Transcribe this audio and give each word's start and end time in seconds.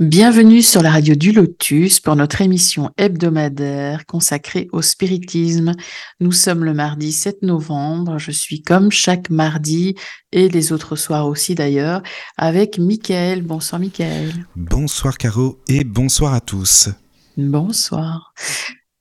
Bienvenue 0.00 0.62
sur 0.62 0.80
la 0.80 0.92
radio 0.92 1.14
du 1.14 1.30
Lotus 1.30 2.00
pour 2.00 2.16
notre 2.16 2.40
émission 2.40 2.90
hebdomadaire 2.96 4.06
consacrée 4.06 4.66
au 4.72 4.80
spiritisme. 4.80 5.72
Nous 6.20 6.32
sommes 6.32 6.64
le 6.64 6.72
mardi 6.72 7.12
7 7.12 7.42
novembre. 7.42 8.16
Je 8.16 8.30
suis 8.30 8.62
comme 8.62 8.90
chaque 8.90 9.28
mardi 9.28 9.96
et 10.32 10.48
les 10.48 10.72
autres 10.72 10.96
soirs 10.96 11.26
aussi 11.26 11.54
d'ailleurs 11.54 12.02
avec 12.38 12.78
Mickaël. 12.78 13.42
Bonsoir 13.42 13.78
Mickaël. 13.78 14.32
Bonsoir 14.56 15.18
Caro 15.18 15.60
et 15.68 15.84
bonsoir 15.84 16.32
à 16.32 16.40
tous. 16.40 16.88
Bonsoir. 17.36 18.32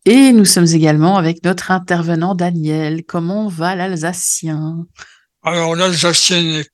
Et 0.03 0.33
nous 0.33 0.43
sommes 0.43 0.67
également 0.67 1.16
avec 1.16 1.45
notre 1.45 1.71
intervenant 1.71 2.35
Daniel. 2.35 3.05
Comment 3.05 3.47
va 3.47 3.73
l'Alsacien? 3.73 4.85
Alors 5.43 5.75
l'Alsacien 5.75 6.59
est, 6.59 6.70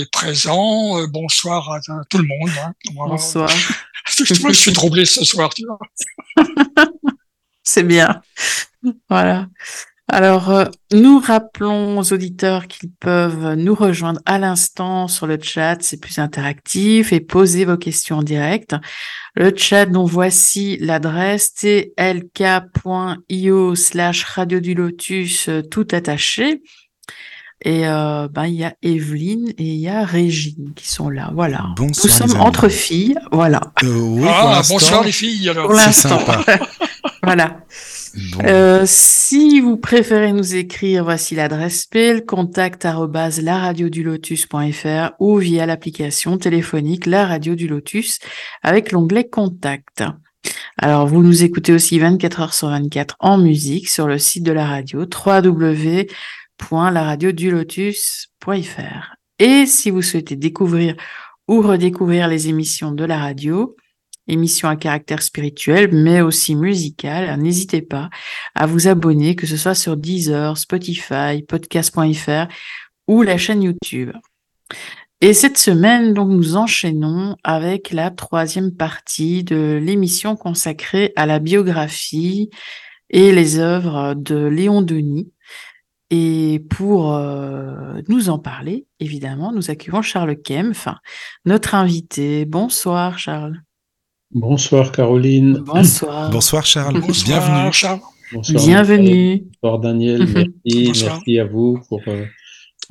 est 0.00 0.10
présent. 0.10 0.98
Euh, 0.98 1.06
bonsoir 1.06 1.70
à, 1.70 1.76
à 1.76 2.04
tout 2.08 2.18
le 2.18 2.26
monde. 2.26 2.50
hein. 2.64 2.72
Bonsoir. 2.94 3.50
je 4.08 4.52
suis 4.52 4.72
troublé 4.72 5.04
ce 5.04 5.24
soir, 5.24 5.52
tu 5.54 5.64
vois. 5.66 5.78
C'est 7.62 7.82
bien. 7.82 8.22
Voilà. 9.10 9.48
Alors, 10.08 10.50
euh, 10.50 10.66
nous 10.92 11.18
rappelons 11.18 11.98
aux 11.98 12.12
auditeurs 12.12 12.68
qu'ils 12.68 12.92
peuvent 12.92 13.54
nous 13.54 13.74
rejoindre 13.74 14.20
à 14.24 14.38
l'instant 14.38 15.08
sur 15.08 15.26
le 15.26 15.36
chat, 15.42 15.82
c'est 15.82 16.00
plus 16.00 16.20
interactif, 16.20 17.12
et 17.12 17.18
poser 17.18 17.64
vos 17.64 17.76
questions 17.76 18.18
en 18.18 18.22
direct. 18.22 18.76
Le 19.34 19.52
chat 19.56 19.86
dont 19.86 20.04
voici 20.04 20.76
l'adresse 20.78 21.54
tlk.io 21.54 22.14
slash 23.74 24.22
radio 24.22 24.60
du 24.60 24.74
lotus 24.74 25.48
euh, 25.48 25.62
tout 25.62 25.88
attaché. 25.90 26.62
Et 27.62 27.86
euh, 27.86 28.28
ben, 28.28 28.46
il 28.46 28.54
y 28.54 28.64
a 28.64 28.74
Evelyne 28.82 29.48
et 29.56 29.64
il 29.64 29.80
y 29.80 29.88
a 29.88 30.04
Régine 30.04 30.72
qui 30.74 30.88
sont 30.88 31.08
là. 31.08 31.30
Voilà. 31.34 31.66
Bonsoir, 31.76 32.06
Nous 32.06 32.10
sommes 32.10 32.30
amis. 32.32 32.46
entre 32.46 32.68
filles. 32.68 33.16
Voilà. 33.32 33.60
Euh, 33.82 33.98
oui, 33.98 34.20
pour 34.22 34.30
ah, 34.30 34.52
l'instant, 34.56 34.74
bonsoir 34.74 35.04
les 35.04 35.12
filles. 35.12 35.48
Alors. 35.48 35.68
Pour 35.68 35.78
c'est 35.78 35.86
l'instant. 35.86 36.18
sympa. 36.20 36.44
voilà. 37.22 37.60
Bon. 38.32 38.44
Euh, 38.44 38.82
si 38.86 39.60
vous 39.60 39.76
préférez 39.76 40.32
nous 40.32 40.54
écrire, 40.54 41.04
voici 41.04 41.34
l'adresse 41.34 41.86
mail 41.94 42.24
contact 42.24 42.84
arobase 42.84 43.42
laradiodulotus.fr 43.42 45.12
ou 45.18 45.36
via 45.36 45.66
l'application 45.66 46.38
téléphonique 46.38 47.06
La 47.06 47.26
Radio 47.26 47.54
du 47.54 47.68
Lotus 47.68 48.18
avec 48.62 48.92
l'onglet 48.92 49.28
Contact. 49.28 50.04
Alors, 50.78 51.06
vous 51.06 51.22
nous 51.22 51.42
écoutez 51.42 51.72
aussi 51.72 51.98
24 51.98 52.40
heures 52.40 52.54
sur 52.54 52.68
24 52.68 53.16
en 53.18 53.38
musique 53.38 53.88
sur 53.88 54.06
le 54.06 54.18
site 54.18 54.44
de 54.44 54.52
la 54.52 54.66
radio 54.66 55.04
www.laradiodulotus.fr. 56.60 59.16
Et 59.38 59.66
si 59.66 59.90
vous 59.90 60.00
souhaitez 60.02 60.36
découvrir 60.36 60.96
ou 61.48 61.60
redécouvrir 61.60 62.28
les 62.28 62.48
émissions 62.48 62.92
de 62.92 63.04
la 63.04 63.18
radio, 63.18 63.76
émissions 64.28 64.68
à 64.68 64.76
caractère 64.76 65.22
spirituel, 65.22 65.90
mais 65.92 66.20
aussi 66.20 66.54
musical, 66.56 67.40
n'hésitez 67.40 67.82
pas 67.82 68.10
à 68.54 68.66
vous 68.66 68.88
abonner, 68.88 69.36
que 69.36 69.46
ce 69.46 69.56
soit 69.56 69.74
sur 69.74 69.96
Deezer, 69.96 70.58
Spotify, 70.58 71.42
podcast.fr 71.46 72.48
ou 73.06 73.22
la 73.22 73.38
chaîne 73.38 73.62
YouTube. 73.62 74.12
Et 75.20 75.32
cette 75.32 75.58
semaine, 75.58 76.12
donc, 76.12 76.28
nous 76.28 76.56
enchaînons 76.56 77.36
avec 77.42 77.90
la 77.90 78.10
troisième 78.10 78.74
partie 78.74 79.44
de 79.44 79.80
l'émission 79.82 80.36
consacrée 80.36 81.12
à 81.16 81.24
la 81.24 81.38
biographie 81.38 82.50
et 83.08 83.32
les 83.32 83.58
œuvres 83.58 84.14
de 84.14 84.36
Léon 84.36 84.82
Denis. 84.82 85.32
Et 86.10 86.64
pour 86.70 87.14
euh, 87.14 88.00
nous 88.08 88.28
en 88.28 88.38
parler, 88.38 88.86
évidemment, 89.00 89.52
nous 89.52 89.70
accueillons 89.70 90.02
Charles 90.02 90.36
Kempf, 90.36 90.88
notre 91.44 91.74
invité. 91.74 92.44
Bonsoir, 92.44 93.18
Charles. 93.18 93.62
Bonsoir 94.30 94.92
Caroline. 94.92 95.58
Bonsoir. 95.58 96.30
Bonsoir 96.30 96.64
Charles, 96.64 97.00
Bonsoir, 97.00 97.40
bienvenue. 97.40 97.72
Charles. 97.72 98.00
Bonsoir 98.32 98.64
Bienvenue. 98.64 99.44
Bonsoir 99.62 99.78
Daniel. 99.80 100.26
Merci, 100.26 100.86
Bonsoir. 100.86 101.14
merci 101.16 101.38
à 101.38 101.44
vous 101.44 101.80
pour, 101.88 102.02
euh, 102.08 102.24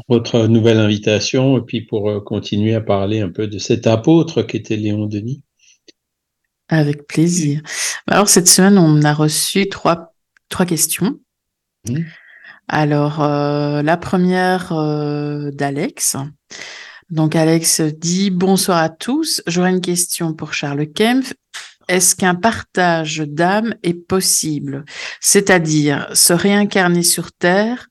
votre 0.10 0.48
nouvelle 0.48 0.78
invitation 0.78 1.58
et 1.58 1.62
puis 1.62 1.82
pour 1.82 2.10
euh, 2.10 2.20
continuer 2.20 2.74
à 2.74 2.82
parler 2.82 3.22
un 3.22 3.30
peu 3.30 3.48
de 3.48 3.58
cet 3.60 3.88
apôtre 3.88 4.42
qu'était 4.42 4.76
Léon 4.76 5.06
Denis. 5.06 5.42
Avec 6.68 7.08
plaisir. 7.08 7.62
Alors, 8.08 8.28
cette 8.28 8.48
semaine, 8.48 8.78
on 8.78 9.04
a 9.04 9.14
reçu 9.14 9.70
trois, 9.70 10.14
trois 10.50 10.66
questions. 10.66 11.20
Mhm. 11.88 12.06
Alors, 12.68 13.22
euh, 13.22 13.82
la 13.82 13.98
première 13.98 14.72
euh, 14.72 15.52
d'Alex. 15.52 16.18
Donc, 17.10 17.36
Alex 17.36 17.82
dit 17.82 18.32
Bonsoir 18.32 18.80
à 18.80 18.90
tous. 18.90 19.42
J'aurais 19.48 19.70
une 19.70 19.82
question 19.82 20.34
pour 20.34 20.54
Charles 20.54 20.88
Kempf. 20.88 21.34
Est-ce 21.88 22.16
qu'un 22.16 22.34
partage 22.34 23.20
d'âme 23.20 23.76
est 23.84 23.94
possible? 23.94 24.86
C'est-à-dire 25.22 26.10
se 26.14 26.34
réincarner 26.34 27.04
sur 27.04 27.32
Terre 27.32 27.88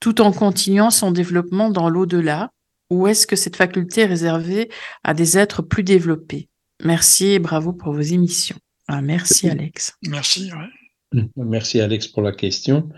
tout 0.00 0.22
en 0.22 0.32
continuant 0.32 0.90
son 0.90 1.10
développement 1.10 1.68
dans 1.68 1.90
l'au-delà? 1.90 2.50
Ou 2.90 3.06
est-ce 3.06 3.26
que 3.26 3.36
cette 3.36 3.56
faculté 3.56 4.02
est 4.02 4.06
réservée 4.06 4.70
à 5.02 5.14
des 5.14 5.36
êtres 5.36 5.62
plus 5.62 5.82
développés 5.82 6.48
Merci 6.82 7.32
et 7.32 7.38
bravo 7.38 7.72
pour 7.72 7.92
vos 7.92 8.00
émissions. 8.00 8.56
Ah, 8.88 9.02
merci 9.02 9.48
Alex. 9.48 9.94
Merci. 10.06 10.50
ouais. 10.52 11.22
Merci 11.36 11.80
Alex 11.80 12.08
pour 12.08 12.22
la 12.22 12.32
question. 12.32 12.88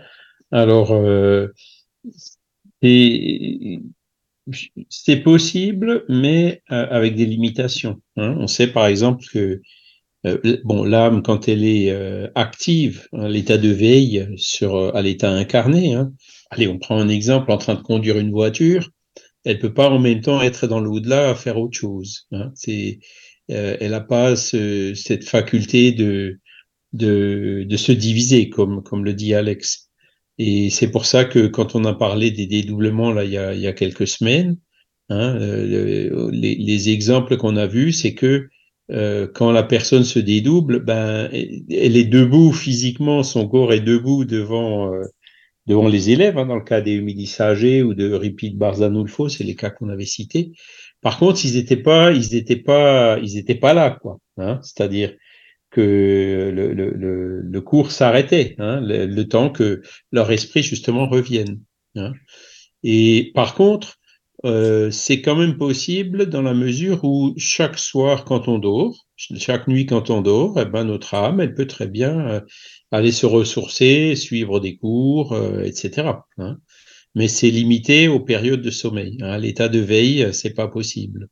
Alors, 0.51 0.91
euh, 0.91 1.47
c'est 4.89 5.17
possible, 5.23 6.05
mais 6.09 6.61
euh, 6.71 6.87
avec 6.89 7.15
des 7.15 7.25
limitations. 7.25 8.01
hein. 8.15 8.35
On 8.39 8.47
sait 8.47 8.67
par 8.67 8.87
exemple 8.87 9.25
que 9.31 9.61
euh, 10.25 10.39
bon, 10.65 10.83
l'âme, 10.85 11.23
quand 11.23 11.47
elle 11.49 11.65
est 11.65 11.91
euh, 11.91 12.29
active, 12.35 13.07
hein, 13.13 13.29
l'état 13.29 13.57
de 13.57 13.69
veille 13.69 14.27
sur 14.37 14.95
à 14.95 15.01
l'état 15.03 15.31
incarné. 15.31 15.95
hein. 15.95 16.13
Allez, 16.51 16.67
on 16.67 16.79
prend 16.79 16.99
un 16.99 17.09
exemple 17.09 17.51
en 17.51 17.57
train 17.59 17.75
de 17.75 17.81
conduire 17.81 18.17
une 18.19 18.31
voiture. 18.31 18.89
Elle 19.45 19.59
peut 19.59 19.73
pas 19.73 19.89
en 19.89 19.99
même 19.99 20.21
temps 20.21 20.41
être 20.41 20.67
dans 20.67 20.79
l'au-delà 20.81 21.31
à 21.31 21.35
faire 21.35 21.59
autre 21.59 21.77
chose. 21.77 22.27
C'est, 22.55 22.99
elle 23.49 23.91
n'a 23.91 24.01
pas 24.01 24.35
ce- 24.35 24.93
cette 24.95 25.25
faculté 25.25 25.91
de, 25.93 26.39
de 26.93 27.65
de 27.69 27.77
se 27.77 27.91
diviser 27.93 28.49
comme 28.49 28.83
comme 28.83 29.05
le 29.05 29.13
dit 29.13 29.33
Alex. 29.35 29.86
Et 30.39 30.69
c'est 30.69 30.91
pour 30.91 31.05
ça 31.05 31.25
que 31.25 31.47
quand 31.47 31.75
on 31.75 31.85
a 31.85 31.93
parlé 31.93 32.31
des 32.31 32.45
dédoublements 32.47 33.11
là 33.11 33.23
il 33.25 33.31
y 33.31 33.37
a, 33.37 33.53
il 33.53 33.59
y 33.61 33.67
a 33.67 33.73
quelques 33.73 34.07
semaines, 34.07 34.57
hein, 35.09 35.35
euh, 35.39 36.09
le- 36.11 36.29
les, 36.31 36.55
les 36.55 36.89
exemples 36.89 37.37
qu'on 37.37 37.55
a 37.57 37.67
vus, 37.67 37.93
c'est 37.93 38.13
que 38.13 38.47
euh, 38.91 39.27
quand 39.33 39.51
la 39.51 39.63
personne 39.63 40.03
se 40.05 40.19
dédouble, 40.19 40.79
ben 40.83 41.29
elle 41.33 41.97
est 41.97 42.05
debout 42.05 42.53
physiquement, 42.53 43.23
son 43.23 43.47
corps 43.47 43.73
est 43.73 43.81
debout 43.81 44.25
devant 44.25 44.93
euh, 44.93 45.03
devant 45.67 45.87
les 45.87 46.09
élèves, 46.09 46.37
hein, 46.37 46.45
dans 46.45 46.55
le 46.55 46.63
cas 46.63 46.81
des 46.81 46.93
Humidisagés 46.93 47.83
ou 47.83 47.93
de 47.93 48.13
Ripid 48.13 48.57
Barzanulfo, 48.57 49.29
c'est 49.29 49.43
les 49.43 49.55
cas 49.55 49.69
qu'on 49.69 49.89
avait 49.89 50.05
cités. 50.05 50.51
Par 51.01 51.17
contre, 51.19 51.43
ils 51.45 51.57
étaient 51.57 51.77
pas, 51.77 52.11
ils 52.11 52.35
étaient 52.35 52.55
pas, 52.57 53.19
ils 53.21 53.37
étaient 53.37 53.55
pas 53.55 53.73
là, 53.73 53.91
quoi. 54.01 54.17
Hein, 54.37 54.59
C'est-à-dire 54.63 55.13
que 55.69 56.51
le, 56.53 56.73
le, 56.73 57.41
le, 57.41 57.61
cours 57.61 57.91
s'arrêtait, 57.91 58.55
hein, 58.59 58.79
le, 58.81 59.05
le 59.05 59.27
temps 59.27 59.49
que 59.49 59.81
leur 60.11 60.31
esprit 60.31 60.63
justement 60.63 61.07
revienne. 61.07 61.61
Hein. 61.95 62.13
Et 62.83 63.31
par 63.35 63.55
contre, 63.55 63.97
euh, 64.45 64.91
c'est 64.91 65.21
quand 65.21 65.35
même 65.35 65.57
possible 65.57 66.27
dans 66.27 66.43
la 66.43 66.53
mesure 66.53 67.03
où 67.03 67.33
chaque 67.37 67.79
soir 67.79 68.23
quand 68.23 68.47
on 68.47 68.59
dort, 68.59 69.07
chaque 69.15 69.67
nuit 69.67 69.85
quand 69.87 70.09
on 70.09 70.21
dort, 70.21 70.59
eh 70.59 70.65
ben 70.65 70.83
notre 70.83 71.15
âme, 71.15 71.39
elle 71.41 71.55
peut 71.55 71.65
très 71.67 71.87
bien 71.87 72.27
euh, 72.27 72.41
aller 72.91 73.11
se 73.11 73.25
ressourcer, 73.25 74.15
suivre 74.15 74.59
des 74.59 74.77
cours, 74.77 75.33
euh, 75.33 75.63
etc. 75.63 76.09
hein. 76.37 76.57
Mais 77.15 77.27
c'est 77.27 77.49
limité 77.49 78.07
aux 78.07 78.19
périodes 78.19 78.61
de 78.61 78.69
sommeil. 78.69 79.17
Hein. 79.21 79.39
L'état 79.39 79.69
de 79.69 79.79
veille, 79.79 80.23
euh, 80.23 80.31
c'est 80.33 80.53
pas 80.53 80.67
possible. 80.67 81.29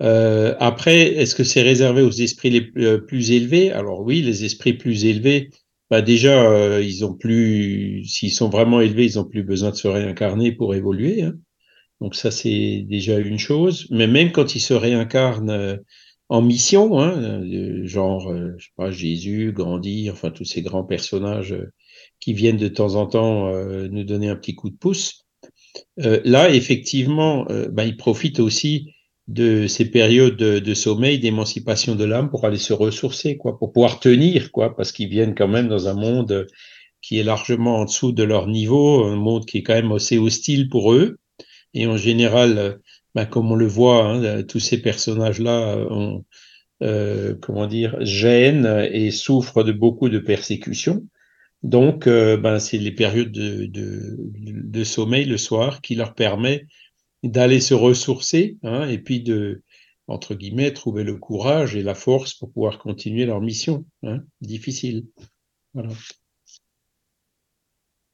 Euh, 0.00 0.54
après, 0.60 1.14
est-ce 1.16 1.34
que 1.34 1.44
c'est 1.44 1.62
réservé 1.62 2.02
aux 2.02 2.10
esprits 2.10 2.50
les 2.50 2.60
plus, 2.62 2.86
euh, 2.86 2.98
plus 2.98 3.32
élevés? 3.32 3.70
Alors 3.72 4.00
oui, 4.02 4.22
les 4.22 4.44
esprits 4.44 4.74
plus 4.74 5.04
élevés, 5.06 5.50
bah 5.90 6.02
déjà, 6.02 6.50
euh, 6.52 6.82
ils 6.82 7.04
ont 7.04 7.14
plus, 7.14 8.04
s'ils 8.04 8.32
sont 8.32 8.48
vraiment 8.48 8.80
élevés, 8.80 9.04
ils 9.06 9.18
ont 9.18 9.24
plus 9.24 9.42
besoin 9.42 9.70
de 9.70 9.76
se 9.76 9.88
réincarner 9.88 10.52
pour 10.52 10.74
évoluer. 10.74 11.22
hein. 11.22 11.34
Donc 12.00 12.14
ça, 12.14 12.30
c'est 12.30 12.84
déjà 12.88 13.18
une 13.18 13.38
chose. 13.38 13.86
Mais 13.90 14.06
même 14.06 14.32
quand 14.32 14.54
ils 14.54 14.60
se 14.60 14.74
réincarnent 14.74 15.50
euh, 15.50 15.76
en 16.28 16.42
mission, 16.42 17.00
hein, 17.00 17.42
genre, 17.84 18.32
je 18.58 18.64
sais 18.64 18.70
pas, 18.76 18.90
Jésus, 18.90 19.52
Gandhi, 19.52 20.10
enfin 20.10 20.30
tous 20.30 20.44
ces 20.44 20.62
grands 20.62 20.84
personnages 20.84 21.56
qui 22.20 22.34
viennent 22.34 22.58
de 22.58 22.68
temps 22.68 22.96
en 22.96 23.06
temps 23.06 23.50
nous 23.88 24.04
donner 24.04 24.28
un 24.28 24.36
petit 24.36 24.54
coup 24.54 24.68
de 24.68 24.76
pouce. 24.76 25.24
Euh, 26.00 26.20
là, 26.24 26.50
effectivement, 26.50 27.46
bah, 27.70 27.84
ils 27.86 27.96
profitent 27.96 28.40
aussi 28.40 28.92
de 29.28 29.66
ces 29.66 29.90
périodes 29.90 30.36
de, 30.36 30.74
sommeil, 30.74 31.18
d'émancipation 31.18 31.94
de 31.94 32.04
l'âme 32.04 32.30
pour 32.30 32.46
aller 32.46 32.58
se 32.58 32.72
ressourcer, 32.72 33.36
quoi, 33.36 33.58
pour 33.58 33.72
pouvoir 33.72 34.00
tenir, 34.00 34.50
quoi, 34.50 34.74
parce 34.74 34.90
qu'ils 34.90 35.10
viennent 35.10 35.34
quand 35.34 35.48
même 35.48 35.68
dans 35.68 35.86
un 35.86 35.94
monde 35.94 36.46
qui 37.02 37.18
est 37.18 37.24
largement 37.24 37.76
en 37.76 37.84
dessous 37.84 38.12
de 38.12 38.22
leur 38.22 38.46
niveau, 38.48 39.04
un 39.04 39.16
monde 39.16 39.44
qui 39.44 39.58
est 39.58 39.62
quand 39.62 39.74
même 39.74 39.92
assez 39.92 40.18
hostile 40.18 40.68
pour 40.68 40.94
eux. 40.94 41.18
Et 41.74 41.86
en 41.86 41.98
général, 41.98 42.80
ben, 43.14 43.26
comme 43.26 43.52
on 43.52 43.54
le 43.54 43.66
voit, 43.66 44.06
hein, 44.06 44.42
tous 44.44 44.60
ces 44.60 44.80
personnages-là 44.80 45.76
ont, 45.90 46.24
euh, 46.82 47.34
comment 47.40 47.66
dire, 47.66 47.96
gênent 48.00 48.88
et 48.90 49.10
souffrent 49.10 49.62
de 49.62 49.72
beaucoup 49.72 50.08
de 50.08 50.18
persécutions. 50.18 51.04
Donc, 51.62 52.06
euh, 52.06 52.36
ben, 52.36 52.58
c'est 52.58 52.78
les 52.78 52.92
périodes 52.92 53.32
de, 53.32 53.66
de, 53.66 54.16
de, 54.18 54.84
sommeil 54.84 55.24
le 55.24 55.36
soir 55.38 55.80
qui 55.82 55.96
leur 55.96 56.14
permet 56.14 56.66
d'aller 57.22 57.60
se 57.60 57.74
ressourcer 57.74 58.58
hein, 58.62 58.88
et 58.88 58.98
puis 58.98 59.20
de, 59.20 59.62
entre 60.06 60.34
guillemets, 60.34 60.72
trouver 60.72 61.04
le 61.04 61.16
courage 61.16 61.76
et 61.76 61.82
la 61.82 61.94
force 61.94 62.34
pour 62.34 62.52
pouvoir 62.52 62.78
continuer 62.78 63.26
leur 63.26 63.40
mission. 63.40 63.84
Hein, 64.02 64.20
difficile. 64.40 65.06
Voilà. 65.74 65.90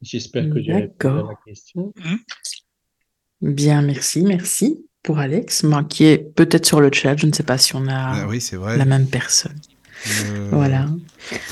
J'espère 0.03 0.51
que 0.51 0.63
j'ai 0.63 0.73
répondu 0.73 1.19
à 1.19 1.29
la 1.29 1.39
question. 1.47 1.95
Bien, 3.41 3.83
merci, 3.83 4.23
merci 4.23 4.87
pour 5.03 5.19
Alex, 5.19 5.65
qui 5.89 6.05
est 6.05 6.19
peut-être 6.19 6.67
sur 6.67 6.81
le 6.81 6.91
chat. 6.93 7.17
Je 7.17 7.27
ne 7.27 7.33
sais 7.33 7.43
pas 7.43 7.59
si 7.59 7.77
on 7.77 7.87
a 7.87 8.23
ah 8.23 8.29
oui, 8.29 8.41
vrai. 8.53 8.77
la 8.77 8.85
même 8.85 9.07
personne. 9.07 9.59
Euh, 10.07 10.49
Voilà. 10.51 10.89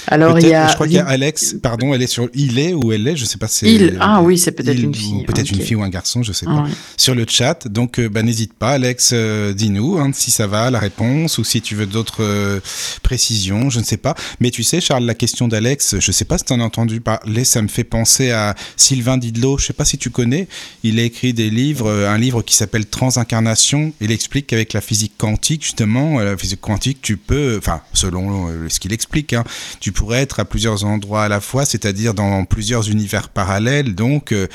Alors 0.09 0.39
il 0.39 0.49
y 0.49 0.55
a. 0.55 0.69
Je 0.69 0.75
crois 0.75 0.87
qu'il 0.87 0.97
y 0.97 1.01
a 1.01 1.07
Alex. 1.07 1.57
Pardon, 1.63 1.95
elle 1.95 2.03
est 2.03 2.07
sur. 2.07 2.29
Il 2.35 2.59
est 2.59 2.75
ou 2.75 2.93
elle 2.93 3.07
est, 3.07 3.17
je 3.17 3.25
sais 3.25 3.39
pas. 3.39 3.49
si 3.49 3.67
Il. 3.67 3.97
Ah 4.01 4.23
oui, 4.23 4.39
c'est 4.39 4.53
peut-être 4.53 4.79
une 4.79 4.95
fille. 4.95 5.25
Peut-être 5.25 5.51
une 5.51 5.61
fille 5.61 5.77
ou 5.77 5.83
un 5.83 5.89
garçon, 5.89 6.23
je 6.23 6.33
sais 6.33 6.47
pas. 6.47 6.63
Ouais. 6.63 6.71
Sur 6.97 7.15
le 7.15 7.25
chat, 7.29 7.69
donc 7.69 7.99
euh, 7.99 8.09
bah, 8.09 8.23
n'hésite 8.23 8.53
pas, 8.53 8.73
Alex, 8.73 9.11
euh, 9.13 9.53
dis-nous 9.53 9.99
hein, 9.99 10.11
si 10.13 10.31
ça 10.31 10.47
va 10.47 10.71
la 10.71 10.79
réponse 10.79 11.39
ou 11.39 11.45
si 11.45 11.61
tu 11.61 11.75
veux 11.75 11.87
d'autres 11.87 12.23
euh, 12.23 12.61
précisions, 13.03 13.71
je 13.71 13.81
ne 13.81 13.85
sais 13.85 13.97
pas. 13.97 14.15
Mais 14.41 14.51
tu 14.51 14.63
sais, 14.63 14.81
Charles, 14.81 15.05
la 15.05 15.15
question 15.15 15.49
d'Alex, 15.49 15.97
je 15.99 16.13
sais 16.13 16.25
pas 16.25 16.39
si 16.39 16.45
tu 16.45 16.53
en 16.53 16.61
as 16.61 16.65
entendu 16.65 17.01
parler, 17.01 17.45
ça 17.45 17.63
me 17.63 17.69
fait 17.69 17.85
penser 17.85 18.31
à 18.31 18.55
Sylvain 18.77 19.17
Didlot. 19.17 19.59
Je 19.59 19.67
sais 19.67 19.73
pas 19.73 19.85
si 19.85 19.99
tu 19.99 20.11
connais. 20.11 20.49
Il 20.83 20.99
a 20.99 21.03
écrit 21.03 21.33
des 21.33 21.51
livres, 21.51 21.91
un 21.91 22.19
livre 22.19 22.43
qui 22.43 22.55
s'appelle 22.55 22.87
Transincarnation. 22.87 23.93
Il 24.01 24.11
explique 24.11 24.49
qu'avec 24.49 24.73
la 24.73 24.81
physique 24.81 25.15
quantique, 25.19 25.63
justement, 25.63 26.21
la 26.21 26.37
physique 26.37 26.61
quantique, 26.61 26.99
tu 27.03 27.17
peux, 27.17 27.57
enfin, 27.59 27.81
selon 27.93 28.49
ce 28.69 28.81
qu'il 28.81 28.93
explique, 28.93 29.33
hein, 29.33 29.45
tu 29.81 29.93
pourrais 29.93 30.21
être 30.23 30.41
à 30.41 30.45
plusieurs 30.45 30.85
endroits 30.85 31.25
à 31.25 31.29
la 31.29 31.41
fois, 31.41 31.65
c'est-à-dire 31.65 32.15
dans 32.15 32.45
plusieurs 32.45 32.91
univers 32.91 33.29
parallèles, 33.29 33.95
donc 33.95 34.33
euh, 34.33 34.47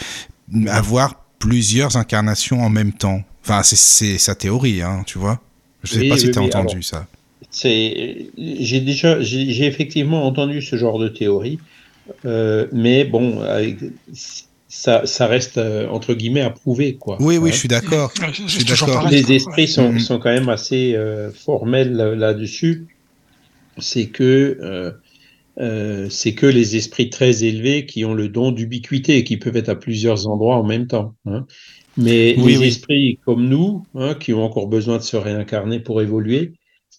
avoir 0.68 1.24
plusieurs 1.40 1.98
incarnations 1.98 2.62
en 2.62 2.70
même 2.70 2.94
temps. 2.94 3.22
Enfin, 3.44 3.64
c'est- 3.64 3.76
c'est 3.78 4.18
sa 4.18 4.36
théorie, 4.36 4.82
hein, 4.82 5.04
tu 5.06 5.18
vois. 5.20 5.40
Je 5.84 5.94
sais 5.94 6.00
Oui, 6.02 6.10
pas 6.10 6.18
si 6.18 6.26
oui, 6.28 6.32
tu 6.32 6.40
as 6.40 6.42
oui, 6.42 6.48
entendu 6.48 6.78
alors, 6.78 6.84
ça. 6.84 7.08
C'est, 7.50 8.28
j'ai 8.38 8.82
déjà, 8.82 9.22
j'ai 9.22 9.52
j'ai 9.54 9.66
effectivement 9.66 10.26
entendu 10.26 10.62
ce 10.62 10.76
genre 10.76 11.00
de 11.00 11.08
théorie, 11.08 11.60
euh, 12.26 12.68
mais 12.74 13.06
bon, 13.06 13.42
avec- 13.42 13.78
ça, 14.70 15.06
ça 15.06 15.28
reste 15.28 15.58
euh, 15.58 15.88
entre 15.90 16.14
guillemets 16.14 16.42
à 16.42 16.50
prouver, 16.50 16.96
quoi. 16.98 17.18
Oui, 17.22 17.38
oui, 17.38 17.52
je 17.52 17.58
suis 17.58 17.68
d'accord. 17.68 18.12
Ouais, 18.20 18.28
Je 18.34 18.48
suis 18.48 18.66
Les 19.10 19.32
esprits 19.34 19.68
sont, 19.68 19.98
sont 20.00 20.20
quand 20.20 20.30
même 20.30 20.50
assez 20.50 20.94
euh, 20.96 21.32
formels 21.32 21.94
là- 21.94 22.16
là-dessus. 22.16 22.86
C'est 23.80 24.10
que 24.10 24.58
euh, 24.62 24.92
euh, 25.60 26.10
que 26.36 26.46
les 26.46 26.76
esprits 26.76 27.10
très 27.10 27.44
élevés 27.44 27.86
qui 27.86 28.06
ont 28.06 28.14
le 28.14 28.30
don 28.30 28.52
d'ubiquité 28.52 29.18
et 29.18 29.24
qui 29.24 29.38
peuvent 29.38 29.58
être 29.58 29.70
à 29.70 29.76
plusieurs 29.76 30.28
endroits 30.28 30.58
en 30.58 30.64
même 30.64 30.88
temps. 30.88 31.16
hein. 31.26 31.46
Mais 31.98 32.36
Oui, 32.38 32.54
les 32.54 32.60
oui. 32.60 32.68
esprits 32.68 33.20
comme 33.26 33.48
nous, 33.50 33.86
hein, 33.96 34.16
qui 34.16 34.34
ont 34.34 34.44
encore 34.44 34.68
besoin 34.68 34.98
de 34.98 35.04
se 35.04 35.18
réincarner 35.18 35.80
pour 35.80 36.02
évoluer, 36.02 36.54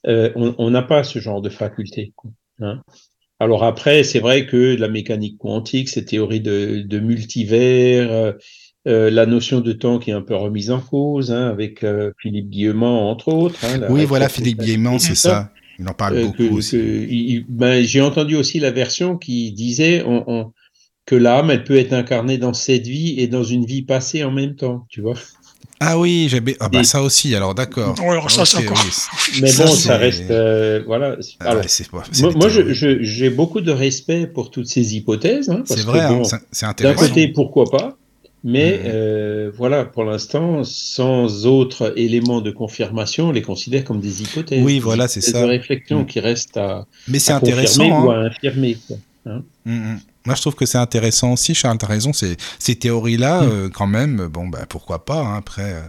euh, 0.07 0.33
on 0.37 0.71
n'a 0.71 0.83
pas 0.83 1.05
ce 1.05 1.19
genre 1.21 1.41
de 1.41 1.51
faculté. 1.51 2.13
hein. 2.61 2.83
Alors 3.41 3.63
après, 3.65 4.03
c'est 4.03 4.19
vrai 4.21 4.47
que 4.47 4.77
la 4.77 4.89
mécanique 4.89 5.39
quantique, 5.39 5.89
ces 5.89 6.05
théories 6.05 6.41
de, 6.41 6.83
de 6.85 6.99
multivers, 6.99 8.35
euh, 8.89 9.11
la 9.11 9.27
notion 9.27 9.61
de 9.61 9.73
temps 9.73 9.99
qui 9.99 10.11
est 10.11 10.15
un 10.15 10.23
peu 10.23 10.35
remise 10.35 10.71
en 10.71 10.81
cause, 10.81 11.31
hein, 11.31 11.49
avec 11.49 11.85
euh, 11.85 12.11
Philippe 12.21 12.49
Guillemant, 12.51 13.11
entre 13.11 13.29
autres. 13.29 13.65
hein, 13.65 13.87
Oui, 13.91 14.05
voilà, 14.05 14.29
Philippe 14.29 14.59
Guillemant, 14.59 14.99
c'est 14.99 15.15
ça. 15.15 15.51
Il 15.79 15.89
en 15.89 15.93
parle 15.95 16.17
euh, 16.17 16.25
beaucoup 16.27 16.37
que- 16.49 16.53
aussi. 16.55 16.73
que- 16.73 17.07
il- 17.09 17.45
ben, 17.49 17.85
J'ai 17.85 18.01
entendu 18.01 18.37
aussi 18.37 18.59
la 18.61 18.71
version 18.71 19.17
qui 19.17 19.53
disait 19.53 20.03
on- 20.07 20.25
on- 20.27 20.53
que 21.07 21.15
l'âme, 21.15 21.51
elle 21.51 21.65
peut 21.65 21.77
être 21.79 21.93
incarnée 21.95 22.37
dans 22.39 22.53
cette 22.53 22.87
vie 22.87 23.15
et 23.19 23.29
dans 23.29 23.45
une 23.45 23.65
vie 23.65 23.83
passée 23.83 24.25
en 24.25 24.31
même 24.31 24.57
temps, 24.57 24.87
tu 24.91 25.01
vois. 25.01 25.15
Ah 25.81 25.99
oui, 25.99 26.27
j'avais. 26.29 26.57
Ah 26.61 26.69
bah 26.69 26.81
Et- 26.81 26.85
ça 26.85 27.03
aussi, 27.03 27.35
alors 27.37 27.55
d'accord. 27.55 27.95
Ouais, 28.01 28.09
alors 28.11 28.31
ça, 28.31 28.43
oui. 28.59 28.67
Mais 29.43 29.53
bon, 29.53 29.67
ça 29.69 29.97
reste. 29.97 30.31
euh, 30.31 30.83
voilà. 30.87 31.17
Ah 31.41 31.45
Alors, 31.51 31.63
ouais, 31.63 31.69
c'est 31.69 31.89
pas- 31.89 32.03
c'est 32.11 32.23
moi, 32.23 32.33
des 32.33 32.39
moi, 32.39 32.49
je- 32.49 32.61
théories. 32.61 32.75
je- 32.75 33.03
j'ai 33.03 33.31
beaucoup 33.31 33.61
de 33.61 33.71
respect 33.71 34.27
pour 34.27 34.51
toutes 34.51 34.67
ces 34.67 34.97
hypothèses. 34.97 35.49
hein, 35.51 35.63
parce 35.67 35.81
C'est 35.81 35.87
vrai, 35.87 36.01
hein, 36.01 36.15
bon, 36.15 36.25
c'est- 36.25 36.37
c'est 36.51 36.67
D'un 36.67 36.71
intéressant. 36.71 37.09
côté, 37.09 37.29
pourquoi 37.29 37.65
pas 37.71 37.97
Mais 38.45 38.79
Mhm. 38.79 38.83
euh, 38.87 39.51
voilà, 39.57 39.85
pour 39.85 40.05
l'instant, 40.05 40.63
sans 40.65 41.45
autres 41.47 41.93
éléments 41.97 42.41
de 42.41 42.51
confirmation, 42.53 43.29
on 43.29 43.33
les 43.33 43.43
considère 43.43 43.85
comme 43.85 44.01
des 44.01 44.23
hypothèses. 44.23 44.63
Oui, 44.65 44.75
des 44.75 44.81
voilà, 44.81 45.09
c'est 45.09 45.21
ça. 45.21 45.43
de 45.43 45.47
réflexion 45.47 46.01
Mhm. 46.01 46.07
qui 46.07 46.21
restent 46.21 46.57
à, 46.57 46.87
Mais 47.09 47.19
c'est 47.19 47.33
intéressant. 47.33 48.05
ou 48.05 48.11
hein. 48.11 48.23
à 48.23 48.27
infirmer. 48.27 48.77
quoi. 48.87 48.97
Mm, 49.27 49.41
mm. 49.67 50.01
Moi, 50.27 50.35
je 50.35 50.41
trouve 50.41 50.55
que 50.55 50.67
c'est 50.67 50.79
intéressant 50.79 51.33
aussi, 51.33 51.55
Charles, 51.55 51.79
tu 51.79 51.85
as 51.85 51.89
raison. 51.89 52.13
Ces, 52.13 52.37
ces 52.59 52.77
théories-là, 52.77 53.43
Mm. 53.43 53.49
euh, 53.51 53.69
quand 53.71 53.87
même, 53.87 54.29
bon, 54.29 54.47
bah, 54.49 54.67
pourquoi 54.69 55.05
pas. 55.05 55.21
hein, 55.21 55.37
après, 55.37 55.73
euh, 55.75 55.83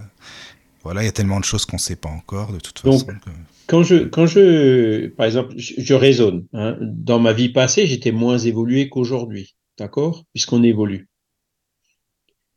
voilà, 0.83 1.03
il 1.03 1.05
y 1.05 1.09
a 1.09 1.11
tellement 1.13 1.39
de 1.39 1.45
choses 1.45 1.65
qu'on 1.65 1.75
ne 1.77 1.81
sait 1.81 1.95
pas 1.97 2.09
encore, 2.09 2.51
de 2.51 2.59
toute 2.59 2.83
Donc, 2.83 2.93
façon. 2.93 3.05
que- 3.07 3.29
quand 3.67 3.83
je, 3.83 3.95
quand 4.05 4.25
je, 4.25 5.07
par 5.09 5.27
exemple, 5.27 5.53
je, 5.55 5.73
je 5.77 5.93
raisonne, 5.93 6.45
hein, 6.53 6.77
dans 6.81 7.19
ma 7.19 7.33
vie 7.33 7.49
passée, 7.49 7.85
j'étais 7.85 8.11
moins 8.11 8.37
évolué 8.39 8.89
qu'aujourd'hui, 8.89 9.55
d'accord? 9.77 10.23
Puisqu'on 10.33 10.63
évolue. 10.63 11.07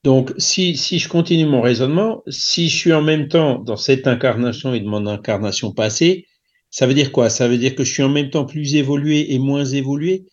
Donc, 0.04 0.32
si, 0.38 0.76
si 0.76 0.98
je 0.98 1.08
continue 1.08 1.46
mon 1.46 1.60
raisonnement, 1.62 2.22
si 2.28 2.68
je 2.68 2.76
suis 2.76 2.92
en 2.92 3.02
même 3.02 3.28
temps 3.28 3.58
dans 3.60 3.76
cette 3.76 4.06
incarnation 4.06 4.74
et 4.74 4.80
de 4.80 4.86
mon 4.86 5.06
incarnation 5.06 5.72
passée, 5.72 6.26
ça 6.70 6.86
veut 6.86 6.94
dire 6.94 7.12
quoi? 7.12 7.30
Ça 7.30 7.46
veut 7.48 7.58
dire 7.58 7.74
que 7.76 7.84
je 7.84 7.92
suis 7.92 8.02
en 8.02 8.08
même 8.08 8.30
temps 8.30 8.44
plus 8.46 8.74
évolué 8.74 9.32
et 9.34 9.38
moins 9.38 9.64
évolué? 9.64 10.24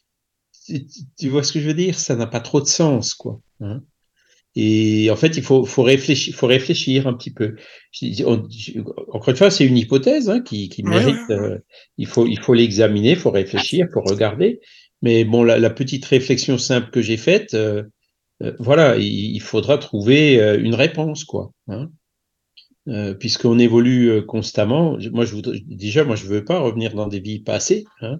Tu, 1.18 1.30
vois 1.30 1.44
ce 1.44 1.54
que 1.54 1.60
je 1.60 1.68
veux 1.68 1.74
dire? 1.74 2.00
Ça 2.00 2.16
n'a 2.16 2.28
pas 2.28 2.40
trop 2.40 2.62
de 2.62 2.68
sens, 2.68 3.14
quoi. 3.14 3.40
hein. 3.62 3.82
et 4.56 5.10
en 5.12 5.16
fait, 5.16 5.38
il 5.38 5.44
faut, 5.44 5.66
faut, 5.66 5.84
réfléchir, 5.84 6.36
faut 6.36 6.48
réfléchir 6.48 7.08
un 7.08 7.14
petit 7.14 7.32
peu. 7.34 7.56
On- 8.26 8.48
encore 9.14 9.30
une 9.30 9.36
fois, 9.36 9.52
c'est 9.52 9.66
une 9.66 9.78
hypothèse 9.78 10.30
hein, 10.30 10.42
qui, 10.42 10.70
qui 10.70 10.84
Ouais, 10.84 10.92
mérite. 10.96 11.30
ouais, 11.30 11.30
euh, 11.32 11.60
il 11.98 12.08
faut, 12.08 12.28
il 12.28 12.40
faut 12.40 12.54
l'examiner, 12.54 13.12
il 13.12 13.18
faut 13.18 13.32
réfléchir, 13.32 13.88
il 13.90 13.94
faut 13.94 14.02
regarder. 14.02 14.60
Mais 15.02 15.24
bon, 15.26 15.44
la, 15.44 15.60
la 15.60 15.70
petite 15.70 16.06
réflexion 16.06 16.58
simple 16.58 16.90
que 16.92 17.02
j'ai 17.02 17.18
faite, 17.18 17.54
euh, 17.54 17.84
euh, 18.42 18.54
voilà, 18.60 18.98
il, 18.98 19.40
faudra 19.42 19.78
trouver 19.78 20.42
euh, 20.42 20.60
une 20.60 20.76
réponse, 20.76 21.24
quoi. 21.24 21.52
Hein. 21.68 21.90
Euh, 22.88 23.14
Puisqu'on 23.14 23.60
évolue 23.60 24.26
constamment. 24.26 24.98
Moi, 25.12 25.26
je 25.26 25.36
déjà, 25.68 26.04
moi, 26.04 26.16
je 26.16 26.26
veux 26.26 26.44
pas 26.44 26.60
revenir 26.60 26.94
dans 26.96 27.08
des 27.08 27.20
vies 27.20 27.42
passées. 27.42 27.86
Hein. 28.02 28.20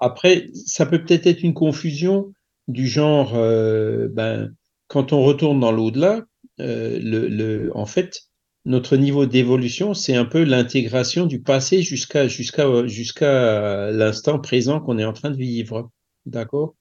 Après, 0.00 0.46
ça 0.54 0.86
peut 0.86 1.04
peut-être 1.04 1.26
être 1.26 1.42
une 1.42 1.52
confusion 1.52 2.32
du 2.68 2.88
genre, 2.88 3.32
ben, 3.34 4.54
quand 4.88 5.12
on 5.12 5.22
retourne 5.22 5.60
dans 5.60 5.72
l'au-delà, 5.72 6.22
le, 6.58 7.70
en 7.74 7.84
fait, 7.84 8.22
notre 8.64 8.96
niveau 8.96 9.26
d'évolution, 9.26 9.92
c'est 9.92 10.14
un 10.14 10.24
peu 10.24 10.44
l'intégration 10.44 11.26
du 11.26 11.42
passé 11.42 11.82
jusqu'à 11.82 12.28
jusqu'à 12.28 12.86
jusqu'à 12.86 13.90
l'instant 13.90 14.38
présent 14.38 14.80
qu'on 14.80 14.98
est 14.98 15.04
en 15.04 15.12
train 15.12 15.30
de 15.30 15.36
vivre. 15.36 15.90
D'accord? 16.24 16.76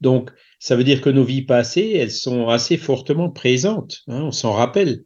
Donc, 0.00 0.30
ça 0.62 0.76
veut 0.76 0.84
dire 0.84 1.00
que 1.00 1.10
nos 1.10 1.24
vies 1.24 1.42
passées, 1.42 1.94
elles 1.96 2.12
sont 2.12 2.46
assez 2.46 2.76
fortement 2.76 3.28
présentes. 3.30 4.02
Hein, 4.06 4.22
on 4.22 4.30
s'en 4.30 4.52
rappelle. 4.52 5.02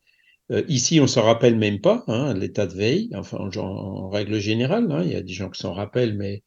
Euh, 0.52 0.62
ici, 0.68 1.00
on 1.00 1.06
s'en 1.06 1.22
rappelle 1.22 1.56
même 1.56 1.80
pas, 1.80 2.04
hein, 2.08 2.34
l'état 2.34 2.66
de 2.66 2.74
veille, 2.74 3.08
enfin, 3.14 3.38
en, 3.38 3.58
en 3.58 4.10
règle 4.10 4.38
générale. 4.38 4.86
Hein, 4.92 5.00
il 5.02 5.12
y 5.12 5.16
a 5.16 5.22
des 5.22 5.32
gens 5.32 5.48
qui 5.48 5.58
s'en 5.58 5.72
rappellent, 5.72 6.14
mais 6.14 6.42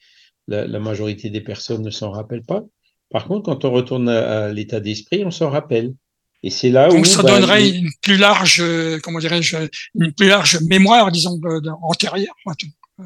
la, 0.48 0.68
la, 0.68 0.80
majorité 0.80 1.32
des 1.32 1.42
personnes 1.42 1.82
ne 1.82 1.89
s'en 1.89 2.12
rappellent 2.12 2.46
pas. 2.46 2.62
Par 3.10 3.25
contre, 3.25 3.46
quand 3.46 3.66
on 3.66 3.72
retourne 3.72 4.08
à, 4.10 4.44
à 4.46 4.54
l'état 4.54 4.80
d'esprit, 4.80 5.25
on 5.25 5.32
s'en 5.32 5.50
rappelle. 5.50 5.96
Et 6.44 6.51
c'est 6.51 6.70
là 6.70 6.89
Donc 6.89 7.00
où. 7.01 7.06
ça 7.06 7.24
bah, 7.24 7.32
donnerait 7.32 7.68
une 7.68 7.89
plus 8.04 8.18
large, 8.18 8.62
euh, 8.62 9.00
comment 9.01 9.18
dirais-je, 9.18 9.58
une 9.96 10.13
plus 10.13 10.28
large 10.28 10.60
mémoire, 10.62 11.12
disons, 11.12 11.36
de- 11.38 11.72
antérieure. 11.82 12.36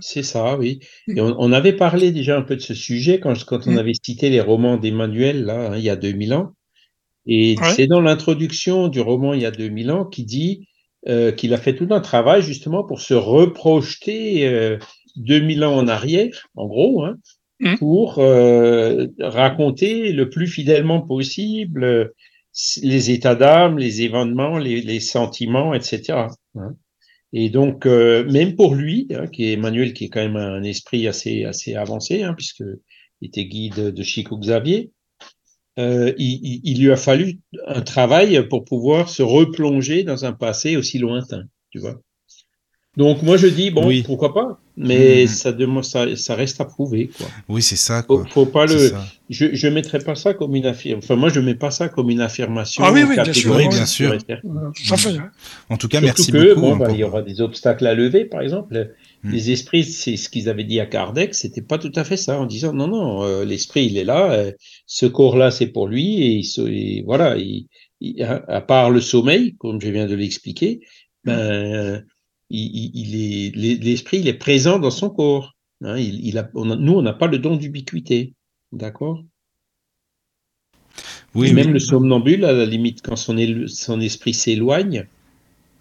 C'est 0.02 0.24
ça, 0.24 0.58
oui. 0.58 0.80
Et 1.16 1.22
on, 1.22 1.36
on 1.40 1.52
avait 1.52 1.74
parlé 1.74 2.12
déjà 2.12 2.38
un 2.38 2.42
peu 2.42 2.56
de 2.56 2.62
ce 2.62 2.74
sujet 2.74 3.20
quand, 3.20 3.44
quand 3.46 3.68
on 3.68 3.72
Mm. 3.74 3.78
avait 3.78 3.94
cité 4.02 4.30
les 4.30 4.42
romans 4.42 4.78
d'Emmanuel, 4.78 5.44
là, 5.46 5.72
hein, 5.72 5.78
il 5.78 5.84
y 5.84 5.90
a 5.90 5.96
2000 5.96 6.34
ans. 6.34 6.54
Et 7.28 7.56
Ouais. 7.62 7.70
c'est 7.76 7.88
dans 7.88 8.02
l'introduction 8.02 8.88
du 8.90 9.02
roman 9.02 9.34
il 9.34 9.42
y 9.42 9.46
a 9.46 9.52
2000 9.52 9.92
ans 9.92 10.06
qu'il 10.06 10.26
dit 10.26 10.68
euh, 11.08 11.32
qu'il 11.32 11.54
a 11.54 11.58
fait 11.58 11.76
tout 11.76 11.88
un 11.92 12.02
travail 12.02 12.42
justement 12.44 12.84
pour 12.86 13.02
se 13.02 13.14
reprojeter 13.14 14.48
euh, 14.48 14.78
2000 15.18 15.64
ans 15.66 15.76
en 15.78 15.88
arrière, 15.88 16.48
en 16.56 16.68
gros, 16.68 17.04
hein, 17.06 17.18
Mm. 17.60 17.78
pour 17.78 18.20
euh, 18.20 19.08
raconter 19.20 20.12
le 20.14 20.30
plus 20.30 20.48
fidèlement 20.48 21.02
possible 21.02 21.84
euh, 21.84 22.06
les 22.82 23.12
états 23.12 23.36
d'âme, 23.36 23.78
les 23.80 24.02
événements, 24.04 24.58
les, 24.58 24.82
les 24.82 25.00
sentiments, 25.00 25.74
etc. 25.74 26.30
hein. 26.56 26.76
Et 27.34 27.50
donc, 27.50 27.88
euh, 27.88 28.24
même 28.32 28.56
pour 28.56 28.76
lui, 28.76 29.08
hein, 29.10 29.28
qui 29.28 29.46
est 29.46 29.54
Emmanuel, 29.54 29.94
qui 29.94 30.06
est 30.06 30.10
quand 30.10 30.22
même 30.22 30.36
un 30.36 30.62
esprit 30.64 31.08
assez, 31.08 31.46
avancé, 31.76 32.22
hein, 32.22 32.36
puisque 32.36 32.64
il 33.22 33.28
était 33.28 33.46
guide 33.46 33.90
de 33.92 34.04
Chico 34.04 34.38
Xavier, 34.38 34.92
euh, 35.80 36.14
il, 36.20 36.80
lui 36.80 36.92
a 36.92 36.96
fallu 36.96 37.40
un 37.66 37.82
travail 37.82 38.48
pour 38.48 38.64
pouvoir 38.64 39.10
se 39.10 39.24
replonger 39.24 40.04
dans 40.04 40.26
un 40.26 40.34
passé 40.34 40.78
aussi 40.78 41.00
lointain, 41.00 41.46
tu 41.72 41.80
vois. 41.80 42.00
Donc 42.96 43.24
moi 43.24 43.38
je 43.38 43.48
dis 43.48 43.72
bon 43.72 43.88
Oui. 43.88 44.04
pourquoi 44.06 44.36
pas, 44.36 44.60
mais 44.78 45.24
Mhm. 45.24 45.28
ça, 45.28 45.52
demande, 45.52 45.84
ça 45.84 46.16
ça 46.16 46.36
reste 46.36 46.62
à 46.62 46.66
prouver 46.66 47.10
quoi. 47.18 47.26
Oui, 47.50 47.64
c'est 47.64 47.76
ça, 47.76 48.04
Faut, 48.04 48.18
quoi. 48.20 48.28
faut 48.30 48.46
pas 48.46 48.68
le, 48.68 48.78
ça. 48.78 49.04
je 49.32 49.48
je 49.56 49.68
mettrais 49.68 49.98
pas 49.98 50.14
ça 50.14 50.36
comme 50.36 50.54
une 50.56 50.68
affirmation. 50.68 51.00
Enfin 51.04 51.16
moi 51.16 51.30
je 51.30 51.40
mets 51.40 51.56
pas 51.56 51.72
ça 51.72 51.90
comme 51.90 52.12
une 52.12 52.22
affirmation. 52.22 52.84
Ah 52.86 52.92
oui, 52.92 53.02
oui, 53.04 53.16
bien 53.16 53.34
sûr. 53.34 53.56
Oui, 53.56 53.68
bien 53.68 53.86
sûr. 53.88 54.14
Hein. 54.14 55.32
En 55.70 55.78
tout 55.78 55.88
cas, 55.88 56.00
Surtout 56.02 56.06
merci 56.06 56.32
que, 56.32 56.50
beaucoup. 56.50 56.62
bon, 56.62 56.74
hein, 56.76 56.78
bah, 56.78 56.92
il 56.92 56.98
y 57.00 57.04
aura 57.04 57.24
des 57.24 57.42
obstacles 57.42 57.88
à 57.88 57.96
lever, 57.96 58.26
par 58.26 58.42
exemple. 58.42 58.92
Hmm. 59.24 59.32
Les 59.32 59.50
esprits, 59.52 59.86
c'est 59.86 60.16
ce 60.18 60.30
qu'ils 60.30 60.48
avaient 60.50 60.64
dit 60.64 60.80
à 60.80 60.86
Kardec, 60.86 61.34
c'était 61.34 61.62
pas 61.62 61.80
tout 61.80 61.92
à 61.96 62.04
fait 62.04 62.18
ça, 62.18 62.40
en 62.40 62.46
disant 62.46 62.74
non, 62.74 62.88
non, 62.88 63.24
euh, 63.24 63.44
l'esprit, 63.46 63.86
il 63.88 63.98
est 63.98 64.04
là, 64.04 64.34
euh, 64.34 64.52
ce 64.86 65.08
corps-là, 65.08 65.50
c'est 65.50 65.68
pour 65.68 65.88
lui, 65.88 66.22
et, 66.22 66.32
il 66.34 66.44
se- 66.44 66.62
et 66.62 67.04
voilà, 67.06 67.38
il- 67.38 67.68
il- 68.02 68.22
à, 68.22 68.44
à 68.48 68.62
part 68.62 68.92
le 68.92 69.02
sommeil, 69.02 69.56
comme 69.58 69.82
je 69.82 69.90
viens 69.90 70.06
de 70.06 70.14
l'expliquer, 70.16 70.82
ben, 71.24 72.04
il, 72.54 73.82
l'esprit, 73.84 74.20
il 74.20 74.28
est 74.28 74.34
présent 74.34 74.80
dans 74.80 74.92
son 74.92 75.10
corps. 75.10 75.56
hein, 75.84 75.98
il, 75.98 76.26
il 76.26 76.38
a, 76.38 76.50
on 76.56 76.70
a- 76.72 76.76
nous, 76.76 76.94
on 76.94 77.02
n'a 77.02 77.14
pas 77.14 77.28
le 77.28 77.40
don 77.40 77.56
d'ubiquité, 77.58 78.34
d'accord? 78.72 79.24
Oui, 81.36 81.48
Et 81.48 81.54
oui. 81.54 81.54
même 81.54 81.74
le 81.74 81.80
somnambule, 81.80 82.46
à 82.46 82.54
la 82.54 82.66
limite, 82.66 83.02
quand 83.02 83.16
son 83.16 83.38
esprit 83.38 84.34
s'éloigne, 84.34 85.08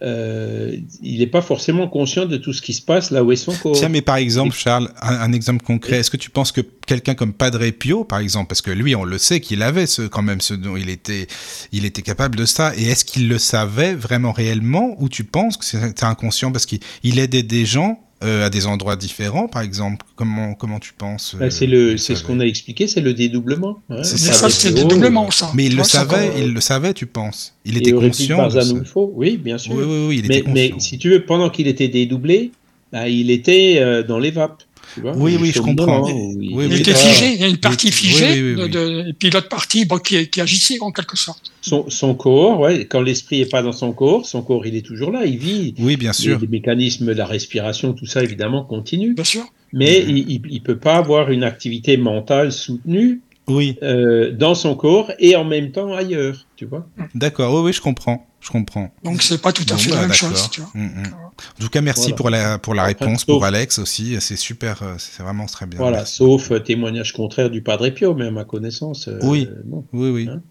euh, 0.02 0.76
il 1.02 1.20
n'est 1.20 1.26
pas 1.26 1.42
forcément 1.42 1.88
conscient 1.88 2.26
de 2.26 2.36
tout 2.36 2.52
ce 2.52 2.60
qui 2.60 2.74
se 2.74 2.82
passe 2.82 3.10
là 3.10 3.22
où 3.22 3.30
est 3.32 3.36
son 3.36 3.52
corps. 3.52 3.76
Tiens, 3.76 3.88
mais 3.88 4.02
par 4.02 4.16
exemple, 4.16 4.54
Charles, 4.54 4.90
un, 5.00 5.14
un 5.14 5.32
exemple 5.32 5.64
concret. 5.64 5.98
Est-ce 5.98 6.10
que 6.10 6.16
tu 6.16 6.30
penses 6.30 6.52
que 6.52 6.60
quelqu'un 6.86 7.14
comme 7.14 7.32
Padre 7.32 7.68
Pio, 7.70 8.04
par 8.04 8.18
exemple, 8.18 8.48
parce 8.48 8.62
que 8.62 8.70
lui, 8.70 8.96
on 8.96 9.04
le 9.04 9.18
sait 9.18 9.40
qu'il 9.40 9.62
avait 9.62 9.86
ce, 9.86 10.02
quand 10.02 10.22
même 10.22 10.40
ce 10.40 10.54
dont 10.54 10.76
il 10.76 10.88
était, 10.88 11.28
il 11.70 11.84
était 11.84 12.02
capable 12.02 12.36
de 12.36 12.44
ça. 12.44 12.72
Et 12.76 12.84
est-ce 12.84 13.04
qu'il 13.04 13.28
le 13.28 13.38
savait 13.38 13.94
vraiment 13.94 14.32
réellement, 14.32 14.96
ou 14.98 15.08
tu 15.08 15.24
penses 15.24 15.56
que 15.56 15.64
c'était 15.64 16.04
inconscient 16.04 16.52
parce 16.52 16.66
qu'il 16.66 16.80
il 17.02 17.18
aidait 17.18 17.42
des 17.42 17.64
gens 17.64 18.00
euh, 18.22 18.46
à 18.46 18.50
des 18.50 18.66
endroits 18.66 18.96
différents, 18.96 19.48
par 19.48 19.62
exemple 19.62 20.04
Comment, 20.16 20.54
comment 20.54 20.78
tu 20.78 20.92
penses 20.92 21.34
Ben, 21.38 21.46
euh, 21.46 21.50
c'est 21.50 21.66
le, 21.66 21.88
qu'il 21.90 21.98
c'est 21.98 22.14
ce 22.14 22.22
qu'on 22.24 22.40
a 22.40 22.44
expliqué, 22.44 22.86
c'est 22.86 23.00
le 23.00 23.14
dédoublement. 23.14 23.82
hein. 23.90 24.02
C'est 24.02 24.12
Mais 24.26 24.32
ça, 24.34 24.48
c'est 24.50 24.68
le 24.70 24.74
dédoublement, 24.76 25.30
ça. 25.30 25.50
Mais 25.54 25.66
il 25.66 25.76
le 25.76 25.84
savait, 25.84 26.28
encore- 26.28 26.38
il 26.38 26.52
le 26.54 26.60
savait, 26.60 26.94
tu 26.94 27.06
penses 27.06 27.54
Il 27.64 27.76
était 27.76 27.92
conscient 27.92 28.44
de 28.44 28.50
ce... 28.50 28.56
Barzanulfo, 28.56 29.12
oui, 29.14 29.36
bien 29.36 29.58
sûr. 29.58 29.72
Oui, 29.74 29.84
oui, 29.86 30.06
oui, 30.08 30.18
il 30.22 30.28
mais, 30.28 30.38
était 30.38 30.50
mais 30.50 30.70
conscient. 30.70 30.90
si 30.90 30.98
tu 30.98 31.10
veux, 31.10 31.24
pendant 31.24 31.50
qu'il 31.50 31.66
était 31.66 31.88
dédoublé, 31.88 32.52
ben, 32.92 33.06
il 33.06 33.30
était 33.30 33.76
euh, 33.78 34.02
dans 34.02 34.18
les 34.18 34.30
vapes. 34.30 34.62
Vois, 34.96 35.12
Oui, 35.16 35.38
oui, 35.40 35.52
je 35.54 35.60
comprends. 35.60 36.02
où 36.02 36.08
il 36.42 36.54
Oui, 36.54 36.64
Il 36.66 36.72
oui, 36.74 36.80
était 36.80 36.94
figé, 36.94 37.32
il 37.34 37.40
y 37.40 37.44
a 37.44 37.48
une 37.48 37.56
partie 37.56 37.90
figée, 37.90 38.26
oui, 38.42 38.54
oui, 38.54 38.62
oui. 38.62 38.68
de- 38.70 39.02
de- 39.02 39.08
et 39.08 39.12
puis 39.14 39.30
l'autre 39.30 39.48
partie 39.48 39.84
bon, 39.86 39.98
qui, 39.98 40.28
qui 40.28 40.40
agissait 40.40 40.78
en 40.80 40.90
quelque 40.92 41.16
sorte. 41.16 41.50
Son, 41.62 41.88
son 41.88 42.14
corps, 42.14 42.60
ouais, 42.60 42.86
quand 42.86 43.00
l'esprit 43.00 43.40
est 43.40 43.50
pas 43.50 43.62
dans 43.62 43.72
son 43.72 43.92
corps, 43.92 44.26
son 44.26 44.42
corps, 44.42 44.66
il 44.66 44.76
est 44.76 44.84
toujours 44.84 45.10
là, 45.10 45.24
il 45.24 45.38
vit. 45.38 45.74
Oui, 45.78 45.96
bien 45.96 46.12
sûr. 46.12 46.38
les 46.40 46.46
mécanismes 46.46 47.06
de 47.06 47.12
la 47.12 47.24
respiration, 47.26 47.92
tout 47.94 48.06
ça, 48.06 48.22
évidemment, 48.22 48.64
continue. 48.64 49.14
Bien 49.14 49.24
sûr. 49.24 49.44
Mais 49.72 50.04
Mhm. 50.06 50.16
il, 50.16 50.42
il 50.50 50.62
peut 50.62 50.78
pas 50.78 50.96
avoir 50.96 51.30
une 51.30 51.44
activité 51.44 51.96
mentale 51.96 52.52
soutenue 52.52 53.22
Oui, 53.48 53.76
euh, 53.82 54.30
dans 54.32 54.54
son 54.54 54.74
corps 54.74 55.10
et 55.18 55.34
en 55.36 55.44
même 55.44 55.72
temps 55.72 55.94
ailleurs, 55.94 56.46
tu 56.56 56.66
vois. 56.66 56.86
d'accord. 57.14 57.54
Oui, 57.54 57.60
oui, 57.68 57.72
je 57.72 57.80
comprends. 57.80 58.26
Je 58.42 58.50
comprends. 58.50 58.92
Donc 59.04 59.22
c'est 59.22 59.40
pas 59.40 59.52
tout 59.52 59.64
à 59.72 59.76
fait 59.76 59.90
bah, 59.90 59.94
la 59.96 60.00
même 60.02 60.10
d'accord. 60.10 60.30
chose. 60.30 60.50
Tu 60.50 60.60
vois. 60.60 60.70
Mm, 60.74 60.84
mm. 60.86 61.14
En 61.14 61.60
tout 61.62 61.68
cas, 61.68 61.80
merci 61.80 62.00
Voilà. 62.10 62.16
pour 62.16 62.30
la, 62.30 62.58
pour 62.58 62.74
la 62.74 62.84
réponse, 62.84 63.20
sauf- 63.20 63.26
pour 63.26 63.44
Alex 63.44 63.78
aussi. 63.78 64.16
C'est 64.20 64.36
super, 64.36 64.82
euh, 64.82 64.94
c'est 64.98 65.22
vraiment 65.22 65.46
très 65.46 65.66
bien. 65.66 65.78
Voilà, 65.78 65.98
Merci. 65.98 66.16
sauf 66.16 66.50
euh, 66.50 66.58
témoignage 66.58 67.12
contraire 67.12 67.50
du 67.50 67.62
Padre 67.62 67.88
Pio, 67.90 68.14
mais 68.14 68.26
à 68.26 68.30
ma 68.32 68.44
connaissance. 68.44 69.06
euh, 69.08 69.18
Oui. 69.22 69.48
non, 69.64 69.84
Oui, 69.92 70.10
oui. 70.10 70.28
Hein 70.28 70.42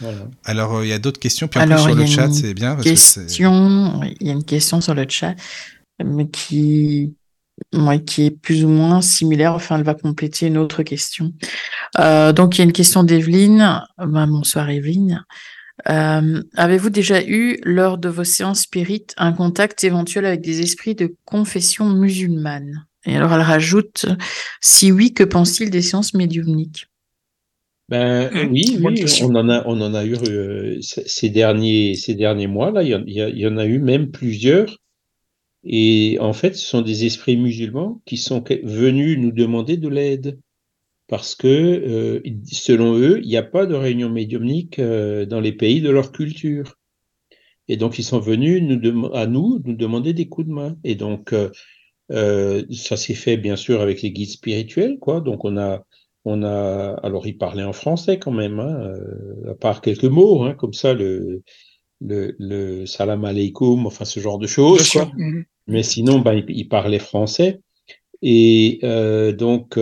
voilà. 0.00 0.18
Alors, 0.44 0.76
euh, 0.76 0.84
il 0.86 0.88
y 0.88 0.92
a 0.92 0.98
d'autres 0.98 1.20
questions. 1.20 1.48
Puis 1.48 1.58
en 1.58 1.64
Alors, 1.64 1.76
plus, 1.76 1.82
sur 1.82 1.90
il 1.90 1.94
y 1.94 1.96
le 1.98 2.02
a 2.04 2.06
chat, 2.14 2.26
une 2.26 2.34
c'est 2.34 2.54
bien. 2.54 2.74
Parce 2.74 2.84
question, 2.84 4.00
il 4.20 4.26
y 4.26 4.30
a 4.30 4.32
une 4.32 4.44
question 4.44 4.80
sur 4.80 4.94
le 4.94 5.04
chat, 5.08 5.34
mais 6.04 6.28
qui, 6.28 7.14
ouais, 7.72 8.02
qui 8.02 8.26
est 8.26 8.30
plus 8.30 8.64
ou 8.64 8.68
moins 8.68 9.00
similaire. 9.02 9.54
Enfin, 9.54 9.76
elle 9.78 9.84
va 9.84 9.94
compléter 9.94 10.46
une 10.46 10.56
autre 10.58 10.82
question. 10.82 11.32
Euh, 11.98 12.32
donc, 12.32 12.56
il 12.56 12.58
y 12.58 12.62
a 12.62 12.64
une 12.64 12.72
question 12.72 13.04
d'Evelyne. 13.04 13.82
Ben, 13.98 14.26
bonsoir, 14.26 14.68
Evelyne. 14.70 15.24
Euh, 15.90 16.42
avez-vous 16.56 16.90
déjà 16.90 17.22
eu, 17.22 17.58
lors 17.64 17.98
de 17.98 18.08
vos 18.08 18.24
séances 18.24 18.62
spirites, 18.62 19.14
un 19.18 19.32
contact 19.32 19.84
éventuel 19.84 20.24
avec 20.26 20.40
des 20.40 20.60
esprits 20.62 20.94
de 20.94 21.14
confession 21.24 21.88
musulmane? 21.90 22.86
Et 23.06 23.16
alors, 23.16 23.32
elle 23.34 23.42
rajoute, 23.42 24.06
si 24.60 24.90
oui, 24.92 25.12
que 25.12 25.24
pense-t-il 25.24 25.70
des 25.70 25.82
séances 25.82 26.14
médiumniques? 26.14 26.86
Ben 27.90 28.30
Mmh, 28.32 28.48
oui, 28.50 28.78
on 29.22 29.34
en 29.34 29.48
a, 29.50 29.62
on 29.66 29.80
en 29.82 29.94
a 29.94 30.04
eu 30.06 30.14
euh, 30.16 30.80
ces 30.80 31.28
derniers, 31.28 31.94
ces 31.94 32.14
derniers 32.14 32.46
mois 32.46 32.70
là. 32.70 32.82
Il 32.82 32.88
y, 32.88 32.94
en, 32.94 33.04
il 33.06 33.12
y 33.12 33.20
a- 33.20 33.28
il 33.28 33.38
y 33.38 33.46
en 33.46 33.58
a 33.58 33.66
eu 33.66 33.78
même 33.78 34.10
plusieurs. 34.10 34.78
Et 35.64 36.18
en 36.20 36.32
fait, 36.32 36.54
ce 36.56 36.66
sont 36.66 36.82
des 36.82 37.04
esprits 37.06 37.36
musulmans 37.36 38.02
qui 38.06 38.16
sont 38.18 38.44
venus 38.64 39.18
nous 39.18 39.32
demander 39.32 39.76
de 39.78 39.88
l'aide 39.88 40.38
parce 41.06 41.34
que, 41.34 41.48
euh, 41.48 42.20
selon 42.50 42.96
eux, 42.96 43.20
il 43.22 43.28
n'y 43.28 43.36
a 43.36 43.42
pas 43.42 43.66
de 43.66 43.74
réunion 43.74 44.08
médiumnique 44.08 44.78
euh, 44.78 45.26
dans 45.26 45.40
les 45.40 45.52
pays 45.52 45.80
de 45.80 45.90
leur 45.90 46.12
culture. 46.12 46.78
Et 47.68 47.76
donc, 47.76 47.98
ils 47.98 48.04
sont 48.04 48.20
venus 48.20 48.62
nous 48.62 49.10
à 49.14 49.26
nous 49.26 49.60
nous 49.64 49.74
demander 49.74 50.12
des 50.12 50.28
coups 50.28 50.48
de 50.48 50.52
main. 50.52 50.76
Et 50.84 50.94
donc, 50.94 51.34
euh, 52.12 52.62
ça 52.70 52.96
s'est 52.96 53.14
fait 53.14 53.36
bien 53.36 53.56
sûr 53.56 53.80
avec 53.80 54.02
les 54.02 54.12
guides 54.12 54.30
spirituels, 54.30 54.98
quoi. 54.98 55.20
Donc, 55.20 55.44
on 55.44 55.56
a, 55.56 55.84
on 56.24 56.42
a, 56.42 56.98
alors 57.02 57.26
ils 57.26 57.38
parlaient 57.38 57.64
en 57.64 57.72
français 57.72 58.18
quand 58.18 58.32
même, 58.32 58.60
hein, 58.60 58.92
à 59.48 59.54
part 59.54 59.80
quelques 59.80 60.04
mots, 60.04 60.42
hein, 60.42 60.54
comme 60.54 60.74
ça, 60.74 60.92
le, 60.92 61.42
le, 62.02 62.34
le 62.38 62.86
salam 62.86 63.24
alaikum, 63.24 63.86
enfin 63.86 64.04
ce 64.04 64.20
genre 64.20 64.38
de 64.38 64.46
choses, 64.46 64.90
quoi. 64.90 65.10
Mhm. 65.16 65.44
Mais 65.66 65.82
sinon, 65.82 66.18
ben, 66.18 66.34
ils, 66.34 66.44
ils 66.48 66.68
parlaient 66.68 66.98
français. 66.98 67.60
Et 68.20 68.80
donc, 69.38 69.78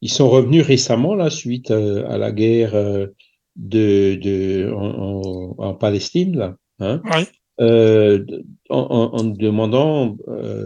ils 0.00 0.10
sont 0.10 0.28
revenus 0.30 0.64
récemment, 0.64 1.14
là, 1.14 1.30
suite 1.30 1.70
euh, 1.70 2.06
à 2.08 2.18
la 2.18 2.32
guerre 2.32 2.74
euh, 2.74 3.06
de, 3.56 4.14
de, 4.16 4.72
en, 4.72 5.54
en, 5.58 5.64
en 5.64 5.74
Palestine, 5.74 6.36
là. 6.36 6.56
Hein, 6.80 7.02
euh, 7.60 8.24
en, 8.70 9.10
en, 9.12 9.24
demandant, 9.24 10.16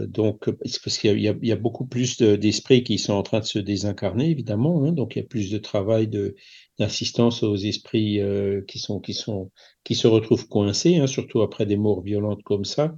donc, 0.07 0.49
parce 0.49 0.97
qu'il 0.97 1.19
y 1.19 1.27
a, 1.27 1.35
y 1.41 1.55
beaucoup 1.55 1.85
plus 1.85 2.15
de- 2.17 2.37
d'esprits 2.37 2.83
qui 2.83 2.97
sont 2.97 3.13
en 3.13 3.23
train 3.23 3.41
de 3.41 3.45
se 3.45 3.59
désincarner, 3.59 4.29
évidemment, 4.29 4.85
hein, 4.85 4.93
donc 4.93 5.15
il 5.15 5.19
y 5.19 5.21
a 5.21 5.27
plus 5.27 5.51
de 5.51 5.57
travail 5.57 6.07
de 6.07 6.35
d'assistance 6.79 7.41
aux 7.43 7.55
esprits 7.55 8.19
qui 8.67 8.79
sont 8.79 8.99
qui 8.99 9.13
sont 9.13 9.51
qui 9.83 9.95
se 9.95 10.07
retrouvent 10.07 10.47
coincés, 10.47 10.97
hein, 10.97 11.07
surtout 11.07 11.41
après 11.41 11.65
des 11.65 11.77
morts 11.77 12.01
violentes 12.01 12.43
comme 12.43 12.65
ça. 12.65 12.95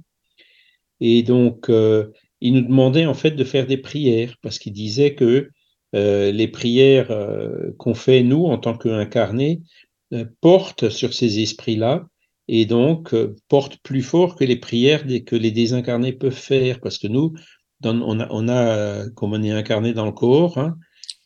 Et 1.00 1.22
donc, 1.22 1.68
euh, 1.70 2.12
il 2.40 2.54
nous 2.54 2.62
demandait 2.62 3.06
en 3.06 3.14
fait 3.14 3.32
de 3.32 3.44
faire 3.44 3.66
des 3.66 3.78
prières 3.78 4.36
parce 4.42 4.58
qu'il 4.58 4.72
disait 4.72 5.14
que 5.14 5.50
euh, 5.94 6.32
les 6.32 6.48
prières 6.48 7.10
euh, 7.10 7.72
qu'on 7.78 7.94
fait 7.94 8.22
nous 8.22 8.44
en 8.44 8.58
tant 8.58 8.76
qu'incarnés 8.76 9.62
euh, 10.12 10.26
portent 10.42 10.90
sur 10.90 11.14
ces 11.14 11.40
esprits-là 11.40 12.06
et 12.46 12.66
donc 12.66 13.14
portent 13.48 13.78
plus 13.82 14.02
fort 14.02 14.36
que 14.36 14.44
les 14.44 14.56
prières 14.56 15.04
que 15.26 15.36
les 15.36 15.50
désincarnés 15.50 16.12
peuvent 16.12 16.32
faire 16.32 16.80
parce 16.80 16.98
que 16.98 17.06
nous, 17.06 17.34
on 17.84 18.48
a, 18.48 19.10
comme 19.10 19.34
on 19.34 19.42
est 19.42 19.50
incarné 19.50 19.92
dans 19.92 20.06
le 20.06 20.12
corps, 20.12 20.56
hein, 20.56 20.76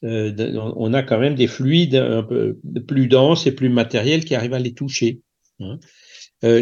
on 0.03 0.93
a 0.93 1.05
quand 1.05 1.21
même 1.21 1.37
des 1.37 1.47
fluides 1.47 1.95
un 1.95 2.25
peu 2.25 2.59
plus 2.89 3.07
denses 3.07 3.47
et 3.47 3.53
plus 3.53 3.69
matériels 3.69 4.25
qui 4.25 4.35
arrivent 4.35 4.55
à 4.55 4.59
les 4.59 4.75
toucher. 4.75 5.21
hein. 5.61 5.79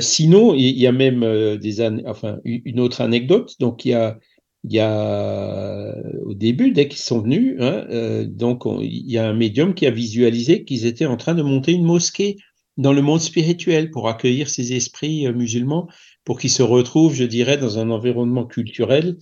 Sinon, 0.01 0.53
il 0.53 0.79
y 0.79 0.87
a 0.87 0.93
même 0.93 1.57
des 1.57 1.81
enfin 2.05 2.39
une 2.45 2.81
autre 2.81 3.01
anecdote. 3.01 3.55
Donc 3.61 3.87
il 3.87 3.93
y 3.93 3.95
a 3.95 4.19
il 4.65 4.73
y 4.75 4.81
a 4.81 5.95
au 6.25 6.35
début 6.35 6.71
dès 6.73 6.89
qu'ils 6.89 7.01
sont 7.01 7.21
venus, 7.21 7.57
hein, 7.61 7.87
euh, 7.91 8.25
donc 8.27 8.67
on- 8.67 8.81
il 8.81 9.11
y 9.11 9.19
a 9.19 9.29
un 9.29 9.33
médium 9.35 9.75
qui 9.75 9.87
a 9.87 9.91
visualisé 9.91 10.65
qu'ils 10.65 10.87
étaient 10.87 11.07
en 11.07 11.17
train 11.17 11.35
de 11.35 11.43
monter 11.43 11.73
une 11.73 11.85
mosquée 11.85 12.37
dans 12.77 12.93
le 12.93 13.03
monde 13.03 13.21
spirituel 13.21 13.91
pour 13.91 14.09
accueillir 14.09 14.49
ces 14.51 14.75
esprits 14.75 15.27
euh, 15.27 15.33
musulmans, 15.33 15.89
pour 16.25 16.39
qu'ils 16.39 16.51
se 16.51 16.63
retrouvent, 16.63 17.15
je 17.15 17.25
dirais, 17.25 17.57
dans 17.57 17.79
un 17.79 17.91
environnement 17.91 18.45
culturel 18.47 19.17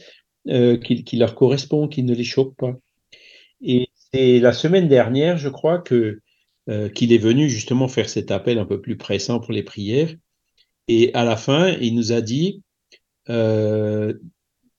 euh, 0.48 0.76
qui, 0.76 1.16
leur 1.16 1.34
correspond, 1.34 1.88
qui 1.88 2.02
ne 2.02 2.14
les 2.14 2.24
choque 2.24 2.56
pas. 2.56 2.74
Et 3.62 3.88
c'est 4.12 4.40
la 4.40 4.52
semaine 4.52 4.88
dernière, 4.88 5.38
je 5.38 5.48
crois, 5.48 5.78
que 5.78 6.20
qu'il 6.94 7.14
est 7.14 7.18
venu 7.18 7.48
justement 7.48 7.88
faire 7.88 8.10
cet 8.10 8.30
appel 8.30 8.58
un 8.58 8.66
peu 8.66 8.78
plus 8.80 8.98
pressant 8.98 9.40
pour 9.40 9.52
les 9.52 9.62
prières. 9.62 10.14
Et 10.88 11.14
à 11.14 11.24
la 11.24 11.36
fin, 11.36 11.70
il 11.80 11.94
nous 11.94 12.12
a 12.12 12.20
dit, 12.20 12.62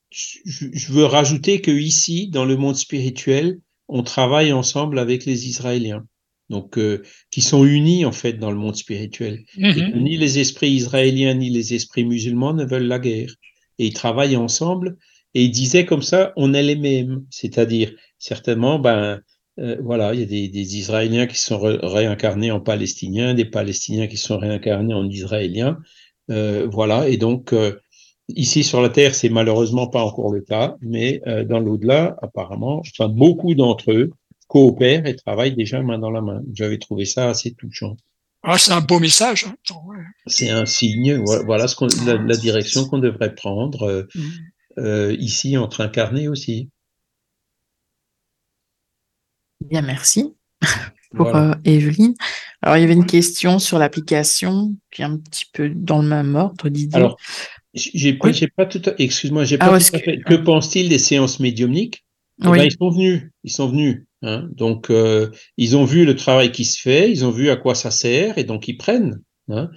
je, 0.09 0.65
je 0.73 0.93
veux 0.93 1.05
rajouter 1.05 1.61
que 1.61 1.71
ici, 1.71 2.27
dans 2.27 2.45
le 2.45 2.57
monde 2.57 2.75
spirituel, 2.75 3.59
on 3.87 4.03
travaille 4.03 4.53
ensemble 4.53 4.99
avec 4.99 5.25
les 5.25 5.47
Israéliens, 5.47 6.05
donc 6.49 6.77
euh, 6.77 7.01
qui 7.31 7.41
sont 7.41 7.65
unis 7.65 8.05
en 8.05 8.11
fait 8.11 8.33
dans 8.33 8.51
le 8.51 8.57
monde 8.57 8.75
spirituel. 8.75 9.43
Mhm. 9.57 10.03
ni 10.03 10.17
les 10.17 10.39
esprits 10.39 10.71
israéliens 10.71 11.33
ni 11.33 11.49
les 11.49 11.73
esprits 11.73 12.05
musulmans 12.05 12.53
ne 12.53 12.65
veulent 12.65 12.87
la 12.87 12.99
guerre. 12.99 13.33
et 13.79 13.87
ils 13.87 13.93
travaillent 13.93 14.37
ensemble. 14.37 14.97
Et 15.35 15.43
ils 15.43 15.51
disaient 15.51 15.85
comme 15.85 16.01
ça, 16.01 16.33
on 16.37 16.53
est 16.53 16.63
les 16.63 16.75
mêmes. 16.75 17.23
C'est-à-dire, 17.29 17.93
certainement, 18.17 18.79
ben, 18.79 19.21
euh, 19.59 19.77
voilà, 19.81 20.13
il 20.13 20.21
y 20.21 20.23
a 20.23 20.25
des, 20.25 20.47
des 20.49 20.77
Israéliens 20.77 21.27
qui 21.27 21.39
sont 21.39 21.59
réincarnés 21.59 22.51
en 22.51 22.59
Palestiniens, 22.59 23.35
des 23.35 23.45
Palestiniens 23.45 24.07
qui 24.07 24.17
sont 24.17 24.39
réincarnés 24.39 24.93
en 24.93 25.07
Israéliens. 25.07 25.77
Euh, 26.31 26.67
voilà, 26.71 27.07
et 27.09 27.17
donc, 27.17 27.53
euh, 27.53 27.75
ici 28.35 28.63
sur 28.63 28.81
la 28.81 28.89
Terre, 28.89 29.15
c'est 29.15 29.29
malheureusement 29.29 29.87
pas 29.87 30.01
encore 30.03 30.31
le 30.31 30.41
cas, 30.41 30.75
mais 30.81 31.21
euh, 31.27 31.43
dans 31.43 31.59
l'au-delà, 31.59 32.17
apparemment, 32.21 32.81
enfin, 32.81 33.07
beaucoup 33.09 33.53
d'entre 33.55 33.91
eux 33.91 34.11
coopèrent 34.47 35.05
et 35.05 35.15
travaillent 35.15 35.55
déjà 35.55 35.81
main 35.81 35.99
dans 35.99 36.09
la 36.11 36.21
main. 36.21 36.41
J'avais 36.53 36.77
trouvé 36.79 37.05
ça 37.05 37.29
assez 37.29 37.53
touchant. 37.53 37.97
Ah, 38.43 38.57
c'est 38.57 38.71
un 38.71 38.81
beau 38.81 38.99
message. 38.99 39.45
Hein. 39.45 39.55
Ouais. 39.85 39.97
C'est 40.25 40.49
un 40.49 40.65
signe, 40.65 41.21
voilà, 41.25 41.43
voilà 41.43 41.67
ce 41.67 41.75
qu'on, 41.75 41.87
la, 42.05 42.13
la 42.15 42.37
direction 42.37 42.85
qu'on 42.85 42.99
devrait 42.99 43.35
prendre. 43.35 43.83
Euh, 43.83 44.03
Mhm. 44.15 44.31
euh, 44.79 45.15
ici 45.19 45.57
entre 45.57 45.81
incarnés 45.81 46.27
aussi. 46.29 46.69
Bien, 49.61 49.81
merci 49.81 50.33
pour 51.15 51.29
Voilà. 51.29 51.51
euh, 51.51 51.55
Evelyne. 51.65 52.15
Alors, 52.61 52.77
il 52.77 52.81
y 52.81 52.83
avait 52.83 52.93
une 52.93 53.05
question 53.05 53.59
sur 53.59 53.77
l'application, 53.77 54.75
qui 54.91 55.01
est 55.01 55.05
un 55.05 55.17
petit 55.17 55.45
peu 55.51 55.69
dans 55.69 56.01
le 56.01 56.07
même 56.07 56.35
ordre, 56.35 56.69
Didier. 56.69 56.95
Alors, 56.97 57.17
j'ai 57.73 58.13
pas, 58.13 58.27
Oui. 58.29 58.33
j'ai 58.33 58.47
pas 58.47 58.65
tout 58.65 58.81
à, 58.85 58.93
excuse-moi, 58.97 59.43
j'ai 59.45 59.55
Ah, 59.59 59.65
pas 59.65 59.67
tout 59.67 59.73
à 59.73 59.77
excuse- 59.77 60.01
fait. 60.01 60.21
Que 60.21 60.33
pense-t-il 60.35 60.89
des 60.89 60.97
séances 60.99 61.39
médiumniques? 61.39 62.03
Eh 62.43 62.47
oui, 62.47 62.59
ben, 62.59 62.63
ils 62.65 62.71
sont 62.71 62.89
venus, 62.89 63.23
ils 63.43 63.51
sont 63.51 63.67
venus. 63.69 64.03
Hein. 64.21 64.47
Donc, 64.53 64.89
euh, 64.89 65.29
ils 65.57 65.75
ont 65.77 65.85
vu 65.85 66.05
le 66.05 66.15
travail 66.15 66.51
qui 66.51 66.65
se 66.65 66.79
fait, 66.79 67.11
ils 67.11 67.25
ont 67.25 67.31
vu 67.31 67.49
à 67.49 67.55
quoi 67.57 67.75
ça 67.75 67.91
sert, 67.91 68.37
et 68.37 68.43
donc 68.43 68.67
ils 68.67 68.77
prennent. 68.77 69.21
Hein. 69.49 69.69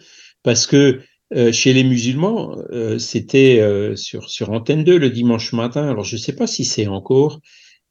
Parce 0.43 0.67
que 0.67 1.01
euh, 1.35 1.51
chez 1.53 1.73
les 1.73 1.83
musulmans, 1.85 2.57
euh, 2.73 2.99
c'était 2.99 3.59
euh, 3.61 3.97
sur 3.97 4.29
sur 4.31 4.51
Antenne 4.51 4.85
2 4.85 4.99
le 4.99 5.11
dimanche 5.11 5.53
matin. 5.53 5.89
Alors, 5.89 6.05
je 6.05 6.17
sais 6.17 6.35
pas 6.35 6.47
si 6.47 6.65
c'est 6.65 6.87
encore, 6.87 7.41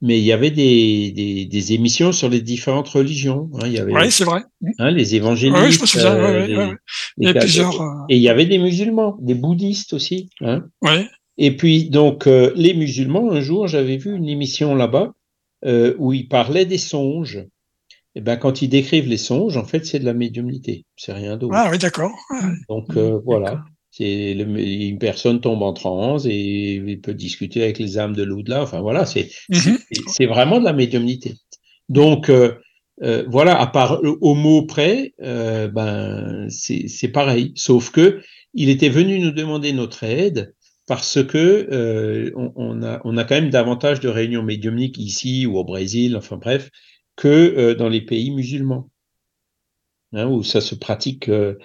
mais 0.02 0.20
il 0.20 0.24
y 0.26 0.32
avait 0.32 0.52
des, 0.52 1.12
des, 1.12 1.46
des 1.46 1.74
émissions 1.74 2.12
sur 2.12 2.28
les 2.30 2.42
différentes 2.42 2.90
religions. 2.90 3.50
Hein. 3.56 3.68
Il 3.68 3.74
y 3.74 3.80
avait 3.80 3.94
Oui, 3.94 4.12
c'est 4.12 4.24
vrai. 4.24 4.42
hein, 4.80 4.92
les 4.92 5.16
évangélistes, 5.16 5.64
Oui, 5.64 5.72
je 5.72 5.82
me 5.82 5.86
souviens. 5.86 6.16
euh, 6.16 6.48
les- 6.48 6.56
les 6.56 6.74
Il 7.18 7.30
y 7.30 7.34
plusieurs. 7.40 7.82
euh, 7.82 8.06
et 8.10 8.16
il 8.18 8.22
y 8.22 8.30
avait 8.30 8.46
des 8.48 8.58
musulmans, 8.58 9.18
des 9.22 9.36
bouddhistes 9.36 9.94
aussi. 9.94 10.30
Hein. 10.42 10.66
Et 11.38 11.56
puis, 11.56 11.90
donc, 11.90 12.28
euh, 12.28 12.52
les 12.56 12.74
musulmans, 12.74 13.32
un 13.32 13.42
jour, 13.42 13.68
j'avais 13.68 13.98
vu 13.98 14.16
une 14.16 14.28
émission 14.30 14.76
là-bas 14.76 15.14
euh, 15.66 15.96
où 16.00 16.14
ils 16.14 16.28
parlaient 16.28 16.66
des 16.66 16.78
songes. 16.78 17.46
Et 18.16 18.22
ben, 18.22 18.36
quand 18.36 18.62
ils 18.62 18.68
décrivent 18.68 19.08
les 19.08 19.18
songes, 19.18 19.56
en 19.56 19.64
fait, 19.64 19.86
c'est 19.86 20.00
de 20.00 20.06
la 20.06 20.14
médiumnité. 20.14 20.84
C'est 20.98 21.14
rien 21.14 21.38
d'autre. 21.38 21.54
Ah 21.56 21.70
oui, 21.72 21.78
d'accord. 21.78 22.12
Donc, 22.68 22.98
euh, 22.98 23.20
voilà. 23.24 23.64
C'est 23.92 24.32
une 24.34 25.00
personne 25.00 25.42
tombe 25.42 25.62
en 25.64 25.74
transe 25.74 26.26
et 26.26 26.76
il 26.76 27.02
peut 27.02 27.14
discuter 27.14 27.64
avec 27.64 27.78
les 27.80 27.98
âmes 27.98 28.16
de 28.16 28.24
l'au-delà. 28.24 28.64
Enfin, 28.64 28.82
voilà, 28.82 29.06
c'est 29.06 29.30
Mhm. 29.50 29.78
c'est- 29.92 30.04
c'est 30.08 30.26
vraiment 30.26 30.60
de 30.60 30.66
la 30.66 30.74
médiumnité. 30.74 31.36
Donc, 31.90 32.30
euh, 32.30 32.56
euh, 33.04 33.24
voilà, 33.30 33.60
à 33.60 33.68
part 33.68 34.02
au- 34.04 34.18
au 34.22 34.36
mot 34.36 34.66
près, 34.66 35.14
euh, 35.22 35.68
ben, 35.68 36.48
c'est 36.50 36.88
c'est 36.88 37.10
pareil. 37.10 37.52
Sauf 37.56 37.92
que 37.92 38.22
il 38.54 38.70
était 38.70 38.90
venu 38.90 39.20
nous 39.20 39.32
demander 39.32 39.74
notre 39.74 40.04
aide 40.04 40.54
parce 40.88 41.24
que 41.24 41.38
euh, 41.72 42.32
on, 42.36 42.52
on 42.56 42.84
a, 42.84 43.02
on 43.06 43.18
a 43.18 43.24
quand 43.24 43.36
même 43.36 43.50
davantage 43.50 44.00
de 44.02 44.10
réunions 44.10 44.44
médiumniques 44.44 44.98
ici 44.98 45.46
ou 45.46 45.58
au 45.58 45.64
Brésil, 45.64 46.16
enfin 46.18 46.38
bref, 46.38 46.70
que 47.16 47.28
euh, 47.28 47.76
dans 47.76 47.90
les 47.90 48.02
pays 48.02 48.32
musulmans, 48.32 48.90
hein, 50.14 50.28
où 50.28 50.44
ça 50.44 50.62
se 50.62 50.76
pratique. 50.76 51.30
euh, 51.30 51.58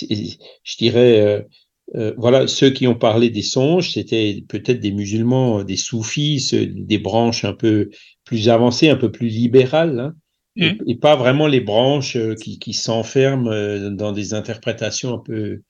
je 0.00 0.76
dirais, 0.78 1.46
euh, 1.94 2.10
euh, 2.10 2.14
voilà, 2.18 2.46
ceux 2.46 2.70
qui 2.70 2.86
ont 2.86 2.94
parlé 2.94 3.30
des 3.30 3.42
songes, 3.42 3.92
c'était 3.92 4.44
peut-être 4.48 4.80
des 4.80 4.92
musulmans, 4.92 5.64
des 5.64 5.76
soufis, 5.76 6.40
ceux- 6.40 6.66
des 6.66 6.98
branches 6.98 7.44
un 7.44 7.54
peu 7.54 7.90
plus 8.24 8.48
avancées, 8.48 8.88
un 8.90 8.96
peu 8.96 9.10
plus 9.10 9.28
libérales, 9.28 9.98
hein, 10.00 10.14
et, 10.56 10.72
Mhm. 10.72 10.78
et 10.86 10.96
pas 10.96 11.16
vraiment 11.16 11.46
les 11.46 11.60
branches 11.60 12.16
euh, 12.16 12.34
qui, 12.34 12.58
qui 12.58 12.72
s'enferment 12.74 13.48
euh, 13.50 13.90
dans 13.90 14.12
des 14.12 14.34
interprétations 14.34 15.14
un 15.14 15.18
peu, 15.18 15.62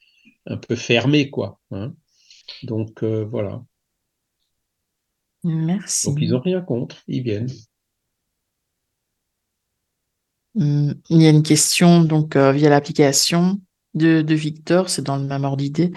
un 0.47 0.57
peu 0.59 0.77
fermées, 0.77 1.31
quoi. 1.31 1.61
hein. 1.73 1.95
Donc 2.65 3.03
euh, 3.05 3.25
voilà. 3.25 3.63
Merci. 5.43 6.09
Donc 6.11 6.19
ils 6.23 6.33
ont 6.35 6.41
rien 6.41 6.61
contre, 6.61 7.03
ils 7.09 7.23
viennent. 7.25 7.49
Hum, 10.57 10.95
Il 11.09 11.23
y 11.23 11.27
a 11.27 11.31
une 11.31 11.43
question 11.43 12.03
donc 12.03 12.37
euh, 12.37 12.53
via 12.53 12.69
l'application 12.69 13.61
de, 13.99 14.35
Victor, 14.35 14.89
c'est 14.89 15.03
dans 15.03 15.17
le 15.17 15.25
même 15.25 15.45
ordre 15.45 15.59
d'idée, 15.59 15.93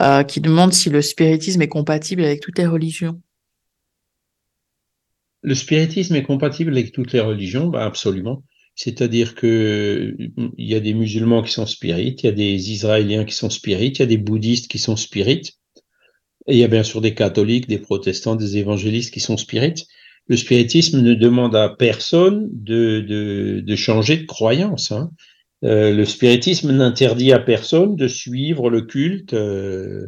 euh, 0.00 0.22
qui 0.22 0.40
demande 0.40 0.72
si 0.72 0.90
le 0.90 1.02
spiritisme 1.02 1.62
est 1.62 1.68
compatible 1.68 2.22
avec 2.22 2.40
toutes 2.40 2.58
les 2.58 2.66
religions. 2.66 3.20
Le 5.42 5.54
spiritisme 5.54 6.14
est 6.16 6.22
compatible 6.22 6.72
avec 6.72 6.92
toutes 6.92 7.12
les 7.12 7.20
religions, 7.20 7.68
bah 7.68 7.84
absolument. 7.84 8.42
C'est-à-dire 8.74 9.34
que 9.34 10.14
il 10.56 10.68
y 10.68 10.74
a 10.74 10.80
des 10.80 10.94
musulmans 10.94 11.42
qui 11.42 11.52
sont 11.52 11.66
spirites, 11.66 12.22
il 12.22 12.26
y 12.26 12.28
a 12.28 12.32
des 12.32 12.70
Israéliens 12.70 13.24
qui 13.24 13.34
sont 13.34 13.50
spirites, 13.50 13.98
il 13.98 14.02
y 14.02 14.04
a 14.04 14.06
des 14.06 14.18
bouddhistes 14.18 14.70
qui 14.70 14.78
sont 14.78 14.96
spirites, 14.96 15.54
et 16.46 16.54
il 16.54 16.58
y 16.58 16.64
a 16.64 16.68
bien 16.68 16.82
sûr 16.82 17.00
des 17.00 17.14
catholiques, 17.14 17.68
des 17.68 17.78
protestants, 17.78 18.36
des 18.36 18.56
évangélistes 18.56 19.12
qui 19.12 19.20
sont 19.20 19.36
spirites. 19.36 19.86
Le 20.28 20.36
spiritisme 20.36 21.00
ne 21.00 21.14
demande 21.14 21.56
à 21.56 21.68
personne 21.70 22.48
de, 22.52 23.00
de, 23.00 23.60
de 23.66 23.76
changer 23.76 24.18
de 24.18 24.26
croyance. 24.26 24.92
Hein. 24.92 25.10
Euh, 25.64 25.92
le 25.92 26.04
spiritisme 26.04 26.70
n'interdit 26.72 27.32
à 27.32 27.40
personne 27.40 27.96
de 27.96 28.06
suivre 28.06 28.70
le 28.70 28.82
culte 28.82 29.34
euh, 29.34 30.06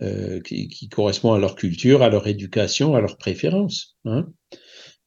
euh, 0.00 0.40
qui, 0.40 0.68
qui 0.68 0.88
correspond 0.88 1.34
à 1.34 1.38
leur 1.38 1.54
culture, 1.54 2.02
à 2.02 2.08
leur 2.08 2.26
éducation, 2.26 2.94
à 2.94 3.02
leurs 3.02 3.18
préférences. 3.18 3.98
Hein. 4.06 4.26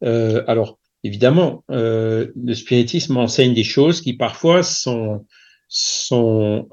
Euh, 0.03 0.43
alors, 0.45 0.77
évidemment, 1.03 1.63
euh, 1.71 2.31
le 2.35 2.53
spiritisme 2.53 3.17
enseigne 3.17 3.55
des 3.55 3.63
choses 3.63 3.99
qui 3.99 4.13
parfois 4.13 4.61
sont, 4.61 5.25
sont 5.69 6.67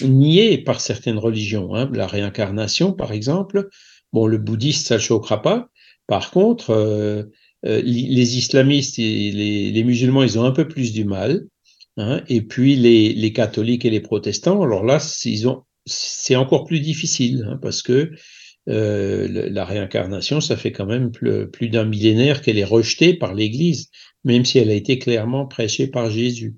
niées 0.00 0.58
par 0.58 0.80
certaines 0.80 1.18
religions. 1.18 1.72
Hein. 1.76 1.88
La 1.94 2.08
réincarnation, 2.08 2.92
par 2.92 3.12
exemple. 3.12 3.68
Bon, 4.12 4.26
le 4.26 4.38
bouddhiste, 4.38 4.88
ça 4.88 4.96
ne 4.96 5.00
choquera 5.00 5.40
pas. 5.40 5.68
Par 6.08 6.32
contre, 6.32 7.30
les 7.62 8.38
islamistes 8.38 8.98
et 8.98 9.30
les, 9.30 9.70
les, 9.70 9.84
musulmans, 9.84 10.24
ils 10.24 10.36
ont 10.36 10.44
un 10.44 10.50
peu 10.50 10.66
plus 10.66 10.92
du 10.92 11.04
mal. 11.04 11.46
Hein. 11.96 12.22
Et 12.28 12.42
puis 12.42 12.76
les, 12.76 13.12
les, 13.12 13.32
catholiques 13.32 13.84
et 13.84 13.90
les 13.90 14.00
protestants, 14.00 14.62
alors 14.62 14.84
là, 14.84 14.98
c'est 14.98 16.36
encore 16.36 16.64
plus 16.64 16.80
difficile 16.80 17.46
hein, 17.48 17.58
parce 17.60 17.82
que 17.82 18.12
euh, 18.68 19.48
la 19.50 19.64
réincarnation, 19.64 20.40
ça 20.40 20.56
fait 20.56 20.72
quand 20.72 20.86
même 20.86 21.10
plus, 21.10 21.50
plus 21.50 21.68
d'un 21.68 21.84
millénaire 21.84 22.42
qu'elle 22.42 22.58
est 22.58 22.64
rejetée 22.64 23.14
par 23.14 23.34
l'Église, 23.34 23.90
même 24.24 24.44
si 24.44 24.58
elle 24.58 24.70
a 24.70 24.74
été 24.74 24.98
clairement 24.98 25.46
prêchée 25.46 25.88
par 25.88 26.10
Jésus. 26.10 26.56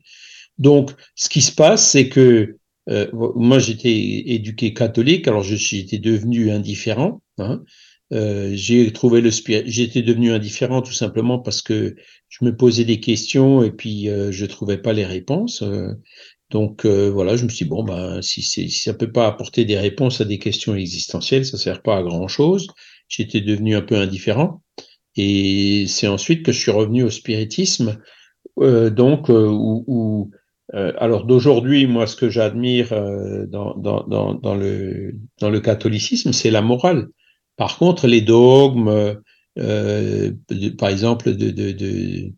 Donc, 0.58 0.92
ce 1.16 1.28
qui 1.28 1.40
se 1.40 1.52
passe, 1.52 1.88
c'est 1.90 2.08
que 2.08 2.58
euh, 2.90 3.08
moi, 3.12 3.58
j'étais 3.58 4.24
éduqué 4.26 4.74
catholique, 4.74 5.26
alors 5.26 5.42
j'étais 5.42 5.98
devenu 5.98 6.50
indifférent. 6.50 7.22
Hein, 7.38 7.64
euh, 8.14 8.50
j'ai 8.54 8.92
trouvé 8.92 9.20
le 9.20 9.30
j'étais 9.66 10.02
devenu 10.02 10.32
indifférent 10.32 10.82
tout 10.82 10.92
simplement 10.92 11.38
parce 11.38 11.62
que 11.62 11.96
je 12.28 12.44
me 12.44 12.56
posais 12.56 12.84
des 12.84 13.00
questions 13.00 13.62
et 13.62 13.70
puis 13.70 14.08
euh, 14.08 14.32
je 14.32 14.46
trouvais 14.46 14.78
pas 14.78 14.92
les 14.92 15.04
réponses. 15.04 15.62
euh, 15.62 15.94
donc 16.50 16.84
euh, 16.86 17.10
voilà, 17.10 17.36
je 17.36 17.44
me 17.44 17.48
suis 17.48 17.64
dit, 17.64 17.70
bon 17.70 17.82
ben 17.84 18.22
si, 18.22 18.42
si 18.42 18.70
ça 18.70 18.94
peut 18.94 19.10
pas 19.10 19.26
apporter 19.26 19.64
des 19.64 19.78
réponses 19.78 20.20
à 20.20 20.24
des 20.24 20.38
questions 20.38 20.74
existentielles, 20.76 21.46
ça 21.46 21.58
sert 21.58 21.82
pas 21.82 21.96
à 21.96 22.02
grand 22.02 22.28
chose. 22.28 22.68
J'étais 23.08 23.40
devenu 23.40 23.74
un 23.76 23.82
peu 23.82 23.96
indifférent 23.96 24.62
et 25.16 25.86
c'est 25.88 26.08
ensuite 26.08 26.44
que 26.44 26.52
je 26.52 26.60
suis 26.60 26.70
revenu 26.70 27.02
au 27.02 27.10
spiritisme, 27.10 27.98
donc 28.56 29.28
où, 29.28 29.84
où 29.86 30.30
alors 30.72 31.24
d'aujourd'hui, 31.24 31.86
moi, 31.86 32.06
ce 32.06 32.16
que 32.16 32.30
j'admire 32.30 32.90
dans, 33.48 33.74
dans, 33.76 34.34
dans, 34.34 34.54
le, 34.54 35.14
dans 35.40 35.50
le 35.50 35.60
catholicisme, 35.60 36.32
c'est 36.32 36.50
la 36.50 36.62
morale. 36.62 37.08
Par 37.56 37.78
contre, 37.78 38.06
les 38.06 38.20
dogmes, 38.20 39.18
euh, 39.58 40.32
par 40.78 40.88
exemple, 40.88 41.34
de, 41.34 42.32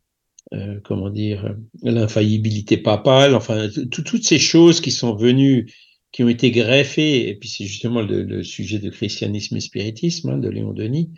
euh, 0.55 0.81
comment 0.85 1.11
dire, 1.11 1.57
l'infaillibilité 1.83 2.77
papale, 2.77 3.35
enfin, 3.35 3.69
toutes 3.91 4.25
ces 4.25 4.39
choses 4.39 4.81
qui 4.81 4.91
sont 4.91 5.17
venues, 5.17 5.73
qui 6.13 6.23
ont 6.23 6.29
été 6.29 6.51
greffées, 6.51 7.29
et 7.29 7.35
puis 7.35 7.49
c'est 7.49 7.65
justement 7.65 8.03
le, 8.03 8.43
sujet 8.43 8.79
de 8.79 8.91
christianisme 8.91 9.57
et 9.57 9.61
spiritisme 9.61 10.31
hein, 10.31 10.39
de 10.39 10.49
Léon 10.49 10.73
Denis, 10.73 11.11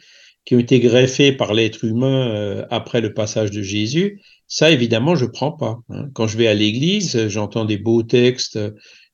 qui 0.44 0.54
ont 0.54 0.60
été 0.60 0.80
greffées 0.80 1.32
par 1.32 1.52
l'être 1.52 1.84
humain 1.84 2.30
euh, 2.30 2.66
après 2.70 3.02
le 3.02 3.12
passage 3.12 3.50
de 3.50 3.60
Jésus, 3.62 4.22
ça 4.46 4.70
évidemment 4.70 5.14
je 5.14 5.26
prends 5.26 5.52
pas. 5.52 5.80
Hein. 5.90 6.08
Quand 6.14 6.26
je 6.26 6.38
vais 6.38 6.46
à 6.46 6.54
l'église, 6.54 7.28
j'entends 7.28 7.66
des 7.66 7.76
beaux 7.76 8.02
textes 8.02 8.58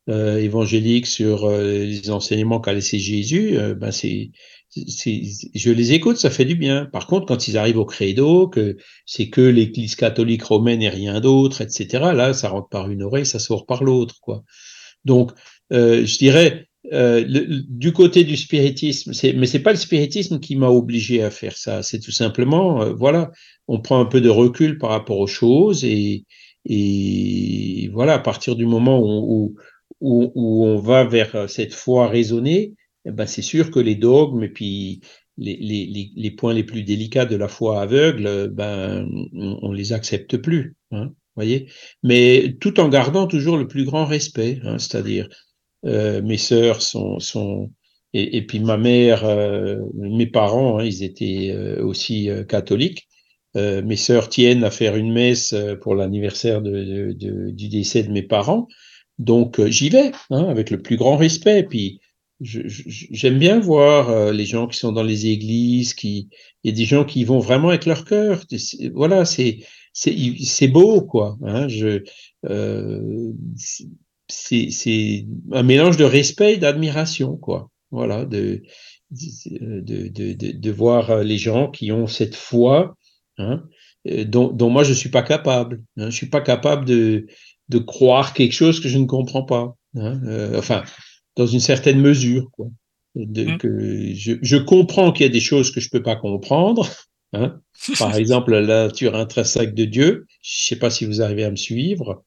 euh, 0.09 0.39
évangéliques 0.39 1.09
sur 1.09 1.45
euh, 1.45 1.85
les 1.85 2.11
enseignements 2.11 2.61
qu'a 2.61 2.73
laissé 2.73 3.01
Jésus, 3.01 3.59
ben 3.77 3.91
c'est 3.91 4.31
je 4.77 5.71
les 5.71 5.93
écoute, 5.93 6.17
ça 6.17 6.31
fait 6.31 6.45
du 6.45 6.57
bien. 6.57 6.87
Par 6.87 7.07
contre, 7.07 7.27
quand 7.27 7.49
ils 7.49 7.57
arrivent 7.57 7.79
au 7.79 7.85
credo, 7.85 8.49
que 8.49 8.77
c'est 9.07 9.29
que 9.29 9.41
l'Église 9.41 9.97
catholique 9.97 10.43
romaine 10.43 10.83
et 10.83 10.89
rien 10.89 11.21
d'autre, 11.21 11.61
etc. 11.61 11.87
Là, 12.15 12.33
ça 12.35 12.49
rentre 12.49 12.69
par 12.69 12.91
une 12.91 13.03
oreille, 13.03 13.27
ça 13.27 13.39
sort 13.39 13.67
par 13.67 13.85
l'autre, 13.85 14.17
quoi. 14.21 14.43
Donc, 15.05 15.33
euh, 15.73 16.05
je 16.05 16.19
dirais, 16.19 16.67
euh, 16.93 17.25
du 17.69 17.93
côté 17.93 18.25
du 18.25 18.37
spiritisme, 18.37 19.13
mais 19.37 19.47
c'est 19.47 19.63
pas 19.63 19.73
le 19.73 19.79
spiritisme 19.79 20.41
qui 20.41 20.57
m'a 20.57 20.69
obligé 20.69 21.23
à 21.23 21.31
faire 21.31 21.57
ça. 21.57 21.83
C'est 21.83 22.01
tout 22.01 22.13
simplement, 22.13 22.83
euh, 22.83 22.93
voilà, 22.93 23.31
on 23.69 23.81
prend 23.81 24.01
un 24.01 24.07
peu 24.07 24.21
de 24.21 24.29
recul 24.29 24.79
par 24.79 24.91
rapport 24.91 25.19
aux 25.19 25.27
choses 25.27 25.85
et, 25.85 26.25
et 26.67 27.91
voilà, 27.93 28.15
à 28.15 28.19
partir 28.19 28.57
du 28.57 28.67
moment 28.67 29.01
où, 29.01 29.55
où, 30.01 30.33
où 30.35 30.65
on 30.67 30.79
va 30.79 31.05
vers 31.05 31.49
cette 31.49 31.75
foi 31.75 32.09
raisonnée, 32.09 32.75
ben 33.05 33.27
c'est 33.27 33.43
sûr 33.43 33.71
que 33.71 33.81
les 33.81 33.95
dogmes 33.97 34.43
et 34.45 34.49
puis 34.49 35.01
les, 35.37 35.57
les, 35.57 36.11
les, 36.15 36.31
points 36.31 36.55
les 36.55 36.65
plus 36.65 36.85
délicats 36.85 37.27
de 37.27 37.37
la 37.37 37.49
foi 37.49 37.81
aveugle, 37.83 38.49
ben 38.49 39.09
on, 39.35 39.59
on 39.63 39.73
les 39.73 39.93
accepte 39.93 40.37
plus, 40.37 40.77
hein, 40.93 41.13
voyez. 41.37 41.69
Mais 42.03 42.57
tout 42.61 42.81
en 42.81 42.89
gardant 42.89 43.27
toujours 43.27 43.57
le 43.57 43.69
plus 43.69 43.85
grand 43.85 44.05
respect, 44.07 44.61
hein, 44.65 44.79
c'est-à-dire 44.79 45.29
euh, 45.85 46.23
mes 46.23 46.39
sœurs 46.39 46.83
sont, 46.83 47.19
sont 47.19 47.71
et, 48.13 48.37
et, 48.37 48.43
puis 48.47 48.61
ma 48.61 48.77
mère, 48.77 49.25
euh, 49.25 49.81
mes 49.95 50.27
parents, 50.27 50.79
hein, 50.79 50.85
ils 50.85 51.03
étaient 51.03 51.51
euh, 51.53 51.85
aussi 51.85 52.31
euh, 52.31 52.45
catholiques. 52.45 53.09
Euh, 53.57 53.83
mes 53.83 53.97
sœurs 53.97 54.29
tiennent 54.29 54.65
à 54.65 54.71
faire 54.71 54.97
une 54.97 55.13
messe 55.13 55.53
euh, 55.53 55.77
pour 55.77 55.95
l'anniversaire 55.95 56.63
de, 56.63 56.71
de, 56.71 57.13
de, 57.13 57.51
du 57.51 57.69
décès 57.69 58.03
de 58.03 58.13
mes 58.13 58.23
parents. 58.23 58.69
Donc 59.19 59.65
j'y 59.67 59.91
vais 59.91 60.13
hein, 60.31 60.47
avec 60.49 60.71
le 60.71 60.83
plus 60.83 60.97
grand 60.97 61.17
respect. 61.17 61.65
Puis 61.65 62.01
j'aime 62.41 63.39
bien 63.39 63.61
voir 63.61 64.33
les 64.33 64.45
gens 64.45 64.67
qui 64.67 64.79
sont 64.79 64.93
dans 64.93 65.03
les 65.03 65.27
églises, 65.27 65.95
qui 65.95 66.29
il 66.63 66.71
y 66.71 66.75
a 66.75 66.77
des 66.77 66.85
gens 66.85 67.05
qui 67.05 67.25
vont 67.25 67.39
vraiment 67.39 67.69
avec 67.69 67.87
leur 67.87 68.05
cœur. 68.05 68.45
Voilà, 68.93 69.25
c'est 69.25 69.61
c'est 69.93 70.69
beau 70.69 71.03
quoi. 71.03 71.37
Hein, 71.43 71.69
je 71.69 72.03
c'est 74.29 75.27
un 75.53 75.63
mélange 75.63 75.97
de 75.97 76.05
respect 76.05 76.55
et 76.55 76.59
d'admiration, 76.59 77.37
quoi. 77.37 77.71
Voilà, 77.91 78.25
de 78.25 78.63
de, 79.11 79.81
de, 79.81 80.33
de, 80.33 80.71
voir 80.71 81.23
les 81.23 81.39
gens 81.39 81.71
qui 81.71 81.93
ont 81.93 82.07
cette 82.09 82.35
foi 82.35 82.97
hein, 83.39 83.63
dont, 84.07 84.49
dont, 84.49 84.71
moi 84.71 84.83
je 84.83 84.93
suis 84.93 85.11
pas 85.11 85.23
capable. 85.23 85.83
Hein, 85.97 86.11
je 86.11 86.17
suis 86.17 86.29
pas 86.29 86.41
capable 86.41 86.85
de, 86.85 87.27
de 87.69 87.79
croire 87.79 88.35
quelque 88.35 88.53
chose 88.53 88.81
que 88.81 88.89
je 88.89 88.99
ne 88.99 89.07
comprends 89.07 89.45
pas. 89.45 89.77
Hein, 89.97 90.21
euh, 90.27 90.59
enfin, 90.59 90.83
dans 91.37 91.47
une 91.47 91.61
certaine 91.61 92.01
mesure, 92.01 92.51
quoi. 92.53 92.69
De, 93.15 93.45
mmh. 93.45 93.59
que 93.59 94.15
je, 94.15 94.33
je 94.43 94.57
comprends 94.57 95.13
qu'il 95.13 95.25
y 95.25 95.29
a 95.29 95.33
des 95.33 95.41
choses 95.41 95.71
que 95.71 95.81
je 95.81 95.89
peux 95.89 96.03
pas 96.03 96.17
comprendre. 96.17 96.89
Hein. 97.33 97.61
Par 97.99 98.17
exemple, 98.17 98.53
la 98.53 98.87
nature 98.87 99.15
intrinsèque 99.15 99.75
de 99.75 99.85
Dieu. 99.85 100.27
Je 100.43 100.67
sais 100.67 100.77
pas 100.77 100.91
si 100.91 101.05
vous 101.05 101.23
arrivez 101.23 101.45
à 101.45 101.51
me 101.51 101.57
suivre. 101.57 102.25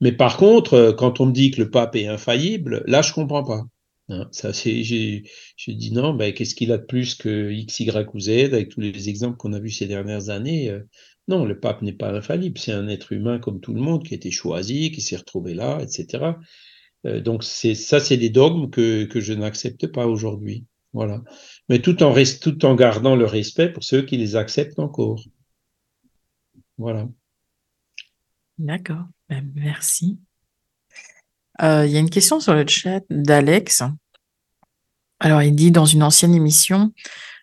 Mais 0.00 0.12
par 0.12 0.36
contre, 0.36 0.74
euh, 0.74 0.92
quand 0.92 1.20
on 1.20 1.26
me 1.26 1.32
dit 1.32 1.50
que 1.50 1.60
le 1.62 1.70
pape 1.70 1.96
est 1.96 2.06
infaillible, 2.06 2.82
là, 2.86 3.02
je 3.02 3.12
comprends 3.12 3.44
pas. 3.44 3.62
Hein, 4.08 4.28
ça, 4.30 4.52
c'est, 4.52 4.84
j'ai, 4.84 5.24
je 5.56 5.72
dis 5.72 5.92
non, 5.92 6.14
ben, 6.14 6.32
qu'est-ce 6.32 6.54
qu'il 6.54 6.70
a 6.70 6.78
de 6.78 6.84
plus 6.84 7.14
que 7.14 7.50
X, 7.50 7.80
Y 7.80 8.14
ou 8.14 8.20
Z 8.20 8.28
avec 8.28 8.68
tous 8.68 8.80
les 8.80 9.08
exemples 9.08 9.36
qu'on 9.36 9.52
a 9.52 9.58
vus 9.58 9.70
ces 9.70 9.86
dernières 9.86 10.28
années? 10.28 10.70
Euh, 10.70 10.80
non, 11.28 11.44
le 11.44 11.58
pape 11.58 11.82
n'est 11.82 11.92
pas 11.92 12.12
infaillible. 12.12 12.58
C'est 12.58 12.72
un 12.72 12.88
être 12.88 13.12
humain 13.12 13.38
comme 13.38 13.60
tout 13.60 13.74
le 13.74 13.80
monde 13.80 14.04
qui 14.04 14.14
a 14.14 14.16
été 14.16 14.30
choisi, 14.30 14.92
qui 14.92 15.00
s'est 15.00 15.16
retrouvé 15.16 15.54
là, 15.54 15.80
etc. 15.82 16.24
Euh, 17.04 17.20
donc, 17.20 17.44
ça, 17.44 18.00
c'est 18.00 18.16
des 18.16 18.30
dogmes 18.30 18.70
que, 18.70 19.08
je 19.14 19.32
n'accepte 19.32 19.86
pas 19.88 20.06
aujourd'hui. 20.06 20.64
Voilà. 20.92 21.22
Mais 21.68 21.80
tout 21.80 22.02
en 22.02 22.12
reste, 22.12 22.42
tout 22.42 22.64
en 22.64 22.74
gardant 22.74 23.16
le 23.16 23.26
respect 23.26 23.68
pour 23.68 23.84
ceux 23.84 24.02
qui 24.02 24.16
les 24.16 24.36
acceptent 24.36 24.78
encore. 24.78 25.22
Voilà. 26.78 27.08
D'accord, 28.58 29.04
ben, 29.28 29.50
merci. 29.54 30.18
Euh, 31.62 31.86
il 31.86 31.92
y 31.92 31.96
a 31.96 32.00
une 32.00 32.10
question 32.10 32.40
sur 32.40 32.54
le 32.54 32.66
chat 32.66 33.02
d'Alex. 33.10 33.82
Alors, 35.20 35.42
il 35.42 35.54
dit 35.54 35.70
dans 35.70 35.86
une 35.86 36.02
ancienne 36.02 36.34
émission, 36.34 36.92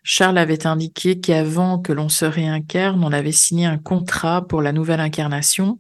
Charles 0.04 0.38
avait 0.38 0.68
indiqué 0.68 1.20
qu'avant 1.20 1.80
que 1.80 1.94
l'on 1.94 2.10
se 2.10 2.26
réincarne, 2.26 3.04
on 3.04 3.12
avait 3.12 3.32
signé 3.32 3.66
un 3.66 3.78
contrat 3.78 4.48
pour 4.48 4.62
la 4.62 4.74
nouvelle 4.74 5.00
incarnation, 5.00 5.80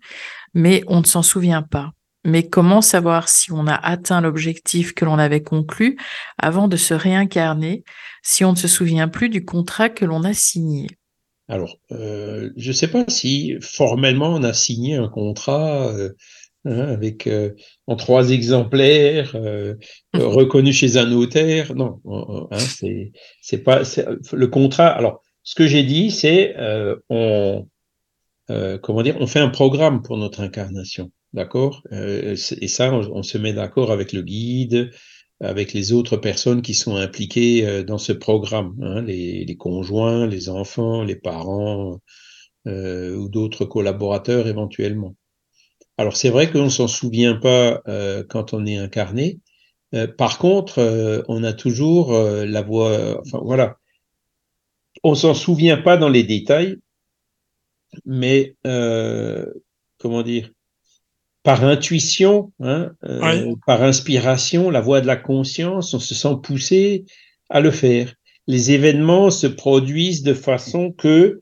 mais 0.53 0.83
on 0.87 1.01
ne 1.01 1.05
s'en 1.05 1.21
souvient 1.21 1.61
pas. 1.61 1.91
Mais 2.25 2.47
comment 2.47 2.81
savoir 2.81 3.27
si 3.27 3.51
on 3.51 3.67
a 3.67 3.75
atteint 3.75 4.21
l'objectif 4.21 4.93
que 4.93 5.05
l'on 5.05 5.19
avait 5.19 5.43
conclu 5.43 5.97
avant 6.37 6.67
de 6.67 6.77
se 6.77 6.93
réincarner, 6.93 7.83
si 8.21 8.45
on 8.45 8.51
ne 8.51 8.57
se 8.57 8.67
souvient 8.67 9.09
plus 9.09 9.29
du 9.29 9.43
contrat 9.43 9.89
que 9.89 10.05
l'on 10.05 10.23
a 10.23 10.33
signé? 10.33 10.87
Alors, 11.49 11.77
euh, 11.91 12.51
je 12.55 12.69
ne 12.69 12.73
sais 12.73 12.87
pas 12.87 13.03
si 13.09 13.55
formellement 13.61 14.29
on 14.29 14.43
a 14.43 14.53
signé 14.53 14.95
un 14.95 15.09
contrat 15.09 15.89
euh, 15.89 16.13
hein, 16.63 16.79
avec 16.79 17.27
euh, 17.27 17.51
en 17.85 17.97
trois 17.97 18.29
exemplaires 18.29 19.35
euh, 19.35 19.75
reconnus 20.13 20.77
chez 20.77 20.95
un 20.95 21.05
notaire. 21.05 21.75
Non, 21.75 21.99
hein, 22.49 22.57
c'est 22.59 23.11
c'est 23.41 23.57
pas 23.57 23.81
le 24.31 24.47
contrat. 24.47 24.87
Alors, 24.87 25.21
ce 25.43 25.55
que 25.55 25.67
j'ai 25.67 25.83
dit, 25.83 26.11
c'est 26.11 26.55
on 27.09 27.67
comment 28.47 29.03
dire, 29.03 29.17
on 29.19 29.27
fait 29.27 29.39
un 29.39 29.49
programme 29.49 30.01
pour 30.01 30.17
notre 30.17 30.41
incarnation, 30.41 31.11
d'accord? 31.33 31.83
Et 31.91 32.35
ça, 32.35 32.93
on, 32.93 33.23
se 33.23 33.37
met 33.37 33.53
d'accord 33.53 33.91
avec 33.91 34.13
le 34.13 34.21
guide, 34.21 34.91
avec 35.39 35.73
les 35.73 35.91
autres 35.91 36.17
personnes 36.17 36.61
qui 36.61 36.73
sont 36.73 36.95
impliquées 36.95 37.67
euh, 37.67 37.83
dans 37.83 37.97
ce 37.97 38.13
programme, 38.13 38.75
hein, 38.81 39.01
les, 39.01 39.55
conjoints, 39.57 40.27
les 40.27 40.49
enfants, 40.49 41.03
les 41.03 41.15
parents 41.15 41.99
euh, 42.67 43.15
ou 43.15 43.29
d'autres 43.29 43.65
collaborateurs 43.65 44.47
éventuellement. 44.47 45.15
Alors 45.97 46.15
c'est 46.15 46.29
vrai 46.29 46.49
qu'on 46.51 46.69
s'en 46.69 46.87
souvient 46.87 47.35
pas 47.35 47.81
euh, 47.87 48.23
quand 48.27 48.53
on 48.53 48.65
est 48.65 48.77
incarné. 48.77 49.39
Euh, 49.93 50.07
par 50.07 50.37
contre, 50.39 50.79
euh, 50.79 51.21
on 51.27 51.43
a 51.43 51.53
toujours 51.53 52.13
euh, 52.13 52.45
la 52.45 52.61
voix. 52.61 53.19
Enfin 53.21 53.39
voilà, 53.43 53.77
on 55.03 55.15
s'en 55.15 55.33
souvient 55.33 55.77
pas 55.77 55.97
dans 55.97 56.09
les 56.09 56.23
détails, 56.23 56.77
mais 58.05 58.55
comment 59.97 60.23
dire 60.23 60.49
par 61.43 61.65
intuition, 61.65 62.53
hein, 62.61 62.91
euh, 63.03 63.45
oui. 63.45 63.55
par 63.67 63.83
inspiration, 63.83 64.69
la 64.69 64.79
voix 64.79 65.01
de 65.01 65.07
la 65.07 65.17
conscience, 65.17 65.93
on 65.93 65.99
se 65.99 66.15
sent 66.15 66.35
poussé 66.41 67.05
à 67.49 67.59
le 67.59 67.69
faire. 67.69 68.13
Les 68.47 68.71
événements 68.71 69.29
se 69.29 69.47
produisent 69.47 70.23
de 70.23 70.33
façon 70.33 70.91
que 70.91 71.41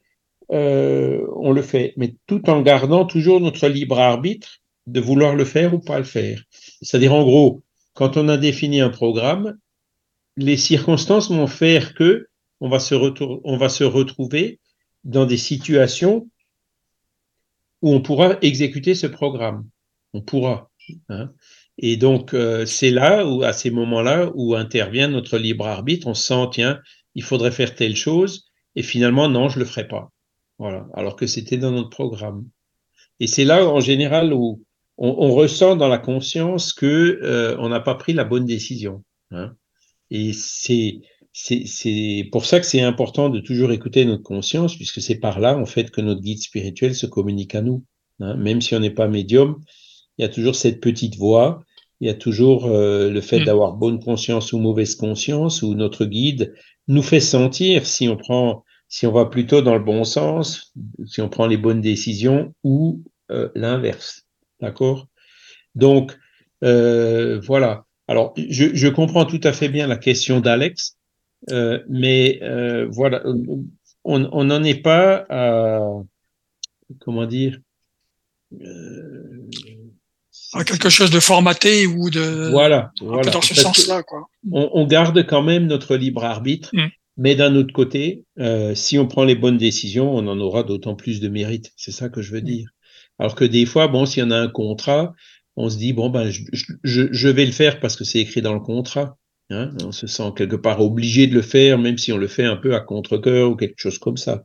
euh, 0.52 1.26
on 1.36 1.52
le 1.52 1.62
fait, 1.62 1.94
mais 1.98 2.16
tout 2.26 2.50
en 2.50 2.62
gardant 2.62 3.06
toujours 3.06 3.40
notre 3.40 3.68
libre 3.68 4.00
arbitre 4.00 4.58
de 4.88 5.00
vouloir 5.00 5.36
le 5.36 5.46
faire 5.46 5.74
ou 5.74 5.80
pas 5.80 6.00
le 6.00 6.04
faire. 6.04 6.44
C'est-à-dire, 6.82 7.14
en 7.14 7.24
gros, 7.24 7.62
quand 7.94 8.18
on 8.18 8.28
a 8.28 8.38
défini 8.38 8.82
un 8.82 8.90
programme, 8.90 9.58
les 10.36 10.58
circonstances 10.58 11.30
vont 11.30 11.48
faire 11.48 11.94
que 11.94 12.28
on 12.60 12.70
va 12.70 12.80
se, 12.80 12.96
on 12.96 13.58
va 13.58 13.70
se 13.70 13.84
retrouver 13.84 14.60
dans 15.04 15.26
des 15.26 15.38
situations 15.38 16.28
où 17.82 17.94
on 17.94 18.02
pourra 18.02 18.38
exécuter 18.42 18.94
ce 18.96 19.08
programme 19.08 19.66
on 20.14 20.22
pourra. 20.22 20.70
Hein. 21.10 21.32
Et 21.78 21.98
donc, 21.98 22.34
euh, 22.34 22.66
c'est 22.66 22.92
là 22.92 23.26
où, 23.26 23.44
à 23.44 23.54
ces 23.54 23.72
moments-là, 23.72 24.32
où 24.36 24.56
intervient 24.56 25.08
notre 25.08 25.38
libre 25.38 25.68
arbitre. 25.68 26.08
On 26.08 26.14
se 26.14 26.24
sent, 26.24 26.48
tiens, 26.52 26.80
il 27.16 27.24
faudrait 27.24 27.52
faire 27.52 27.76
telle 27.76 27.96
chose, 27.96 28.46
et 28.76 28.84
finalement, 28.84 29.30
non, 29.30 29.50
je 29.50 29.60
le 29.60 29.66
ferai 29.66 29.88
pas. 29.88 30.12
Voilà. 30.60 30.88
Alors 30.94 31.16
que 31.16 31.28
c'était 31.28 31.58
dans 31.58 31.72
notre 31.72 31.90
programme. 31.90 32.48
Et 33.20 33.28
c'est 33.28 33.46
là, 33.46 33.66
en 33.66 33.80
général, 33.80 34.34
où 34.34 34.64
on, 34.98 35.34
ressent 35.34 35.76
dans 35.76 35.88
la 35.88 35.98
conscience 35.98 36.74
que 36.74 37.20
euh, 37.24 37.56
on 37.60 37.70
n'a 37.70 37.80
pas 37.80 37.96
pris 37.96 38.14
la 38.14 38.24
bonne 38.24 38.46
décision. 38.46 39.04
Hein. 39.32 39.56
Et 40.12 40.34
c'est 40.34 41.02
c'est 41.34 42.28
pour 42.32 42.46
ça 42.46 42.60
que 42.60 42.66
c'est 42.66 42.82
important 42.82 43.30
de 43.30 43.40
toujours 43.40 43.72
écouter 43.72 44.04
notre 44.04 44.24
conscience, 44.24 44.76
puisque 44.76 45.02
c'est 45.02 45.16
par 45.16 45.40
là, 45.40 45.58
en 45.58 45.66
fait, 45.66 45.90
que 45.90 46.02
notre 46.02 46.22
guide 46.22 46.42
spirituel 46.42 46.94
se 46.94 47.06
communique 47.06 47.56
à 47.56 47.62
nous. 47.62 47.86
Hein. 48.20 48.36
Même 48.36 48.62
si 48.62 48.76
on 48.76 48.80
n'est 48.80 48.90
pas 48.90 49.08
médium, 49.08 49.62
il 50.22 50.26
y 50.26 50.28
a 50.28 50.30
toujours 50.30 50.56
cette 50.56 50.82
petite 50.82 51.18
voix, 51.18 51.66
il 52.00 52.06
y 52.06 52.12
a 52.12 52.14
toujours 52.14 52.68
euh, 52.68 53.10
le 53.10 53.22
fait 53.22 53.40
mmh. 53.40 53.46
d'avoir 53.46 53.74
bonne 53.74 54.00
conscience 54.00 54.54
ou 54.54 54.60
mauvaise 54.60 54.94
conscience, 54.94 55.64
où 55.64 55.74
notre 55.74 56.06
guide 56.06 56.54
nous 56.88 57.02
fait 57.02 57.20
sentir 57.20 57.88
si 57.88 58.08
on 58.08 58.18
prend, 58.18 58.64
si 58.88 59.08
on 59.08 59.12
va 59.12 59.26
plutôt 59.26 59.64
dans 59.64 59.74
le 59.74 59.84
bon 59.84 60.04
sens, 60.04 60.74
si 61.08 61.22
on 61.22 61.30
prend 61.30 61.48
les 61.48 61.58
bonnes 61.58 61.82
décisions 61.82 62.54
ou 62.64 63.02
euh, 63.32 63.50
l'inverse. 63.56 64.28
D'accord? 64.60 65.08
Donc, 65.74 66.16
euh, 66.64 67.40
voilà. 67.40 67.86
Alors, 68.08 68.36
je, 68.38 68.76
je, 68.76 68.88
comprends 68.90 69.26
tout 69.26 69.42
à 69.44 69.54
fait 69.54 69.70
bien 69.70 69.88
la 69.88 69.98
question 69.98 70.40
d'Alex, 70.40 70.98
mais 71.50 72.40
voilà, 72.92 73.24
on 74.04 74.44
n'en 74.44 74.64
est 74.64 74.84
pas 74.84 75.26
à, 75.30 75.82
comment 77.00 77.26
dire, 77.26 77.60
quelque 80.66 80.90
chose 80.90 81.12
de 81.12 81.20
formaté 81.20 81.88
ou 81.88 82.10
de 82.10 82.50
voilà, 82.52 82.92
voilà. 83.02 83.32
dans 83.32 83.42
ce 83.42 83.56
sens-là 83.56 84.04
quoi. 84.04 84.28
On, 84.52 84.70
on, 84.74 84.86
garde 84.86 85.26
quand 85.26 85.42
même 85.42 85.66
notre 85.68 85.96
libre 85.96 86.26
arbitre, 86.26 86.70
mm. 86.74 86.88
mais 87.18 87.36
d'un 87.36 87.56
autre 87.56 87.74
côté, 87.74 88.26
euh, 88.40 88.76
si 88.76 89.00
on 89.00 89.08
prend 89.08 89.24
les 89.24 89.36
bonnes 89.36 89.58
décisions, 89.58 90.14
on 90.14 90.28
en 90.28 90.40
aura 90.40 90.64
d'autant 90.64 90.96
plus 90.96 91.20
de 91.22 91.30
mérite. 91.30 91.72
C'est 91.78 91.92
ça 91.92 92.10
que 92.10 92.22
je 92.22 92.32
veux 92.32 92.42
dire. 92.42 92.70
Alors 93.20 93.36
que 93.36 93.46
des 93.46 93.66
fois, 93.66 93.88
bon, 93.88 94.06
s'il 94.06 94.24
y 94.24 94.26
en 94.26 94.32
a 94.32 94.38
un 94.38 94.50
contrat, 94.50 95.14
on 95.56 95.70
se 95.70 95.78
dit 95.78 95.94
bon 95.94 96.10
ben 96.10 96.30
je, 96.30 96.42
je, 96.84 97.04
je 97.12 97.28
vais 97.30 97.46
le 97.46 97.52
faire 97.52 97.80
parce 97.80 97.96
que 97.96 98.04
c'est 98.04 98.20
écrit 98.20 98.42
dans 98.42 98.54
le 98.54 98.60
contrat. 98.60 99.18
Hein, 99.52 99.72
on 99.84 99.92
se 99.92 100.08
sent 100.08 100.32
quelque 100.36 100.56
part 100.56 100.82
obligé 100.82 101.28
de 101.28 101.34
le 101.34 101.42
faire, 101.42 101.78
même 101.78 101.98
si 101.98 102.14
on 102.14 102.18
le 102.18 102.28
fait 102.28 102.46
un 102.46 102.56
peu 102.56 102.74
à 102.74 102.80
contre-cœur 102.80 103.52
ou 103.52 103.56
quelque 103.56 103.80
chose 103.80 104.00
comme 104.00 104.18
ça. 104.18 104.44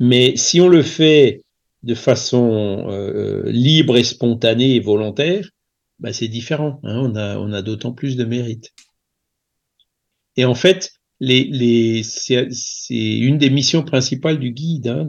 Mais 0.00 0.36
si 0.36 0.60
on 0.60 0.68
le 0.68 0.82
fait 0.82 1.42
de 1.82 1.94
façon 1.94 2.86
euh, 2.88 3.42
libre 3.50 3.96
et 3.96 4.04
spontanée 4.04 4.76
et 4.76 4.80
volontaire, 4.80 5.48
ben 5.98 6.12
c'est 6.12 6.28
différent. 6.28 6.80
Hein, 6.84 7.12
on 7.14 7.52
a, 7.52 7.62
d'autant 7.62 7.92
plus 7.92 8.16
de 8.16 8.24
mérite. 8.24 8.72
Et 10.36 10.44
en 10.44 10.54
fait, 10.54 10.92
c'est 11.20 12.88
une 12.90 13.38
des 13.38 13.50
missions 13.50 13.82
principales 13.82 14.38
du 14.38 14.52
guide, 14.52 14.88
hein, 14.88 15.08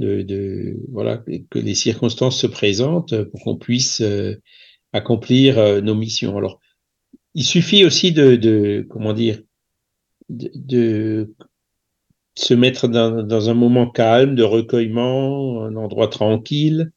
voilà, 0.92 1.24
que 1.50 1.60
les 1.60 1.76
circonstances 1.76 2.40
se 2.40 2.48
présentent 2.48 3.24
pour 3.24 3.42
qu'on 3.42 3.58
puisse 3.58 4.02
euh, 4.02 4.36
accomplir 4.92 5.58
euh, 5.58 5.82
nos 5.82 5.96
missions. 5.96 6.38
Alors, 6.38 6.60
il 7.34 7.44
suffit 7.44 7.86
aussi 7.86 8.12
de, 8.12 8.86
comment 8.90 9.14
dire, 9.14 9.42
de 10.30 11.34
se 12.36 12.54
mettre 12.54 12.88
dans, 12.88 13.50
un 13.50 13.54
moment 13.54 13.90
calme, 13.90 14.36
de 14.36 14.44
recueillement, 14.44 15.64
un 15.64 15.76
endroit 15.76 16.08
tranquille, 16.08 16.92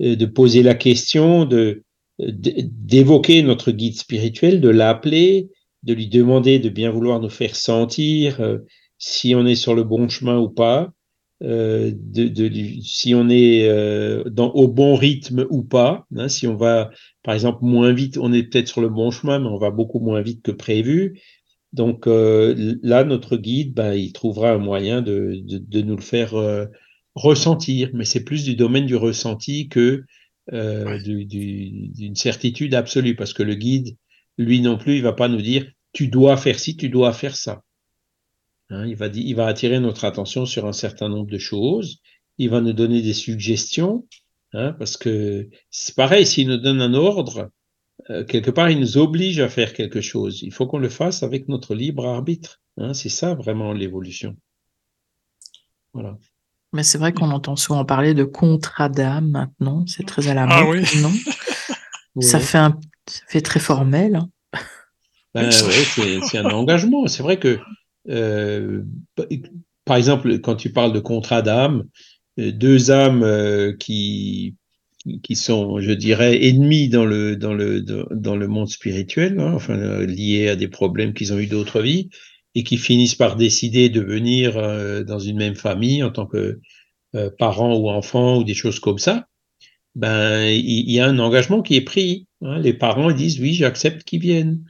euh, 0.00 0.16
de 0.16 0.26
poser 0.26 0.62
la 0.62 0.74
question, 0.74 1.44
de 1.44 1.82
d'évoquer 2.20 3.42
notre 3.42 3.70
guide 3.70 3.96
spirituel, 3.96 4.60
de 4.60 4.68
l'appeler, 4.68 5.50
de 5.84 5.94
lui 5.94 6.08
demander 6.08 6.58
de 6.58 6.68
bien 6.68 6.90
vouloir 6.90 7.20
nous 7.20 7.28
faire 7.28 7.54
sentir 7.54 8.40
euh, 8.40 8.58
si 8.98 9.36
on 9.36 9.46
est 9.46 9.54
sur 9.54 9.76
le 9.76 9.84
bon 9.84 10.08
chemin 10.08 10.36
ou 10.36 10.48
pas, 10.48 10.90
euh, 11.44 11.92
de, 11.94 12.50
si 12.82 13.14
on 13.14 13.28
est 13.28 13.70
au 14.36 14.66
bon 14.66 14.96
rythme 14.96 15.46
ou 15.50 15.62
pas. 15.62 16.06
Hein, 16.16 16.28
si 16.28 16.48
on 16.48 16.56
va, 16.56 16.90
par 17.22 17.34
exemple, 17.34 17.60
moins 17.62 17.92
vite, 17.92 18.18
on 18.18 18.32
est 18.32 18.42
peut-être 18.42 18.66
sur 18.66 18.80
le 18.80 18.88
bon 18.88 19.12
chemin, 19.12 19.38
mais 19.38 19.46
on 19.46 19.58
va 19.58 19.70
beaucoup 19.70 20.00
moins 20.00 20.20
vite 20.20 20.42
que 20.42 20.50
prévu. 20.50 21.20
Donc 21.72 22.06
euh, 22.06 22.76
là, 22.82 23.04
notre 23.04 23.36
guide, 23.36 23.74
ben, 23.74 23.94
il 23.94 24.12
trouvera 24.12 24.52
un 24.52 24.58
moyen 24.58 25.02
de, 25.02 25.40
de, 25.42 25.58
de 25.58 25.82
nous 25.82 25.96
le 25.96 26.02
faire 26.02 26.34
euh, 26.34 26.66
ressentir, 27.14 27.90
mais 27.92 28.04
c'est 28.04 28.24
plus 28.24 28.44
du 28.44 28.56
domaine 28.56 28.86
du 28.86 28.96
ressenti 28.96 29.68
que 29.68 30.04
euh, 30.52 30.98
du, 31.02 31.26
d'une 31.26 32.16
certitude 32.16 32.74
absolue, 32.74 33.16
parce 33.16 33.34
que 33.34 33.42
le 33.42 33.54
guide, 33.54 33.96
lui 34.38 34.60
non 34.60 34.78
plus, 34.78 34.96
il 34.96 35.02
va 35.02 35.12
pas 35.12 35.28
nous 35.28 35.42
dire 35.42 35.66
tu 35.92 36.08
dois 36.08 36.36
faire 36.36 36.58
ci, 36.58 36.76
tu 36.76 36.88
dois 36.88 37.12
faire 37.12 37.36
ça. 37.36 37.62
Hein, 38.70 38.86
il, 38.86 38.96
va, 38.96 39.08
il 39.08 39.34
va 39.34 39.46
attirer 39.46 39.80
notre 39.80 40.04
attention 40.04 40.46
sur 40.46 40.66
un 40.66 40.72
certain 40.72 41.08
nombre 41.08 41.30
de 41.30 41.38
choses. 41.38 42.00
Il 42.38 42.50
va 42.50 42.60
nous 42.60 42.72
donner 42.72 43.02
des 43.02 43.14
suggestions, 43.14 44.06
hein, 44.52 44.72
parce 44.78 44.96
que 44.96 45.48
c'est 45.70 45.94
pareil, 45.94 46.26
s'il 46.26 46.48
nous 46.48 46.56
donne 46.56 46.80
un 46.80 46.94
ordre, 46.94 47.50
euh, 48.10 48.24
quelque 48.24 48.50
part, 48.50 48.70
il 48.70 48.80
nous 48.80 48.96
oblige 48.98 49.40
à 49.40 49.48
faire 49.48 49.72
quelque 49.72 50.00
chose. 50.00 50.42
Il 50.42 50.52
faut 50.52 50.66
qu'on 50.66 50.78
le 50.78 50.88
fasse 50.88 51.22
avec 51.22 51.48
notre 51.48 51.74
libre 51.74 52.06
arbitre. 52.06 52.60
Hein, 52.76 52.94
c'est 52.94 53.08
ça 53.08 53.34
vraiment 53.34 53.72
l'évolution. 53.72 54.36
Voilà. 55.92 56.16
Mais 56.72 56.82
c'est 56.82 56.98
vrai 56.98 57.12
qu'on 57.12 57.30
entend 57.30 57.56
souvent 57.56 57.84
parler 57.84 58.14
de 58.14 58.24
contrat 58.24 58.88
d'âme 58.88 59.30
maintenant. 59.30 59.84
C'est 59.86 60.06
très 60.06 60.28
à 60.28 60.34
la 60.34 60.46
Ah 60.48 60.64
mode, 60.64 60.78
oui. 60.78 61.00
non? 61.02 61.12
Ça 62.20 62.40
fait 62.40 62.58
un, 62.58 62.78
ça 63.08 63.20
fait 63.28 63.40
très 63.40 63.60
formel. 63.60 64.16
hein. 64.16 64.28
Ben, 65.34 65.44
ouais, 65.46 65.50
c'est 65.50 66.20
c'est 66.22 66.38
un 66.38 66.46
engagement. 66.50 67.06
C'est 67.06 67.22
vrai 67.22 67.38
que, 67.38 67.60
euh, 68.08 68.82
par 69.84 69.96
exemple, 69.96 70.40
quand 70.40 70.56
tu 70.56 70.72
parles 70.72 70.92
de 70.92 70.98
contrat 70.98 71.42
d'âme, 71.42 71.84
euh, 72.40 72.50
deux 72.50 72.90
âmes 72.90 73.22
euh, 73.22 73.72
qui 73.78 74.56
qui 75.22 75.36
sont, 75.36 75.80
je 75.80 75.92
dirais, 75.92 76.46
ennemies 76.48 76.88
dans 76.88 77.04
le 77.04 77.36
dans 77.36 77.54
le 77.54 77.80
dans 78.10 78.36
le 78.36 78.48
monde 78.48 78.68
spirituel, 78.68 79.38
hein, 79.40 79.52
enfin 79.54 79.78
euh, 79.78 80.06
liés 80.06 80.48
à 80.48 80.56
des 80.56 80.68
problèmes 80.68 81.14
qu'ils 81.14 81.32
ont 81.32 81.38
eu 81.38 81.46
d'autres 81.46 81.80
vies, 81.80 82.10
et 82.54 82.64
qui 82.64 82.76
finissent 82.76 83.14
par 83.14 83.36
décider 83.36 83.88
de 83.88 84.00
venir 84.00 84.56
euh, 84.58 85.04
dans 85.04 85.18
une 85.18 85.38
même 85.38 85.54
famille 85.54 86.02
en 86.02 86.10
tant 86.10 86.26
que 86.26 86.60
euh, 87.14 87.30
parents 87.38 87.76
ou 87.76 87.88
enfants 87.90 88.38
ou 88.38 88.44
des 88.44 88.54
choses 88.54 88.80
comme 88.80 88.98
ça. 88.98 89.26
Ben, 89.94 90.46
il 90.46 90.90
y, 90.90 91.00
a 91.00 91.06
un 91.06 91.18
engagement 91.18 91.62
qui 91.62 91.74
est 91.76 91.80
pris. 91.82 92.26
hein. 92.42 92.58
Les 92.60 92.74
parents 92.74 93.10
disent 93.12 93.40
oui, 93.40 93.54
j'accepte 93.54 94.04
qu'ils 94.04 94.20
viennent. 94.20 94.64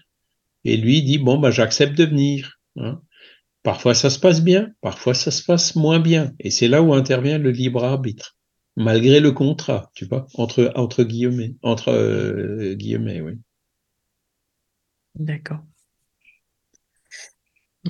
Et 0.64 0.76
lui 0.76 1.02
dit 1.02 1.18
bon 1.18 1.38
ben 1.38 1.50
j'accepte 1.50 1.96
de 1.98 2.04
venir. 2.04 2.58
hein. 2.76 3.00
Parfois 3.62 3.94
ça 3.94 4.10
se 4.10 4.18
passe 4.18 4.42
bien, 4.42 4.70
parfois 4.80 5.14
ça 5.14 5.30
se 5.30 5.42
passe 5.44 5.76
moins 5.76 6.00
bien. 6.00 6.32
Et 6.40 6.50
c'est 6.50 6.68
là 6.68 6.82
où 6.82 6.94
intervient 6.94 7.38
le 7.38 7.50
libre 7.50 7.84
arbitre, 7.84 8.37
malgré 8.78 9.20
le 9.20 9.32
contrat, 9.32 9.90
tu 9.94 10.06
vois, 10.06 10.26
entre 10.34 10.72
entre 10.76 11.04
guillemets, 11.04 11.56
entre 11.62 11.90
euh, 11.90 12.74
guillemets, 12.74 13.20
oui. 13.20 13.38
D'accord. 15.18 15.66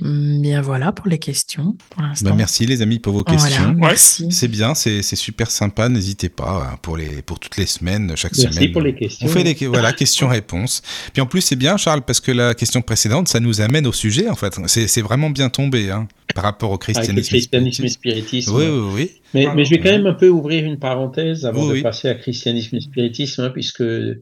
Hum, 0.01 0.41
Bien 0.41 0.61
voilà 0.61 0.91
pour 0.91 1.07
les 1.07 1.19
questions 1.19 1.75
pour. 1.89 2.01
Bah, 2.21 2.33
merci 2.35 2.65
les 2.65 2.81
amis 2.81 2.99
pour 2.99 3.13
vos 3.13 3.23
Voilà, 3.25 3.41
questions. 3.41 3.73
merci. 3.75 4.27
C'est 4.31 4.47
bien, 4.47 4.73
c'est 4.75 5.01
super 5.03 5.51
sympa. 5.51 5.89
N'hésitez 5.89 6.29
pas 6.29 6.69
hein, 6.73 6.77
pour 6.81 6.95
les 6.97 7.21
pour 7.21 7.39
toutes 7.39 7.57
les 7.57 7.65
semaines, 7.65 8.13
chaque 8.15 8.35
Merci 8.37 8.55
semaine. 8.57 8.71
pour 8.71 8.81
les 8.81 8.95
questions. 8.95 9.27
On 9.27 9.29
fait 9.29 9.43
des 9.43 9.53
voilà 9.67 9.91
questions-réponses. 9.93 10.81
Puis 11.13 11.21
en 11.21 11.25
plus 11.25 11.41
c'est 11.41 11.55
bien 11.55 11.77
Charles 11.77 12.03
parce 12.03 12.19
que 12.19 12.31
la 12.31 12.53
question 12.53 12.81
précédente 12.81 13.27
ça 13.27 13.39
nous 13.39 13.61
amène 13.61 13.87
au 13.87 13.93
sujet 13.93 14.29
en 14.29 14.35
fait. 14.35 14.55
C'est 14.67 15.01
vraiment 15.01 15.29
bien 15.29 15.49
tombé 15.49 15.89
hein, 15.91 16.07
par 16.35 16.43
rapport 16.43 16.69
au 16.71 16.73
Avec 16.73 16.81
christianisme. 16.95 17.15
le 17.15 17.21
christianisme 17.23 17.85
et 17.85 17.89
spiritisme. 17.89 18.51
spiritisme. 18.51 18.55
Oui 18.55 18.65
oui 18.67 18.91
oui. 18.95 19.11
Mais, 19.33 19.47
mais 19.55 19.65
je 19.65 19.69
vais 19.71 19.79
quand 19.79 19.91
même 19.91 20.07
un 20.07 20.13
peu 20.13 20.29
ouvrir 20.29 20.63
une 20.65 20.79
parenthèse 20.79 21.45
avant 21.45 21.61
Oui, 21.63 21.67
de 21.69 21.73
oui. 21.73 21.81
passer 21.83 22.07
à 22.09 22.15
christianisme 22.15 22.75
et 22.77 22.81
spiritisme, 22.81 23.41
hein, 23.41 23.49
puisque 23.53 23.81
euh, 23.81 24.15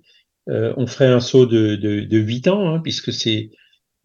on 0.47 0.85
ferait 0.87 1.07
un 1.07 1.19
saut 1.19 1.45
de, 1.45 1.75
de, 1.75 2.01
de 2.01 2.17
8 2.17 2.47
ans, 2.49 2.67
hein, 2.75 2.79
puisque 2.83 3.13
c'est 3.13 3.49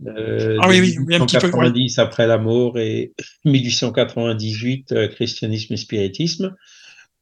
euh, 0.06 0.56
Ah 0.60 0.68
oui, 0.68 0.80
oui, 0.80 0.96
oui, 1.06 1.14
un 1.14 1.26
petit 1.26 1.36
peu, 1.38 1.46
1890 1.46 1.98
après 1.98 2.26
la 2.26 2.38
mort 2.38 2.78
et 2.78 3.12
1898 3.44 4.92
euh, 4.92 5.08
christianisme 5.08 5.74
et 5.74 5.76
spiritisme. 5.76 6.54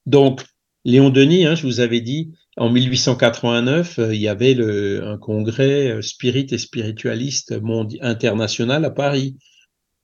Donc, 0.06 0.42
Léon 0.84 1.10
Denis, 1.10 1.44
hein, 1.46 1.54
je 1.54 1.62
vous 1.66 1.80
avais 1.80 2.00
dit, 2.00 2.32
en 2.56 2.70
1889, 2.70 3.98
euh, 3.98 4.14
il 4.14 4.20
y 4.20 4.28
avait 4.28 4.54
le, 4.54 5.04
un 5.06 5.18
congrès 5.18 5.88
euh, 5.90 6.02
spirit 6.02 6.46
et 6.50 6.58
spiritualiste 6.58 7.54
international 8.00 8.84
à 8.84 8.90
Paris. 8.90 9.36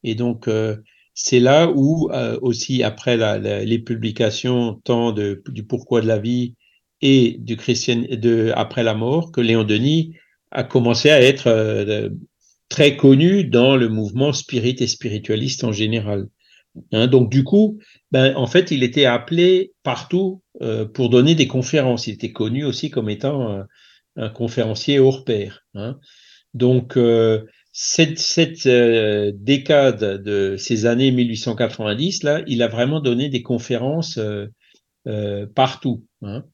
Et 0.04 0.14
donc, 0.14 0.48
euh, 0.48 0.76
c'est 1.14 1.40
là 1.40 1.70
où 1.74 2.10
euh, 2.12 2.38
aussi 2.42 2.82
après 2.82 3.16
la, 3.16 3.38
la- 3.38 3.64
les 3.64 3.78
publications 3.78 4.74
tant 4.84 5.12
de, 5.12 5.42
du 5.48 5.64
pourquoi 5.64 6.00
de 6.02 6.06
la 6.06 6.18
vie 6.18 6.54
et 7.00 7.36
du 7.40 7.56
christian 7.56 8.02
de 8.10 8.52
après 8.54 8.82
la 8.82 8.94
mort 8.94 9.32
que 9.32 9.40
Léon 9.40 9.64
Denis 9.64 10.12
a 10.50 10.62
commencé 10.62 11.10
à 11.10 11.20
être 11.20 11.48
très 12.68 12.96
connu 12.96 13.44
dans 13.44 13.76
le 13.76 13.88
mouvement 13.88 14.32
spirit 14.32 14.76
et 14.80 14.86
spiritualiste 14.86 15.64
en 15.64 15.72
général. 15.72 16.26
Hein, 16.92 17.06
donc 17.06 17.30
du 17.30 17.44
coup, 17.44 17.78
ben, 18.10 18.34
en 18.36 18.46
fait, 18.46 18.70
il 18.70 18.82
était 18.82 19.06
appelé 19.06 19.72
partout 19.82 20.42
euh, 20.62 20.84
pour 20.84 21.08
donner 21.10 21.34
des 21.34 21.46
conférences. 21.46 22.06
Il 22.06 22.14
était 22.14 22.32
connu 22.32 22.64
aussi 22.64 22.90
comme 22.90 23.08
étant 23.08 23.64
un, 24.16 24.28
conférencier 24.30 24.98
hors 24.98 25.24
pair. 25.24 25.62
Hein. 25.74 25.98
Donc 26.54 26.96
euh, 26.96 27.44
cette, 27.72 28.18
cette 28.18 28.66
euh, 28.66 29.30
décade 29.34 30.22
de 30.22 30.56
ces 30.56 30.86
années 30.86 31.10
1890 31.10 32.22
là, 32.22 32.42
il 32.46 32.62
a 32.62 32.68
vraiment 32.68 33.00
donné 33.00 33.28
des 33.28 33.42
conférences 33.42 34.18
partout. 35.54 36.04
Hein. 36.22 36.44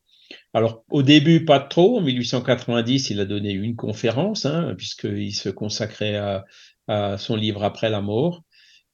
Alors 0.55 0.85
au 0.91 1.03
début 1.03 1.45
pas 1.45 1.61
trop. 1.61 1.99
En 1.99 2.03
1890, 2.03 3.11
il 3.11 3.21
a 3.21 3.25
donné 3.25 3.53
une 3.53 3.77
conférence 3.77 4.47
hein, 4.47 4.75
puisqu'il 4.77 5.35
se 5.35 5.49
consacrait 5.49 6.17
à, 6.17 6.45
à 6.89 7.19
son 7.19 7.37
livre 7.37 7.65
après 7.65 7.91
la 7.91 8.01
mort. 8.01 8.43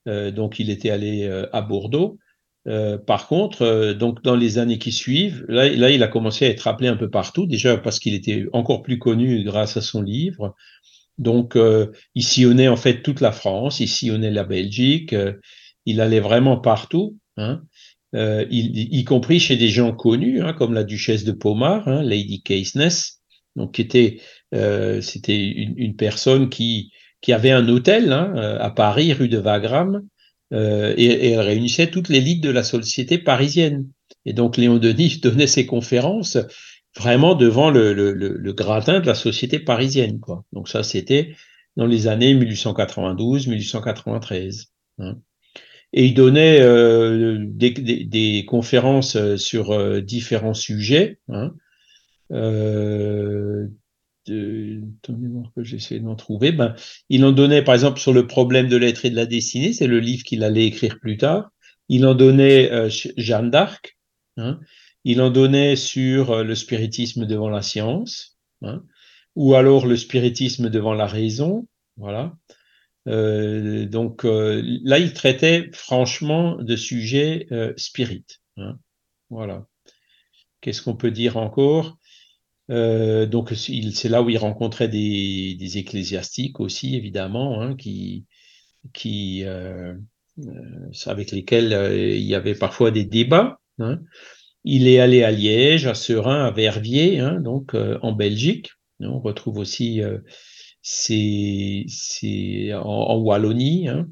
Euh, 0.08 0.30
donc 0.30 0.58
il 0.60 0.70
était 0.70 0.90
allé 0.90 1.24
euh, 1.24 1.46
à 1.52 1.62
Bordeaux. 1.62 2.18
Euh, 2.66 2.98
par 2.98 3.28
contre, 3.28 3.62
euh, 3.62 3.94
donc 3.94 4.22
dans 4.22 4.36
les 4.36 4.58
années 4.58 4.78
qui 4.78 4.92
suivent, 4.92 5.44
là, 5.48 5.68
là, 5.70 5.90
il 5.90 6.02
a 6.02 6.08
commencé 6.08 6.46
à 6.46 6.48
être 6.50 6.66
appelé 6.68 6.88
un 6.88 6.96
peu 6.96 7.08
partout, 7.08 7.46
déjà 7.46 7.78
parce 7.78 7.98
qu'il 7.98 8.14
était 8.14 8.46
encore 8.52 8.82
plus 8.82 8.98
connu 8.98 9.42
grâce 9.44 9.76
à 9.76 9.80
son 9.80 10.02
livre. 10.02 10.54
Donc, 11.18 11.56
euh, 11.56 11.92
il 12.14 12.24
sillonnait 12.24 12.68
en 12.68 12.76
fait 12.76 13.02
toute 13.02 13.20
la 13.20 13.32
France, 13.32 13.80
il 13.80 13.88
sillonnait 13.88 14.30
la 14.30 14.44
Belgique, 14.44 15.12
euh, 15.12 15.34
il 15.86 16.00
allait 16.00 16.20
vraiment 16.20 16.58
partout, 16.58 17.16
hein, 17.36 17.62
euh, 18.14 18.44
il- 18.50 18.94
y 18.94 19.04
compris 19.04 19.38
chez 19.40 19.56
des 19.56 19.68
gens 19.68 19.92
connus, 19.92 20.40
hein, 20.42 20.52
comme 20.54 20.72
la 20.74 20.84
duchesse 20.84 21.24
de 21.24 21.32
Pomard, 21.32 21.86
hein, 21.88 22.02
Lady 22.02 22.42
Caithness, 22.42 23.20
donc 23.56 23.74
qui 23.74 23.82
était, 23.82 24.20
euh, 24.54 25.00
c'était 25.00 25.36
une, 25.38 25.74
une 25.76 25.96
personne 25.96 26.48
qui 26.48 26.92
qui 27.20 27.32
avait 27.32 27.50
un 27.50 27.68
hôtel 27.68 28.12
hein, 28.12 28.32
euh, 28.36 28.58
à 28.60 28.70
Paris, 28.70 29.12
rue 29.12 29.28
de 29.28 29.38
Wagram, 29.38 30.02
euh, 30.52 30.94
et, 30.96 31.04
et 31.06 31.30
elle 31.32 31.40
réunissait 31.40 31.88
toute 31.90 32.08
l'élite 32.08 32.40
de 32.44 32.50
la 32.50 32.62
société 32.62 33.18
parisienne. 33.18 33.88
Et 34.24 34.32
donc 34.32 34.56
Léon 34.56 34.78
Denis 34.78 35.18
donnait 35.22 35.48
ses 35.48 35.66
conférences 35.66 36.38
vraiment 36.96 37.34
devant 37.34 37.70
le, 37.70 37.92
le, 37.92 38.12
le, 38.12 38.28
le 38.36 38.52
gratin 38.52 39.00
de 39.00 39.06
la 39.06 39.14
société 39.14 39.58
parisienne. 39.58 40.20
Quoi. 40.20 40.44
Donc 40.52 40.68
ça, 40.68 40.84
c'était 40.84 41.34
dans 41.76 41.86
les 41.86 42.06
années 42.06 42.34
1892-1893. 42.34 44.66
Hein. 44.98 45.16
Et 45.92 46.06
il 46.06 46.14
donnait 46.14 46.60
euh, 46.60 47.38
des, 47.40 47.70
des, 47.70 48.04
des 48.04 48.44
conférences 48.44 49.36
sur 49.36 49.70
euh, 49.70 50.00
différents 50.00 50.54
sujets. 50.54 51.18
Hein. 51.28 51.54
Euh, 52.30 53.68
de, 54.26 54.82
que 55.56 55.62
j'essaie 55.62 56.00
d'en 56.00 56.14
trouver, 56.14 56.52
ben, 56.52 56.74
il 57.08 57.24
en 57.24 57.32
donnait 57.32 57.62
par 57.62 57.74
exemple 57.74 57.98
sur 57.98 58.12
le 58.12 58.26
problème 58.26 58.68
de 58.68 58.76
l'être 58.76 59.06
et 59.06 59.10
de 59.10 59.16
la 59.16 59.24
destinée, 59.24 59.72
c'est 59.72 59.86
le 59.86 60.00
livre 60.00 60.24
qu'il 60.24 60.44
allait 60.44 60.66
écrire 60.66 60.98
plus 61.00 61.16
tard. 61.16 61.50
Il 61.88 62.04
en 62.06 62.14
donnait 62.14 62.70
euh, 62.70 62.90
Jeanne 63.16 63.50
d'Arc. 63.50 63.96
Hein. 64.36 64.60
Il 65.04 65.22
en 65.22 65.30
donnait 65.30 65.76
sur 65.76 66.32
euh, 66.32 66.44
le 66.44 66.54
spiritisme 66.54 67.24
devant 67.24 67.48
la 67.48 67.62
science, 67.62 68.36
hein, 68.62 68.82
ou 69.34 69.54
alors 69.54 69.86
le 69.86 69.96
spiritisme 69.96 70.68
devant 70.68 70.92
la 70.92 71.06
raison. 71.06 71.66
Voilà. 71.96 72.34
Euh, 73.06 73.86
donc 73.86 74.24
euh, 74.24 74.62
là, 74.82 74.98
il 74.98 75.12
traitait 75.12 75.70
franchement 75.72 76.56
de 76.56 76.76
sujets 76.76 77.46
euh, 77.52 77.72
spirites. 77.76 78.40
Hein. 78.56 78.78
Voilà. 79.30 79.66
Qu'est-ce 80.60 80.82
qu'on 80.82 80.96
peut 80.96 81.10
dire 81.10 81.36
encore? 81.36 81.98
Euh, 82.70 83.26
Donc 83.26 83.52
c'est 83.54 84.08
là 84.08 84.22
où 84.22 84.30
il 84.30 84.38
rencontrait 84.38 84.88
des, 84.88 85.78
ecclésiastiques 85.78 86.60
aussi, 86.60 86.96
évidemment, 86.96 87.62
hein, 87.62 87.76
qui 87.76 88.26
avec 91.06 91.30
lesquels 91.32 91.72
il 91.94 92.24
y 92.24 92.34
avait 92.34 92.54
parfois 92.54 92.90
des 92.90 93.04
débats. 93.04 93.60
Hein. 93.78 94.00
Il 94.64 94.88
est 94.88 94.98
allé 94.98 95.22
à 95.22 95.30
Liège, 95.30 95.86
à 95.86 95.94
Serein, 95.94 96.44
à 96.44 96.50
Verviers, 96.50 97.20
hein, 97.20 97.40
donc 97.40 97.74
en 97.74 98.12
Belgique. 98.12 98.70
On 99.00 99.20
retrouve 99.20 99.58
aussi 99.58 100.02
c'est 100.90 102.72
en, 102.72 102.80
en, 102.80 103.18
Wallonie, 103.18 103.88
hein, 103.88 104.08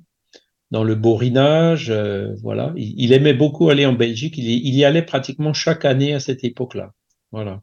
dans 0.71 0.85
le 0.85 0.95
Borinage, 0.95 1.91
euh, 1.91 2.35
voilà. 2.43 2.75
Il, 2.77 2.95
il, 3.01 3.13
aimait 3.13 3.35
beaucoup 3.35 3.71
aller 3.71 3.87
en 3.87 3.95
Belgique. 3.95 4.37
Il, 4.37 4.45
il, 4.45 4.75
y 4.75 4.85
allait 4.85 5.03
pratiquement 5.03 5.55
chaque 5.55 5.87
année 5.87 6.13
à 6.13 6.21
cette 6.21 6.45
époque-là, 6.45 6.93
voilà. 7.33 7.63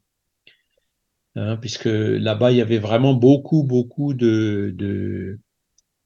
Hein, 1.35 1.57
puisque 1.57 1.85
là-bas 1.85 2.51
il 2.51 2.57
y 2.57 2.61
avait 2.61 2.79
vraiment 2.79 3.13
beaucoup, 3.13 3.63
beaucoup 3.63 4.13
de, 4.13 4.73
de... 4.75 5.39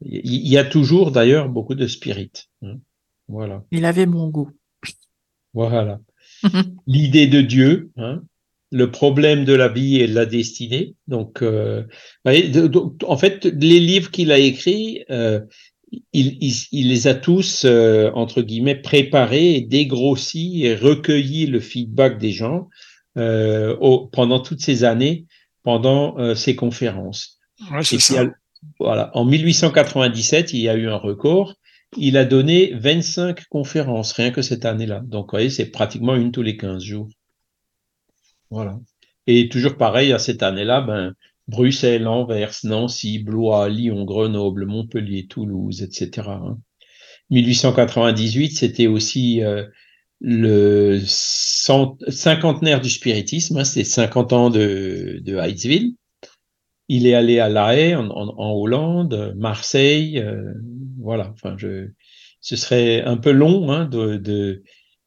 il 0.01 0.47
y 0.47 0.57
a 0.57 0.65
toujours 0.65 1.11
d'ailleurs 1.11 1.49
beaucoup 1.49 1.75
de 1.75 1.87
spirit. 1.87 2.31
Hein, 2.61 2.79
voilà. 3.27 3.63
Il 3.71 3.85
avait 3.85 4.05
bon 4.05 4.27
goût. 4.29 4.51
Voilà. 5.53 5.99
L'idée 6.87 7.27
de 7.27 7.41
Dieu, 7.41 7.91
hein, 7.95 8.23
le 8.71 8.91
problème 8.91 9.45
de 9.45 9.53
la 9.53 9.69
vie 9.69 10.01
et 10.01 10.07
de 10.07 10.13
la 10.13 10.25
destinée. 10.25 10.95
Donc, 11.07 11.41
euh, 11.41 11.83
en 12.25 13.17
fait, 13.17 13.45
les 13.45 13.79
livres 13.79 14.11
qu'il 14.11 14.31
a 14.31 14.37
écrits, 14.37 15.03
euh, 15.09 15.39
il, 16.13 16.37
il, 16.41 16.53
il, 16.71 16.89
les 16.89 17.07
a 17.07 17.15
tous, 17.15 17.63
euh, 17.65 18.11
entre 18.13 18.41
guillemets, 18.41 18.75
préparés 18.75 19.55
et 19.55 19.61
dégrossis 19.61 20.65
et 20.65 20.75
recueilli 20.75 21.45
le 21.45 21.59
feedback 21.59 22.17
des 22.17 22.31
gens 22.31 22.67
euh, 23.17 23.75
au, 23.79 24.07
pendant 24.07 24.39
toutes 24.39 24.61
ces 24.61 24.83
années, 24.83 25.25
pendant 25.63 26.17
euh, 26.19 26.35
ces 26.35 26.55
conférences. 26.55 27.39
Ouais, 27.71 27.83
c'est 27.83 27.99
ça. 27.99 28.21
A, 28.21 28.25
voilà, 28.79 29.11
en 29.13 29.23
1897, 29.23 30.53
il 30.53 30.59
y 30.59 30.69
a 30.69 30.75
eu 30.75 30.87
un 30.87 30.97
record. 30.97 31.55
Il 31.95 32.17
a 32.17 32.25
donné 32.25 32.73
25 32.73 33.45
conférences, 33.45 34.11
rien 34.11 34.31
que 34.31 34.41
cette 34.41 34.65
année-là. 34.65 35.01
Donc, 35.05 35.27
vous 35.27 35.31
voyez, 35.31 35.49
c'est 35.49 35.67
pratiquement 35.67 36.15
une 36.15 36.31
tous 36.31 36.41
les 36.41 36.57
15 36.57 36.83
jours. 36.83 37.07
Voilà. 38.49 38.79
Et 39.27 39.49
toujours 39.49 39.77
pareil, 39.77 40.13
à 40.13 40.19
cette 40.19 40.43
année-là, 40.43 40.81
ben, 40.81 41.13
Bruxelles, 41.47 42.07
Anvers, 42.07 42.53
Nancy, 42.63 43.19
Blois, 43.19 43.69
Lyon, 43.69 44.05
Grenoble, 44.05 44.65
Montpellier, 44.65 45.27
Toulouse, 45.27 45.81
etc. 45.81 46.29
Hein. 46.29 46.57
1898, 47.29 48.51
c'était 48.51 48.87
aussi 48.87 49.43
euh, 49.43 49.65
le 50.21 51.01
cinquantenaire 51.05 52.81
du 52.81 52.89
spiritisme, 52.89 53.57
hein, 53.57 53.63
c'est 53.63 53.83
50 53.83 54.33
ans 54.33 54.49
de, 54.49 55.19
de 55.21 55.37
Heidsville. 55.37 55.95
Il 56.89 57.05
est 57.05 57.13
allé 57.13 57.39
à 57.39 57.49
La 57.49 57.75
Haye, 57.75 57.95
en, 57.95 58.53
Hollande, 58.53 59.33
Marseille, 59.37 60.19
euh, 60.19 60.53
voilà. 61.01 61.33
Enfin, 61.33 61.55
je, 61.57 61.89
ce 62.39 62.55
serait 62.55 63.01
un 63.01 63.17
peu 63.17 63.31
long 63.31 63.71
hein, 63.71 63.89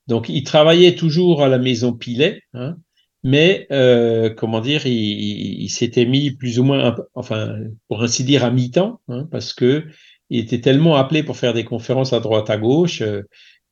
Donc, 0.07 0.29
il 0.29 0.45
travaillait 0.45 0.95
toujours 0.95 1.43
à 1.43 1.49
la 1.49 1.59
maison 1.59 1.95
Pilet, 1.95 2.43
hein, 2.53 2.77
mais 3.23 3.67
euh, 3.71 4.31
comment 4.31 4.61
dire, 4.61 4.87
il, 4.87 5.69
s'était 5.69 6.07
mis 6.07 6.31
plus 6.31 6.59
ou 6.59 6.65
moins, 6.65 6.97
enfin, 7.15 7.55
pour 7.89 8.03
ainsi 8.03 8.25
dire, 8.25 8.45
à 8.45 8.51
mi-temps, 8.51 9.01
hein, 9.09 9.29
parce 9.31 9.53
que 9.53 9.85
il 10.31 10.39
était 10.39 10.61
tellement 10.61 10.97
appelé 10.97 11.23
pour 11.23 11.37
faire 11.37 11.55
des 11.55 11.65
conférences 11.65 12.13
à 12.13 12.21
droite 12.21 12.51
à 12.51 12.57
gauche 12.57 13.03
euh, 13.03 13.23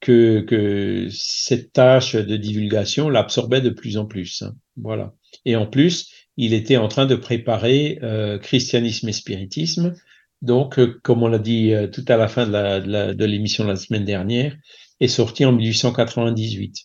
que, 0.00 0.40
que 0.40 1.08
cette 1.10 1.72
tâche 1.72 2.14
de 2.16 2.36
divulgation 2.36 3.08
l'absorbait 3.08 3.60
de 3.60 3.70
plus 3.70 3.96
en 3.96 4.06
plus. 4.06 4.42
Hein, 4.42 4.54
voilà. 4.76 5.14
Et 5.44 5.56
en 5.56 5.66
plus, 5.66 6.12
il 6.36 6.54
était 6.54 6.76
en 6.76 6.88
train 6.88 7.06
de 7.06 7.16
préparer 7.16 7.98
euh, 8.02 8.38
christianisme 8.38 9.08
et 9.08 9.12
spiritisme. 9.12 9.94
Donc, 10.40 10.78
euh, 10.78 11.00
comme 11.02 11.22
on 11.22 11.28
l'a 11.28 11.38
dit 11.38 11.74
euh, 11.74 11.88
tout 11.88 12.04
à 12.08 12.16
la 12.16 12.28
fin 12.28 12.46
de 12.46 13.24
l'émission 13.24 13.64
de, 13.64 13.68
de, 13.68 13.72
la 13.72 13.76
semaine 13.76 14.04
dernière, 14.04 14.56
est 15.00 15.08
sorti 15.08 15.44
en 15.44 15.52
1898. 15.52 16.76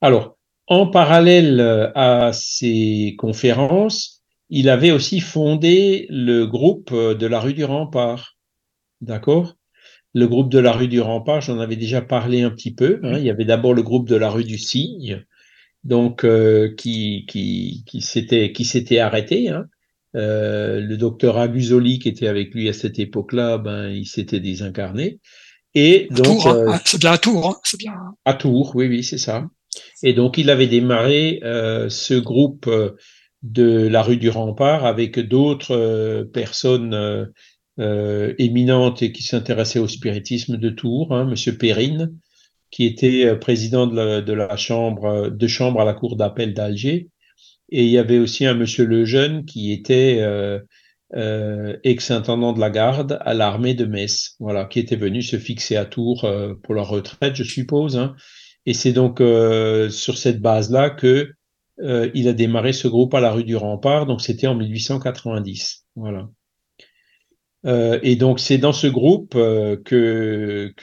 Alors, 0.00 0.37
en 0.68 0.86
parallèle 0.86 1.60
euh, 1.60 1.90
à 1.94 2.32
ces 2.32 3.14
conférences, 3.18 4.22
il 4.50 4.68
avait 4.68 4.90
aussi 4.90 5.20
fondé 5.20 6.06
le 6.10 6.46
groupe 6.46 6.90
euh, 6.92 7.14
de 7.14 7.26
la 7.26 7.40
rue 7.40 7.54
du 7.54 7.64
Rempart. 7.64 8.36
D'accord? 9.00 9.56
Le 10.14 10.26
groupe 10.26 10.50
de 10.50 10.58
la 10.58 10.72
rue 10.72 10.88
du 10.88 11.00
Rempart, 11.00 11.40
j'en 11.40 11.58
avais 11.58 11.76
déjà 11.76 12.00
parlé 12.00 12.42
un 12.42 12.50
petit 12.50 12.74
peu. 12.74 13.00
Hein. 13.02 13.18
Il 13.18 13.24
y 13.24 13.30
avait 13.30 13.44
d'abord 13.44 13.74
le 13.74 13.82
groupe 13.82 14.08
de 14.08 14.16
la 14.16 14.30
rue 14.30 14.44
du 14.44 14.58
Cygne, 14.58 15.24
donc 15.84 16.24
euh, 16.24 16.74
qui, 16.76 17.26
qui, 17.28 17.84
qui 17.86 18.00
s'était 18.00 18.52
qui 18.52 18.64
s'était 18.64 18.98
arrêté. 18.98 19.48
Hein. 19.48 19.66
Euh, 20.16 20.80
le 20.80 20.96
docteur 20.96 21.36
Agusoli 21.36 21.98
qui 21.98 22.08
était 22.08 22.28
avec 22.28 22.54
lui 22.54 22.68
à 22.68 22.72
cette 22.72 22.98
époque-là, 22.98 23.58
ben 23.58 23.90
il 23.90 24.06
s'était 24.06 24.40
désincarné. 24.40 25.20
Et 25.74 26.08
donc, 26.10 26.46
hein. 26.46 26.56
euh, 26.56 26.76
c'est 26.84 26.98
bien 26.98 27.12
à 27.12 27.18
Tours, 27.18 27.50
hein. 27.50 27.56
c'est 27.62 27.78
bien. 27.78 27.94
À 28.24 28.34
Tours, 28.34 28.74
oui, 28.74 28.88
oui, 28.88 29.04
c'est 29.04 29.18
ça. 29.18 29.46
Et 30.02 30.12
donc, 30.12 30.38
il 30.38 30.50
avait 30.50 30.66
démarré 30.66 31.40
euh, 31.42 31.88
ce 31.88 32.14
groupe 32.14 32.66
euh, 32.66 32.92
de 33.42 33.86
la 33.86 34.02
rue 34.02 34.16
du 34.16 34.30
Rempart 34.30 34.84
avec 34.84 35.18
d'autres 35.18 35.76
euh, 35.76 36.24
personnes 36.24 37.28
éminentes 38.38 39.02
et 39.02 39.12
qui 39.12 39.22
s'intéressaient 39.22 39.78
au 39.78 39.86
spiritisme 39.86 40.56
de 40.56 40.68
Tours, 40.68 41.14
hein, 41.14 41.24
Monsieur 41.26 41.56
Perrine, 41.56 42.12
qui 42.72 42.84
était 42.84 43.36
président 43.36 43.86
de 43.86 44.32
la, 44.32 44.56
chambre 44.56 45.30
de 45.30 45.46
chambre 45.46 45.80
à 45.80 45.84
la 45.84 45.94
cour 45.94 46.16
d'appel 46.16 46.54
d'Alger, 46.54 47.06
et 47.70 47.84
il 47.84 47.90
y 47.90 47.98
avait 47.98 48.18
aussi 48.18 48.46
un 48.46 48.54
Monsieur 48.54 48.84
Lejeune 48.84 49.44
qui 49.44 49.70
était 49.70 50.20
ex-intendant 51.84 52.52
de 52.52 52.58
la 52.58 52.70
garde 52.70 53.20
à 53.20 53.32
l'armée 53.32 53.74
de 53.74 53.84
Metz, 53.84 54.34
voilà, 54.40 54.64
qui 54.64 54.80
était 54.80 54.96
venu 54.96 55.22
se 55.22 55.38
fixer 55.38 55.76
à 55.76 55.84
Tours 55.84 56.28
pour 56.64 56.74
la 56.74 56.82
retraite, 56.82 57.36
je 57.36 57.44
suppose. 57.44 57.96
Hein, 57.96 58.16
et 58.68 58.74
c'est 58.74 58.92
donc 58.92 59.22
euh, 59.22 59.88
sur 59.88 60.18
cette 60.18 60.42
base-là 60.42 60.90
que 60.90 61.32
euh, 61.80 62.10
il 62.12 62.28
a 62.28 62.34
démarré 62.34 62.74
ce 62.74 62.86
groupe 62.86 63.14
à 63.14 63.20
la 63.20 63.32
rue 63.32 63.44
du 63.44 63.56
Rempart. 63.56 64.04
Donc 64.04 64.20
c'était 64.20 64.46
en 64.46 64.54
1890. 64.54 65.86
Voilà. 65.96 66.28
Euh, 67.64 67.98
et 68.02 68.16
donc 68.16 68.40
c'est 68.40 68.58
dans 68.58 68.74
ce 68.74 68.86
groupe 68.86 69.32
qu'il 69.86 70.74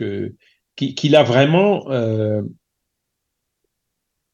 qu 0.76 1.16
a 1.16 1.24
vraiment 1.24 1.88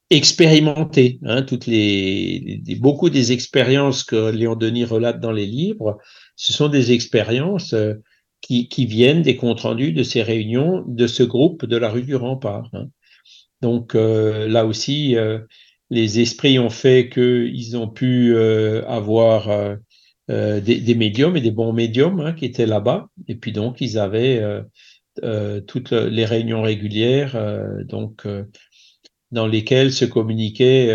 expérimenté 0.10 1.20
hein, 1.26 1.42
toutes 1.42 1.68
les, 1.68 2.62
beaucoup 2.80 3.10
des 3.10 3.34
expériences 3.34 4.06
que 4.06 4.32
Léon 4.32 4.56
Denis 4.56 4.86
relate 4.86 5.20
dans 5.20 5.34
les 5.34 5.46
livres. 5.46 5.98
Ce 6.38 6.54
sont 6.54 6.70
des 6.70 6.94
expériences 6.94 7.76
qui, 8.40 8.70
qui, 8.70 8.86
viennent 8.86 9.24
des 9.24 9.36
comptes 9.36 9.60
rendus 9.60 9.92
de 9.92 10.04
ces 10.04 10.24
réunions 10.24 10.86
de 10.88 11.06
ce 11.06 11.24
groupe 11.24 11.66
de 11.66 11.76
la 11.76 11.90
rue 11.90 12.04
du 12.04 12.16
Rempart. 12.16 12.70
Hein. 12.72 12.88
Donc 13.62 13.96
euh, 13.96 14.48
là 14.48 14.66
aussi, 14.66 15.16
euh, 15.16 15.40
les 15.90 16.20
esprits 16.20 16.60
ont 16.60 16.70
fait 16.70 17.10
qu'ils 17.10 17.78
ont 17.78 17.88
pu 17.88 18.34
euh, 18.34 18.86
avoir 18.88 19.78
des, 20.28 20.62
des, 20.62 20.96
médiums 20.96 21.36
et 21.36 21.42
des 21.42 21.52
bons 21.52 21.74
médiums 21.74 22.22
hein, 22.22 22.34
qui 22.34 22.46
étaient 22.46 22.66
là-bas. 22.66 23.08
Et 23.28 23.36
puis 23.36 23.52
donc, 23.52 23.82
ils 23.82 23.98
avaient 23.98 24.42
toutes 25.68 25.92
les 25.92 26.26
réunions 26.26 26.62
régulières, 26.62 27.38
donc 27.84 28.26
dans 29.32 29.48
lesquelles 29.48 29.92
se 29.92 30.06
communiquaient 30.06 30.88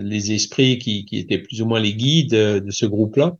les 0.00 0.32
esprits 0.32 0.78
qui, 0.78 1.04
qui, 1.04 1.18
étaient 1.18 1.38
plus 1.38 1.60
ou 1.60 1.66
moins 1.66 1.80
les 1.80 1.92
guides 1.92 2.34
de 2.34 2.70
ce 2.70 2.86
groupe-là, 2.86 3.36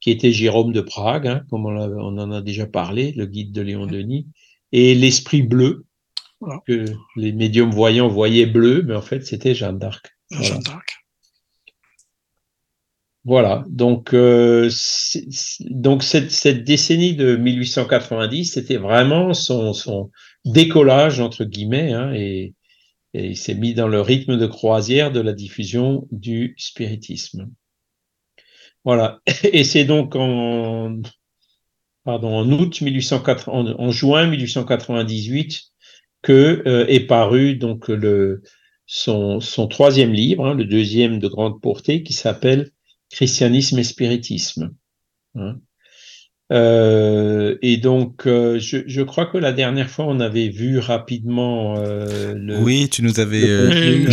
qui 0.00 0.10
était 0.10 0.32
Jérôme 0.32 0.72
de 0.74 0.82
Prague, 0.82 1.28
hein, 1.28 1.42
comme 1.48 1.64
on, 1.64 1.78
on, 1.78 2.18
en 2.18 2.30
a 2.30 2.42
déjà 2.42 2.66
parlé, 2.66 3.12
le 3.12 3.24
guide 3.24 3.52
de 3.52 3.62
Léon 3.62 3.86
Denis, 3.86 4.26
et 4.70 4.94
l'esprit 4.94 5.42
bleu, 5.42 5.86
voilà. 6.44 6.60
que 6.66 6.84
les 7.16 7.32
médiums 7.32 7.70
voyants 7.70 8.08
voyaient 8.08 8.46
bleu, 8.46 8.82
mais 8.82 8.94
en 8.94 9.02
fait 9.02 9.24
c'était 9.26 9.54
Jeanne 9.54 9.78
d'Arc. 9.78 10.16
Voilà. 10.30 10.46
Jeanne 10.46 10.62
d'Arc. 10.62 11.04
Voilà, 13.26 13.64
donc, 13.70 14.12
euh, 14.12 14.68
donc 15.70 16.02
cette, 16.02 16.30
cette, 16.30 16.62
décennie 16.62 17.14
de 17.14 17.36
1890, 17.36 18.52
c'était 18.52 18.76
vraiment 18.76 19.32
son, 19.32 19.72
son, 19.72 20.10
décollage, 20.44 21.20
entre 21.20 21.44
guillemets, 21.44 21.92
hein, 21.92 22.12
et, 22.12 22.54
et 23.14 23.28
il 23.28 23.36
s'est 23.36 23.54
mis 23.54 23.72
dans 23.72 23.88
le 23.88 24.02
rythme 24.02 24.36
de 24.36 24.46
croisière 24.46 25.10
de 25.10 25.20
la 25.20 25.32
diffusion 25.32 26.06
du 26.10 26.54
spiritisme. 26.58 27.50
Voilà. 28.84 29.20
Et 29.44 29.64
c'est 29.64 29.84
donc 29.84 30.16
en, 30.16 31.00
pardon, 32.04 32.36
en 32.36 32.52
août 32.52 32.80
1880, 32.80 33.52
en, 33.52 33.66
en 33.80 33.90
juin 33.90 34.26
1898 34.26 35.62
que 36.24 36.62
euh, 36.66 36.86
est 36.88 37.06
paru 37.06 37.54
donc 37.54 37.88
le 37.88 38.42
son, 38.86 39.40
son 39.40 39.68
troisième 39.68 40.12
livre, 40.12 40.46
hein, 40.46 40.54
le 40.54 40.64
deuxième 40.64 41.18
de 41.18 41.28
grande 41.28 41.60
portée, 41.60 42.02
qui 42.02 42.14
s'appelle 42.14 42.70
Christianisme 43.10 43.78
et 43.78 43.84
spiritisme. 43.84 44.74
Hein. 45.36 45.56
Euh, 46.52 47.56
et 47.62 47.76
donc, 47.76 48.26
euh, 48.26 48.58
je, 48.58 48.78
je, 48.86 49.02
crois 49.02 49.26
que 49.26 49.38
la 49.38 49.52
dernière 49.52 49.90
fois, 49.90 50.06
on 50.06 50.20
avait 50.20 50.48
vu 50.48 50.78
rapidement 50.78 51.76
euh, 51.78 52.34
le. 52.34 52.58
Oui, 52.58 52.88
tu 52.90 53.02
nous 53.02 53.20
avais 53.20 53.46
lu 53.46 54.06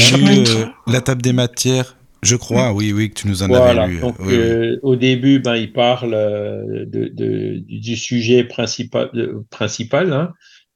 la 0.88 1.02
table 1.02 1.22
des 1.22 1.34
matières. 1.34 1.98
Je 2.24 2.36
crois, 2.36 2.72
oui, 2.72 2.94
oui, 2.94 3.10
que 3.10 3.16
tu 3.16 3.28
nous 3.28 3.42
en 3.42 3.48
voilà, 3.48 3.84
avais 3.84 3.94
lu. 3.94 4.00
Donc, 4.00 4.16
oui, 4.20 4.38
oui. 4.38 4.78
au 4.84 4.96
début, 4.96 5.40
ben, 5.40 5.56
il 5.56 5.74
parle 5.74 6.12
de, 6.12 7.12
de, 7.12 7.64
du 7.68 7.96
sujet 7.96 8.44
principal, 8.44 9.10
principal 9.50 10.14
hein, 10.14 10.32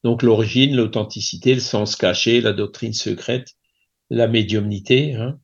donc 0.06 0.22
l'origine, 0.22 0.76
l'authenticité, 0.76 1.56
le 1.56 1.60
sens 1.60 1.96
caché, 1.96 2.40
la 2.40 2.54
doctrine 2.54 2.94
secrète, 2.94 3.56
la 4.12 4.28
médiumnité, 4.28 5.16
hein, 5.16 5.40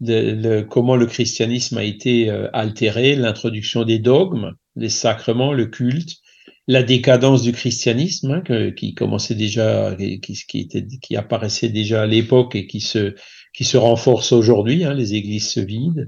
le, 0.00 0.62
comment 0.62 0.96
le 0.96 1.04
christianisme 1.04 1.76
a 1.76 1.84
été 1.84 2.30
euh, 2.30 2.48
altéré, 2.54 3.14
l'introduction 3.14 3.84
des 3.84 3.98
dogmes, 3.98 4.54
les 4.74 4.88
sacrements, 4.88 5.52
le 5.52 5.66
culte, 5.66 6.16
la 6.66 6.82
décadence 6.82 7.42
du 7.42 7.52
christianisme 7.52 8.30
hein, 8.30 8.40
que, 8.40 8.70
qui 8.70 8.94
commençait 8.94 9.34
déjà, 9.34 9.94
qui, 9.94 10.18
qui, 10.48 10.60
était, 10.60 10.86
qui 11.02 11.14
apparaissait 11.14 11.68
déjà 11.68 12.04
à 12.04 12.06
l'époque 12.06 12.56
et 12.56 12.66
qui 12.66 12.80
se, 12.80 13.14
qui 13.52 13.64
se 13.64 13.76
renforce 13.76 14.32
aujourd'hui. 14.32 14.84
Hein, 14.84 14.94
les 14.94 15.12
églises 15.12 15.50
se 15.50 15.60
vident. 15.60 16.06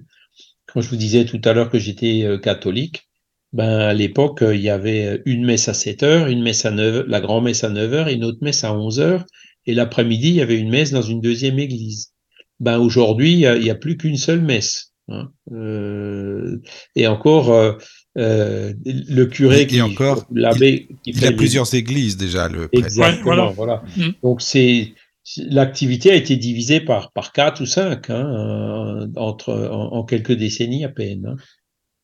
Quand 0.64 0.80
je 0.80 0.88
vous 0.88 0.96
disais 0.96 1.26
tout 1.26 1.42
à 1.44 1.52
l'heure 1.52 1.68
que 1.68 1.78
j'étais 1.78 2.24
euh, 2.24 2.38
catholique, 2.38 3.07
ben 3.52 3.78
à 3.78 3.94
l'époque 3.94 4.42
il 4.42 4.60
y 4.60 4.70
avait 4.70 5.22
une 5.24 5.44
messe 5.44 5.68
à 5.68 5.74
7 5.74 6.02
heures, 6.02 6.26
une 6.28 6.42
messe 6.42 6.64
à 6.66 6.70
9 6.70 7.06
la 7.06 7.20
grand 7.20 7.40
messe 7.40 7.64
à 7.64 7.70
9 7.70 7.92
heures 7.94 8.08
et 8.08 8.14
une 8.14 8.24
autre 8.24 8.38
messe 8.42 8.64
à 8.64 8.74
11 8.74 9.00
heures. 9.00 9.24
Et 9.66 9.74
l'après-midi, 9.74 10.28
il 10.28 10.34
y 10.36 10.40
avait 10.40 10.58
une 10.58 10.70
messe 10.70 10.92
dans 10.92 11.02
une 11.02 11.20
deuxième 11.20 11.58
église 11.58 12.12
ben 12.60 12.78
aujourd'hui, 12.78 13.32
il 13.32 13.38
n'y 13.38 13.70
a, 13.70 13.72
a, 13.72 13.76
plus 13.76 13.96
qu'une 13.96 14.16
seule 14.16 14.40
messe. 14.40 14.92
Hein. 15.08 15.30
Euh, 15.52 16.60
et 16.96 17.06
encore, 17.06 17.50
euh, 17.52 17.74
euh, 18.18 18.74
le 18.84 19.24
curé 19.26 19.62
et 19.62 19.66
qui, 19.66 19.80
encore, 19.80 20.26
l'abbé, 20.32 20.88
il, 21.06 21.16
il 21.16 21.26
a 21.26 21.32
plusieurs 21.32 21.72
églises 21.74 22.16
déjà. 22.16 22.48
Le 22.48 22.68
Exactement, 22.72 23.22
voilà. 23.22 23.52
voilà. 23.52 23.82
Mmh. 23.96 24.12
Donc 24.22 24.42
c'est 24.42 24.94
l'activité 25.36 26.10
a 26.10 26.14
été 26.14 26.36
divisée 26.36 26.80
par 26.80 27.12
par 27.12 27.32
quatre 27.32 27.60
ou 27.62 27.66
cinq 27.66 28.08
hein, 28.10 29.08
entre 29.16 29.52
en, 29.52 29.92
en, 29.92 30.04
quelques 30.04 30.32
décennies 30.32 30.84
à 30.84 30.88
peine. 30.88 31.26
Hein. 31.26 31.36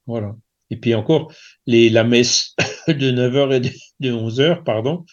Voilà. 0.06 0.34
Et 0.70 0.76
puis 0.76 0.94
encore 0.94 1.32
la 1.66 2.04
messe 2.04 2.54
de 2.88 3.10
9h 3.10 3.54
et 3.54 3.60
de 4.00 4.12
11h, 4.12 4.64
pardon. 4.64 5.04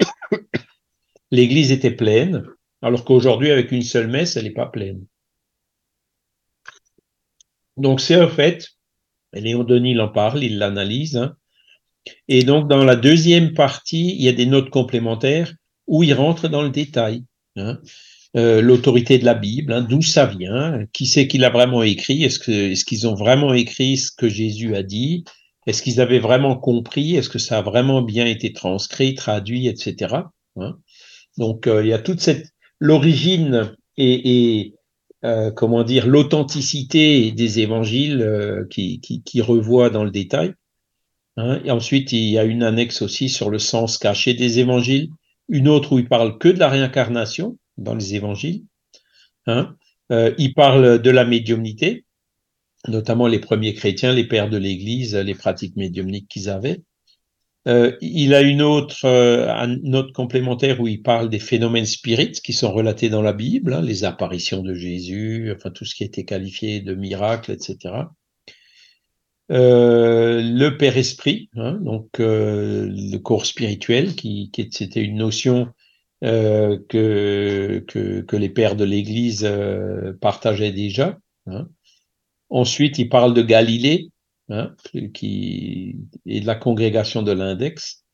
L'église 1.30 1.72
était 1.72 1.90
pleine 1.90 2.44
alors 2.82 3.04
qu'aujourd'hui, 3.04 3.50
avec 3.50 3.72
une 3.72 3.82
seule 3.82 4.08
messe, 4.08 4.36
elle 4.36 4.44
n'est 4.44 4.50
pas 4.50 4.66
pleine. 4.66 5.04
Donc 7.76 8.00
c'est 8.00 8.14
un 8.14 8.28
fait, 8.28 8.68
Léon 9.32 9.64
Denis 9.64 9.98
en 9.98 10.08
parle, 10.08 10.44
il 10.44 10.58
l'analyse, 10.58 11.16
hein. 11.16 11.36
et 12.28 12.42
donc 12.42 12.68
dans 12.68 12.84
la 12.84 12.96
deuxième 12.96 13.54
partie, 13.54 14.14
il 14.14 14.22
y 14.22 14.28
a 14.28 14.32
des 14.32 14.46
notes 14.46 14.70
complémentaires 14.70 15.52
où 15.86 16.02
il 16.02 16.14
rentre 16.14 16.48
dans 16.48 16.62
le 16.62 16.70
détail. 16.70 17.24
Hein. 17.56 17.80
Euh, 18.36 18.60
l'autorité 18.60 19.18
de 19.18 19.24
la 19.24 19.32
Bible, 19.32 19.72
hein, 19.72 19.80
d'où 19.80 20.02
ça 20.02 20.26
vient, 20.26 20.84
qui 20.92 21.06
c'est 21.06 21.26
qui 21.26 21.38
l'a 21.38 21.48
vraiment 21.48 21.82
écrit, 21.82 22.22
est-ce 22.22 22.84
qu'ils 22.84 23.08
ont 23.08 23.14
vraiment 23.14 23.54
écrit 23.54 23.96
ce 23.96 24.10
que 24.10 24.28
Jésus 24.28 24.76
a 24.76 24.82
dit, 24.82 25.24
est-ce 25.66 25.80
qu'ils 25.80 26.02
avaient 26.02 26.18
vraiment 26.18 26.54
compris, 26.54 27.16
est-ce 27.16 27.30
que 27.30 27.38
ça 27.38 27.58
a 27.58 27.62
vraiment 27.62 28.02
bien 28.02 28.26
été 28.26 28.52
transcrit, 28.52 29.14
traduit, 29.14 29.68
etc. 29.68 30.16
Hein. 30.56 30.76
Donc 31.38 31.66
euh, 31.66 31.82
il 31.82 31.88
y 31.88 31.94
a 31.94 31.98
toute 31.98 32.20
cette 32.20 32.48
l'origine 32.78 33.74
et, 33.96 34.74
euh, 35.24 35.50
comment 35.50 35.82
dire 35.82 36.06
l'authenticité 36.06 37.32
des 37.32 37.60
évangiles 37.60 38.66
qui, 38.68 39.40
revoit 39.40 39.88
dans 39.88 40.04
le 40.04 40.10
détail. 40.10 40.52
Hein. 41.38 41.62
Et 41.64 41.70
ensuite, 41.70 42.12
il 42.12 42.28
y 42.28 42.38
a 42.38 42.44
une 42.44 42.62
annexe 42.62 43.00
aussi 43.00 43.30
sur 43.30 43.48
le 43.48 43.58
sens 43.58 43.96
caché 43.96 44.34
des 44.34 44.58
évangiles, 44.58 45.08
une 45.48 45.68
autre 45.68 45.92
où 45.94 45.98
il 45.98 46.08
parle 46.08 46.36
que 46.36 46.48
de 46.48 46.58
la 46.58 46.68
réincarnation 46.68 47.56
dans 47.78 47.94
les 47.94 48.14
évangiles. 48.14 48.64
Hein. 49.46 49.76
Euh, 50.12 50.34
il 50.38 50.54
parle 50.54 51.00
de 51.00 51.10
la 51.10 51.24
médiumnité, 51.24 52.04
notamment 52.88 53.26
les 53.26 53.38
premiers 53.38 53.74
chrétiens, 53.74 54.12
les 54.12 54.26
pères 54.26 54.50
de 54.50 54.56
l'Église, 54.56 55.14
les 55.16 55.34
pratiques 55.34 55.76
médiumniques 55.76 56.28
qu'ils 56.28 56.48
avaient. 56.48 56.82
Euh, 57.66 57.96
il 58.00 58.32
a 58.34 58.42
une 58.42 58.62
autre, 58.62 59.04
euh, 59.04 59.48
un 59.52 59.92
autre 59.92 60.12
complémentaire 60.12 60.80
où 60.80 60.86
il 60.86 61.02
parle 61.02 61.28
des 61.28 61.40
phénomènes 61.40 61.86
spirites 61.86 62.40
qui 62.40 62.52
sont 62.52 62.72
relatés 62.72 63.08
dans 63.08 63.22
la 63.22 63.32
Bible, 63.32 63.74
hein, 63.74 63.82
les 63.82 64.04
apparitions 64.04 64.62
de 64.62 64.72
Jésus, 64.74 65.52
enfin 65.54 65.70
tout 65.70 65.84
ce 65.84 65.96
qui 65.96 66.04
été 66.04 66.24
qualifié 66.24 66.80
de 66.80 66.94
miracle, 66.94 67.50
etc. 67.50 67.94
Euh, 69.50 70.40
le 70.42 70.76
Père 70.76 70.96
Esprit, 70.96 71.50
hein, 71.56 71.78
donc 71.82 72.08
le 72.18 73.16
corps 73.18 73.46
spirituel, 73.46 74.14
qui, 74.14 74.50
qui 74.52 74.68
c'était 74.70 75.02
une 75.02 75.16
notion 75.16 75.68
euh, 76.26 76.78
que, 76.88 77.84
que, 77.86 78.20
que 78.22 78.36
les 78.36 78.48
pères 78.48 78.76
de 78.76 78.84
l'Église 78.84 79.44
euh, 79.44 80.12
partageaient 80.20 80.72
déjà. 80.72 81.18
Hein. 81.46 81.68
Ensuite, 82.50 82.98
il 82.98 83.08
parle 83.08 83.32
de 83.32 83.42
Galilée, 83.42 84.10
hein, 84.48 84.74
qui 85.14 85.96
est 86.26 86.40
de 86.40 86.46
la 86.46 86.56
congrégation 86.56 87.22
de 87.22 87.32
l'index. 87.32 88.04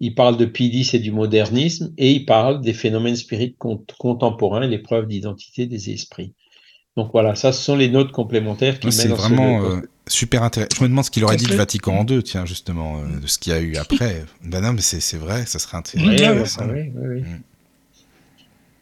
Il 0.00 0.14
parle 0.14 0.36
de 0.36 0.44
Pidis 0.44 0.90
et 0.94 0.98
du 0.98 1.12
modernisme 1.12 1.94
et 1.96 2.12
il 2.12 2.26
parle 2.26 2.60
des 2.60 2.72
phénomènes 2.72 3.16
spirites 3.16 3.56
contemporains 3.56 4.68
et 4.68 4.78
preuves 4.78 5.06
d'identité 5.06 5.66
des 5.66 5.90
esprits. 5.90 6.34
Donc 6.96 7.10
voilà, 7.12 7.34
ça, 7.34 7.52
ce 7.52 7.62
sont 7.62 7.76
les 7.76 7.88
notes 7.88 8.12
complémentaires 8.12 8.78
qui 8.78 8.92
C'est 8.92 9.08
vraiment 9.08 9.64
euh, 9.64 9.80
super 10.06 10.42
intéressant. 10.42 10.76
Je 10.76 10.82
me 10.84 10.88
demande 10.88 11.04
ce 11.04 11.10
qu'il 11.10 11.24
aurait 11.24 11.36
dit 11.36 11.46
du 11.46 11.56
Vatican 11.56 12.06
II, 12.06 12.22
tiens, 12.22 12.46
justement, 12.46 12.98
euh, 12.98 13.20
de 13.20 13.26
ce 13.26 13.38
qu'il 13.38 13.52
y 13.52 13.56
a 13.56 13.60
eu 13.60 13.76
après. 13.78 14.24
ben 14.44 14.60
non, 14.60 14.72
mais 14.72 14.80
c'est 14.80 15.16
vrai, 15.16 15.44
ça 15.46 15.58
serait 15.58 15.78
intéressant. 15.78 16.66
Oui, 16.68 16.92
oui, 16.94 17.06
oui, 17.08 17.20
mm. 17.22 17.42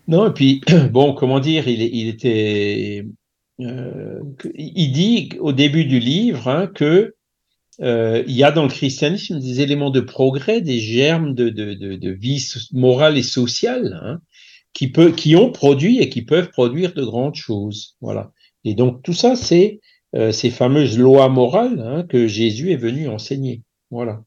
Non, 0.08 0.28
et 0.28 0.32
puis, 0.32 0.60
bon, 0.90 1.14
comment 1.14 1.40
dire, 1.40 1.68
il, 1.68 1.80
il 1.80 2.08
était 2.08 3.06
euh, 3.60 4.20
il 4.54 4.92
dit 4.92 5.30
au 5.40 5.52
début 5.52 5.84
du 5.84 5.98
livre 5.98 6.48
hein, 6.48 6.66
que 6.66 7.14
euh, 7.80 8.22
il 8.26 8.34
y 8.34 8.44
a 8.44 8.52
dans 8.52 8.64
le 8.64 8.68
christianisme 8.68 9.40
des 9.40 9.60
éléments 9.60 9.90
de 9.90 10.00
progrès, 10.00 10.60
des 10.60 10.78
germes 10.78 11.34
de, 11.34 11.48
de, 11.48 11.74
de, 11.74 11.96
de 11.96 12.10
vie 12.10 12.44
morale 12.72 13.18
et 13.18 13.22
sociale 13.22 14.00
hein, 14.02 14.20
qui, 14.72 14.90
peut, 14.90 15.12
qui 15.12 15.36
ont 15.36 15.50
produit 15.50 15.98
et 15.98 16.08
qui 16.08 16.22
peuvent 16.22 16.50
produire 16.50 16.94
de 16.94 17.04
grandes 17.04 17.34
choses. 17.34 17.96
Voilà. 18.00 18.32
Et 18.64 18.74
donc 18.74 19.02
tout 19.02 19.12
ça, 19.12 19.36
c'est 19.36 19.80
euh, 20.14 20.32
ces 20.32 20.50
fameuses 20.50 20.98
lois 20.98 21.28
morales 21.28 21.80
hein, 21.80 22.04
que 22.08 22.26
Jésus 22.26 22.72
est 22.72 22.76
venu 22.76 23.08
enseigner. 23.08 23.62
Voilà. 23.90 24.22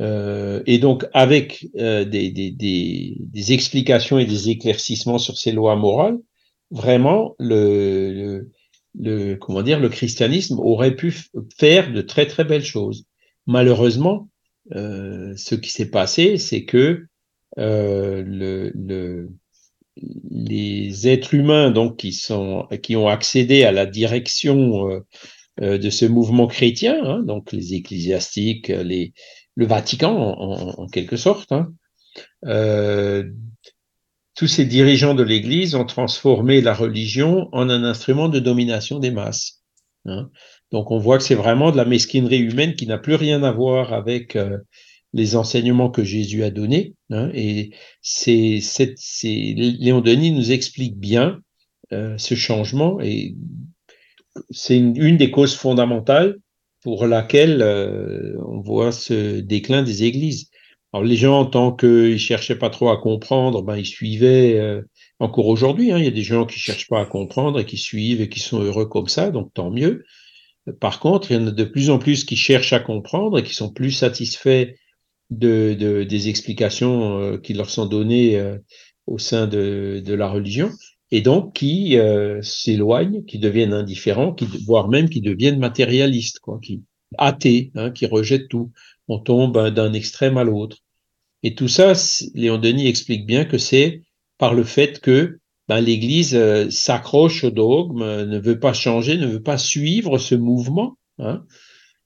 Euh, 0.00 0.62
et 0.66 0.78
donc 0.78 1.06
avec 1.12 1.66
euh, 1.76 2.04
des, 2.04 2.30
des, 2.30 2.50
des, 2.50 3.16
des, 3.18 3.52
explications 3.52 4.18
et 4.18 4.26
des 4.26 4.48
éclaircissements 4.48 5.18
sur 5.18 5.36
ces 5.36 5.50
lois 5.50 5.74
morales, 5.74 6.18
vraiment 6.70 7.34
le, 7.38 8.48
le, 8.98 9.34
comment 9.34 9.62
dire 9.62 9.80
le 9.80 9.88
christianisme 9.88 10.58
aurait 10.60 10.94
pu 10.94 11.14
faire 11.58 11.92
de 11.92 12.00
très 12.00 12.26
très 12.26 12.44
belles 12.44 12.64
choses. 12.64 13.06
Malheureusement, 13.46 14.28
euh, 14.74 15.34
ce 15.36 15.54
qui 15.54 15.70
s'est 15.70 15.90
passé, 15.90 16.38
c'est 16.38 16.64
que 16.64 17.06
euh, 17.58 18.22
le, 18.24 18.70
le, 18.74 19.30
les 20.30 21.08
êtres 21.08 21.34
humains 21.34 21.70
donc 21.70 21.96
qui 21.96 22.12
sont 22.12 22.66
qui 22.82 22.96
ont 22.96 23.08
accédé 23.08 23.64
à 23.64 23.72
la 23.72 23.86
direction 23.86 24.90
euh, 24.90 25.00
euh 25.60 25.78
de 25.78 25.90
ce 25.90 26.04
mouvement 26.04 26.46
chrétien, 26.46 26.98
hein, 27.04 27.22
donc 27.22 27.52
les 27.52 27.74
ecclésiastiques, 27.74 28.68
les 28.68 29.12
le 29.56 29.66
Vatican 29.66 30.14
en, 30.14 30.86
quelque 30.86 31.16
sorte, 31.16 31.50
hein, 31.50 31.72
euh, 32.46 33.24
tous 34.36 34.46
ces 34.46 34.64
dirigeants 34.64 35.14
de 35.14 35.24
l'Église 35.24 35.74
ont 35.74 35.84
transformé 35.84 36.60
la 36.60 36.74
religion 36.74 37.48
en 37.50 37.68
un 37.68 37.82
instrument 37.82 38.28
de 38.28 38.38
domination 38.38 39.00
des 39.00 39.10
masses. 39.10 39.64
Hein. 40.06 40.30
Donc 40.70 40.92
on 40.92 40.98
voit 40.98 41.18
que 41.18 41.24
c'est 41.24 41.34
vraiment 41.34 41.72
de 41.72 41.76
la 41.76 41.84
mesquinerie 41.84 42.38
humaine 42.38 42.76
qui 42.76 42.86
n'a 42.86 42.98
plus 42.98 43.16
rien 43.16 43.42
à 43.42 43.50
voir 43.50 43.92
avec 43.92 44.38
les 45.12 45.36
enseignements 45.36 45.90
que 45.90 46.04
Jésus 46.04 46.44
a 46.44 46.50
donnés. 46.50 46.94
Hein. 47.10 47.30
Et 47.34 47.70
c'est, 48.02 48.60
Léon 49.22 50.00
Denis 50.00 50.32
nous 50.32 50.52
explique 50.52 50.98
bien 50.98 51.40
euh, 51.92 52.16
ce 52.18 52.34
changement 52.34 53.00
et 53.00 53.34
c'est 54.50 54.76
une, 54.76 55.16
des 55.16 55.30
causes 55.30 55.56
fondamentales 55.56 56.36
pour 56.82 57.06
laquelle 57.06 57.62
euh, 57.62 58.36
on 58.46 58.60
voit 58.60 58.92
ce 58.92 59.40
déclin 59.40 59.82
des 59.82 60.04
églises. 60.04 60.50
Alors 60.92 61.04
les 61.04 61.16
gens, 61.16 61.44
tant 61.44 61.72
qu'ils 61.72 62.18
cherchaient 62.18 62.58
pas 62.58 62.70
trop 62.70 62.90
à 62.90 63.00
comprendre, 63.00 63.62
ben 63.62 63.76
ils 63.76 63.86
suivaient. 63.86 64.58
Euh, 64.58 64.82
encore 65.18 65.48
aujourd'hui, 65.48 65.90
hein, 65.90 65.98
il 65.98 66.04
y 66.04 66.08
a 66.08 66.12
des 66.12 66.22
gens 66.22 66.46
qui 66.46 66.58
cherchent 66.58 66.88
pas 66.88 67.00
à 67.00 67.04
comprendre 67.04 67.58
et 67.58 67.66
qui 67.66 67.76
suivent 67.76 68.20
et 68.20 68.28
qui 68.28 68.40
sont 68.40 68.62
heureux 68.62 68.86
comme 68.86 69.08
ça, 69.08 69.30
donc 69.30 69.52
tant 69.52 69.70
mieux. 69.70 70.04
Par 70.80 71.00
contre, 71.00 71.30
il 71.30 71.34
y 71.34 71.42
en 71.42 71.46
a 71.48 71.50
de 71.50 71.64
plus 71.64 71.90
en 71.90 71.98
plus 71.98 72.24
qui 72.24 72.36
cherchent 72.36 72.72
à 72.72 72.80
comprendre 72.80 73.38
et 73.38 73.42
qui 73.42 73.54
sont 73.54 73.72
plus 73.72 73.90
satisfaits 73.90 74.74
de, 75.30 75.74
de 75.74 76.04
des 76.04 76.28
explications 76.28 77.20
euh, 77.20 77.38
qui 77.38 77.54
leur 77.54 77.70
sont 77.70 77.86
données 77.86 78.38
euh, 78.38 78.58
au 79.06 79.18
sein 79.18 79.46
de, 79.46 80.02
de, 80.04 80.14
la 80.14 80.28
religion, 80.28 80.70
et 81.10 81.20
donc 81.20 81.54
qui 81.54 81.96
euh, 81.96 82.42
s'éloignent, 82.42 83.24
qui 83.24 83.38
deviennent 83.38 83.72
indifférents, 83.72 84.32
qui, 84.32 84.46
voire 84.66 84.88
même 84.88 85.08
qui 85.08 85.20
deviennent 85.20 85.58
matérialistes, 85.58 86.40
quoi, 86.40 86.58
qui 86.62 86.82
athées, 87.16 87.70
hein, 87.74 87.90
qui 87.90 88.06
rejettent 88.06 88.48
tout. 88.48 88.70
On 89.08 89.18
tombe 89.18 89.70
d'un 89.70 89.92
extrême 89.94 90.36
à 90.36 90.44
l'autre. 90.44 90.78
Et 91.42 91.54
tout 91.54 91.68
ça, 91.68 91.94
Léon 92.34 92.58
Denis 92.58 92.88
explique 92.88 93.24
bien 93.24 93.44
que 93.44 93.58
c'est 93.58 94.02
par 94.36 94.54
le 94.54 94.64
fait 94.64 95.00
que 95.00 95.38
ben, 95.68 95.80
l'Église 95.80 96.34
euh, 96.34 96.68
s'accroche 96.70 97.44
au 97.44 97.50
dogme, 97.50 98.24
ne 98.24 98.38
veut 98.38 98.58
pas 98.58 98.72
changer, 98.72 99.16
ne 99.16 99.26
veut 99.26 99.42
pas 99.42 99.58
suivre 99.58 100.18
ce 100.18 100.34
mouvement. 100.34 100.96
Hein. 101.18 101.44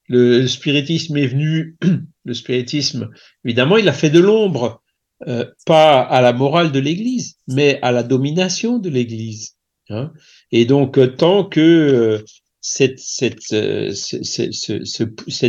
Le, 0.08 0.46
spiritisme 0.46 1.16
est 1.16 1.26
venu, 1.26 1.76
le 2.24 2.34
spiritisme, 2.34 3.10
évidemment, 3.44 3.76
il 3.76 3.88
a 3.88 3.92
fait 3.92 4.10
de 4.10 4.20
l'ombre, 4.20 4.82
euh, 5.28 5.44
pas 5.66 6.00
à 6.00 6.20
la 6.20 6.32
morale 6.32 6.72
de 6.72 6.80
l'Église, 6.80 7.36
mais 7.48 7.78
à 7.82 7.92
la 7.92 8.02
domination 8.02 8.78
de 8.78 8.88
l'Église. 8.88 9.56
Hein. 9.88 10.12
Et 10.50 10.64
donc, 10.64 10.98
euh, 10.98 11.06
tant 11.06 11.44
que 11.44 12.24
cette, 12.60 13.00
cette, 13.00 13.54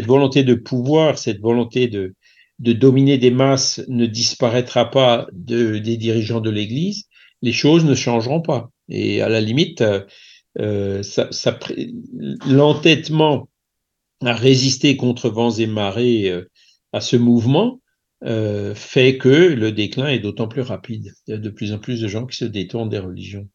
volonté 0.06 0.44
de 0.44 0.54
pouvoir, 0.56 1.18
cette 1.18 1.40
volonté 1.40 1.88
de, 1.88 2.14
dominer 2.60 3.18
des 3.18 3.32
masses 3.32 3.82
ne 3.88 4.06
disparaîtra 4.06 4.92
pas 4.92 5.28
de, 5.32 5.78
des 5.78 5.98
dirigeants 5.98 6.42
de 6.42 6.50
l'Église, 6.50 7.06
les 7.42 7.52
choses 7.52 7.86
ne 7.86 7.96
changeront 7.96 8.42
pas. 8.42 8.72
Et 8.90 9.22
à 9.22 9.30
la 9.30 9.42
limite, 9.42 9.84
euh, 10.60 11.02
l'entêtement 12.48 13.48
à 14.26 14.34
résister 14.34 14.98
contre 14.98 15.30
vents 15.30 15.52
et 15.52 15.68
marées 15.68 16.30
euh, 16.30 16.50
à 16.92 17.02
ce 17.02 17.16
mouvement 17.16 17.80
euh, 18.24 18.74
fait 18.76 19.18
que 19.18 19.30
le 19.30 19.72
déclin 19.72 20.08
est 20.08 20.20
d'autant 20.20 20.48
plus 20.48 20.62
rapide. 20.62 21.14
Il 21.28 21.32
y 21.32 21.34
a 21.34 21.38
de 21.38 21.50
plus 21.50 21.74
en 21.74 21.80
plus 21.80 22.02
de 22.02 22.08
gens 22.08 22.26
qui 22.26 22.38
se 22.38 22.46
détournent 22.46 22.90
des 22.90 23.00
religions. 23.00 23.48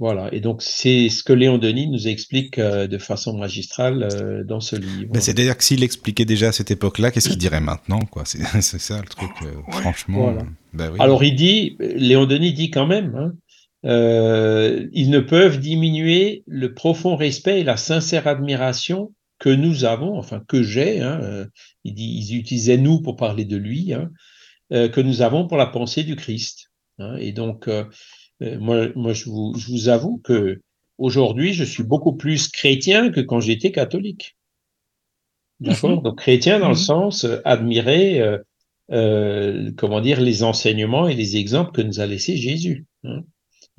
Voilà, 0.00 0.32
et 0.32 0.40
donc 0.40 0.62
c'est 0.62 1.10
ce 1.10 1.22
que 1.22 1.34
Léon 1.34 1.58
Denis 1.58 1.86
nous 1.86 2.08
explique 2.08 2.58
euh, 2.58 2.86
de 2.86 2.96
façon 2.96 3.36
magistrale 3.36 4.08
euh, 4.10 4.42
dans 4.44 4.60
ce 4.60 4.74
livre. 4.74 5.12
C'est-à-dire 5.20 5.54
que 5.54 5.62
s'il 5.62 5.82
expliquait 5.82 6.24
déjà 6.24 6.48
à 6.48 6.52
cette 6.52 6.70
époque-là, 6.70 7.10
qu'est-ce 7.10 7.28
qu'il 7.28 7.36
dirait 7.36 7.60
maintenant 7.60 8.00
quoi? 8.00 8.22
C'est 8.24 8.40
ça 8.62 8.98
le 8.98 9.06
truc, 9.06 9.30
euh, 9.42 9.52
franchement. 9.70 10.38
Ben 10.72 10.90
oui. 10.90 10.96
Alors 11.00 11.22
il 11.22 11.36
dit, 11.36 11.76
Léon 11.80 12.24
Denis 12.24 12.54
dit 12.54 12.70
quand 12.70 12.86
même, 12.86 13.14
hein, 13.14 13.34
ils 13.82 15.10
ne 15.10 15.20
peuvent 15.20 15.58
diminuer 15.58 16.44
le 16.46 16.74
profond 16.74 17.16
respect 17.16 17.60
et 17.60 17.64
la 17.64 17.76
sincère 17.76 18.26
admiration 18.26 19.12
que 19.38 19.48
nous 19.48 19.84
avons, 19.84 20.18
enfin 20.18 20.42
que 20.46 20.62
j'ai, 20.62 21.00
hein, 21.00 21.46
il 21.84 21.94
dit, 21.94 22.18
ils 22.18 22.36
utilisaient 22.36 22.76
nous 22.76 23.00
pour 23.00 23.16
parler 23.16 23.46
de 23.46 23.56
lui, 23.56 23.94
hein, 23.94 24.10
que 24.70 25.00
nous 25.00 25.22
avons 25.22 25.46
pour 25.46 25.56
la 25.56 25.66
pensée 25.66 26.04
du 26.04 26.14
Christ. 26.14 26.70
Hein, 26.98 27.16
et 27.16 27.32
donc 27.32 27.68
euh, 27.68 27.84
moi, 28.40 28.88
moi 28.94 29.12
je, 29.12 29.24
vous, 29.24 29.54
je 29.56 29.70
vous 29.70 29.88
avoue 29.88 30.18
que 30.18 30.60
aujourd'hui, 30.98 31.54
je 31.54 31.64
suis 31.64 31.82
beaucoup 31.82 32.12
plus 32.12 32.48
chrétien 32.48 33.10
que 33.10 33.20
quand 33.20 33.40
j'étais 33.40 33.72
catholique. 33.72 34.36
D'accord? 35.60 35.96
Mhm. 35.96 36.02
Donc 36.02 36.18
chrétien 36.18 36.58
dans 36.58 36.68
le 36.68 36.74
mhm. 36.74 36.80
sens 36.80 37.24
euh, 37.24 37.40
admirer, 37.44 38.20
euh, 38.20 38.38
euh, 38.92 39.70
comment 39.76 40.00
dire, 40.00 40.20
les 40.20 40.42
enseignements 40.42 41.08
et 41.08 41.14
les 41.14 41.36
exemples 41.36 41.72
que 41.72 41.82
nous 41.82 42.00
a 42.00 42.06
laissés 42.06 42.36
Jésus. 42.36 42.86
Hein. 43.04 43.22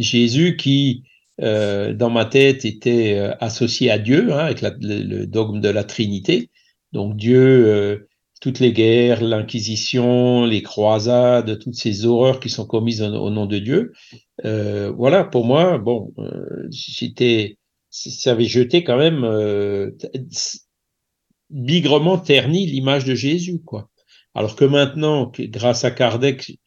Jésus 0.02 0.58
qui, 0.58 1.04
euh, 1.42 1.94
dans 1.94 2.10
ma 2.10 2.26
tête, 2.26 2.66
était 2.66 3.18
associé 3.40 3.92
à 3.92 4.00
Dieu, 4.00 4.34
hein, 4.34 4.40
avec 4.40 4.62
le, 4.62 5.26
dogme 5.26 5.62
de 5.62 5.70
la 5.70 5.84
Trinité. 5.84 6.50
Donc 6.94 7.16
Dieu 7.16 8.08
toutes 8.42 8.60
les 8.60 8.74
guerres, 8.74 9.22
l'Inquisition, 9.24 10.46
les 10.46 10.64
croisades, 10.64 11.60
toutes 11.60 11.76
ces 11.76 12.06
horreurs 12.06 12.40
qui 12.40 12.50
sont 12.50 12.66
commises 12.66 13.04
au, 13.04 13.30
nom 13.30 13.46
de 13.46 13.60
Dieu. 13.60 13.94
Euh, 14.44 14.92
voilà, 14.92 15.24
pour 15.24 15.46
moi, 15.46 15.78
bon, 15.78 16.12
euh, 16.18 16.68
j'étais, 16.72 17.60
ça 17.92 18.32
avait 18.32 18.46
jeté 18.46 18.84
quand 18.84 18.98
même 18.98 19.24
euh, 19.24 19.92
bigrement 21.52 22.18
terni 22.18 22.66
l'image 22.66 23.06
de 23.06 23.14
Jésus, 23.14 23.62
quoi. 23.64 23.90
Alors 24.34 24.56
que 24.56 24.66
maintenant, 24.66 25.32
grâce 25.38 25.86
à 25.86 25.92
Kardec, 25.92 26.58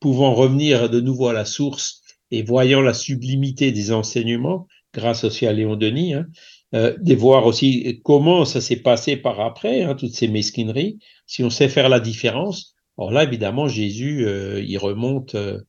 pouvant 0.00 0.34
revenir 0.34 0.90
de 0.90 1.00
nouveau 1.00 1.28
à 1.28 1.32
la 1.32 1.46
source 1.46 2.01
et 2.32 2.42
voyant 2.42 2.80
la 2.80 2.94
sublimité 2.94 3.70
des 3.72 3.92
enseignements, 3.92 4.66
grâce 4.94 5.22
aussi 5.22 5.46
à 5.46 5.52
Léon 5.52 5.76
Denis, 5.76 6.14
hein, 6.14 6.26
euh, 6.74 6.96
de 6.98 7.14
voir 7.14 7.44
aussi 7.44 8.00
comment 8.02 8.46
ça 8.46 8.62
s'est 8.62 8.80
passé 8.82 9.18
par 9.18 9.40
après, 9.40 9.82
hein, 9.82 9.94
toutes 9.94 10.14
ces 10.14 10.28
mesquineries, 10.28 10.98
si 11.26 11.44
on 11.44 11.50
sait 11.50 11.68
faire 11.68 11.90
la 11.90 12.00
différence. 12.00 12.74
Alors 12.96 13.10
là, 13.10 13.24
évidemment, 13.24 13.68
Jésus, 13.68 14.24
euh, 14.26 14.62
il 14.66 14.78
remonte, 14.78 15.34
euh, 15.34 15.60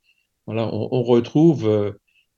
voilà, 0.47 0.74
on, 0.74 0.88
on 0.91 1.03
retrouve 1.03 1.93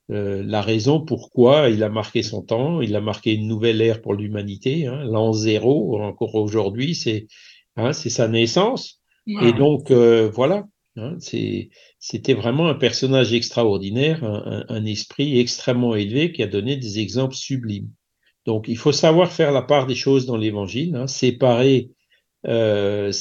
la 0.08 0.62
raison 0.62 1.04
pourquoi 1.04 1.70
il 1.70 1.82
a 1.82 1.90
marqué 1.90 2.22
son 2.22 2.44
temps, 2.44 2.80
il 2.80 2.96
a 2.96 3.02
marqué 3.02 3.34
une 3.34 3.48
nouvelle 3.48 3.82
ère 3.82 4.02
pour 4.02 4.14
l'humanité, 4.14 4.86
hein, 4.86 5.04
l'an 5.04 5.34
zéro, 5.34 6.00
encore 6.00 6.36
aujourd'hui, 6.36 6.94
c'est 6.94 7.26
hein, 7.76 7.92
c'est 7.92 8.12
sa 8.12 8.28
naissance. 8.28 9.02
Et 9.28 9.52
donc, 9.54 9.92
voilà, 9.92 10.68
hein, 10.96 11.16
c'était 12.08 12.36
vraiment 12.36 12.68
un 12.68 12.76
personnage 12.76 13.34
extraordinaire, 13.34 14.24
un, 14.24 14.86
esprit 14.86 15.40
extrêmement 15.40 15.96
élevé 15.96 16.32
qui 16.32 16.44
a 16.44 16.48
donné 16.48 16.78
des 16.78 17.00
exemples 17.00 17.34
sublimes. 17.34 17.90
Donc, 18.46 18.68
il 18.68 18.78
faut 18.78 18.92
savoir 18.92 19.32
faire 19.32 19.52
la 19.52 19.64
part 19.64 19.88
des 19.88 19.96
choses 19.96 20.28
dans 20.28 20.38
l'Évangile, 20.38 20.96
hein, 20.96 21.08
séparer 21.08 21.90
euh, 22.46 23.12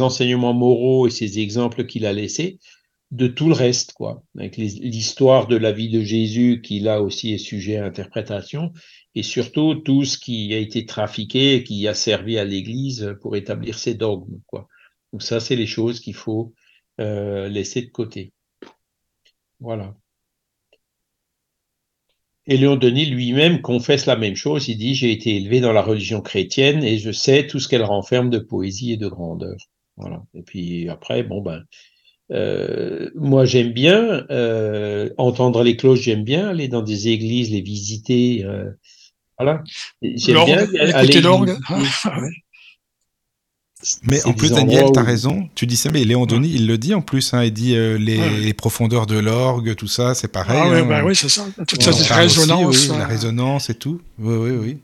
enseignements 0.00 0.54
moraux 0.54 1.08
et 1.08 1.10
ces 1.10 1.40
exemples 1.40 1.86
qu'il 1.86 2.06
a 2.06 2.12
laissés 2.12 2.60
de 3.10 3.26
tout 3.26 3.48
le 3.48 3.54
reste, 3.54 3.94
quoi. 3.94 4.22
Avec 4.38 4.56
l'histoire 4.56 5.48
de 5.48 5.56
la 5.56 5.72
vie 5.72 5.88
de 5.88 6.02
Jésus, 6.02 6.60
qui 6.62 6.78
là 6.78 7.02
aussi 7.02 7.32
est 7.32 7.38
sujet 7.38 7.78
à 7.78 7.84
interprétation, 7.84 8.72
et 9.16 9.24
surtout 9.24 9.74
tout 9.74 10.04
ce 10.04 10.18
qui 10.18 10.54
a 10.54 10.58
été 10.58 10.86
trafiqué 10.86 11.56
et 11.56 11.64
qui 11.64 11.88
a 11.88 11.94
servi 11.94 12.38
à 12.38 12.44
l'Église 12.44 13.16
pour 13.22 13.34
établir 13.34 13.76
ses 13.76 13.94
dogmes, 13.94 14.38
quoi. 14.46 14.68
Donc 15.12 15.24
ça, 15.24 15.40
c'est 15.40 15.56
les 15.56 15.66
choses 15.66 15.98
qu'il 15.98 16.14
faut 16.14 16.54
euh, 17.00 17.48
laisser 17.48 17.82
de 17.82 17.90
côté. 17.90 18.32
Voilà. 19.60 19.94
Et 22.46 22.56
Léon 22.56 22.76
Denis 22.76 23.06
lui-même 23.06 23.60
confesse 23.60 24.06
la 24.06 24.16
même 24.16 24.34
chose. 24.34 24.68
Il 24.68 24.78
dit 24.78 24.94
J'ai 24.94 25.12
été 25.12 25.36
élevé 25.36 25.60
dans 25.60 25.72
la 25.72 25.82
religion 25.82 26.22
chrétienne 26.22 26.82
et 26.82 26.98
je 26.98 27.12
sais 27.12 27.46
tout 27.46 27.60
ce 27.60 27.68
qu'elle 27.68 27.82
renferme 27.82 28.30
de 28.30 28.38
poésie 28.38 28.92
et 28.92 28.96
de 28.96 29.06
grandeur. 29.06 29.56
Voilà. 29.98 30.22
Et 30.34 30.42
puis 30.42 30.88
après, 30.88 31.22
bon 31.22 31.42
ben, 31.42 31.64
euh, 32.30 33.10
moi 33.14 33.44
j'aime 33.46 33.72
bien 33.72 34.26
euh, 34.30 35.10
entendre 35.18 35.62
les 35.62 35.76
cloches. 35.76 36.00
J'aime 36.00 36.24
bien 36.24 36.48
aller 36.48 36.68
dans 36.68 36.82
des 36.82 37.08
églises, 37.08 37.50
les 37.50 37.60
visiter. 37.60 38.44
Euh, 38.44 38.70
voilà. 39.38 39.62
J'aime 40.00 40.44
bien 40.46 40.64
écouter 40.64 41.20
l'orgue. 41.20 41.56
Mais 44.02 44.24
en 44.24 44.32
plus, 44.32 44.50
Daniel, 44.50 44.86
tu 44.92 44.98
as 44.98 45.04
raison. 45.04 45.48
Tu 45.54 45.66
dis 45.66 45.76
ça, 45.76 45.90
mais 45.92 46.02
Léon 46.04 46.26
Denis, 46.26 46.50
il 46.52 46.66
le 46.66 46.78
dit 46.78 46.94
en 46.94 47.00
plus. 47.00 47.32
Hein, 47.32 47.44
il 47.44 47.52
dit 47.52 47.76
euh, 47.76 47.96
les, 47.96 48.52
profondeurs 48.52 49.06
de 49.06 49.16
l'orgue, 49.18 49.76
tout 49.76 49.86
ça, 49.86 50.14
c'est 50.14 50.28
pareil. 50.28 50.58
Ah 50.60 50.78
hein. 50.78 50.84
bah 50.84 51.02
oui, 51.04 51.14
c'est 51.14 51.28
ça. 51.28 51.46
Toute 51.66 51.82
cette 51.82 51.94
résonance. 51.94 52.88
La 52.88 53.06
résonance 53.06 53.70
et 53.70 53.74
tout. 53.74 54.00
Oui, 54.18 54.34
oui, 54.34 54.50
oui. 54.50 54.78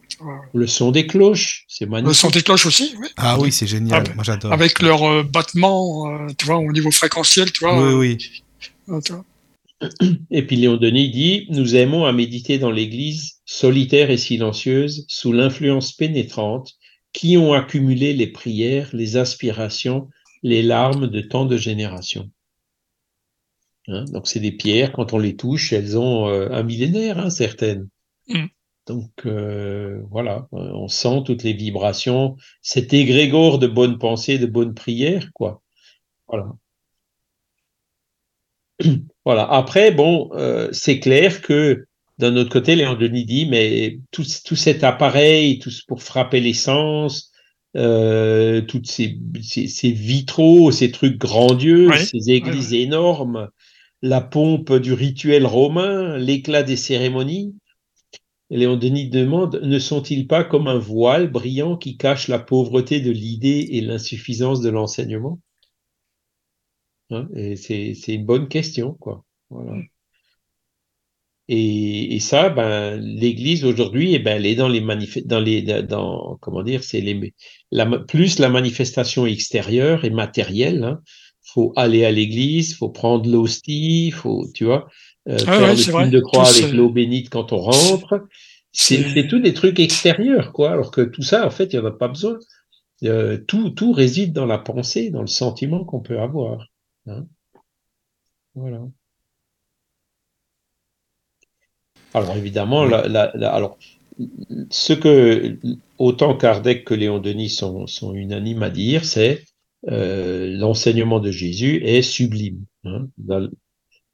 Le 0.53 0.67
son 0.67 0.93
des 0.93 1.07
cloches, 1.07 1.65
c'est 1.69 1.87
magnifique. 1.87 2.09
Le 2.09 2.15
son 2.15 2.31
des 2.31 2.43
cloches 2.43 2.67
aussi, 2.67 2.95
oui. 3.01 3.09
Ah 3.17 3.39
oui, 3.39 3.51
c'est 3.51 3.67
génial. 3.67 4.05
Moi, 4.15 4.23
j'adore. 4.23 4.53
Avec 4.53 4.81
leur 4.81 5.03
euh, 5.03 5.23
battement, 5.25 6.09
euh, 6.09 6.29
tu 6.39 6.47
vois, 6.47 6.59
au 6.59 6.73
niveau 6.73 6.93
fréquentiel, 6.93 7.51
tu 7.51 7.65
vois. 7.65 7.95
Oui, 7.95 8.19
oui. 8.89 8.99
Et 10.31 10.47
puis 10.47 10.57
Léon 10.57 10.77
Denis 10.77 11.11
dit 11.11 11.47
Nous 11.51 11.75
aimons 11.75 12.05
à 12.05 12.13
méditer 12.13 12.59
dans 12.59 12.71
l'Église 12.71 13.39
solitaire 13.45 14.11
et 14.11 14.17
silencieuse, 14.17 15.05
sous 15.09 15.33
l'influence 15.33 15.93
pénétrante 15.93 16.77
qui 17.15 17.39
ont 17.39 17.55
accumulé 17.55 18.13
les 18.13 18.27
prières, 18.27 18.91
les 18.93 19.17
aspirations, 19.17 20.11
les 20.43 20.63
larmes 20.63 21.07
de 21.07 21.23
tant 21.23 21.47
de 21.47 21.57
générations. 21.57 22.31
Hein, 23.89 24.05
donc 24.07 24.27
c'est 24.27 24.41
des 24.41 24.53
pierres, 24.53 24.93
quand 24.93 25.15
on 25.15 25.19
les 25.19 25.37
touche, 25.37 25.73
elles 25.73 25.97
ont 25.97 26.29
euh, 26.29 26.51
un 26.51 26.63
millénaire, 26.63 27.19
hein, 27.19 27.31
certaines. 27.31 27.89
Mm. 28.29 28.47
Donc 28.87 29.11
euh, 29.25 30.03
voilà, 30.11 30.47
on 30.53 30.89
sent 30.89 31.23
toutes 31.25 31.43
les 31.43 31.55
vibrations, 31.55 32.37
cet 32.61 32.93
égrégore 32.93 33.59
de 33.59 33.67
bonnes 33.67 33.99
pensées, 33.99 34.39
de 34.39 34.47
bonnes 34.47 34.75
prières, 34.75 35.31
quoi. 35.33 35.63
Voilà. 36.29 36.53
Voilà. 39.25 39.51
Après, 39.51 39.91
bon, 39.91 40.29
euh, 40.35 40.69
c'est 40.73 41.01
clair 41.01 41.41
que 41.41 41.87
d'un 42.19 42.37
autre 42.37 42.51
côté, 42.51 42.77
Léon 42.77 42.95
Denis 42.95 43.25
dit, 43.25 43.47
mais 43.47 43.99
tout, 44.11 44.25
tout 44.45 44.57
cet 44.57 44.85
appareil, 44.85 45.59
tout 45.59 45.71
pour 45.89 46.03
frapper 46.03 46.41
l'essence, 46.41 47.33
euh, 47.77 48.61
toutes 48.61 48.87
ces, 48.87 49.19
ces, 49.43 49.91
vitraux, 49.91 50.71
ces 50.71 50.93
trucs 50.93 51.19
grandieux, 51.19 51.91
ces 51.99 52.31
églises 52.31 52.73
énormes, 52.73 53.49
la 54.01 54.21
pompe 54.21 54.75
du 54.75 54.93
rituel 54.93 55.45
romain, 55.45 56.17
l'éclat 56.17 56.63
des 56.63 56.77
cérémonies, 56.77 57.55
Léon 58.51 58.77
Denis 58.77 59.09
demande 59.09 59.61
Ne 59.65 59.79
sont-ils 59.79 60.29
pas 60.29 60.45
comme 60.45 60.69
un 60.69 60.79
voile 60.79 61.31
brillant 61.31 61.77
qui 61.77 61.97
cache 61.97 62.29
la 62.29 62.39
pauvreté 62.39 63.01
de 63.01 63.11
l'idée 63.11 63.69
et 63.73 63.81
l'insuffisance 63.81 64.61
de 64.61 64.71
l'enseignement? 64.71 65.41
Hein 67.11 67.29
C'est 67.57 67.95
une 68.09 68.25
bonne 68.25 68.49
question, 68.49 68.95
quoi. 68.95 69.25
Voilà. 69.51 69.83
Et, 71.49 72.15
et, 72.15 72.21
ça, 72.21 72.49
ben, 72.49 72.97
l'Église 72.97 73.65
aujourd'hui, 73.65 74.15
eh 74.15 74.19
ben, 74.19 74.37
elle 74.37 74.47
est 74.47 74.55
dans 74.55 74.69
les 74.69 74.81
dans 75.25 75.41
les, 75.41 75.63
dans, 75.83 76.39
comment 76.41 76.63
dire, 76.63 76.83
c'est 76.83 77.01
les, 77.01 77.35
la, 77.71 77.87
plus 77.87 78.39
la 78.39 78.49
manifestation 78.49 79.27
extérieure 79.27 80.05
et 80.05 80.11
matérielle. 80.11 80.85
Hein. 80.85 81.01
Faut 81.43 81.73
aller 81.77 82.05
à 82.05 82.11
l'Église, 82.11 82.75
faut 82.77 82.89
prendre 82.89 83.31
l'hostie, 83.31 84.11
faut, 84.11 84.47
tu 84.55 84.65
vois, 84.65 84.89
euh, 85.29 85.37
ah 85.47 85.59
faire 85.59 85.69
le 85.69 85.77
signe 85.77 86.11
de 86.11 86.21
croix 86.21 86.49
avec 86.49 86.73
l'eau 86.73 86.91
bénite 86.91 87.29
quand 87.29 87.53
on 87.53 87.59
rentre. 87.59 88.27
C'est 88.73 89.29
tout 89.29 89.39
des 89.39 89.55
trucs 89.55 89.79
extérieurs, 89.79 90.53
quoi. 90.53 90.73
Alors 90.73 90.91
que 90.91 91.03
tout 91.03 91.23
ça, 91.23 91.47
en 91.47 91.51
fait, 91.51 91.73
il 91.73 91.79
n'y 91.79 91.85
en 91.85 91.89
a 91.89 91.93
pas 91.93 92.09
besoin. 92.09 92.39
Euh, 93.05 93.39
tout, 93.47 93.71
tout 93.71 93.93
réside 93.93 94.33
dans 94.33 94.47
la 94.47 94.59
pensée, 94.59 95.11
dans 95.11 95.21
le 95.21 95.27
sentiment 95.27 95.85
qu'on 95.85 96.01
peut 96.01 96.19
avoir. 96.19 96.67
Hein. 97.07 97.27
Voilà. 98.55 98.81
Alors 102.15 102.37
évidemment, 102.37 102.83
alors, 102.83 103.77
ce 104.71 104.93
que 104.93 105.59
autant 105.99 106.37
Kardec 106.37 106.85
que 106.85 106.95
Léon 106.95 107.19
Denis 107.19 107.51
sont, 107.51 107.89
sont 107.89 108.15
unanimes 108.15 108.63
à 108.63 108.71
dire, 108.71 109.05
c'est 109.05 109.45
euh, 109.89 110.57
l'enseignement 110.57 111.19
de 111.19 111.33
Jésus 111.33 111.83
est 111.85 112.03
sublime. 112.03 112.65
Hein, 112.85 113.09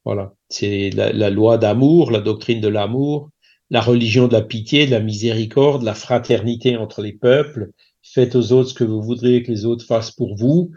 voilà, 0.03 0.33
c'est 0.49 0.89
la, 0.89 1.29
loi 1.29 1.59
d'amour, 1.59 2.09
la 2.09 2.21
doctrine 2.21 2.59
de 2.59 2.67
l'amour, 2.67 3.29
la 3.69 3.81
religion 3.81 4.27
de 4.27 4.33
la 4.33 4.41
pitié, 4.41 4.87
de 4.87 4.91
la 4.91 4.99
miséricorde, 4.99 5.83
la 5.83 5.93
fraternité 5.93 6.77
entre 6.77 7.03
les 7.03 7.13
peuples. 7.13 7.69
Faites 8.01 8.35
aux 8.35 8.51
autres 8.51 8.69
ce 8.69 8.73
que 8.73 8.83
vous 8.83 9.03
voudriez 9.03 9.43
que 9.43 9.51
les 9.51 9.65
autres 9.65 9.85
fassent 9.85 10.11
pour 10.11 10.35
vous. 10.35 10.71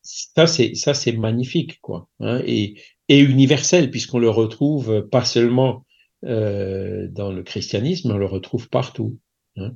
Ça, 0.00 0.46
c'est 0.46 0.76
ça, 0.76 0.94
c'est 0.94 1.12
magnifique, 1.12 1.80
quoi, 1.80 2.06
hein, 2.20 2.40
et, 2.46 2.74
et 3.08 3.18
universel 3.18 3.90
puisqu'on 3.90 4.20
le 4.20 4.30
retrouve 4.30 5.08
pas 5.10 5.24
seulement 5.24 5.84
euh, 6.24 7.08
dans 7.08 7.32
le 7.32 7.42
christianisme, 7.42 8.12
on 8.12 8.18
le 8.18 8.26
retrouve 8.26 8.68
partout. 8.68 9.18
Hein. 9.56 9.74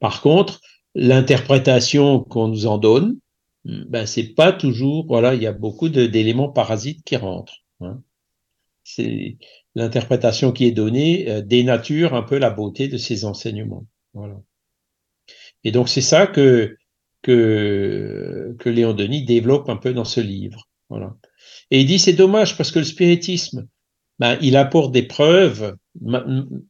Par 0.00 0.20
contre, 0.20 0.60
l'interprétation 0.94 2.20
qu'on 2.20 2.48
nous 2.48 2.66
en 2.66 2.78
donne, 2.78 3.18
ben 3.64 4.06
c'est 4.06 4.34
pas 4.34 4.52
toujours. 4.52 5.06
Voilà, 5.06 5.34
il 5.34 5.42
y 5.42 5.46
a 5.46 5.52
beaucoup 5.52 5.88
d'éléments 5.88 6.48
parasites 6.48 7.04
qui 7.04 7.16
rentrent. 7.16 7.64
Hein. 7.80 8.02
C'est 8.84 9.38
l'interprétation 9.74 10.52
qui 10.52 10.64
est 10.64 10.72
donnée 10.72 11.28
euh, 11.28 11.42
dénature 11.42 12.14
un 12.14 12.22
peu 12.22 12.38
la 12.38 12.50
beauté 12.50 12.88
de 12.88 12.96
ces 12.96 13.24
enseignements. 13.24 13.86
Voilà. 14.14 14.40
Et 15.64 15.72
donc 15.72 15.88
c'est 15.88 16.00
ça 16.00 16.26
que 16.26 16.76
que 17.22 18.54
que 18.58 18.68
Léon 18.68 18.92
Denis 18.92 19.24
développe 19.24 19.68
un 19.68 19.76
peu 19.76 19.92
dans 19.92 20.04
ce 20.04 20.20
livre. 20.20 20.68
Voilà. 20.88 21.16
Et 21.70 21.80
il 21.80 21.86
dit 21.86 21.98
c'est 21.98 22.12
dommage 22.12 22.56
parce 22.56 22.70
que 22.70 22.78
le 22.78 22.84
spiritisme 22.84 23.68
ben, 24.18 24.38
il 24.40 24.56
apporte 24.56 24.92
des 24.92 25.02
preuves 25.02 25.76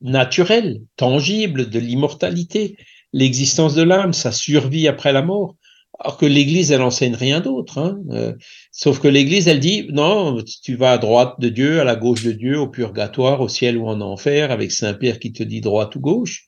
naturelles, 0.01 0.81
tangibles 0.97 1.71
de 1.71 1.79
l'immortalité, 1.79 2.77
l'existence 3.13 3.75
de 3.75 3.83
l'âme, 3.83 4.13
sa 4.13 4.33
survie 4.33 4.89
après 4.89 5.13
la 5.13 5.23
mort. 5.23 5.57
Alors 5.99 6.19
que 6.19 6.27
l'Église, 6.27 6.73
elle 6.73 6.83
enseigne 6.83 7.15
rien 7.15 7.41
d'autre. 7.41 7.79
Hein. 7.79 7.99
Euh, 8.11 8.35
sauf 8.71 9.01
que 9.01 9.09
l'Église, 9.09 9.49
elle 9.49 9.61
dit, 9.61 9.87
non, 9.91 10.43
tu 10.63 10.77
vas 10.77 10.93
à 10.93 10.99
droite 10.99 11.37
de 11.41 11.49
Dieu, 11.49 11.81
à 11.81 11.85
la 11.85 11.97
gauche 11.97 12.23
de 12.23 12.33
Dieu, 12.33 12.59
au 12.59 12.69
purgatoire, 12.69 13.41
au 13.41 13.49
ciel 13.49 13.79
ou 13.79 13.87
en 13.89 14.01
enfer, 14.03 14.51
avec 14.51 14.73
Saint-Pierre 14.73 15.19
qui 15.19 15.33
te 15.33 15.43
dit 15.43 15.63
droite 15.63 15.97
ou 15.97 16.01
gauche. 16.01 16.45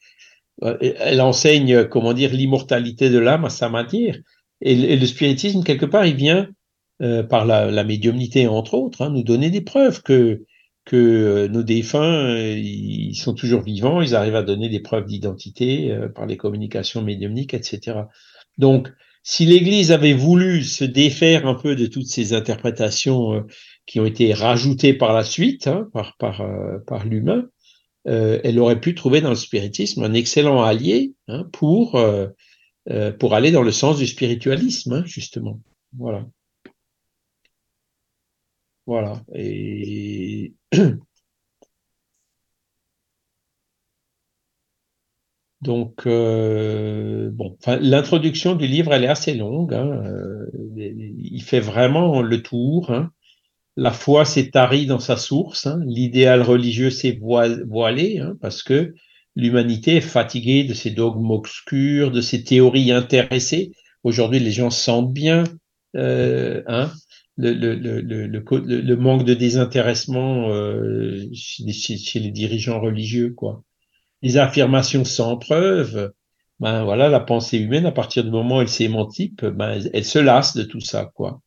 Euh, 0.65 0.77
elle 0.81 1.23
enseigne, 1.23 1.85
comment 1.85 2.13
dire, 2.13 2.33
l'immortalité 2.33 3.09
de 3.09 3.19
l'âme 3.19 3.47
à 3.47 3.51
sa 3.51 3.71
matière. 3.71 4.19
Et, 4.61 4.97
le 4.97 5.07
spiritisme, 5.07 5.63
quelque 5.63 5.87
part, 5.87 6.05
il 6.05 6.17
vient, 6.17 6.49
euh, 7.01 7.23
par 7.23 7.47
la, 7.47 7.85
médiumnité, 7.85 8.47
entre 8.49 8.75
autres, 8.75 9.03
hein, 9.03 9.11
nous 9.11 9.23
donner 9.23 9.51
des 9.51 9.61
preuves 9.61 10.03
que 10.03 10.43
que 10.89 10.97
euh, 10.97 11.49
nos 11.49 11.63
défunts, 11.63 12.31
euh, 12.31 12.57
ils 12.57 13.15
sont 13.15 13.35
toujours 13.35 13.61
vivants, 13.61 14.01
ils 14.01 14.15
arrivent 14.15 14.37
à 14.37 14.43
donner 14.43 14.71
des 14.71 14.81
preuves 14.81 15.05
d'identité 15.05 15.93
euh, 15.93 16.09
par 16.09 16.25
les 16.25 16.39
communications 16.39 17.03
médiumniques, 17.03 17.53
etc. 17.53 17.99
Donc, 18.57 18.89
si 19.23 19.45
l'Église 19.45 19.93
avait 19.93 20.15
voulu 20.15 20.65
se 20.65 20.85
défaire 20.85 21.47
un 21.47 21.55
peu 21.55 21.77
de 21.77 21.85
toutes 21.85 22.07
ces 22.07 22.33
interprétations 22.33 23.45
qui 23.85 24.01
ont 24.01 24.07
été 24.07 24.33
rajoutées 24.33 24.95
par 24.95 25.13
la 25.13 25.25
suite, 25.25 25.67
hein, 25.67 25.91
par, 26.19 27.05
l'humain, 27.05 27.47
elle 28.07 28.59
aurait 28.59 28.81
pu 28.81 28.95
trouver 28.95 29.21
dans 29.21 29.29
le 29.29 29.37
spiritisme 29.37 30.03
un 30.03 30.15
excellent 30.15 30.63
allié 30.63 31.13
hein, 31.27 31.45
pour, 31.53 32.01
pour 33.19 33.35
aller 33.35 33.51
dans 33.51 33.63
le 33.63 33.73
sens 33.73 33.99
du 33.99 34.07
spiritualisme, 34.07 34.95
hein, 34.95 35.03
justement. 35.05 35.61
Voilà. 35.99 36.25
Voilà. 38.89 39.21
Et 39.35 40.55
donc, 45.61 46.07
euh, 46.07 47.31
l'introduction 47.83 48.55
du 48.55 48.67
livre, 48.67 48.95
elle 48.95 49.05
est 49.05 49.09
assez 49.09 49.35
longue. 49.35 49.75
Hein, 49.75 50.03
euh, 50.07 50.47
il 50.75 51.43
fait 51.43 51.61
vraiment 51.61 52.23
le 52.23 52.43
tour. 52.43 52.91
Hein. 52.91 53.11
La 53.77 53.93
foi 53.93 54.25
s'est 54.25 54.51
tarie 54.51 54.87
dans 54.87 55.01
sa 55.01 55.19
source. 55.19 55.67
Hein. 55.67 55.83
L'idéal 55.85 56.41
religieux 56.41 56.89
s'est 56.89 57.21
voilé 57.21 58.23
parce 58.41 58.63
que 58.63 58.95
l'humanité 59.37 59.97
est 59.97 60.01
fatiguée 60.01 60.65
de 60.65 60.73
ces 60.73 60.93
dogmes 60.93 61.31
obscurs, 61.31 62.11
de 62.11 62.23
ces 62.23 62.43
théories 62.43 62.91
intéressées. 62.91 63.73
Aujourd'hui, 64.03 64.41
les 64.41 64.53
gens 64.53 64.71
sentent 64.71 65.13
bien. 65.13 65.45
Euh, 65.95 66.63
le, 67.39 67.53
le, 67.53 68.01
le, 68.01 68.27
le, 68.27 68.97
manque 68.97 69.25
de 69.25 69.35
désintéressement 69.35 70.51
euh, 70.51 71.25
chez, 71.33 72.19
les 72.19 72.31
dirigeants 72.33 72.81
religieux, 72.81 73.33
quoi. 73.35 73.63
Les 74.23 74.37
affirmations 74.37 75.05
sans 75.05 75.37
preuve, 75.37 76.13
ben 76.59 76.85
voilà, 76.85 77.09
la 77.09 77.21
pensée 77.21 77.59
humaine, 77.59 77.87
à 77.87 77.93
partir 77.93 78.25
du 78.25 78.31
moment 78.31 78.59
où 78.59 78.61
elle 78.61 78.69
s'émancipe, 78.69 79.45
ben, 79.45 79.81
elle, 79.93 80.05
se 80.05 80.19
lasse 80.19 80.57
de 80.57 80.65
tout 80.65 80.81
ça, 80.81 81.11
quoi. 81.15 81.41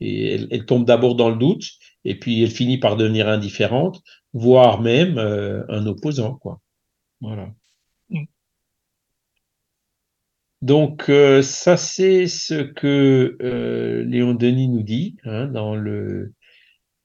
Et 0.00 0.34
elle, 0.34 0.48
elle 0.50 0.66
tombe 0.66 0.84
d'abord 0.84 1.14
dans 1.14 1.30
le 1.30 1.36
doute, 1.36 1.64
et 2.04 2.18
puis 2.18 2.42
elle 2.42 2.50
finit 2.50 2.78
par 2.78 2.96
devenir 2.96 3.28
indifférente, 3.28 4.02
voire 4.32 4.80
même 4.80 5.18
euh, 5.18 5.62
un 5.68 5.86
opposant, 5.86 6.34
quoi. 6.34 6.60
Voilà. 7.20 7.54
Donc 10.60 11.08
euh, 11.08 11.40
ça 11.42 11.76
c'est 11.76 12.26
ce 12.26 12.62
que 12.62 13.36
euh, 13.40 14.04
Léon 14.04 14.34
Denis 14.34 14.68
nous 14.68 14.82
dit 14.82 15.16
hein, 15.24 15.46
dans 15.46 15.76
le 15.76 16.32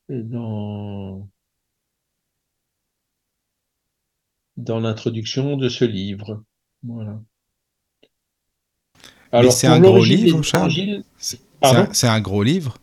dans 0.10 1.28
dans 4.58 4.80
l'introduction 4.80 5.56
de 5.58 5.70
ce 5.70 5.86
livre. 5.86 6.44
Voilà. 6.84 7.22
Alors 9.32 9.52
c'est 9.52 9.68
un 9.68 9.80
gros 9.80 10.04
livre, 10.04 10.42
Charles. 10.44 11.04
C'est 11.18 12.08
un, 12.08 12.22
gros 12.22 12.44
livre. 12.44 12.78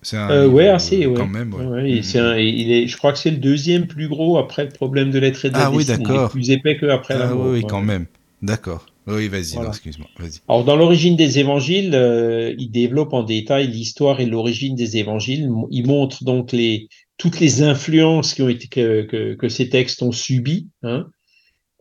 C'est 0.00 0.16
un 0.16 0.30
euh, 0.30 0.48
ouais, 0.48 0.68
assez, 0.68 1.06
ouais. 1.06 1.14
quand 1.14 1.28
même. 1.28 1.54
Ouais. 1.54 1.64
Mm, 1.64 2.16
un, 2.16 2.34
mm. 2.34 2.38
il 2.38 2.72
est, 2.72 2.86
je 2.88 2.96
crois 2.96 3.12
que 3.12 3.18
c'est 3.18 3.30
le 3.30 3.36
deuxième 3.36 3.86
plus 3.86 4.08
gros 4.08 4.38
après 4.38 4.64
le 4.64 4.70
problème 4.70 5.10
de 5.10 5.18
l'être 5.20 5.44
et 5.44 5.50
de 5.50 5.56
ah, 5.56 5.70
oui, 5.70 5.84
d'accord. 5.84 6.30
Plus 6.30 6.50
épais 6.50 6.76
que 6.76 6.86
après 6.86 7.16
la 7.16 7.30
ah 7.30 7.34
mort. 7.34 7.46
Oui, 7.52 7.64
quand 7.68 7.80
même. 7.80 8.06
D'accord. 8.42 8.86
Oui, 9.06 9.28
vas-y, 9.28 9.56
excuse-moi. 9.66 10.08
Vas 10.18 10.28
Alors, 10.48 10.64
dans 10.64 10.76
l'origine 10.76 11.16
des 11.16 11.38
évangiles, 11.38 11.94
euh, 11.94 12.54
il 12.58 12.70
développe 12.70 13.12
en 13.12 13.24
détail 13.24 13.66
l'histoire 13.66 14.20
et 14.20 14.26
l'origine 14.26 14.76
des 14.76 14.96
évangiles. 14.96 15.50
Il 15.70 15.86
montre 15.86 16.22
donc 16.24 16.52
les, 16.52 16.88
toutes 17.16 17.40
les 17.40 17.62
influences 17.62 18.34
qui 18.34 18.42
ont 18.42 18.48
été, 18.48 18.68
que, 18.68 19.02
que, 19.02 19.34
que 19.34 19.48
ces 19.48 19.68
textes 19.68 20.02
ont 20.02 20.12
subies. 20.12 20.68
Hein. 20.82 21.06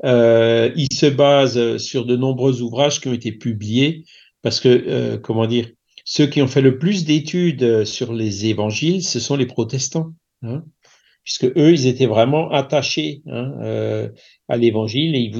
Euh, 0.03 0.71
il 0.75 0.91
se 0.91 1.05
base 1.05 1.77
sur 1.77 2.05
de 2.05 2.15
nombreux 2.15 2.61
ouvrages 2.61 2.99
qui 2.99 3.07
ont 3.07 3.13
été 3.13 3.31
publiés 3.31 4.03
parce 4.41 4.59
que, 4.59 4.67
euh, 4.69 5.17
comment 5.19 5.45
dire, 5.45 5.69
ceux 6.05 6.25
qui 6.25 6.41
ont 6.41 6.47
fait 6.47 6.61
le 6.61 6.79
plus 6.79 7.05
d'études 7.05 7.85
sur 7.85 8.13
les 8.13 8.47
évangiles, 8.47 9.03
ce 9.03 9.19
sont 9.19 9.35
les 9.35 9.45
protestants. 9.45 10.13
Hein 10.41 10.63
puisque 11.23 11.45
eux, 11.45 11.71
ils 11.71 11.87
étaient 11.87 12.07
vraiment 12.07 12.49
attachés 12.49 13.21
hein, 13.27 13.53
euh, 13.61 14.09
à 14.47 14.57
l'Évangile 14.57 15.15
et 15.15 15.31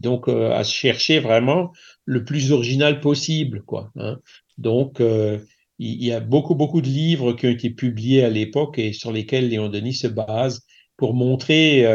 donc 0.00 0.28
euh, 0.28 0.50
à 0.52 0.64
chercher 0.64 1.20
vraiment 1.20 1.72
le 2.04 2.24
plus 2.24 2.52
original 2.52 3.00
possible, 3.00 3.62
quoi. 3.62 3.90
Hein. 3.96 4.18
Donc, 4.58 5.00
euh, 5.00 5.38
il 5.78 6.04
y 6.04 6.12
a 6.12 6.20
beaucoup 6.20 6.54
beaucoup 6.54 6.82
de 6.82 6.88
livres 6.88 7.32
qui 7.32 7.46
ont 7.46 7.50
été 7.50 7.70
publiés 7.70 8.22
à 8.22 8.28
l'époque 8.28 8.78
et 8.78 8.92
sur 8.92 9.12
lesquels 9.12 9.48
Léon 9.48 9.68
Denis 9.68 9.94
se 9.94 10.08
base 10.08 10.66
pour 10.98 11.14
montrer 11.14 11.86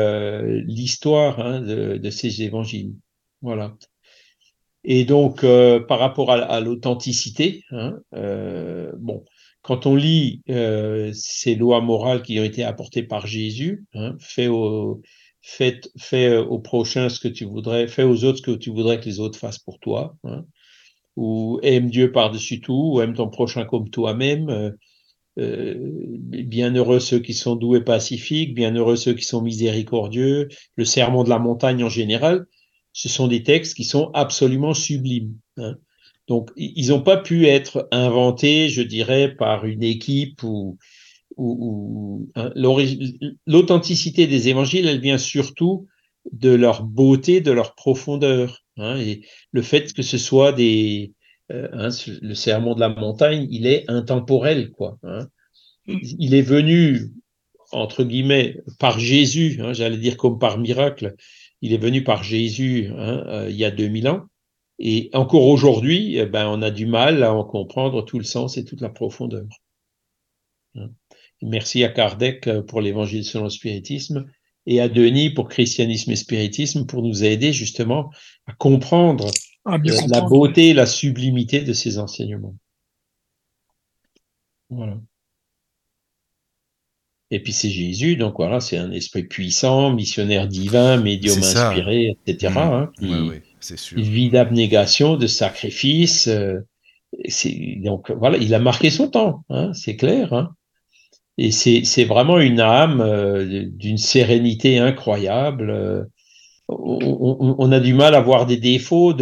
l'histoire 0.65 1.39
hein, 1.39 1.61
de, 1.61 2.09
ces 2.09 2.41
évangiles. 2.41 2.95
Voilà. 3.43 3.75
Et 4.83 5.05
donc, 5.05 5.45
par 5.87 5.99
rapport 5.99 6.31
à, 6.31 6.37
à 6.37 6.59
l'authenticité, 6.61 7.61
bon, 8.11 9.23
quand 9.65 9.87
on 9.87 9.95
lit 9.95 10.43
euh, 10.47 11.11
ces 11.15 11.55
lois 11.55 11.81
morales 11.81 12.21
qui 12.21 12.39
ont 12.39 12.43
été 12.43 12.63
apportées 12.63 13.01
par 13.01 13.25
Jésus, 13.25 13.83
hein, 13.95 14.15
fait, 14.19 14.47
au, 14.47 15.01
fais, 15.41 15.81
fais 15.97 16.37
au 16.37 16.59
prochain 16.59 17.09
ce 17.09 17.19
que 17.19 17.27
tu 17.27 17.45
voudrais, 17.45 17.87
fais 17.87 18.03
aux 18.03 18.25
autres 18.25 18.37
ce 18.37 18.43
que 18.43 18.51
tu 18.51 18.69
voudrais 18.69 18.99
que 18.99 19.05
les 19.05 19.19
autres 19.19 19.39
fassent 19.39 19.57
pour 19.57 19.79
toi, 19.79 20.15
hein, 20.23 20.45
ou 21.15 21.59
aime 21.63 21.89
Dieu 21.89 22.11
par-dessus 22.11 22.61
tout, 22.61 22.91
ou 22.93 23.01
aime 23.01 23.15
ton 23.15 23.27
prochain 23.27 23.65
comme 23.65 23.89
toi-même. 23.89 24.49
Euh, 24.49 24.69
euh, 25.39 25.73
bienheureux 26.29 26.99
ceux 26.99 27.19
qui 27.19 27.33
sont 27.33 27.55
doux 27.55 27.75
et 27.75 27.83
pacifiques, 27.83 28.53
bienheureux 28.53 28.95
ceux 28.95 29.15
qui 29.15 29.25
sont 29.25 29.41
miséricordieux, 29.41 30.47
le 30.75 30.85
sermon 30.85 31.23
de 31.23 31.29
la 31.29 31.39
montagne 31.39 31.83
en 31.83 31.89
général, 31.89 32.45
ce 32.93 33.09
sont 33.09 33.27
des 33.27 33.41
textes 33.41 33.75
qui 33.75 33.83
sont 33.83 34.11
absolument 34.13 34.75
sublimes. 34.75 35.35
Hein. 35.57 35.75
Donc, 36.27 36.49
ils 36.55 36.89
n'ont 36.89 37.01
pas 37.01 37.17
pu 37.17 37.45
être 37.45 37.87
inventés, 37.91 38.69
je 38.69 38.81
dirais, 38.81 39.35
par 39.35 39.65
une 39.65 39.83
équipe 39.83 40.41
ou, 40.43 40.77
ou, 41.37 42.29
hein, 42.35 42.51
l'authenticité 42.55 44.25
des 44.25 44.47
évangiles, 44.47 44.87
elle 44.87 45.01
vient 45.01 45.19
surtout 45.19 45.87
de 46.31 46.49
leur 46.49 46.83
beauté, 46.83 47.41
de 47.41 47.51
leur 47.51 47.75
profondeur. 47.75 48.63
Hein, 48.77 48.97
et 48.97 49.21
le 49.51 49.61
fait 49.61 49.93
que 49.93 50.01
ce 50.01 50.17
soit 50.17 50.51
des, 50.51 51.13
euh, 51.51 51.67
hein, 51.73 51.89
le 52.21 52.33
sermon 52.33 52.73
de 52.73 52.79
la 52.79 52.89
montagne, 52.89 53.47
il 53.51 53.67
est 53.67 53.85
intemporel, 53.87 54.71
quoi. 54.71 54.97
Hein. 55.03 55.27
Mm. 55.87 55.97
Il 56.19 56.33
est 56.33 56.41
venu 56.41 57.11
entre 57.71 58.03
guillemets 58.03 58.57
par 58.79 58.99
Jésus, 58.99 59.59
j'allais 59.73 59.97
dire 59.97 60.17
comme 60.17 60.39
par 60.39 60.57
miracle. 60.57 61.15
Il 61.61 61.73
est 61.73 61.77
venu 61.77 62.03
par 62.03 62.23
Jésus 62.23 62.91
euh, 62.91 63.47
il 63.49 63.55
y 63.55 63.65
a 63.65 63.71
2000 63.71 64.07
ans. 64.07 64.25
Et 64.79 65.09
encore 65.13 65.47
aujourd'hui, 65.47 66.17
eh 66.17 66.25
ben, 66.25 66.47
on 66.47 66.61
a 66.61 66.71
du 66.71 66.85
mal 66.85 67.23
à 67.23 67.33
en 67.33 67.43
comprendre 67.43 68.03
tout 68.03 68.17
le 68.17 68.25
sens 68.25 68.57
et 68.57 68.65
toute 68.65 68.81
la 68.81 68.89
profondeur. 68.89 69.47
Merci 71.41 71.83
à 71.83 71.89
Kardec 71.89 72.47
euh, 72.47 72.61
pour 72.61 72.81
l'évangile 72.81 73.23
selon 73.23 73.45
le 73.45 73.49
spiritisme 73.49 74.25
et 74.65 74.81
à 74.81 74.89
Denis 74.89 75.29
pour 75.29 75.47
christianisme 75.47 76.11
et 76.11 76.15
spiritisme 76.15 76.85
pour 76.85 77.01
nous 77.01 77.23
aider 77.23 77.53
justement 77.53 78.11
à 78.47 78.53
comprendre 78.53 79.29
euh, 79.67 79.77
la 80.09 80.21
beauté, 80.21 80.73
la 80.73 80.85
sublimité 80.85 81.61
de 81.61 81.73
ces 81.73 81.99
enseignements. 81.99 82.55
Voilà. 84.69 84.99
Et 87.31 87.41
puis 87.41 87.53
c'est 87.53 87.69
Jésus, 87.69 88.17
donc 88.17 88.35
voilà, 88.37 88.59
c'est 88.59 88.77
un 88.77 88.91
esprit 88.91 89.23
puissant, 89.23 89.91
missionnaire 89.91 90.47
divin, 90.47 90.97
médium 90.97 91.37
inspiré, 91.39 92.15
etc. 92.25 92.53
Mmh. 92.53 92.57
Hein, 92.57 92.91
qui, 92.97 93.05
vit 93.95 94.29
d'abnégation, 94.29 95.17
de 95.17 95.27
sacrifice. 95.27 96.27
Euh, 96.27 96.59
donc 97.77 98.11
voilà, 98.11 98.37
il 98.37 98.53
a 98.53 98.59
marqué 98.59 98.89
son 98.89 99.07
temps, 99.07 99.43
hein, 99.49 99.73
c'est 99.73 99.95
clair. 99.95 100.33
Hein. 100.33 100.49
Et 101.37 101.51
c'est 101.51 102.05
vraiment 102.05 102.39
une 102.39 102.59
âme 102.59 103.01
euh, 103.01 103.65
d'une 103.67 103.97
sérénité 103.97 104.79
incroyable. 104.79 105.69
Euh, 105.69 106.03
on, 106.67 107.71
a 107.71 107.79
du 107.79 107.93
mal 107.93 108.15
à 108.15 108.21
voir 108.21 108.47
des 108.47 108.57
défauts, 108.57 109.13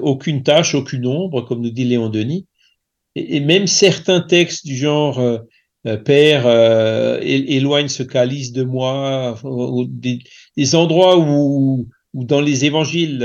aucune 0.00 0.44
tâche, 0.44 0.76
aucune 0.76 1.06
ombre, 1.06 1.42
comme 1.42 1.60
nous 1.60 1.70
dit 1.70 1.84
Léon 1.84 2.08
Denis. 2.08 2.46
Et, 3.16 3.40
même 3.40 3.66
certains 3.66 4.20
textes 4.20 4.64
du 4.64 4.76
genre 4.76 5.20
Père, 6.04 6.46
éloigne 7.22 7.88
ce 7.88 8.04
calice 8.04 8.52
de 8.52 8.62
moi, 8.62 9.36
des, 9.88 10.74
endroits 10.76 11.18
où, 11.18 11.88
dans 12.24 12.40
les 12.40 12.64
évangiles 12.64 13.22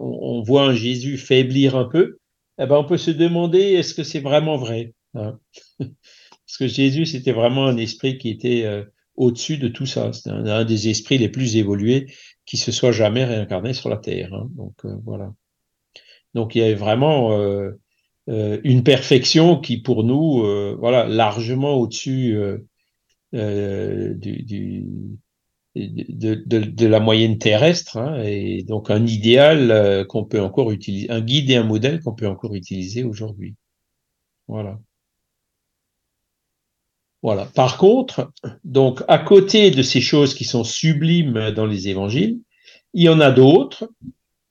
on, 0.00 0.42
voit 0.42 0.64
un 0.64 0.74
Jésus 0.74 1.18
faiblir 1.18 1.76
un 1.76 1.84
peu, 1.84 2.18
eh 2.58 2.66
ben 2.66 2.76
on 2.76 2.84
peut 2.84 2.98
se 2.98 3.10
demander 3.10 3.60
est-ce 3.60 3.94
que 3.94 4.04
c'est 4.04 4.20
vraiment 4.20 4.56
vrai 4.56 4.94
hein? 5.14 5.38
Parce 6.52 6.58
que 6.58 6.66
Jésus, 6.66 7.06
c'était 7.06 7.32
vraiment 7.32 7.66
un 7.66 7.78
esprit 7.78 8.18
qui 8.18 8.28
était 8.28 8.64
euh, 8.66 8.84
au-dessus 9.16 9.56
de 9.56 9.68
tout 9.68 9.86
ça. 9.86 10.12
C'était 10.12 10.28
un, 10.30 10.66
des 10.66 10.90
esprits 10.90 11.16
les 11.16 11.30
plus 11.30 11.56
évolués 11.56 12.12
qui 12.44 12.58
se 12.58 12.70
soit 12.70 12.92
jamais 12.92 13.24
réincarné 13.24 13.72
sur 13.72 13.88
la 13.88 13.96
Terre. 13.96 14.34
Hein. 14.34 14.50
Donc 14.54 14.74
euh, 14.84 14.94
voilà. 15.02 15.32
Donc 16.34 16.54
il 16.54 16.58
y 16.58 16.62
avait 16.62 16.74
vraiment 16.74 17.32
euh, 17.38 17.70
une 18.26 18.84
perfection 18.84 19.58
qui, 19.60 19.80
pour 19.80 20.04
nous, 20.04 20.44
voilà, 20.78 21.06
largement 21.06 21.72
au-dessus 21.76 22.36
du, 23.32 24.94
de, 25.74 26.86
la 26.86 27.00
moyenne 27.00 27.38
terrestre, 27.38 27.96
hein, 27.96 28.22
et 28.24 28.62
donc 28.62 28.90
un 28.90 29.06
idéal 29.06 30.06
qu'on 30.08 30.24
peut 30.24 30.40
encore 30.40 30.70
utiliser, 30.70 31.10
un 31.10 31.20
guide 31.20 31.50
et 31.50 31.56
un 31.56 31.64
modèle 31.64 32.00
qu'on 32.02 32.14
peut 32.14 32.28
encore 32.28 32.54
utiliser 32.54 33.04
aujourd'hui. 33.04 33.54
Voilà. 34.48 34.78
Voilà. 37.22 37.46
Par 37.54 37.78
contre, 37.78 38.32
donc 38.64 39.02
à 39.06 39.18
côté 39.18 39.70
de 39.70 39.82
ces 39.82 40.00
choses 40.00 40.34
qui 40.34 40.44
sont 40.44 40.64
sublimes 40.64 41.52
dans 41.52 41.66
les 41.66 41.88
évangiles, 41.88 42.40
il 42.94 43.04
y 43.04 43.08
en 43.08 43.20
a 43.20 43.30
d'autres 43.30 43.88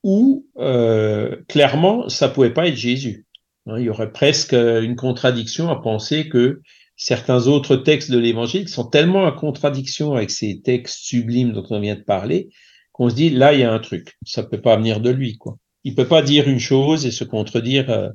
où 0.04 0.48
euh, 0.58 1.36
clairement 1.48 2.10
ça 2.10 2.30
pouvait 2.30 2.54
pas 2.54 2.68
être 2.68 2.76
Jésus. 2.76 3.26
Hein, 3.68 3.76
il 3.78 3.86
y 3.86 3.90
aurait 3.90 4.12
presque 4.12 4.54
une 4.54 4.96
contradiction 4.96 5.70
à 5.70 5.76
penser 5.76 6.30
que 6.30 6.62
certains 7.02 7.48
autres 7.48 7.78
textes 7.78 8.12
de 8.12 8.20
l'évangile 8.20 8.70
sont 8.70 8.86
tellement 8.86 9.24
en 9.24 9.32
contradiction 9.32 10.14
avec 10.14 10.30
ces 10.30 10.62
textes 10.62 11.00
sublimes 11.00 11.52
dont 11.52 11.66
on 11.72 11.80
vient 11.80 11.96
de 11.96 12.04
parler 12.04 12.50
qu'on 12.92 13.10
se 13.10 13.16
dit 13.16 13.32
là 13.32 13.54
il 13.54 13.62
y 13.62 13.64
a 13.64 13.74
un 13.74 13.80
truc, 13.80 14.20
ça 14.24 14.44
peut 14.44 14.62
pas 14.62 14.78
venir 14.78 15.00
de 15.00 15.10
lui 15.10 15.36
quoi. 15.38 15.58
Il 15.84 15.96
peut 15.96 16.08
pas 16.08 16.22
dire 16.22 16.48
une 16.48 16.60
chose 16.60 17.08
et 17.08 17.12
se 17.12 17.24
contredire 17.24 17.90
euh, 17.90 18.10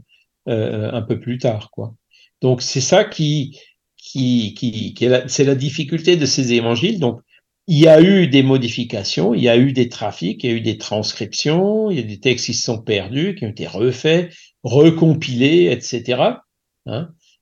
euh, 0.49 0.93
un 0.93 1.03
peu 1.03 1.19
plus 1.19 1.39
tard 1.39 1.71
quoi. 1.73 1.95
Donc 2.41 2.63
c'est 2.63 2.81
ça 2.81 3.05
qui 3.05 3.59
qui, 3.97 4.55
qui, 4.55 4.95
c'est 5.27 5.43
la 5.43 5.57
difficulté 5.57 6.17
de 6.17 6.27
ces 6.27 6.53
évangiles. 6.53 7.01
Donc, 7.01 7.21
il 7.67 7.79
y 7.79 7.89
a 7.89 8.01
eu 8.01 8.29
des 8.29 8.45
modifications, 8.45 9.35
il 9.35 9.43
y 9.43 9.49
a 9.49 9.57
eu 9.57 9.73
des 9.73 9.89
trafics, 9.89 10.45
il 10.45 10.51
y 10.51 10.53
a 10.53 10.57
eu 10.57 10.61
des 10.61 10.79
transcriptions, 10.79 11.91
il 11.91 11.97
y 11.97 12.01
a 12.01 12.05
des 12.05 12.21
textes 12.21 12.47
qui 12.47 12.55
se 12.55 12.63
sont 12.63 12.81
perdus, 12.81 13.35
qui 13.35 13.45
ont 13.47 13.51
été 13.51 13.67
refaits, 13.67 14.33
recompilés, 14.63 15.73
etc. 15.73 16.37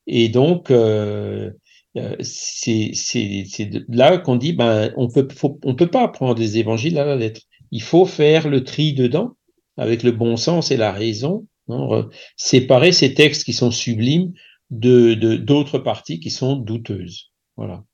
Et 0.07 0.29
donc, 0.29 0.71
euh, 0.71 1.51
euh 1.97 2.17
c'est 2.21 2.93
là 3.89 4.19
qu'on 4.19 4.37
dit, 4.37 4.53
ben, 4.53 4.93
on 4.97 5.09
peut, 5.09 5.29
on 5.63 5.75
peut 5.75 5.91
pas 5.91 6.09
prendre 6.09 6.35
des 6.35 6.59
évangiles 6.59 6.99
à 6.99 7.05
la 7.05 7.17
lettre. 7.17 7.43
Il 7.71 7.83
faut 7.83 8.07
faire 8.07 8.49
le 8.49 8.65
tri 8.65 8.93
dedans, 8.95 9.37
avec 9.77 10.03
le 10.03 10.13
bon 10.13 10.37
sens 10.37 10.71
et 10.71 10.77
la 10.77 10.93
raison, 10.93 11.47
hein, 11.69 12.09
séparer 12.37 12.93
ces 12.93 13.15
textes 13.15 13.45
qui 13.45 13.53
sont 13.53 13.71
sublimes 13.71 14.33
de 14.71 15.15
d'autres 15.37 15.79
parties 15.79 16.21
qui 16.21 16.31
sont 16.31 16.57
douteuses. 16.57 17.33
Voilà. 17.57 17.85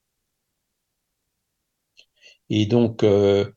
Et 2.51 2.67
donc, 2.67 3.05
euh, 3.05 3.51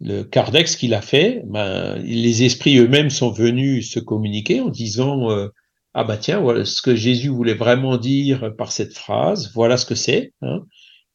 le 0.00 0.24
Kardec, 0.24 0.68
ce 0.68 0.76
qu'il 0.76 0.94
a 0.94 1.02
fait, 1.02 1.42
ben, 1.46 1.96
les 1.98 2.42
esprits 2.42 2.78
eux-mêmes 2.78 3.10
sont 3.10 3.30
venus 3.30 3.92
se 3.92 4.00
communiquer 4.00 4.60
en 4.60 4.68
disant 4.68 5.30
euh, 5.30 5.48
Ah 5.94 6.04
bah 6.04 6.16
tiens, 6.16 6.40
voilà 6.40 6.64
ce 6.64 6.82
que 6.82 6.94
Jésus 6.94 7.28
voulait 7.28 7.54
vraiment 7.54 7.96
dire 7.96 8.54
par 8.56 8.70
cette 8.72 8.96
phrase, 8.96 9.50
voilà 9.54 9.76
ce 9.76 9.86
que 9.86 9.94
c'est. 9.94 10.32
Hein. 10.42 10.64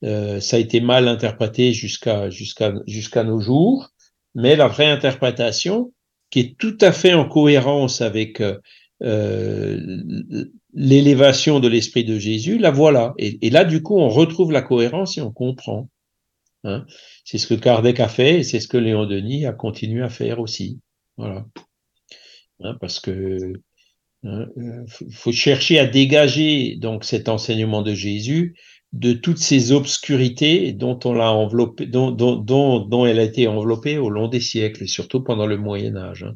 Euh, 0.04 0.40
ça 0.42 0.58
a 0.58 0.60
été 0.60 0.82
mal 0.82 1.08
interprété 1.08 1.72
jusqu'à 1.74 2.30
nos 3.24 3.40
jours, 3.40 3.90
mais 4.34 4.56
la 4.56 4.68
vraie 4.68 4.90
interprétation, 4.90 5.94
qui 6.30 6.40
est 6.42 6.58
tout 6.58 6.78
à 6.82 6.92
fait 6.92 7.14
en 7.14 7.28
cohérence 7.28 8.02
avec 8.02 8.42
l'élévation 10.76 11.62
de 11.62 11.68
l'esprit 11.68 12.04
de 12.04 12.20
Jésus, 12.20 12.58
la 12.58 12.70
voilà. 12.70 13.14
Et, 13.18 13.50
là, 13.50 13.64
du 13.64 13.82
coup, 13.82 13.98
on 13.98 14.10
retrouve 14.10 14.52
la 14.52 14.62
cohérence 14.62 15.18
et 15.18 15.22
on 15.22 15.32
comprend. 15.32 15.90
Hein. 16.66 16.86
C'est 17.24 17.38
ce 17.38 17.48
que 17.48 17.54
Kardec 17.54 18.00
a 18.00 18.10
fait 18.10 18.40
et 18.40 18.44
c'est 18.44 18.60
ce 18.60 18.68
que 18.68 18.78
Léon 18.78 19.06
Denis 19.06 19.46
a 19.46 19.54
continué 19.54 20.04
à 20.04 20.10
faire 20.10 20.40
aussi. 20.40 20.80
Voilà. 21.18 21.46
Hein, 22.60 22.76
parce 22.82 23.00
que 23.00 23.54
hein, 24.26 24.48
euh, 24.58 24.86
faut 25.12 25.32
chercher 25.32 25.80
à 25.80 25.86
dégager 25.86 26.76
donc 26.76 27.04
cet 27.06 27.30
enseignement 27.30 27.82
de 27.82 27.94
Jésus 27.94 28.56
de 28.94 29.14
toutes 29.14 29.40
ces 29.40 29.72
obscurités 29.72 30.72
dont 30.72 30.98
on 31.04 31.14
l'a 31.14 31.32
enveloppé, 31.32 31.86
dont, 31.86 32.12
dont, 32.12 32.36
dont, 32.36 32.80
dont, 32.80 33.06
elle 33.06 33.20
a 33.20 33.24
été 33.24 33.48
enveloppée 33.48 33.98
au 33.98 34.10
long 34.10 34.28
des 34.28 34.40
siècles 34.40 34.88
surtout 34.88 35.22
pendant 35.22 35.46
le 35.46 35.58
Moyen 35.58 35.98
Âge. 35.98 36.24
Hein. 36.24 36.36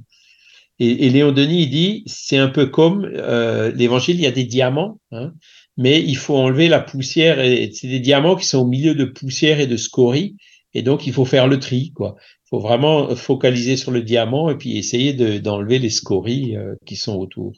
Et, 0.80 1.10
Léon 1.10 1.34
Denis 1.34 1.64
il 1.64 1.70
dit, 1.70 2.04
c'est 2.06 2.38
un 2.38 2.48
peu 2.48 2.68
comme 2.68 3.04
euh, 3.04 3.72
l'évangile, 3.74 4.16
il 4.16 4.22
y 4.22 4.28
a 4.28 4.32
des 4.32 4.46
diamants, 4.46 5.00
hein, 5.12 5.34
mais 5.76 6.02
il 6.02 6.16
faut 6.16 6.38
enlever 6.38 6.70
la 6.70 6.80
poussière, 6.80 7.42
et 7.42 7.70
c'est 7.74 7.90
des 7.90 8.00
diamants 8.00 8.38
qui 8.38 8.46
sont 8.46 8.60
au 8.60 8.68
milieu 8.68 8.96
de 8.96 9.04
poussière 9.04 9.60
et 9.60 9.68
de 9.68 9.76
scories, 9.76 10.38
et 10.74 10.82
donc 10.82 11.06
il 11.06 11.12
faut 11.12 11.26
faire 11.26 11.48
le 11.48 11.60
tri, 11.60 11.92
quoi. 11.94 12.16
Il 12.46 12.50
faut 12.50 12.60
vraiment 12.60 13.14
focaliser 13.16 13.76
sur 13.76 13.92
le 13.92 14.02
diamant 14.02 14.50
et 14.50 14.56
puis 14.56 14.78
essayer 14.78 15.14
d'enlever 15.40 15.80
les 15.80 15.90
scories 15.90 16.56
euh, 16.56 16.76
qui 16.86 16.96
sont 16.96 17.16
autour. 17.16 17.54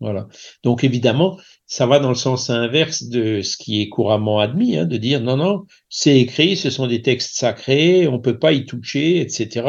Voilà. 0.00 0.28
Donc 0.62 0.84
évidemment, 0.84 1.38
ça 1.66 1.86
va 1.86 1.98
dans 1.98 2.10
le 2.10 2.14
sens 2.14 2.50
inverse 2.50 3.04
de 3.04 3.42
ce 3.42 3.56
qui 3.56 3.82
est 3.82 3.88
couramment 3.88 4.38
admis, 4.38 4.76
hein, 4.76 4.84
de 4.84 4.96
dire 4.96 5.20
non, 5.20 5.36
non, 5.36 5.64
c'est 5.88 6.18
écrit, 6.20 6.56
ce 6.56 6.70
sont 6.70 6.86
des 6.86 7.02
textes 7.02 7.36
sacrés, 7.36 8.06
on 8.06 8.20
peut 8.20 8.38
pas 8.38 8.52
y 8.52 8.64
toucher, 8.64 9.20
etc. 9.20 9.66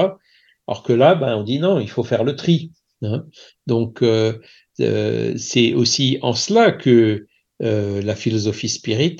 Alors 0.67 0.83
que 0.83 0.93
là, 0.93 1.15
ben, 1.15 1.35
on 1.35 1.43
dit 1.43 1.59
non, 1.59 1.79
il 1.79 1.89
faut 1.89 2.03
faire 2.03 2.23
le 2.23 2.35
tri. 2.35 2.71
Hein. 3.01 3.25
Donc, 3.67 4.03
euh, 4.03 4.39
euh, 4.81 5.35
c'est 5.37 5.73
aussi 5.73 6.19
en 6.21 6.33
cela 6.33 6.71
que 6.71 7.25
euh, 7.61 8.01
la 8.01 8.15
philosophie 8.15 8.69
spirit 8.69 9.17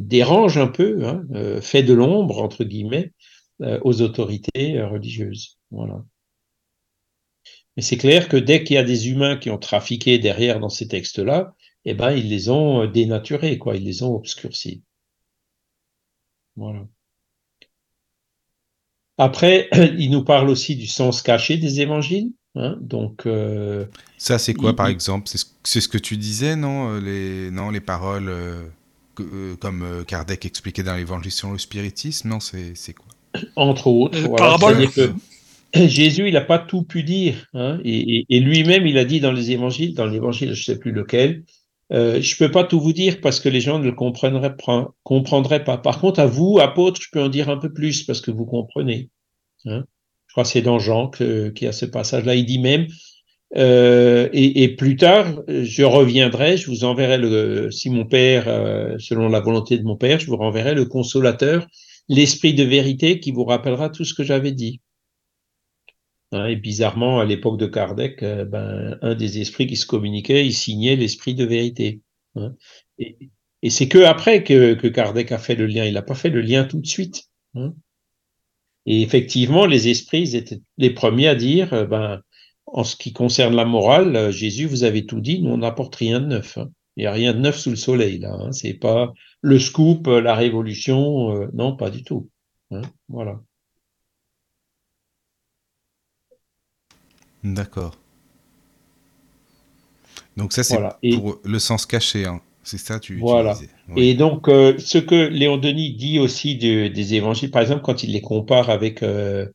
dérange 0.00 0.58
un 0.58 0.66
peu, 0.68 1.04
hein, 1.04 1.24
fait 1.60 1.82
de 1.82 1.92
l'ombre, 1.92 2.42
entre 2.42 2.64
guillemets, 2.64 3.12
aux 3.82 4.02
autorités 4.02 4.80
religieuses. 4.82 5.58
Voilà. 5.70 6.04
Mais 7.78 7.82
c'est 7.82 7.96
clair 7.96 8.28
que 8.28 8.36
dès 8.36 8.64
qu'il 8.64 8.74
y 8.74 8.78
a 8.78 8.82
des 8.82 9.08
humains 9.08 9.36
qui 9.36 9.50
ont 9.50 9.56
trafiqué 9.56 10.18
derrière 10.18 10.58
dans 10.58 10.68
ces 10.68 10.88
textes-là, 10.88 11.54
eh 11.84 11.94
ben, 11.94 12.10
ils 12.10 12.28
les 12.28 12.48
ont 12.48 12.84
dénaturés, 12.86 13.56
quoi, 13.56 13.76
ils 13.76 13.84
les 13.84 14.02
ont 14.02 14.16
obscurcis. 14.16 14.82
Voilà. 16.56 16.88
Après, 19.16 19.68
il 19.96 20.10
nous 20.10 20.24
parle 20.24 20.50
aussi 20.50 20.74
du 20.74 20.88
sens 20.88 21.22
caché 21.22 21.56
des 21.56 21.80
évangiles. 21.80 22.32
Hein, 22.56 22.76
donc, 22.80 23.26
euh, 23.26 23.86
ça, 24.16 24.40
c'est 24.40 24.54
quoi, 24.54 24.72
il- 24.72 24.74
par 24.74 24.88
exemple? 24.88 25.28
C'est 25.62 25.80
ce, 25.80 25.86
que 25.86 25.98
tu 25.98 26.16
disais, 26.16 26.56
non 26.56 26.94
euh, 26.96 27.00
les, 27.00 27.52
non, 27.52 27.70
les 27.70 27.78
paroles 27.80 28.28
euh, 28.28 28.64
que- 29.14 29.22
euh, 29.22 29.54
comme 29.54 29.84
euh, 29.84 30.02
Kardec 30.02 30.44
expliquait 30.46 30.82
dans 30.82 30.96
l'Évangile 30.96 31.30
sur 31.30 31.52
le 31.52 31.58
spiritisme, 31.58 32.28
non, 32.28 32.40
c'est 32.40 32.74
quoi? 32.94 33.06
Entre 33.54 33.86
autres, 33.86 34.18
voilà, 34.26 34.56
que 34.88 35.12
Jésus, 35.74 36.28
il 36.28 36.34
n'a 36.34 36.40
pas 36.40 36.58
tout 36.58 36.82
pu 36.82 37.02
dire, 37.02 37.46
hein, 37.54 37.78
et, 37.84 38.24
lui-même, 38.40 38.86
il 38.86 38.96
a 38.98 39.04
dit 39.04 39.20
dans 39.20 39.32
les 39.32 39.50
évangiles, 39.50 39.94
dans 39.94 40.06
l'évangile, 40.06 40.54
je 40.54 40.60
ne 40.60 40.64
sais 40.74 40.78
plus 40.78 40.92
lequel, 40.92 41.44
euh, 41.92 42.20
je 42.20 42.36
peux 42.36 42.50
pas 42.50 42.64
tout 42.64 42.80
vous 42.80 42.92
dire 42.92 43.20
parce 43.20 43.40
que 43.40 43.48
les 43.48 43.60
gens 43.60 43.78
ne 43.78 43.84
le 43.84 43.92
comprendraient, 43.92 44.56
pas- 44.56 44.90
comprendraient 45.02 45.64
pas. 45.64 45.78
Par 45.78 46.00
contre, 46.00 46.20
à 46.20 46.26
vous, 46.26 46.58
apôtres, 46.58 47.00
je 47.02 47.08
peux 47.12 47.22
en 47.22 47.28
dire 47.28 47.48
un 47.48 47.56
peu 47.58 47.72
plus 47.72 48.04
parce 48.04 48.20
que 48.20 48.30
vous 48.30 48.46
comprenez. 48.46 49.10
hein. 49.66 49.84
Je 50.26 50.34
crois 50.34 50.44
que 50.44 50.50
c'est 50.50 50.62
dans 50.62 50.78
Jean 50.78 51.08
qu'il 51.08 51.54
y 51.62 51.66
a 51.66 51.72
ce 51.72 51.86
passage-là. 51.86 52.34
Il 52.34 52.44
dit 52.44 52.58
même, 52.58 52.86
euh, 53.56 54.28
et, 54.32 54.62
et 54.64 54.68
plus 54.76 54.96
tard, 54.96 55.42
je 55.48 55.82
reviendrai, 55.82 56.58
je 56.58 56.70
vous 56.70 56.84
enverrai 56.84 57.16
le, 57.18 57.70
si 57.70 57.88
mon 57.90 58.04
Père, 58.04 58.44
euh, 58.48 58.96
selon 58.98 59.28
la 59.28 59.40
volonté 59.40 59.78
de 59.78 59.84
mon 59.84 59.96
Père, 59.96 60.20
je 60.20 60.26
vous 60.26 60.36
renverrai 60.36 60.74
le 60.74 60.84
consolateur, 60.84 61.66
l'esprit 62.08 62.52
de 62.54 62.64
vérité 62.64 63.20
qui 63.20 63.32
vous 63.32 63.44
rappellera 63.44 63.88
tout 63.88 64.04
ce 64.04 64.12
que 64.14 64.24
j'avais 64.24 64.52
dit. 64.52 64.80
Hein, 66.32 66.46
et 66.46 66.56
bizarrement, 66.56 67.20
à 67.20 67.24
l'époque 67.24 67.58
de 67.58 67.66
Kardec, 67.66 68.22
euh, 68.22 68.44
ben, 68.44 68.98
un 69.00 69.14
des 69.14 69.40
esprits 69.40 69.66
qui 69.66 69.76
se 69.76 69.86
communiquait, 69.86 70.44
il 70.46 70.52
signait 70.52 70.96
l'esprit 70.96 71.34
de 71.34 71.44
vérité. 71.44 72.02
hein. 72.36 72.54
Et, 72.98 73.16
c'est 73.70 73.88
que 73.88 73.98
après 74.04 74.44
que, 74.44 74.74
Kardec 74.88 75.32
a 75.32 75.38
fait 75.38 75.54
le 75.54 75.66
lien. 75.66 75.84
Il 75.84 75.94
n'a 75.94 76.02
pas 76.02 76.14
fait 76.14 76.30
le 76.30 76.40
lien 76.40 76.64
tout 76.64 76.80
de 76.80 76.86
suite. 76.86 77.24
hein. 77.54 77.74
Et 78.86 79.02
effectivement, 79.02 79.66
les 79.66 79.88
esprits 79.88 80.36
étaient 80.36 80.60
les 80.78 80.90
premiers 80.90 81.28
à 81.28 81.34
dire, 81.34 81.72
euh, 81.72 81.86
ben, 81.86 82.22
en 82.66 82.84
ce 82.84 82.96
qui 82.96 83.12
concerne 83.12 83.56
la 83.56 83.64
morale, 83.64 84.14
euh, 84.16 84.30
Jésus, 84.30 84.66
vous 84.66 84.84
avez 84.84 85.06
tout 85.06 85.20
dit, 85.20 85.40
nous 85.42 85.50
on 85.50 85.58
n'apporte 85.58 85.96
rien 85.96 86.20
de 86.20 86.26
neuf. 86.26 86.58
Il 86.96 87.02
n'y 87.02 87.06
a 87.06 87.12
rien 87.12 87.32
de 87.32 87.38
neuf 87.40 87.58
sous 87.58 87.70
le 87.70 87.76
soleil 87.76 88.18
là. 88.18 88.36
C'est 88.52 88.74
pas 88.74 89.12
le 89.40 89.58
scoop, 89.58 90.06
la 90.08 90.34
révolution, 90.34 91.48
non, 91.54 91.76
pas 91.76 91.90
du 91.90 92.02
tout. 92.02 92.28
Voilà. 93.08 93.40
D'accord. 97.44 97.96
Donc 100.36 100.52
ça, 100.52 100.62
c'est 100.62 100.74
Voilà. 100.74 100.98
Et- 101.02 101.16
pour 101.16 101.38
le 101.44 101.58
sens 101.58 101.86
caché. 101.86 102.26
hein. 102.26 102.40
C'est 102.64 102.78
ça, 102.78 103.00
tu, 103.00 103.18
Voilà. 103.18 103.56
Et 103.96 104.12
donc, 104.14 104.46
euh, 104.48 104.76
ce 104.78 104.98
que 104.98 105.14
Léon 105.28 105.56
Denis 105.56 105.94
dit 105.94 106.18
aussi 106.18 106.56
de- 106.58 106.88
des 106.88 107.14
évangiles, 107.14 107.50
par 107.50 107.62
exemple, 107.62 107.80
quand 107.80 108.02
il 108.02 108.12
les 108.12 108.20
compare 108.20 108.68
avec 108.68 109.02
euh, 109.02 109.46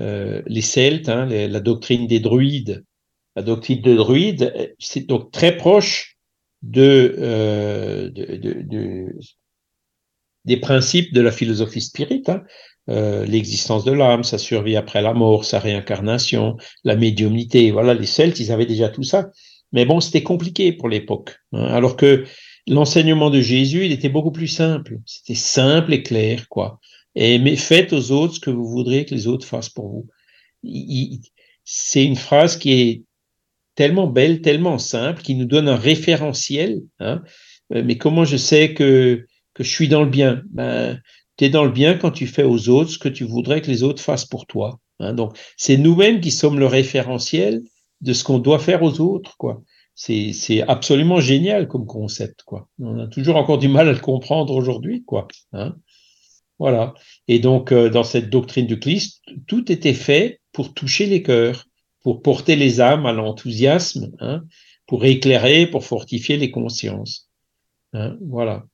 euh, 0.00 0.42
les 0.46 0.62
Celtes, 0.62 1.08
hein, 1.08 1.26
les- 1.26 1.46
la 1.48 1.60
doctrine 1.60 2.08
des 2.08 2.18
druides, 2.18 2.84
la 3.36 3.42
doctrine 3.42 3.80
de 3.82 3.94
druides, 3.94 4.74
c'est 4.80 5.06
donc 5.06 5.30
très 5.30 5.56
proche 5.56 6.16
de, 6.62 8.10
de- 8.12 8.36
de- 8.36 8.62
de- 8.62 9.14
des 10.44 10.56
principes 10.56 11.12
de 11.14 11.20
la 11.20 11.30
philosophie 11.30 11.80
spirite. 11.80 12.28
hein. 12.28 12.42
Euh, 12.88 13.24
L'existence 13.26 13.84
de 13.84 13.92
l'âme, 13.92 14.22
sa 14.24 14.38
survie 14.38 14.76
après 14.76 15.02
la 15.02 15.12
mort, 15.12 15.44
sa 15.44 15.58
réincarnation, 15.58 16.56
la 16.84 16.96
médiumnité. 16.96 17.70
Voilà, 17.70 17.94
les 17.94 18.06
Celtes, 18.06 18.38
ils 18.40 18.52
avaient 18.52 18.66
déjà 18.66 18.88
tout 18.88 19.02
ça. 19.02 19.30
Mais 19.72 19.84
bon, 19.84 20.00
c'était 20.00 20.22
compliqué 20.22 20.72
pour 20.72 20.88
l'époque. 20.88 21.36
hein. 21.52 21.64
alors 21.64 21.96
que 21.96 22.24
l'enseignement 22.68 23.30
de 23.30 23.40
Jésus, 23.40 23.84
il 23.86 23.92
était 23.92 24.08
beaucoup 24.08 24.30
plus 24.32 24.48
simple. 24.48 24.98
C'était 25.04 25.34
simple 25.34 25.92
et 25.94 26.02
clair, 26.02 26.48
quoi. 26.48 26.78
Et 27.14 27.38
mais 27.38 27.56
faites 27.56 27.92
aux 27.92 28.10
autres 28.12 28.34
ce 28.34 28.40
que 28.40 28.50
vous 28.50 28.66
voudriez 28.68 29.04
que 29.04 29.14
les 29.14 29.26
autres 29.26 29.46
fassent 29.46 29.68
pour 29.70 29.88
vous. 29.88 30.06
C'est 31.64 32.04
une 32.04 32.16
phrase 32.16 32.56
qui 32.56 32.72
est 32.72 33.02
tellement 33.74 34.06
belle, 34.06 34.40
tellement 34.40 34.78
simple, 34.78 35.22
qui 35.22 35.34
nous 35.34 35.44
donne 35.44 35.68
un 35.68 35.76
référentiel. 35.76 36.82
Hein. 37.00 37.22
Euh, 37.74 37.82
Mais 37.84 37.96
comment 37.98 38.24
je 38.24 38.36
sais 38.36 38.74
que 38.74 39.26
que 39.54 39.64
je 39.64 39.70
suis 39.70 39.88
dans 39.88 40.02
le 40.04 40.10
bien? 40.10 40.42
Ben, 40.50 41.00
tu 41.36 41.44
es 41.44 41.50
dans 41.50 41.64
le 41.64 41.70
bien 41.70 41.94
quand 41.94 42.10
tu 42.10 42.26
fais 42.26 42.42
aux 42.42 42.68
autres 42.68 42.90
ce 42.90 42.98
que 42.98 43.08
tu 43.08 43.24
voudrais 43.24 43.60
que 43.60 43.70
les 43.70 43.82
autres 43.82 44.02
fassent 44.02 44.24
pour 44.24 44.46
toi. 44.46 44.80
Hein. 45.00 45.14
Donc, 45.14 45.36
c'est 45.56 45.76
nous-mêmes 45.76 46.20
qui 46.20 46.30
sommes 46.30 46.58
le 46.58 46.66
référentiel 46.66 47.62
de 48.00 48.12
ce 48.12 48.24
qu'on 48.24 48.38
doit 48.38 48.58
faire 48.58 48.82
aux 48.82 49.00
autres, 49.00 49.36
quoi. 49.36 49.62
C'est, 49.94 50.60
absolument 50.68 51.20
génial 51.20 51.68
comme 51.68 51.86
concept, 51.86 52.42
quoi. 52.42 52.68
On 52.78 52.98
a 52.98 53.06
toujours 53.06 53.36
encore 53.36 53.56
du 53.56 53.68
mal 53.68 53.88
à 53.88 53.92
le 53.92 53.98
comprendre 53.98 54.54
aujourd'hui, 54.54 55.04
quoi. 55.04 55.26
Hein 55.52 55.74
voilà. 56.58 56.94
Et 57.28 57.38
donc, 57.38 57.72
euh, 57.72 57.88
dans 57.88 58.04
cette 58.04 58.30
doctrine 58.30 58.66
du 58.66 58.78
Christ, 58.78 59.22
tout 59.46 59.70
était 59.72 59.94
fait 59.94 60.40
pour 60.52 60.74
toucher 60.74 61.06
les 61.06 61.22
cœurs, 61.22 61.66
pour 62.02 62.22
porter 62.22 62.56
les 62.56 62.80
âmes 62.80 63.06
à 63.06 63.12
l'enthousiasme, 63.12 64.12
hein, 64.20 64.44
pour 64.86 65.04
éclairer, 65.04 65.66
pour 65.66 65.84
fortifier 65.84 66.36
les 66.36 66.50
consciences. 66.50 67.30
Voilà. 68.20 68.66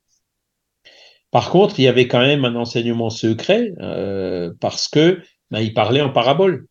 Par 1.32 1.48
contre, 1.48 1.80
il 1.80 1.84
y 1.84 1.88
avait 1.88 2.08
quand 2.08 2.20
même 2.20 2.44
un 2.44 2.54
enseignement 2.54 3.08
secret 3.10 3.72
euh, 3.80 4.52
parce 4.60 4.86
que 4.86 5.20
ben, 5.50 5.60
il 5.60 5.74
parlait 5.74 6.02
en 6.02 6.10
parabole. 6.10 6.66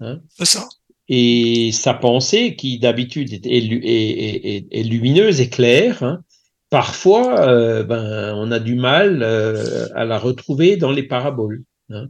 Hein, 0.00 0.20
C'est 0.28 0.44
ça. 0.44 0.68
et 1.08 1.70
sa 1.72 1.94
pensée, 1.94 2.54
qui 2.54 2.78
d'habitude 2.78 3.32
est, 3.32 3.46
est, 3.46 3.64
est, 3.64 4.56
est, 4.56 4.66
est, 4.70 4.82
lumineuse 4.82 5.40
et 5.40 5.48
claire, 5.48 6.02
hein, 6.02 6.22
parfois, 6.68 7.40
euh, 7.48 7.84
ben, 7.84 8.34
on 8.36 8.52
a 8.52 8.58
du 8.58 8.74
mal 8.74 9.22
euh, 9.22 9.88
à 9.94 10.04
la 10.04 10.18
retrouver 10.18 10.76
dans 10.76 10.92
les 10.92 11.04
paraboles. 11.04 11.64
Hein. 11.88 12.08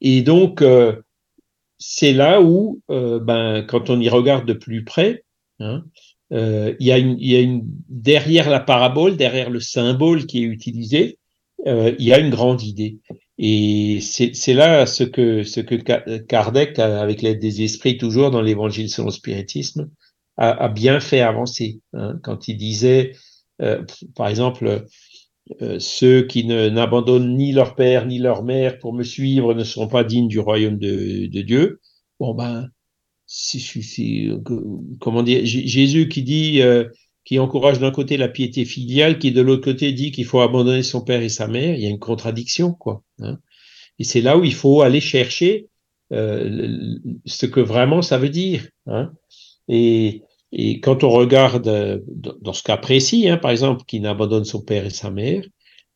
Et 0.00 0.22
donc, 0.22 0.64
c'est 1.78 2.12
là 2.12 2.42
où, 2.42 2.82
ben, 2.88 3.62
quand 3.68 3.88
on 3.90 4.00
y 4.00 4.08
regarde 4.08 4.46
de 4.46 4.52
plus 4.52 4.82
près, 4.82 5.24
il 6.32 6.86
y, 6.86 6.92
a 6.92 6.98
une, 6.98 7.16
y 7.18 7.36
a 7.36 7.40
une 7.40 7.62
derrière 7.88 8.48
la 8.48 8.60
parabole, 8.60 9.16
derrière 9.16 9.50
le 9.50 9.60
symbole 9.60 10.26
qui 10.26 10.38
est 10.38 10.46
utilisé, 10.46 11.18
il 11.66 11.94
y 11.98 12.12
a 12.12 12.18
une 12.18 12.30
grande 12.30 12.62
idée. 12.62 12.98
Et 13.38 14.00
c'est 14.00 14.54
là 14.54 14.86
ce 14.86 15.04
que, 15.04 15.42
ce 15.42 15.60
que 15.60 15.74
Kardec, 16.18 16.78
avec 16.78 17.22
l'aide 17.22 17.38
des 17.38 17.62
esprits, 17.62 17.98
toujours 17.98 18.30
dans 18.30 18.40
l'évangile 18.40 18.88
selon 18.88 19.08
le 19.08 19.12
spiritisme, 19.12 19.90
a, 20.36 20.68
bien 20.68 21.00
fait 21.00 21.20
avancer. 21.20 21.80
Hein, 21.92 22.18
quand 22.22 22.48
il 22.48 22.56
disait, 22.56 23.12
euh, 23.60 23.82
par 24.14 24.28
exemple, 24.28 24.86
euh, 25.60 25.78
ceux 25.78 26.22
qui 26.26 26.44
n'abandonnent 26.44 27.36
ni 27.36 27.52
leur 27.52 27.74
père 27.74 28.06
ni 28.06 28.18
leur 28.18 28.42
mère 28.42 28.78
pour 28.78 28.94
me 28.94 29.02
suivre 29.02 29.54
ne 29.54 29.64
seront 29.64 29.88
pas 29.88 30.04
dignes 30.04 30.28
du 30.28 30.38
royaume 30.38 30.78
de, 30.78 31.26
de 31.26 31.42
Dieu. 31.42 31.80
Bon, 32.20 32.34
ben, 32.34 32.68
si, 33.34 34.30
comment 35.00 35.22
dire, 35.22 35.40
Jésus 35.44 36.08
qui 36.08 36.22
dit, 36.22 36.60
euh, 36.60 36.84
qui 37.24 37.38
encourage 37.38 37.78
d'un 37.78 37.90
côté 37.90 38.18
la 38.18 38.28
piété 38.28 38.66
filiale, 38.66 39.18
qui 39.18 39.32
de 39.32 39.40
l'autre 39.40 39.64
côté 39.64 39.92
dit 39.92 40.12
qu'il 40.12 40.26
faut 40.26 40.40
abandonner 40.40 40.82
son 40.82 41.00
père 41.00 41.22
et 41.22 41.30
sa 41.30 41.48
mère, 41.48 41.74
il 41.74 41.80
y 41.80 41.86
a 41.86 41.90
une 41.90 41.98
contradiction, 41.98 42.74
quoi. 42.74 43.02
Hein. 43.20 43.38
Et 43.98 44.04
c'est 44.04 44.20
là 44.20 44.36
où 44.36 44.44
il 44.44 44.52
faut 44.52 44.82
aller 44.82 45.00
chercher 45.00 45.68
euh, 46.12 46.98
ce 47.24 47.46
que 47.46 47.60
vraiment 47.60 48.02
ça 48.02 48.18
veut 48.18 48.28
dire. 48.28 48.68
Hein. 48.86 49.12
Et, 49.66 50.22
et, 50.52 50.80
quand 50.80 51.02
on 51.02 51.08
regarde 51.08 51.68
euh, 51.68 52.00
dans 52.42 52.52
ce 52.52 52.62
cas 52.62 52.76
précis, 52.76 53.30
hein, 53.30 53.38
par 53.38 53.50
exemple, 53.50 53.84
qui 53.86 54.00
n'abandonne 54.00 54.44
son 54.44 54.60
père 54.60 54.84
et 54.84 54.90
sa 54.90 55.10
mère, 55.10 55.42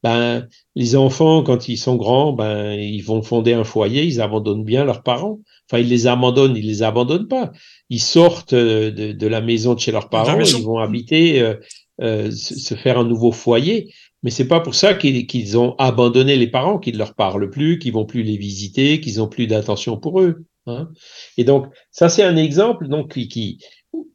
ben 0.03 0.49
les 0.75 0.97
enfants 0.97 1.43
quand 1.43 1.69
ils 1.69 1.77
sont 1.77 1.97
grands, 1.97 2.33
ben 2.33 2.73
ils 2.73 3.03
vont 3.03 3.23
fonder 3.23 3.53
un 3.53 3.65
foyer, 3.65 4.05
ils 4.05 4.23
abandonnent 4.23 4.65
bien 4.65 4.85
leurs 4.85 5.03
parents. 5.03 5.41
Enfin, 5.69 5.83
ils 5.83 5.89
les 5.89 6.07
abandonnent, 6.07 6.57
ils 6.57 6.67
les 6.67 6.83
abandonnent 6.83 7.29
pas. 7.29 7.53
Ils 7.91 8.01
sortent 8.01 8.55
de, 8.55 9.13
de 9.13 9.27
la 9.27 9.41
maison 9.41 9.75
de 9.75 9.81
chez 9.81 9.93
leurs 9.93 10.09
parents, 10.09 10.41
ils 10.41 10.65
vont 10.65 10.79
habiter, 10.79 11.41
euh, 11.41 11.55
euh, 12.01 12.31
se 12.31 12.75
faire 12.75 12.99
un 12.99 13.05
nouveau 13.05 13.33
foyer. 13.33 13.93
Mais 14.23 14.31
c'est 14.31 14.49
pas 14.49 14.61
pour 14.61 14.75
ça 14.75 14.95
qu'ils 14.95 15.27
qu 15.27 15.57
ont 15.57 15.75
abandonné 15.79 16.37
les 16.37 16.47
parents, 16.49 16.79
qu'ils 16.79 16.95
ne 16.95 16.99
leur 16.99 17.15
parlent 17.15 17.51
plus, 17.51 17.79
qu'ils 17.79 17.93
vont 17.93 18.07
plus 18.07 18.23
les 18.23 18.37
visiter, 18.37 19.01
qu'ils 19.01 19.21
ont 19.21 19.29
plus 19.29 19.47
d'attention 19.47 19.99
pour 19.99 20.21
eux. 20.21 20.45
Hein. 20.67 20.89
Et 21.37 21.45
donc, 21.45 21.67
ça 21.91 22.09
c'est 22.09 22.25
un 22.25 22.37
exemple 22.37 22.89
donc 22.89 23.13
qui, 23.13 23.29
qui, 23.29 23.59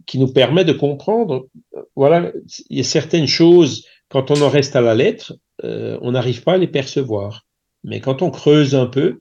qui 0.05 0.19
nous 0.19 0.31
permet 0.31 0.65
de 0.65 0.73
comprendre. 0.73 1.47
Voilà, 1.95 2.31
il 2.69 2.77
y 2.77 2.81
a 2.81 2.83
certaines 2.83 3.27
choses 3.27 3.85
quand 4.09 4.29
on 4.29 4.41
en 4.41 4.49
reste 4.49 4.75
à 4.75 4.81
la 4.81 4.93
lettre, 4.93 5.33
euh, 5.63 5.97
on 6.01 6.11
n'arrive 6.11 6.43
pas 6.43 6.53
à 6.53 6.57
les 6.57 6.67
percevoir. 6.67 7.45
Mais 7.83 7.99
quand 7.99 8.21
on 8.21 8.29
creuse 8.29 8.75
un 8.75 8.85
peu, 8.85 9.19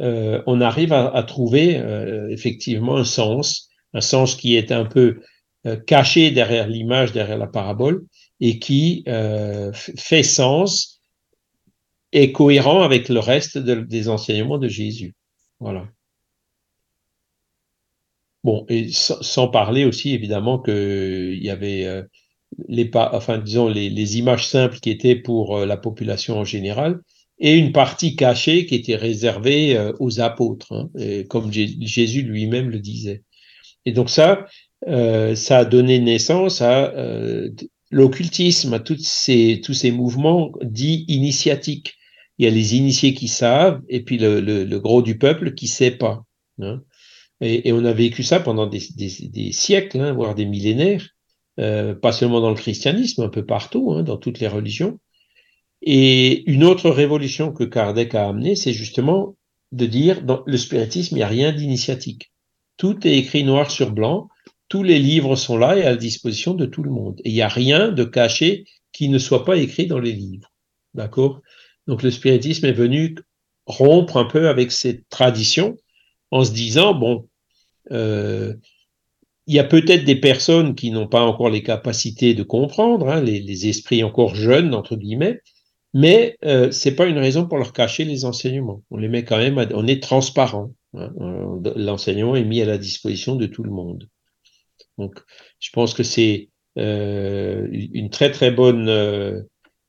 euh, 0.00 0.42
on 0.46 0.60
arrive 0.60 0.92
à, 0.92 1.22
trouver 1.22 1.76
euh, 1.76 2.28
effectivement 2.30 2.96
un 2.96 3.04
sens, 3.04 3.68
un 3.92 4.00
sens 4.00 4.34
qui 4.34 4.56
est 4.56 4.72
un 4.72 4.86
peu 4.86 5.20
euh, 5.66 5.76
caché 5.76 6.30
derrière 6.30 6.68
l'image, 6.68 7.12
derrière 7.12 7.38
la 7.38 7.46
parabole, 7.46 8.06
et 8.40 8.58
qui 8.58 9.04
fait 9.74 10.22
sens 10.22 11.02
est 12.12 12.32
cohérent 12.32 12.80
avec 12.82 13.10
le 13.10 13.20
reste 13.20 13.58
des 13.58 14.08
enseignements 14.08 14.56
de 14.56 14.68
Jésus. 14.68 15.14
Voilà. 15.60 15.86
Bon, 18.42 18.64
et 18.70 18.88
sans, 18.90 19.48
parler 19.48 19.84
aussi 19.84 20.14
évidemment 20.14 20.58
que 20.58 21.34
il 21.34 21.44
y 21.44 21.50
avait 21.50 22.06
les 22.66 22.90
enfin 22.94 23.36
disons 23.36 23.68
les, 23.68 24.18
images 24.18 24.48
simples 24.48 24.80
qui 24.80 24.88
étaient 24.88 25.16
pour 25.16 25.58
la 25.58 25.76
population 25.76 26.38
en 26.38 26.44
général 26.44 27.00
et 27.40 27.56
une 27.56 27.72
partie 27.72 28.16
cachée 28.16 28.66
qui 28.66 28.74
était 28.74 28.96
réservée 28.96 29.76
euh, 29.76 29.92
aux 29.98 30.20
apôtres, 30.20 30.72
hein, 30.72 30.90
comme 31.28 31.50
Jésus 31.52 32.22
lui-même 32.22 32.70
le 32.70 32.78
disait. 32.78 33.24
Et 33.86 33.92
donc 33.92 34.10
ça, 34.10 34.46
ça 34.86 35.58
a 35.58 35.64
donné 35.64 35.98
naissance 35.98 36.60
à 36.60 36.92
l'occultisme, 37.90 38.74
à 38.74 38.82
ces, 38.98 39.60
tous 39.64 39.74
ces 39.74 39.90
mouvements 39.90 40.52
dits 40.62 41.04
initiatiques. 41.08 41.96
Il 42.38 42.44
y 42.44 42.48
a 42.48 42.50
les 42.50 42.76
initiés 42.76 43.14
qui 43.14 43.28
savent 43.28 43.82
et 43.88 44.02
puis 44.02 44.18
le, 44.18 44.78
gros 44.78 45.02
du 45.02 45.18
peuple 45.18 45.54
qui 45.54 45.66
sait 45.66 45.90
pas. 45.90 46.22
Hein. 46.60 46.82
Et, 47.40 47.72
on 47.72 47.84
a 47.84 47.92
vécu 47.92 48.22
ça 48.22 48.40
pendant 48.40 48.66
des, 48.66 48.80
siècles, 49.52 50.00
hein, 50.00 50.12
voire 50.12 50.34
des 50.34 50.46
millénaires, 50.46 51.06
euh, 51.58 51.94
pas 51.94 52.12
seulement 52.12 52.40
dans 52.40 52.50
le 52.50 52.56
christianisme, 52.56 53.22
un 53.22 53.28
peu 53.28 53.44
partout, 53.44 54.02
dans 54.02 54.16
toutes 54.16 54.40
les 54.40 54.48
religions. 54.48 54.98
Et 55.82 56.50
une 56.50 56.64
autre 56.64 56.90
révolution 56.90 57.52
que 57.52 57.64
Kardec 57.64 58.14
a 58.14 58.28
amenée, 58.28 58.56
c'est 58.56 58.72
justement 58.72 59.36
de 59.72 59.86
dire 59.86 60.22
dans 60.22 60.42
le 60.46 60.56
spiritisme, 60.56 61.14
il 61.14 61.18
n'y 61.18 61.24
a 61.24 61.28
rien 61.28 61.52
d'initiatique. 61.52 62.32
Tout 62.76 63.06
est 63.06 63.16
écrit 63.16 63.44
noir 63.44 63.70
sur 63.70 63.92
blanc, 63.92 64.28
tous 64.68 64.82
les 64.82 64.98
livres 64.98 65.36
sont 65.36 65.56
là 65.56 65.76
et 65.76 65.82
à 65.82 65.90
la 65.90 65.96
disposition 65.96 66.54
de 66.54 66.66
tout 66.66 66.82
le 66.82 66.90
monde. 66.90 67.20
Et 67.24 67.30
il 67.30 67.34
n'y 67.34 67.42
a 67.42 67.48
rien 67.48 67.90
de 67.90 68.04
caché 68.04 68.64
qui 68.92 69.08
ne 69.08 69.18
soit 69.18 69.44
pas 69.44 69.56
écrit 69.56 69.86
dans 69.86 69.98
les 69.98 70.12
livres. 70.12 70.52
D'accord? 70.94 71.40
Donc 71.86 72.02
le 72.02 72.10
spiritisme 72.10 72.66
est 72.66 72.72
venu 72.72 73.16
rompre 73.66 74.16
un 74.16 74.24
peu 74.24 74.48
avec 74.48 74.72
cette 74.72 75.08
tradition 75.08 75.76
en 76.30 76.44
se 76.44 76.52
disant, 76.52 76.94
bon, 76.94 77.28
euh, 77.92 78.54
il 79.46 79.54
y 79.54 79.58
a 79.58 79.64
peut-être 79.64 80.04
des 80.04 80.16
personnes 80.16 80.74
qui 80.74 80.90
n'ont 80.90 81.08
pas 81.08 81.22
encore 81.22 81.50
les 81.50 81.62
capacités 81.62 82.34
de 82.34 82.42
comprendre, 82.42 83.08
hein, 83.08 83.20
les, 83.20 83.68
esprits 83.68 84.04
encore 84.04 84.34
jeunes, 84.34 84.74
entre 84.74 84.94
guillemets, 84.94 85.40
mais 85.92 86.36
euh, 86.44 86.70
c'est 86.70 86.94
pas 86.94 87.06
une 87.06 87.18
raison 87.18 87.46
pour 87.46 87.58
leur 87.58 87.72
cacher 87.72 88.04
les 88.04 88.24
enseignements. 88.24 88.82
On 88.90 88.96
les 88.96 89.08
met 89.08 89.24
quand 89.24 89.38
même, 89.38 89.58
on 89.74 89.86
est 89.86 90.02
transparent. 90.02 90.72
Hein, 90.94 91.12
l'enseignement 91.76 92.36
est 92.36 92.44
mis 92.44 92.62
à 92.62 92.66
la 92.66 92.78
disposition 92.78 93.36
de 93.36 93.46
tout 93.46 93.62
le 93.62 93.70
monde. 93.70 94.08
Donc, 94.98 95.20
je 95.58 95.70
pense 95.72 95.94
que 95.94 96.02
c'est 96.02 96.50
euh, 96.78 97.68
une 97.70 98.10
très 98.10 98.30
très 98.30 98.50
bonne. 98.50 98.88
Euh, 98.88 99.42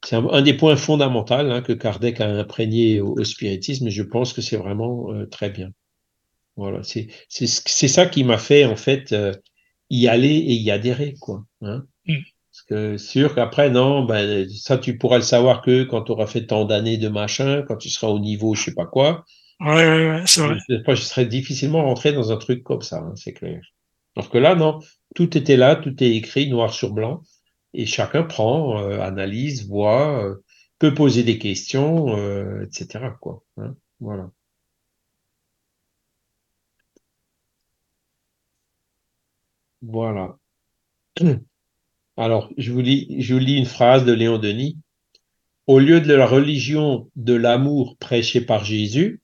c'est 0.03 0.15
un, 0.15 0.41
des 0.41 0.55
points 0.55 0.75
fondamentaux 0.75 1.35
hein, 1.35 1.61
que 1.61 1.73
Kardec 1.73 2.21
a 2.21 2.27
imprégné 2.27 3.01
au, 3.01 3.23
spiritisme, 3.23 3.89
je 3.89 4.01
pense 4.01 4.33
que 4.33 4.41
c'est 4.41 4.57
vraiment 4.57 5.13
euh, 5.13 5.27
très 5.27 5.51
bien. 5.51 5.69
Voilà, 6.55 6.81
c'est 6.83 7.07
c'est 7.29 7.87
ça 7.87 8.05
qui 8.07 8.23
m'a 8.23 8.37
fait 8.37 8.65
en 8.65 8.75
fait 8.75 9.15
y 9.89 10.07
aller 10.07 10.35
et 10.35 10.53
y 10.53 10.71
adhérer 10.71 11.15
quoi. 11.19 11.45
Hein. 11.61 11.85
Mm. 12.05 12.15
Que 12.71 12.97
sûr 12.97 13.35
qu'après 13.35 13.69
non, 13.69 14.05
ben 14.05 14.47
ça 14.49 14.77
tu 14.77 14.97
pourras 14.97 15.17
le 15.17 15.23
savoir 15.23 15.61
que 15.61 15.83
quand 15.83 16.03
tu 16.03 16.13
auras 16.13 16.25
fait 16.25 16.45
tant 16.45 16.63
d'années 16.63 16.95
de 16.95 17.09
machin, 17.09 17.63
quand 17.67 17.75
tu 17.75 17.89
seras 17.89 18.07
au 18.07 18.17
niveau 18.17 18.55
je 18.55 18.63
sais 18.63 18.73
pas 18.73 18.85
quoi. 18.85 19.25
Ouais 19.59 19.75
ouais, 19.75 20.09
ouais 20.09 20.23
c'est 20.25 20.39
vrai. 20.39 20.55
Je, 20.69 20.75
je, 20.87 21.01
serais 21.01 21.25
difficilement 21.25 21.83
rentré 21.83 22.13
dans 22.13 22.31
un 22.31 22.37
truc 22.37 22.63
comme 22.63 22.81
ça, 22.81 22.99
hein, 22.99 23.11
c'est 23.17 23.33
clair. 23.33 23.59
Alors 24.15 24.29
que 24.29 24.37
là 24.37 24.55
non, 24.55 24.79
tout 25.15 25.37
était 25.37 25.57
là, 25.57 25.75
tout 25.75 26.01
est 26.01 26.15
écrit 26.15 26.49
noir 26.49 26.73
sur 26.73 26.93
blanc 26.93 27.23
et 27.73 27.85
chacun 27.85 28.23
prend, 28.23 28.79
euh, 28.79 29.01
analyse, 29.01 29.67
voit, 29.67 30.23
euh, 30.23 30.35
peut 30.79 30.93
poser 30.93 31.23
des 31.23 31.37
questions, 31.39 32.17
euh, 32.17 32.63
etc. 32.63 33.17
Quoi. 33.19 33.43
Hein, 33.57 33.75
voilà. 33.99 34.31
Voilà. 39.81 40.37
Alors, 42.17 42.49
je 42.57 42.71
vous, 42.71 42.81
lis, 42.81 43.57
une 43.57 43.65
phrase 43.65 44.05
de 44.05 44.11
Léon 44.11 44.37
Denis. 44.37 44.77
Au 45.67 45.79
lieu 45.79 46.01
de 46.01 46.13
la 46.13 46.25
religion 46.25 47.09
de 47.15 47.33
l'amour 47.33 47.95
prêchée 47.97 48.41
par 48.41 48.65
Jésus, 48.65 49.21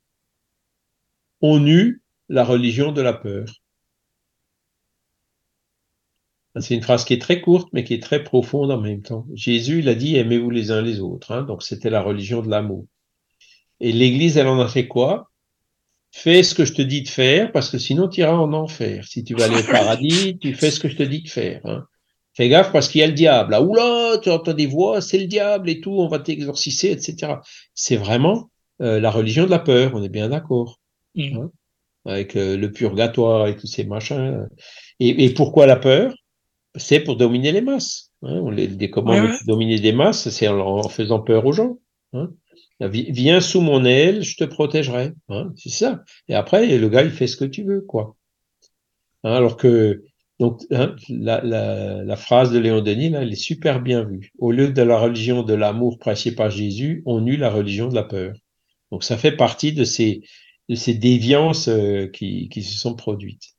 on 1.42 1.66
eut 1.68 2.02
la 2.30 2.44
religion 2.44 2.92
de 2.92 3.02
la 3.02 3.14
peur. 3.14 3.46
C'est 6.60 6.76
une 6.76 6.82
phrase 6.82 7.06
qui 7.06 7.14
est 7.14 7.22
très 7.22 7.42
courte, 7.42 7.70
mais 7.74 7.84
qui 7.84 7.94
est 7.94 8.02
très 8.02 8.24
profonde 8.24 8.72
en 8.72 8.80
même 8.80 9.02
temps. 9.02 9.28
Jésus, 9.34 9.80
il 9.80 9.90
a 9.90 9.96
dit 9.96 10.16
aimez-vous 10.16 10.50
les 10.50 10.72
uns 10.72 10.82
les 10.82 11.00
autres. 11.00 11.32
Hein. 11.32 11.44
donc 11.44 11.62
c'était 11.62 11.90
la 11.90 12.02
religion 12.02 12.42
de 12.42 12.50
l'amour. 12.50 12.88
Et 13.80 13.92
l'Église, 13.92 14.38
elle 14.38 14.48
en 14.48 14.60
a 14.60 14.68
fait 14.68 14.88
quoi? 14.88 15.30
Fais 16.12 16.42
ce 16.42 16.56
que 16.56 16.66
je 16.66 16.74
te 16.74 16.82
dis 16.82 17.04
de 17.04 17.10
faire, 17.10 17.52
parce 17.52 17.70
que 17.70 17.78
sinon 17.78 18.08
tu 18.08 18.22
iras 18.22 18.34
en 18.34 18.54
enfer. 18.54 19.06
Si 19.08 19.24
tu 19.24 19.36
vas 19.36 19.46
aller 19.46 19.60
au 19.60 19.72
paradis, 19.72 20.40
tu 20.40 20.56
fais 20.56 20.72
ce 20.72 20.80
que 20.80 20.90
je 20.90 20.96
te 20.96 21.04
dis 21.04 21.22
de 21.22 21.30
faire. 21.30 21.62
Hein. 21.66 21.86
Fais 22.38 22.50
gaffe 22.50 22.72
parce 22.72 22.88
qu'il 22.88 23.02
y 23.02 23.04
a 23.04 23.08
le 23.08 23.14
diable. 23.14 23.56
Ah, 23.56 23.64
oula, 23.64 24.20
tu 24.22 24.30
entends 24.30 24.54
des 24.54 24.68
voix, 24.68 25.02
c'est 25.02 25.18
le 25.18 25.26
diable 25.26 25.72
et 25.72 25.82
tout, 25.82 25.94
on 25.94 26.08
va 26.08 26.20
t'exorciser, 26.20 26.92
etc. 26.92 27.34
C'est 27.74 27.96
vraiment 27.96 28.52
euh, 28.80 29.00
la 29.00 29.10
religion 29.10 29.46
de 29.46 29.50
la 29.50 29.58
peur, 29.58 29.92
on 29.96 30.04
est 30.04 30.10
bien 30.10 30.30
d'accord. 30.30 30.80
Mmh. 31.16 31.36
Hein. 31.36 31.52
avec 32.06 32.36
euh, 32.36 32.56
le 32.56 32.72
purgatoire 32.72 33.48
et 33.48 33.58
tous 33.58 33.66
ces 33.66 33.86
machins. 33.86 34.48
et 35.00 35.34
pourquoi 35.34 35.66
la 35.66 35.78
peur? 35.78 36.14
C'est 36.76 37.00
pour 37.00 37.16
dominer 37.16 37.52
les 37.52 37.62
masses. 37.62 38.12
Hein. 38.22 38.40
On 38.44 38.52
les, 38.52 38.92
comment 38.92 39.20
dominer 39.48 39.80
des 39.80 39.92
masses, 39.92 40.30
c'est 40.30 40.48
en, 40.48 40.88
faisant 40.90 41.22
peur 41.22 41.44
aux 41.44 41.54
gens. 41.54 41.80
Hein. 42.14 42.30
Viens 42.80 43.42
sous 43.42 43.62
mon 43.62 43.84
aile, 43.84 44.22
je 44.22 44.38
te 44.38 44.44
protégerai. 44.44 45.14
C'est 45.56 45.70
ça. 45.70 46.04
Et 46.28 46.36
après, 46.36 46.78
le 46.78 46.90
gars, 46.90 47.02
il 47.02 47.10
fait 47.10 47.26
ce 47.26 47.36
que 47.36 47.46
tu 47.46 47.64
veux, 47.64 47.82
quoi. 47.82 48.16
Alors 49.24 49.58
que 49.58 50.04
donc 50.40 50.62
la, 50.70 51.42
la, 51.42 52.16
phrase 52.16 52.52
de 52.52 52.60
Léon 52.60 52.82
Denis, 52.82 53.10
là, 53.10 53.24
elle 53.24 53.32
est 53.32 53.36
super 53.36 53.82
bien 53.82 54.04
vue. 54.04 54.32
Au 54.38 54.52
lieu 54.52 54.72
de 54.72 54.82
la 54.84 55.00
religion 55.00 55.42
de 55.42 55.54
l'amour 55.54 55.98
prêchée 55.98 56.32
par 56.32 56.52
Jésus, 56.52 57.02
on 57.06 57.26
eut 57.26 57.38
la 57.38 57.50
religion 57.50 57.88
de 57.88 57.96
la 57.96 58.04
peur. 58.04 58.36
Donc 58.92 59.04
ça 59.04 59.18
fait 59.18 59.32
partie 59.36 59.74
de 59.74 59.84
ces, 59.84 60.22
de 60.70 60.76
ces 60.76 60.94
déviances 60.94 61.68
euh, 61.70 62.08
qui, 62.08 62.50
se 62.54 62.78
sont 62.78 62.96
produites. 62.96 63.56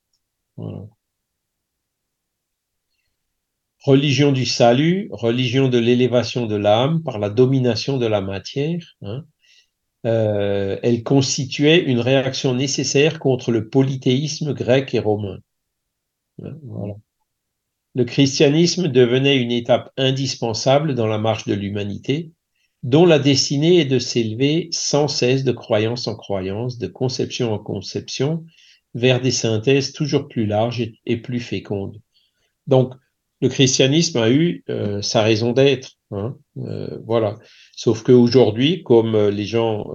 Religion 3.84 4.32
du 4.32 4.46
salut, 4.46 5.08
religion 5.12 5.68
de 5.68 5.78
l'élévation 5.78 6.46
de 6.46 6.56
l'âme 6.56 7.02
par 7.02 7.18
la 7.18 7.30
domination 7.30 7.98
de 7.98 8.06
la 8.06 8.20
matière, 8.20 8.96
hein, 9.02 9.24
euh, 10.06 10.78
elle 10.82 11.02
constituait 11.02 11.82
une 11.82 12.00
réaction 12.00 12.54
nécessaire 12.54 13.18
contre 13.18 13.50
le 13.50 13.68
polythéisme 13.68 14.52
grec 14.52 14.94
et 14.94 15.00
romain. 15.00 15.38
Le 17.94 18.04
christianisme 18.04 18.88
devenait 18.88 19.38
une 19.38 19.50
étape 19.50 19.92
indispensable 19.96 20.94
dans 20.94 21.06
la 21.06 21.18
marche 21.18 21.46
de 21.46 21.54
l'humanité, 21.54 22.32
dont 22.82 23.06
la 23.06 23.18
destinée 23.18 23.80
est 23.80 23.84
de 23.84 23.98
s'élever 23.98 24.68
sans 24.70 25.08
cesse 25.08 25.42
de 25.44 25.52
croyance 25.52 26.06
en 26.06 26.14
croyance, 26.14 26.78
de 26.78 26.86
conception 26.86 27.52
en 27.52 27.58
conception, 27.58 28.44
vers 28.94 29.20
des 29.20 29.30
synthèses 29.30 29.92
toujours 29.92 30.28
plus 30.28 30.46
larges 30.46 30.92
et 31.06 31.16
plus 31.16 31.40
fécondes. 31.40 32.00
Donc, 32.66 32.94
le 33.40 33.48
christianisme 33.48 34.18
a 34.18 34.30
eu 34.30 34.64
euh, 34.68 35.00
sa 35.02 35.22
raison 35.22 35.52
d'être. 35.52 35.92
Hein, 36.10 36.36
euh, 36.58 36.98
voilà. 37.04 37.36
Sauf 37.76 38.02
qu'aujourd'hui, 38.02 38.82
comme 38.82 39.14
euh, 39.14 39.30
les 39.30 39.44
gens 39.44 39.86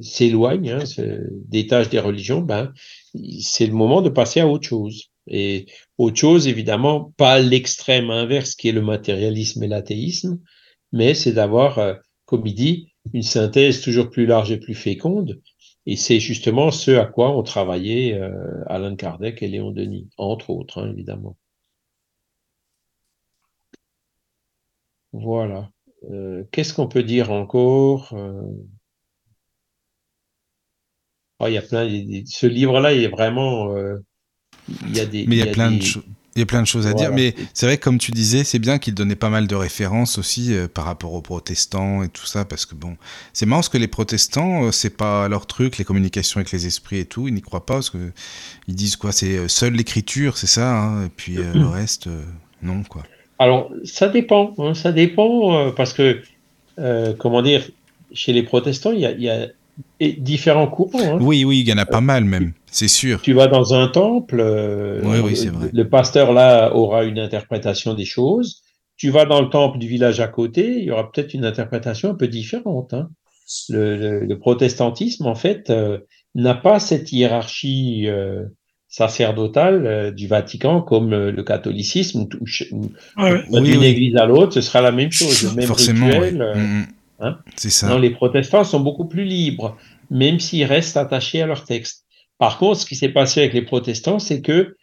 s'éloignent 0.00 0.70
hein, 0.70 0.84
des 1.48 1.66
tâches 1.66 1.88
des 1.88 1.98
religions, 1.98 2.40
ben, 2.40 2.72
c'est 3.40 3.66
le 3.66 3.72
moment 3.72 4.02
de 4.02 4.08
passer 4.08 4.40
à 4.40 4.46
autre 4.46 4.66
chose. 4.68 5.10
Et 5.30 5.66
autre 5.98 6.16
chose, 6.16 6.48
évidemment, 6.48 7.12
pas 7.16 7.38
l'extrême 7.40 8.10
inverse 8.10 8.54
qui 8.54 8.68
est 8.68 8.72
le 8.72 8.82
matérialisme 8.82 9.62
et 9.62 9.68
l'athéisme, 9.68 10.40
mais 10.92 11.14
c'est 11.14 11.32
d'avoir, 11.32 11.98
comme 12.26 12.46
il 12.46 12.54
dit, 12.54 12.92
une 13.12 13.22
synthèse 13.22 13.80
toujours 13.80 14.10
plus 14.10 14.26
large 14.26 14.50
et 14.52 14.58
plus 14.58 14.74
féconde. 14.74 15.40
Et 15.86 15.96
c'est 15.96 16.20
justement 16.20 16.70
ce 16.70 16.92
à 16.92 17.06
quoi 17.06 17.36
ont 17.36 17.42
travaillé 17.42 18.20
Alain 18.66 18.96
Kardec 18.96 19.42
et 19.42 19.48
Léon 19.48 19.70
Denis, 19.70 20.08
entre 20.18 20.50
autres, 20.50 20.78
hein, 20.82 20.90
évidemment. 20.90 21.36
Voilà. 25.12 25.70
Euh, 26.10 26.44
qu'est-ce 26.52 26.74
qu'on 26.74 26.88
peut 26.88 27.02
dire 27.02 27.30
encore 27.32 28.12
euh? 28.14 28.42
oh, 31.40 31.46
Il 31.46 31.54
y 31.54 31.58
a 31.58 31.62
plein. 31.62 31.88
Ce 32.26 32.46
livre-là, 32.46 32.92
est 32.94 33.08
vraiment. 33.08 33.74
Euh, 34.70 34.86
il 34.88 34.96
y 34.96 35.00
a 35.00 35.06
des. 35.06 35.26
Mais 35.26 35.36
il 35.36 35.38
y 35.38 35.48
a, 35.48 35.52
plein 35.52 35.70
de 35.70 35.82
choses. 35.82 36.02
Il 36.36 36.38
y 36.38 36.42
a 36.42 36.46
plein 36.46 36.62
de 36.62 36.66
choses 36.66 36.86
à 36.86 36.94
dire, 36.94 37.12
mais 37.12 37.34
c'est 37.54 37.66
vrai, 37.66 37.76
comme 37.76 37.98
tu 37.98 38.12
disais, 38.12 38.44
c'est 38.44 38.60
bien 38.60 38.78
qu'il 38.78 38.94
donnait 38.94 39.16
pas 39.16 39.30
mal 39.30 39.48
de 39.48 39.54
références 39.56 40.16
aussi 40.16 40.54
par 40.72 40.84
rapport 40.84 41.12
aux 41.12 41.22
protestants 41.22 42.04
et 42.04 42.08
tout 42.08 42.24
ça, 42.24 42.44
parce 42.44 42.66
que 42.66 42.76
bon, 42.76 42.96
c'est 43.32 43.46
marrant 43.46 43.58
parce 43.58 43.68
que 43.68 43.78
les 43.78 43.88
protestants, 43.88 44.70
c'est 44.70 44.96
pas 44.96 45.28
leur 45.28 45.46
truc, 45.46 45.76
les 45.78 45.84
communications 45.84 46.38
avec 46.38 46.52
les 46.52 46.66
esprits 46.66 46.98
et 46.98 47.04
tout, 47.04 47.26
ils 47.26 47.34
n'y 47.34 47.42
croient 47.42 47.66
pas 47.66 47.74
parce 47.74 47.90
que 47.90 48.12
ils 48.68 48.76
disent 48.76 48.94
quoi, 48.94 49.10
c'est 49.10 49.48
seule 49.48 49.74
l'écriture, 49.74 50.38
c'est 50.38 50.46
ça, 50.46 50.72
hein, 50.72 51.06
et 51.06 51.08
puis 51.08 51.34
le 51.34 51.66
reste, 51.66 52.08
non 52.62 52.84
quoi. 52.84 53.02
Alors, 53.40 53.72
ça 53.84 54.08
dépend, 54.08 54.54
hein, 54.58 54.74
ça 54.74 54.92
dépend 54.92 55.54
euh, 55.56 55.70
parce 55.70 55.94
que, 55.94 56.20
euh, 56.78 57.14
comment 57.18 57.40
dire, 57.40 57.64
chez 58.12 58.34
les 58.34 58.42
protestants, 58.42 58.92
il 58.92 59.00
y 59.00 59.06
a, 59.06 59.12
il 59.12 59.22
y 59.22 59.30
a 59.30 59.48
et 60.00 60.12
différents 60.12 60.66
courants. 60.68 61.16
hein. 61.16 61.18
Oui, 61.20 61.44
oui, 61.44 61.60
il 61.60 61.68
y 61.68 61.72
en 61.72 61.78
a 61.78 61.86
pas 61.86 62.00
mal 62.00 62.24
même, 62.24 62.52
c'est 62.70 62.88
sûr. 62.88 63.20
Tu 63.22 63.32
vas 63.32 63.46
dans 63.46 63.74
un 63.74 63.88
temple, 63.88 64.38
euh, 64.40 65.00
Oui, 65.04 65.18
oui, 65.24 65.36
c'est 65.36 65.46
le- 65.46 65.50
vrai. 65.52 65.70
le 65.72 65.88
pasteur 65.88 66.32
là 66.32 66.74
aura 66.74 67.04
une 67.04 67.18
interprétation 67.18 67.94
des 67.94 68.04
choses. 68.04 68.62
Tu 68.96 69.10
vas 69.10 69.24
dans 69.24 69.40
le 69.40 69.48
temple 69.48 69.78
du 69.78 69.88
village 69.88 70.20
à 70.20 70.28
côté, 70.28 70.76
il 70.78 70.84
y 70.84 70.90
aura 70.90 71.10
peut-être 71.10 71.32
une 71.34 71.44
interprétation 71.44 72.10
un 72.10 72.14
peu 72.14 72.28
différente. 72.28 72.92
hein. 72.94 73.08
Le, 73.68 73.96
le- 73.96 74.20
le 74.26 74.38
protestantisme, 74.38 75.26
en 75.26 75.34
fait, 75.34 75.70
euh, 75.70 75.98
n'a 76.34 76.54
pas 76.54 76.78
cette 76.78 77.10
hiérarchie 77.10 78.04
euh, 78.06 78.44
sacerdotale 78.88 79.86
euh, 79.86 80.10
du 80.10 80.26
Vatican 80.26 80.82
comme 80.82 81.12
euh, 81.12 81.32
le 81.32 81.42
catholicisme, 81.42 82.20
où, 82.22 82.28
où- 82.40 82.76
où- 82.76 82.90
Ouais, 83.16 83.32
ouais. 83.32 83.42
Oui, 83.50 83.62
d'une 83.62 83.80
oui. 83.80 83.86
église 83.86 84.16
à 84.16 84.26
l'autre, 84.26 84.52
ce 84.52 84.60
sera 84.60 84.80
la 84.80 84.92
même 84.92 85.10
chose, 85.12 85.42
le 85.44 85.54
même 85.56 85.66
Forcément, 85.66 86.06
rituel. 86.06 86.36
ouais. 86.36 86.40
euh, 86.42 86.54
Mm, 86.54 86.80
mm. 86.80 86.86
Hein? 87.20 87.38
c'est 87.56 87.70
ça. 87.70 87.88
non, 87.88 87.98
les 87.98 88.10
protestants 88.10 88.64
sont 88.64 88.80
beaucoup 88.80 89.06
plus 89.06 89.24
libres, 89.24 89.76
même 90.10 90.40
s'ils 90.40 90.64
restent 90.64 90.96
attachés 90.96 91.42
à 91.42 91.46
leur 91.46 91.64
texte. 91.64 92.04
Par 92.40 92.58
contre, 92.58 92.80
ce 92.80 92.86
qui 92.86 92.96
s'est 92.96 93.10
passé 93.10 93.40
avec 93.40 93.52
les 93.52 93.62
protestants, 93.62 94.18
c'est 94.18 94.40
que, 94.40 94.74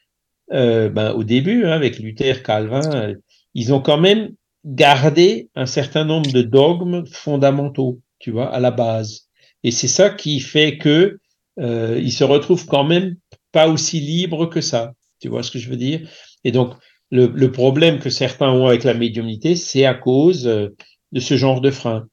euh, 0.53 0.89
ben, 0.89 1.13
au 1.13 1.23
début, 1.23 1.65
hein, 1.65 1.71
avec 1.71 1.97
Luther, 1.97 2.43
Calvin, 2.43 2.87
euh, 2.93 3.15
ils 3.55 3.73
ont 3.73 3.81
quand 3.81 3.97
même 3.97 4.29
gardé 4.63 5.49
un 5.55 5.65
certain 5.65 6.05
nombre 6.05 6.31
de 6.31 6.43
dogmes 6.43 7.05
fondamentaux, 7.07 7.99
tu 8.19 8.29
vois, 8.29 8.53
à 8.53 8.59
la 8.59 8.69
base. 8.69 9.29
Et 9.63 9.71
c'est 9.71 9.87
ça 9.87 10.11
qui 10.11 10.39
fait 10.39 10.77
que 10.77 11.17
euh, 11.59 11.99
ils 11.99 12.13
se 12.13 12.23
retrouvent 12.23 12.67
quand 12.67 12.83
même 12.83 13.15
pas 13.51 13.67
aussi 13.67 13.99
libres 13.99 14.45
que 14.45 14.61
ça. 14.61 14.93
Tu 15.19 15.27
vois 15.27 15.41
ce 15.41 15.49
que 15.49 15.57
je 15.57 15.69
veux 15.69 15.77
dire? 15.77 16.07
Et 16.43 16.51
donc, 16.51 16.75
le, 17.09 17.25
le 17.25 17.51
problème 17.51 17.97
que 17.97 18.11
certains 18.11 18.51
ont 18.51 18.67
avec 18.67 18.83
la 18.83 18.93
médiumnité, 18.93 19.55
c'est 19.55 19.85
à 19.85 19.95
cause 19.95 20.43
de 20.43 21.19
ce 21.19 21.37
genre 21.37 21.59
de 21.59 21.71
frein. 21.71 22.07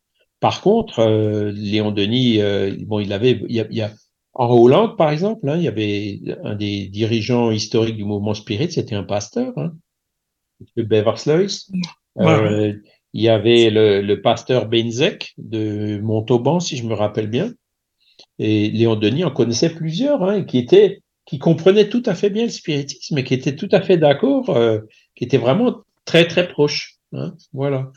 Par 0.44 0.60
contre, 0.60 0.98
euh, 1.00 1.50
Léon 1.54 1.90
Denis, 1.90 2.40
euh, 2.40 2.76
bon, 2.86 3.00
il 3.00 3.12
avait, 3.12 3.40
il 3.48 3.54
y 3.56 3.60
a, 3.60 3.66
il 3.70 3.76
y 3.76 3.82
a- 3.82 3.94
en 4.34 4.48
Hollande, 4.50 4.96
par 4.96 5.10
exemple, 5.10 5.48
hein, 5.48 5.56
il 5.56 5.62
y 5.62 5.68
avait 5.68 6.20
un 6.44 6.54
des 6.54 6.88
dirigeants 6.88 7.50
historiques 7.50 7.96
du 7.96 8.04
mouvement 8.04 8.34
spirit, 8.34 8.70
c'était 8.70 8.94
un 8.94 9.04
pasteur, 9.04 9.52
hein. 9.56 9.72
Beversluis. 10.76 11.66
Ouais, 12.16 12.24
Euh, 12.24 12.74
il 13.12 13.22
y 13.22 13.28
avait 13.28 13.70
le, 13.70 14.02
le 14.02 14.22
pasteur 14.22 14.66
Benzek 14.68 15.34
de 15.38 15.98
Montauban, 16.02 16.60
si 16.60 16.76
je 16.76 16.84
me 16.84 16.94
rappelle 16.94 17.28
bien. 17.28 17.52
Et 18.38 18.70
Léon 18.70 18.96
Denis 18.96 19.24
en 19.24 19.30
connaissait 19.30 19.74
plusieurs, 19.74 20.22
hein, 20.22 20.44
qui 20.44 20.58
étaient, 20.58 21.00
qui 21.26 21.38
comprenaient 21.38 21.88
tout 21.88 22.02
à 22.06 22.14
fait 22.14 22.30
bien 22.30 22.44
le 22.44 22.50
spiritisme 22.50 23.18
et 23.18 23.24
qui 23.24 23.34
étaient 23.34 23.56
tout 23.56 23.68
à 23.72 23.82
fait 23.82 23.98
d'accord, 23.98 24.50
euh, 24.50 24.80
qui 25.16 25.24
étaient 25.24 25.38
vraiment 25.38 25.82
très 26.04 26.26
très 26.26 26.48
proches. 26.48 26.96
Hein, 27.12 27.34
voilà. 27.52 27.92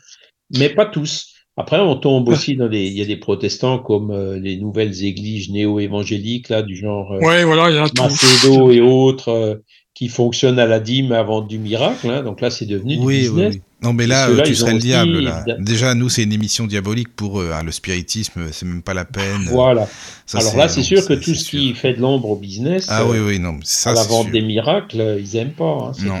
Mais 0.50 0.70
pas 0.70 0.86
tous. 0.86 1.34
Après, 1.58 1.78
on 1.80 1.96
tombe 1.96 2.28
aussi 2.32 2.54
dans 2.56 2.68
des, 2.68 2.86
il 2.86 2.92
y 2.94 3.02
a 3.02 3.04
des 3.04 3.16
protestants 3.16 3.78
comme 3.78 4.10
euh, 4.12 4.38
les 4.38 4.56
nouvelles 4.56 5.04
églises 5.04 5.50
néo-évangéliques 5.50 6.48
là, 6.48 6.62
du 6.62 6.76
genre 6.76 7.12
euh, 7.12 7.18
Ouais, 7.20 7.44
voilà, 7.44 7.68
il 7.70 7.76
y 7.76 7.78
a 7.78 7.88
tout. 7.88 8.02
Macedo 8.02 8.70
et 8.70 8.80
autres 8.80 9.28
euh, 9.30 9.54
qui 9.94 10.08
fonctionnent 10.08 10.60
à 10.60 10.66
la 10.66 10.78
dîme 10.80 11.10
avant 11.12 11.40
du 11.40 11.58
miracle. 11.58 12.08
Hein, 12.08 12.22
donc 12.22 12.40
là, 12.40 12.50
c'est 12.50 12.66
devenu 12.66 12.96
du 12.96 13.02
Oui, 13.02 13.06
oui, 13.06 13.20
business. 13.22 13.54
oui. 13.56 13.62
Non, 13.82 13.92
mais 13.92 14.06
là, 14.08 14.28
tu 14.44 14.54
serais 14.56 14.72
le 14.72 14.78
diable. 14.80 15.18
Là. 15.20 15.44
Déjà, 15.60 15.94
nous, 15.94 16.08
c'est 16.08 16.24
une 16.24 16.32
émission 16.32 16.66
diabolique 16.66 17.14
pour 17.14 17.40
eux. 17.40 17.50
hein. 17.54 17.62
Le 17.62 17.70
spiritisme, 17.72 18.48
c'est 18.52 18.66
même 18.66 18.82
pas 18.82 18.94
la 18.94 19.04
peine. 19.04 19.42
Voilà. 19.46 19.86
Ça, 20.26 20.38
Alors 20.38 20.56
là, 20.56 20.68
c'est 20.68 20.82
sûr 20.82 21.06
que 21.06 21.14
tout 21.14 21.34
ce 21.34 21.48
qui 21.50 21.74
fait 21.74 21.94
de 21.94 22.00
l'ombre 22.00 22.30
au 22.30 22.36
business, 22.36 22.86
Ah 22.88 23.02
euh, 23.02 23.06
oui, 23.10 23.18
oui, 23.20 23.38
non, 23.38 23.58
ça, 23.62 23.90
à 23.90 23.94
la 23.94 24.02
vente 24.02 24.24
sûr. 24.24 24.32
des 24.32 24.42
miracles, 24.42 25.18
ils 25.20 25.36
aiment 25.36 25.52
pas. 25.52 25.92
hein, 25.92 25.92
Non. 26.04 26.20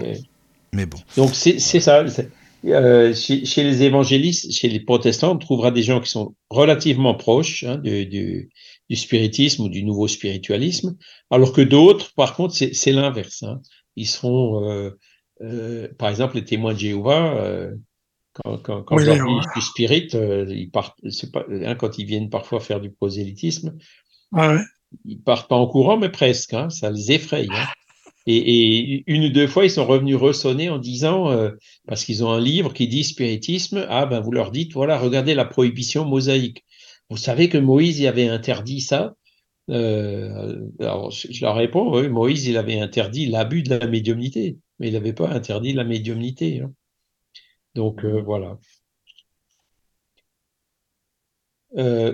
Mais 0.72 0.86
bon. 0.86 0.98
Donc 1.16 1.30
c'est 1.32 1.58
c'est 1.58 1.80
ça. 1.80 2.04
Euh, 2.66 3.14
chez, 3.14 3.44
chez 3.44 3.64
les 3.64 3.82
évangélistes, 3.82 4.52
chez 4.52 4.68
les 4.68 4.80
protestants, 4.80 5.32
on 5.34 5.38
trouvera 5.38 5.70
des 5.70 5.82
gens 5.82 6.00
qui 6.00 6.10
sont 6.10 6.34
relativement 6.50 7.14
proches 7.14 7.64
hein, 7.64 7.76
du, 7.78 8.06
du, 8.06 8.50
du 8.88 8.96
spiritisme 8.96 9.62
ou 9.64 9.68
du 9.68 9.84
nouveau 9.84 10.08
spiritualisme, 10.08 10.96
alors 11.30 11.52
que 11.52 11.60
d'autres, 11.60 12.12
par 12.14 12.34
contre, 12.34 12.54
c'est 12.54 12.92
l'inverse. 12.92 13.42
hein. 13.42 13.60
Ils 13.96 14.06
seront, 14.08 14.64
euh, 14.70 14.90
euh, 15.42 15.88
par 15.98 16.08
exemple, 16.10 16.36
les 16.36 16.44
témoins 16.44 16.74
de 16.74 16.78
Jéhovah. 16.78 17.36
euh, 17.38 17.74
quand, 18.34 18.58
quand, 18.58 18.82
quand 18.84 18.96
Oui, 18.96 19.04
leur 19.04 19.18
suis 19.52 19.62
spirit, 19.62 20.08
euh, 20.14 20.46
ils 20.48 20.70
partent, 20.70 20.98
pas, 21.32 21.44
hein, 21.50 21.74
quand 21.74 21.98
ils 21.98 22.06
viennent 22.06 22.30
parfois 22.30 22.60
faire 22.60 22.80
du 22.80 22.90
prosélytisme, 22.92 23.76
Ouais, 24.32 24.46
ouais. 24.48 24.62
ils 25.04 25.20
partent 25.20 25.48
pas 25.48 25.56
en 25.56 25.66
courant, 25.66 25.96
mais 25.98 26.08
presque, 26.08 26.54
hein, 26.54 26.70
ça 26.70 26.90
les 26.90 27.12
effraie. 27.12 27.46
Et, 28.30 29.04
une 29.06 29.24
ou 29.24 29.28
deux 29.30 29.46
fois, 29.46 29.64
ils 29.64 29.70
sont 29.70 29.86
revenus 29.86 30.16
ressonner 30.16 30.68
en 30.68 30.78
disant, 30.78 31.30
euh, 31.30 31.52
parce 31.86 32.04
qu'ils 32.04 32.24
ont 32.24 32.30
un 32.30 32.40
livre 32.40 32.74
qui 32.74 32.86
dit 32.86 33.04
spiritisme, 33.04 33.86
ah 33.88 34.04
ben 34.06 34.20
vous 34.20 34.32
leur 34.32 34.50
dites, 34.50 34.74
voilà, 34.74 34.98
regardez 34.98 35.34
la 35.34 35.46
prohibition 35.46 36.04
mosaïque. 36.04 36.64
Vous 37.10 37.16
savez 37.16 37.48
que 37.48 37.58
Moïse 37.58 38.00
y 38.00 38.06
avait 38.06 38.28
interdit 38.28 38.80
ça? 38.82 39.14
Euh, 39.70 40.60
Alors 40.80 41.10
je 41.10 41.40
leur 41.42 41.56
réponds, 41.56 41.90
oui, 41.94 42.08
Moïse 42.08 42.46
il 42.46 42.56
avait 42.58 42.80
interdit 42.80 43.26
l'abus 43.26 43.62
de 43.62 43.74
la 43.74 43.86
médiumnité, 43.86 44.58
mais 44.78 44.88
il 44.88 44.94
n'avait 44.94 45.12
pas 45.14 45.28
interdit 45.30 45.72
la 45.72 45.84
médiumnité. 45.84 46.60
hein. 46.60 46.72
Donc 47.74 48.04
euh, 48.04 48.20
voilà. 48.22 48.58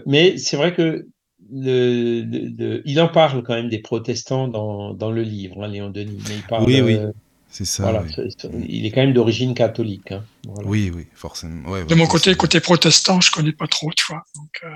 Mais 0.07 0.37
c'est 0.39 0.57
vrai 0.57 0.75
que 0.75 1.07
le, 1.53 2.83
il 2.85 3.01
en 3.01 3.09
parle 3.09 3.43
quand 3.43 3.55
même 3.55 3.69
des 3.69 3.79
protestants 3.81 4.49
dans, 4.49 4.95
dans 4.95 5.11
le 5.11 5.23
livre, 5.23 5.63
hein, 5.63 5.69
Léon 5.69 5.91
Denis. 5.91 6.19
Mais 6.29 6.37
il 6.37 6.43
parle, 6.43 6.65
Oui, 6.65 6.81
oui, 6.81 6.95
euh, 6.97 7.11
C'est 7.49 7.65
ça. 7.65 7.83
voilà, 7.85 8.03
oui. 8.03 8.13
c'est- 8.15 8.29
c'est- 8.41 8.51
il 8.69 8.87
est 8.87 8.91
quand 8.91 9.03
même 9.03 9.13
d'origine 9.13 9.55
catholique. 9.55 10.13
hein, 10.13 10.25
voilà. 10.47 10.69
Oui, 10.69 10.91
oui, 10.95 11.07
forcément. 11.15 11.69
Ouais, 11.71 11.85
De 11.85 11.95
mon 11.95 12.07
côté, 12.07 12.31
c'est- 12.31 12.37
côté 12.37 12.61
protestant, 12.61 13.21
je 13.21 13.31
connais 13.31 13.53
pas 13.53 13.67
trop, 13.67 13.91
tu 13.97 14.05
vois. 14.09 14.23
Donc, 14.37 14.51
euh, 14.65 14.69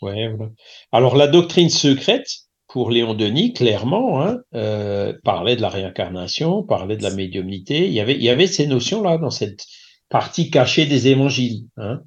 Ouais, 0.00 0.28
voilà. 0.36 0.52
Alors 0.92 1.16
la 1.16 1.26
doctrine 1.26 1.70
secrète 1.70 2.28
pour 2.68 2.90
Léon 2.92 3.14
Denis, 3.14 3.52
clairement, 3.52 4.22
hein, 4.22 4.38
euh, 4.54 5.12
parlait 5.24 5.56
de 5.56 5.60
la 5.62 5.68
réincarnation, 5.70 6.62
parlait 6.62 6.96
de 6.96 7.02
la 7.02 7.12
médiumnité. 7.12 7.86
Il 7.88 7.92
y 7.92 7.98
avait, 8.00 8.14
il 8.14 8.22
y 8.22 8.28
avait 8.30 8.46
ces 8.46 8.66
notions-là 8.68 9.18
dans 9.18 9.30
cette 9.30 9.64
partie 10.08 10.50
cachée 10.50 10.86
des 10.86 11.08
évangiles. 11.08 11.64
Hein. 11.78 12.00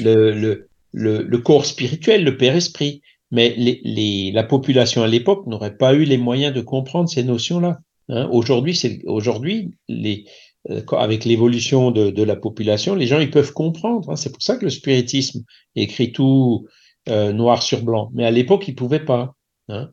Le, 0.00 0.32
le, 0.32 0.68
le, 0.92 1.22
le 1.22 1.38
corps 1.38 1.64
spirituel, 1.64 2.24
le 2.24 2.36
Père 2.36 2.56
Esprit. 2.56 3.02
Mais 3.30 3.54
les, 3.56 3.80
les, 3.84 4.32
la 4.32 4.42
population 4.42 5.02
à 5.02 5.06
l'époque 5.06 5.46
n'aurait 5.46 5.76
pas 5.76 5.94
eu 5.94 6.04
les 6.04 6.18
moyens 6.18 6.54
de 6.54 6.62
comprendre 6.62 7.08
ces 7.08 7.22
notions-là. 7.24 7.78
Hein. 8.08 8.28
Aujourd'hui, 8.32 8.74
c'est 8.74 9.02
aujourd'hui 9.04 9.72
les 9.88 10.24
euh, 10.70 10.80
avec 10.96 11.24
l'évolution 11.24 11.90
de, 11.90 12.10
de 12.10 12.22
la 12.22 12.36
population, 12.36 12.94
les 12.94 13.06
gens 13.06 13.20
ils 13.20 13.30
peuvent 13.30 13.52
comprendre. 13.52 14.10
hein. 14.10 14.16
C'est 14.16 14.32
pour 14.32 14.42
ça 14.42 14.56
que 14.56 14.64
le 14.64 14.70
spiritisme 14.70 15.44
écrit 15.76 16.10
tout 16.12 16.66
euh, 17.08 17.32
noir 17.32 17.62
sur 17.62 17.82
blanc. 17.82 18.10
Mais 18.14 18.24
à 18.24 18.30
l'époque, 18.30 18.66
ils 18.66 18.74
pouvaient 18.74 19.04
pas. 19.04 19.34
Hein. 19.68 19.90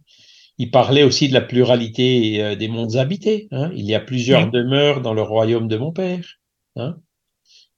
Il 0.58 0.72
parlait 0.72 1.04
aussi 1.04 1.28
de 1.28 1.34
la 1.34 1.42
pluralité 1.42 2.42
euh, 2.42 2.56
des 2.56 2.70
mondes 2.70 2.96
habités. 2.96 3.50
Hein. 3.52 3.70
Il 3.76 3.86
y 3.86 3.96
a 3.96 4.00
plusieurs 4.00 4.50
demeures 4.50 5.02
dans 5.02 5.14
le 5.14 5.22
royaume 5.22 5.68
de 5.68 5.78
mon 5.78 5.92
père. 5.92 6.26
Hein. 6.78 6.96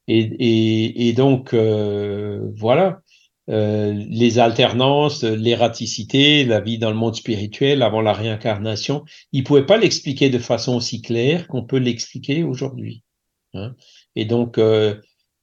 Et, 0.08 0.20
et, 0.20 1.08
et 1.08 1.14
donc, 1.14 1.54
euh, 1.54 2.52
voilà, 2.56 3.02
euh, 3.50 3.94
les 3.94 4.40
alternances, 4.40 5.24
l'ératicité, 5.24 6.44
la 6.44 6.60
vie 6.60 6.78
dans 6.78 6.90
le 6.90 6.98
monde 6.98 7.16
spirituel 7.16 7.82
avant 7.82 8.02
la 8.02 8.12
réincarnation, 8.12 9.06
il 9.32 9.46
pouvait 9.46 9.66
pas 9.66 9.78
l'expliquer 9.78 10.30
de 10.30 10.40
façon 10.40 10.76
aussi 10.76 11.02
claire 11.02 11.48
qu'on 11.48 11.64
peut 11.64 11.78
l'expliquer 11.78 12.44
aujourd'hui. 12.44 13.04
Hein. 13.54 13.76
Et 14.16 14.26
donc, 14.26 14.58
euh, 14.58 14.96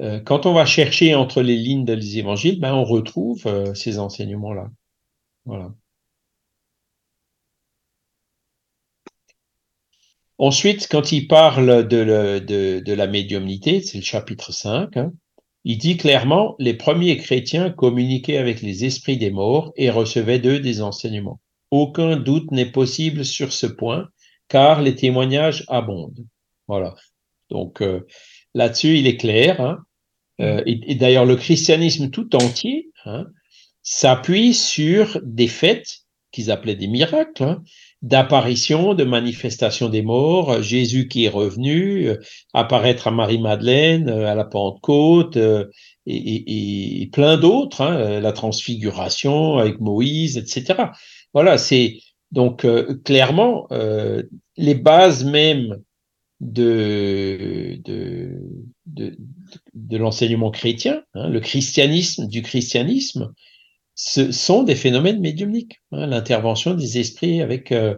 euh, 0.02 0.20
quand 0.20 0.44
on 0.44 0.52
va 0.52 0.66
chercher 0.66 1.14
entre 1.14 1.40
les 1.40 1.56
lignes 1.56 1.86
des 1.86 2.18
évangiles, 2.18 2.60
ben, 2.60 2.74
on 2.74 2.84
retrouve 2.84 3.74
ces 3.74 3.98
enseignements-là. 3.98 4.70
Voilà. 5.46 5.72
Ensuite, 10.36 10.88
quand 10.90 11.12
il 11.12 11.28
parle 11.28 11.86
de, 11.88 12.92
la 12.92 13.06
médiumnité, 13.06 13.80
c'est 13.80 13.98
le 13.98 14.04
chapitre 14.04 14.52
5, 14.52 14.96
hein, 14.96 15.12
il 15.64 15.78
dit 15.78 15.96
clairement, 15.96 16.56
les 16.58 16.74
premiers 16.74 17.16
chrétiens 17.16 17.70
communiquaient 17.70 18.36
avec 18.36 18.60
les 18.60 18.84
esprits 18.84 19.16
des 19.16 19.30
morts 19.30 19.72
et 19.76 19.90
recevaient 19.90 20.38
d'eux 20.38 20.60
des 20.60 20.82
enseignements. 20.82 21.40
Aucun 21.70 22.16
doute 22.16 22.50
n'est 22.50 22.70
possible 22.70 23.24
sur 23.24 23.52
ce 23.52 23.66
point, 23.66 24.08
car 24.48 24.82
les 24.82 24.94
témoignages 24.94 25.64
abondent. 25.68 26.26
Voilà. 26.68 26.94
Donc 27.50 27.80
euh, 27.82 28.06
là-dessus, 28.54 28.98
il 28.98 29.06
est 29.06 29.16
clair. 29.16 29.60
hein. 29.60 29.78
Euh, 30.40 30.62
et 30.66 30.80
et 30.92 30.94
d'ailleurs, 30.96 31.24
le 31.26 31.36
christianisme 31.36 32.10
tout 32.10 32.34
entier 32.36 32.90
hein, 33.04 33.26
s'appuie 33.82 34.52
sur 34.54 35.20
des 35.22 35.48
faits 35.48 36.00
qu'ils 36.32 36.50
appelaient 36.50 36.74
des 36.76 36.88
miracles, 36.88 37.42
hein, 37.44 37.62
d'apparition, 38.04 38.92
de 38.92 39.04
manifestation 39.04 39.88
des 39.88 40.02
morts, 40.02 40.52
euh, 40.52 40.62
Jésus 40.62 41.08
qui 41.08 41.24
est 41.24 41.30
revenu, 41.30 42.08
euh, 42.08 42.20
apparaître 42.52 43.08
à 43.08 43.10
Marie-Madeleine, 43.10 44.10
euh, 44.10 44.30
à 44.30 44.34
la 44.34 44.44
Pentecôte, 44.44 45.38
et, 46.06 47.08
plein 47.12 47.38
d'autres, 47.38 47.80
hein, 47.80 48.20
la 48.20 48.32
transfiguration 48.32 49.56
avec 49.56 49.80
Moïse, 49.80 50.36
etc. 50.36 50.90
Voilà, 51.32 51.56
c'est 51.56 51.96
donc 52.30 52.66
clairement 53.04 53.68
les 54.56 54.74
bases 54.74 55.24
même 55.24 55.80
de 56.40 57.80
l'enseignement 59.92 60.50
chrétien, 60.50 61.02
hein, 61.14 61.30
le 61.30 61.40
christianisme 61.40 62.26
du 62.28 62.42
christianisme, 62.42 63.32
ce 63.94 64.32
sont 64.32 64.62
des 64.64 64.74
phénomènes 64.76 65.20
médiumniques. 65.20 65.82
hein, 65.92 66.06
L'intervention 66.06 66.74
des 66.74 66.98
esprits 66.98 67.40
avec 67.42 67.72
euh, 67.72 67.96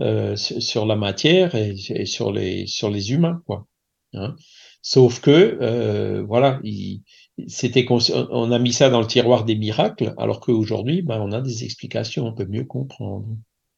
euh, 0.00 0.36
sur 0.36 0.86
la 0.86 0.96
matière 0.96 1.54
et, 1.54 1.76
sur 2.06 2.32
les 2.32 2.66
sur 2.66 2.90
les 2.90 3.12
humains, 3.12 3.42
quoi. 3.46 3.66
hein. 4.14 4.36
Sauf 4.82 5.20
que 5.20 5.30
euh, 5.30 6.22
voilà, 6.26 6.60
il- 6.64 7.02
c'était 7.48 7.86
on 7.90 8.52
a 8.52 8.58
mis 8.58 8.72
ça 8.72 8.90
dans 8.90 9.00
le 9.00 9.06
tiroir 9.06 9.44
des 9.44 9.56
miracles, 9.56 10.14
alors 10.18 10.40
qu'aujourd'hui, 10.40 11.02
ben, 11.02 11.20
on 11.20 11.32
a 11.32 11.40
des 11.42 11.64
explications, 11.64 12.26
on 12.26 12.34
peut 12.34 12.46
mieux 12.46 12.64
comprendre. 12.64 13.26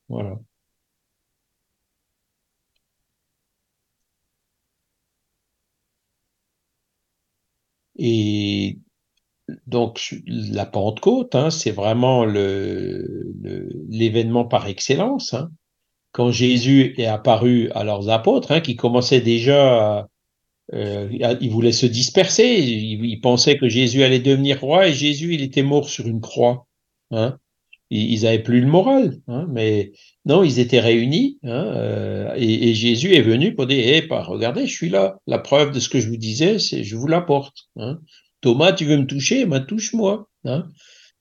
Voilà. 0.08 0.38
Et 7.96 8.78
donc 9.66 10.14
la 10.26 10.66
Pentecôte, 10.66 11.34
hein, 11.34 11.50
c'est 11.50 11.70
vraiment 11.70 12.24
l'événement 13.88 14.44
par 14.44 14.66
excellence. 14.68 15.34
hein. 15.34 15.50
Quand 16.12 16.30
Jésus 16.30 16.94
est 16.98 17.06
apparu 17.06 17.70
à 17.74 17.84
leurs 17.84 18.10
apôtres, 18.10 18.52
hein, 18.52 18.60
qui 18.60 18.76
commençaient 18.76 19.22
déjà, 19.22 20.08
euh, 20.74 21.08
ils 21.40 21.50
voulaient 21.50 21.72
se 21.72 21.86
disperser, 21.86 22.58
ils, 22.60 23.20
pensaient 23.20 23.56
que 23.56 23.68
Jésus 23.68 24.02
allait 24.02 24.20
devenir 24.20 24.60
roi 24.60 24.88
et 24.88 24.92
Jésus, 24.92 25.34
il 25.34 25.42
était 25.42 25.62
mort 25.62 25.88
sur 25.88 26.06
une 26.06 26.20
croix. 26.20 26.66
Ils, 27.10 28.12
ils 28.12 28.26
avaient 28.26 28.42
plus 28.42 28.60
le 28.60 28.66
moral, 28.66 29.20
mais 29.48 29.92
non, 30.24 30.44
ils 30.44 30.58
étaient 30.58 30.80
réunis, 30.80 31.38
euh, 31.44 32.32
et, 32.36 32.74
Jésus 32.74 33.14
est 33.14 33.22
venu 33.22 33.54
pour 33.54 33.66
dire, 33.66 33.82
eh, 33.84 34.06
regardez, 34.10 34.66
je 34.66 34.74
suis 34.74 34.88
là. 34.88 35.18
La 35.26 35.38
preuve 35.38 35.72
de 35.72 35.80
ce 35.80 35.88
que 35.88 36.00
je 36.00 36.08
vous 36.08 36.16
disais, 36.16 36.58
c'est 36.58 36.84
je 36.84 36.96
vous 36.96 37.06
l'apporte. 37.06 37.68
Thomas, 38.42 38.72
tu 38.72 38.84
veux 38.84 38.98
me 38.98 39.06
toucher, 39.06 39.46
ben 39.46 39.60
touche-moi. 39.60 40.28
Hein. 40.44 40.66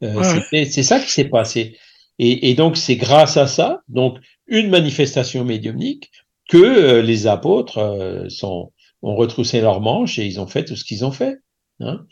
Euh, 0.03 0.15
Ouais. 0.52 0.65
c'est 0.65 0.84
ça 0.84 0.99
qui 0.99 1.11
s'est 1.11 1.30
passé. 1.30 1.77
Et, 2.19 2.49
et 2.49 2.56
donc 2.56 2.76
c'est 2.76 2.98
grâce 2.98 3.38
à 3.38 3.48
ça, 3.48 3.81
donc 3.88 4.18
une 4.48 4.69
manifestation 4.69 5.45
médiumnique, 5.45 6.11
que 6.49 6.57
euh, 6.57 7.02
les 7.02 7.27
apôtres 7.27 7.77
euh, 7.77 8.27
sont, 8.27 8.73
ont 9.02 9.15
retroussé 9.15 9.61
leurs 9.61 9.80
manches 9.80 10.19
et 10.19 10.26
ils 10.26 10.39
ont 10.41 10.48
fait 10.48 10.65
tout 10.65 10.76
ce 10.76 10.84
qu'ils 10.84 11.06
ont 11.06 11.11
fait. 11.14 11.38
Hein. 11.80 12.06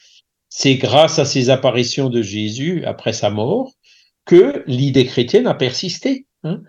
C'est 0.48 0.76
grâce 0.76 1.20
à 1.20 1.26
ces 1.26 1.50
apparitions 1.50 2.10
de 2.10 2.22
Jésus 2.22 2.86
après 2.86 3.14
sa 3.14 3.30
mort 3.30 3.74
que 4.26 4.64
l'idée 4.68 5.06
chrétienne 5.06 5.48
a 5.48 5.54
persisté. 5.56 6.26
hein. 6.44 6.62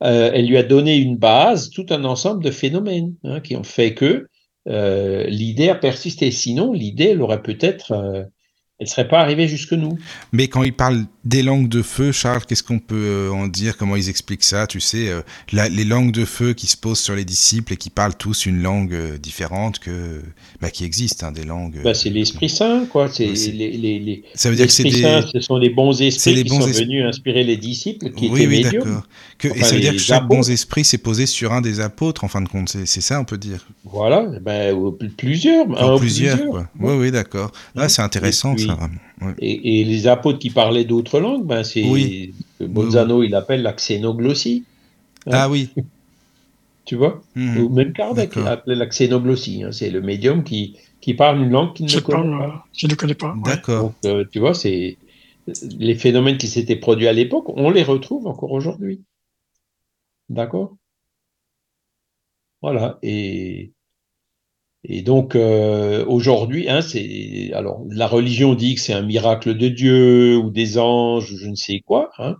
Elle 0.00 0.48
lui 0.48 0.56
a 0.56 0.64
donné 0.64 0.96
une 0.96 1.16
base, 1.16 1.70
tout 1.70 1.86
un 1.90 2.04
ensemble 2.04 2.42
de 2.42 2.50
phénomènes 2.50 3.14
hein, 3.22 3.40
qui 3.40 3.54
ont 3.54 3.62
fait 3.62 3.94
que 3.94 4.26
euh, 4.68 5.24
l'idée 5.24 5.68
a 5.68 5.74
persisté. 5.74 6.30
Sinon, 6.30 6.72
l'idée, 6.72 7.08
elle 7.10 7.22
aurait 7.22 7.42
peut-être, 7.42 7.92
euh, 7.92 8.24
elle 8.78 8.88
serait 8.88 9.08
pas 9.08 9.20
arrivée 9.20 9.48
jusque 9.48 9.72
nous. 9.72 9.98
Mais 10.32 10.48
quand 10.48 10.62
ils 10.62 10.74
parlent 10.74 11.04
des 11.24 11.42
langues 11.44 11.68
de 11.68 11.82
feu, 11.82 12.10
Charles, 12.10 12.42
qu'est-ce 12.46 12.64
qu'on 12.64 12.80
peut 12.80 12.96
euh, 12.96 13.30
en 13.30 13.46
dire? 13.46 13.76
Comment 13.76 13.94
ils 13.94 14.08
expliquent 14.08 14.42
ça? 14.42 14.66
Tu 14.66 14.80
sais, 14.80 15.08
euh, 15.08 15.20
la- 15.52 15.68
les 15.68 15.84
langues 15.84 16.10
de 16.10 16.24
feu 16.24 16.52
qui 16.52 16.66
se 16.66 16.76
posent 16.76 16.98
sur 16.98 17.14
les 17.14 17.24
disciples 17.24 17.72
et 17.74 17.76
qui 17.76 17.90
parlent 17.90 18.16
tous 18.16 18.44
une 18.46 18.60
langue 18.60 18.92
euh, 18.92 19.18
différente 19.18 19.78
que, 19.78 20.20
bah, 20.60 20.70
qui 20.70 20.84
existe, 20.84 21.22
hein, 21.22 21.30
des 21.30 21.44
langues. 21.44 21.76
euh, 21.78 21.82
Bah, 21.84 21.94
c'est 21.94 22.10
l'Esprit 22.10 22.48
Saint, 22.48 22.86
quoi. 22.86 23.08
C'est 23.08 23.28
Ouais, 23.28 23.36
c'est- 23.36 23.52
les, 23.52 23.70
les, 23.70 23.98
les, 24.00 24.24
Ça 24.34 24.50
veut 24.50 24.56
dire 24.56 24.66
que 24.66 24.72
c'est 24.72 24.82
des. 24.82 25.02
Saint, 25.02 25.24
ce 25.32 25.38
sont 25.40 25.56
les 25.58 25.70
bons 25.70 26.00
esprits 26.02 26.34
les 26.34 26.42
qui 26.42 26.48
sont 26.50 26.66
esprits. 26.66 26.84
venus 26.86 27.04
inspirer 27.04 27.44
les 27.44 27.56
disciples 27.56 28.10
qui 28.10 28.28
oui, 28.28 28.40
étaient 28.42 28.48
oui, 28.48 28.62
médiums. 28.64 29.02
et 29.44 29.62
ça 29.62 29.74
veut 29.74 29.80
dire 29.80 29.92
que 29.92 29.98
chaque 29.98 30.26
bon 30.26 30.42
esprit 30.42 30.84
s'est 30.84 30.98
posé 30.98 31.26
sur 31.26 31.52
un 31.52 31.60
des 31.60 31.78
apôtres, 31.80 32.24
en 32.24 32.28
fin 32.28 32.40
de 32.40 32.48
compte. 32.48 32.68
C'est 32.84 33.00
ça, 33.00 33.20
on 33.20 33.24
peut 33.24 33.38
dire. 33.38 33.64
Voilà, 33.84 34.22
ben, 34.40 34.76
plusieurs, 35.16 35.66
un 35.68 35.72
Enfin, 35.74 35.94
ou 35.94 35.98
plusieurs, 35.98 36.44
quoi. 36.46 36.68
Oui, 36.80 36.94
oui, 36.96 37.10
d'accord. 37.12 37.52
Ah, 37.76 37.88
c'est 37.88 38.02
intéressant, 38.02 38.54
puis- 38.56 38.66
ça, 38.66 38.74
vraiment. 38.74 38.94
Ouais. 39.26 39.34
Et, 39.38 39.80
et 39.80 39.84
les 39.84 40.06
apôtres 40.06 40.38
qui 40.38 40.50
parlaient 40.50 40.84
d'autres 40.84 41.20
langues, 41.20 41.46
ben 41.46 41.62
c'est 41.64 41.84
Oui. 41.84 42.34
que 42.58 42.64
Bolzano 42.64 43.22
il 43.22 43.34
appelle 43.34 43.62
la 43.62 43.72
xénoglossie, 43.72 44.64
Ah 45.30 45.48
oui. 45.50 45.70
tu 46.84 46.96
vois, 46.96 47.22
Mhm. 47.36 47.58
ou 47.58 47.68
même 47.68 47.92
Kardec 47.92 48.36
appelait 48.36 48.74
la 48.74 48.86
xénoglossie. 48.86 49.62
hein. 49.64 49.72
C'est 49.72 49.90
le 49.90 50.00
médium 50.00 50.42
qui 50.44 50.76
qui 51.00 51.14
parle 51.14 51.40
une 51.42 51.50
langue 51.50 51.74
qu'il 51.74 51.86
ne 51.86 52.00
connaît 52.00 52.18
parle, 52.22 52.38
pas. 52.38 52.46
euh, 52.46 52.58
je 52.76 52.86
ne 52.86 52.94
connais 52.94 53.14
pas. 53.14 53.34
D'accord. 53.44 53.82
Donc 53.82 53.94
euh, 54.06 54.24
tu 54.30 54.38
vois, 54.38 54.54
c'est 54.54 54.96
les 55.78 55.94
phénomènes 55.96 56.38
qui 56.38 56.46
s'étaient 56.46 56.76
produits 56.76 57.08
à 57.08 57.12
l'époque, 57.12 57.48
on 57.48 57.70
les 57.70 57.82
retrouve 57.82 58.26
encore 58.28 58.52
aujourd'hui. 58.52 59.00
D'accord? 60.28 60.76
Voilà. 62.62 62.98
Et 63.02 63.72
et 64.84 65.02
donc 65.02 65.36
euh, 65.36 66.04
aujourd'hui, 66.06 66.68
hein, 66.68 66.82
c'est 66.82 67.52
alors 67.54 67.84
la 67.88 68.06
religion 68.06 68.54
dit 68.54 68.74
que 68.74 68.80
c'est 68.80 68.92
un 68.92 69.02
miracle 69.02 69.56
de 69.56 69.68
Dieu 69.68 70.36
ou 70.36 70.50
des 70.50 70.78
anges 70.78 71.30
ou 71.32 71.36
je 71.38 71.48
ne 71.48 71.54
sais 71.54 71.80
quoi, 71.80 72.10
hein, 72.18 72.36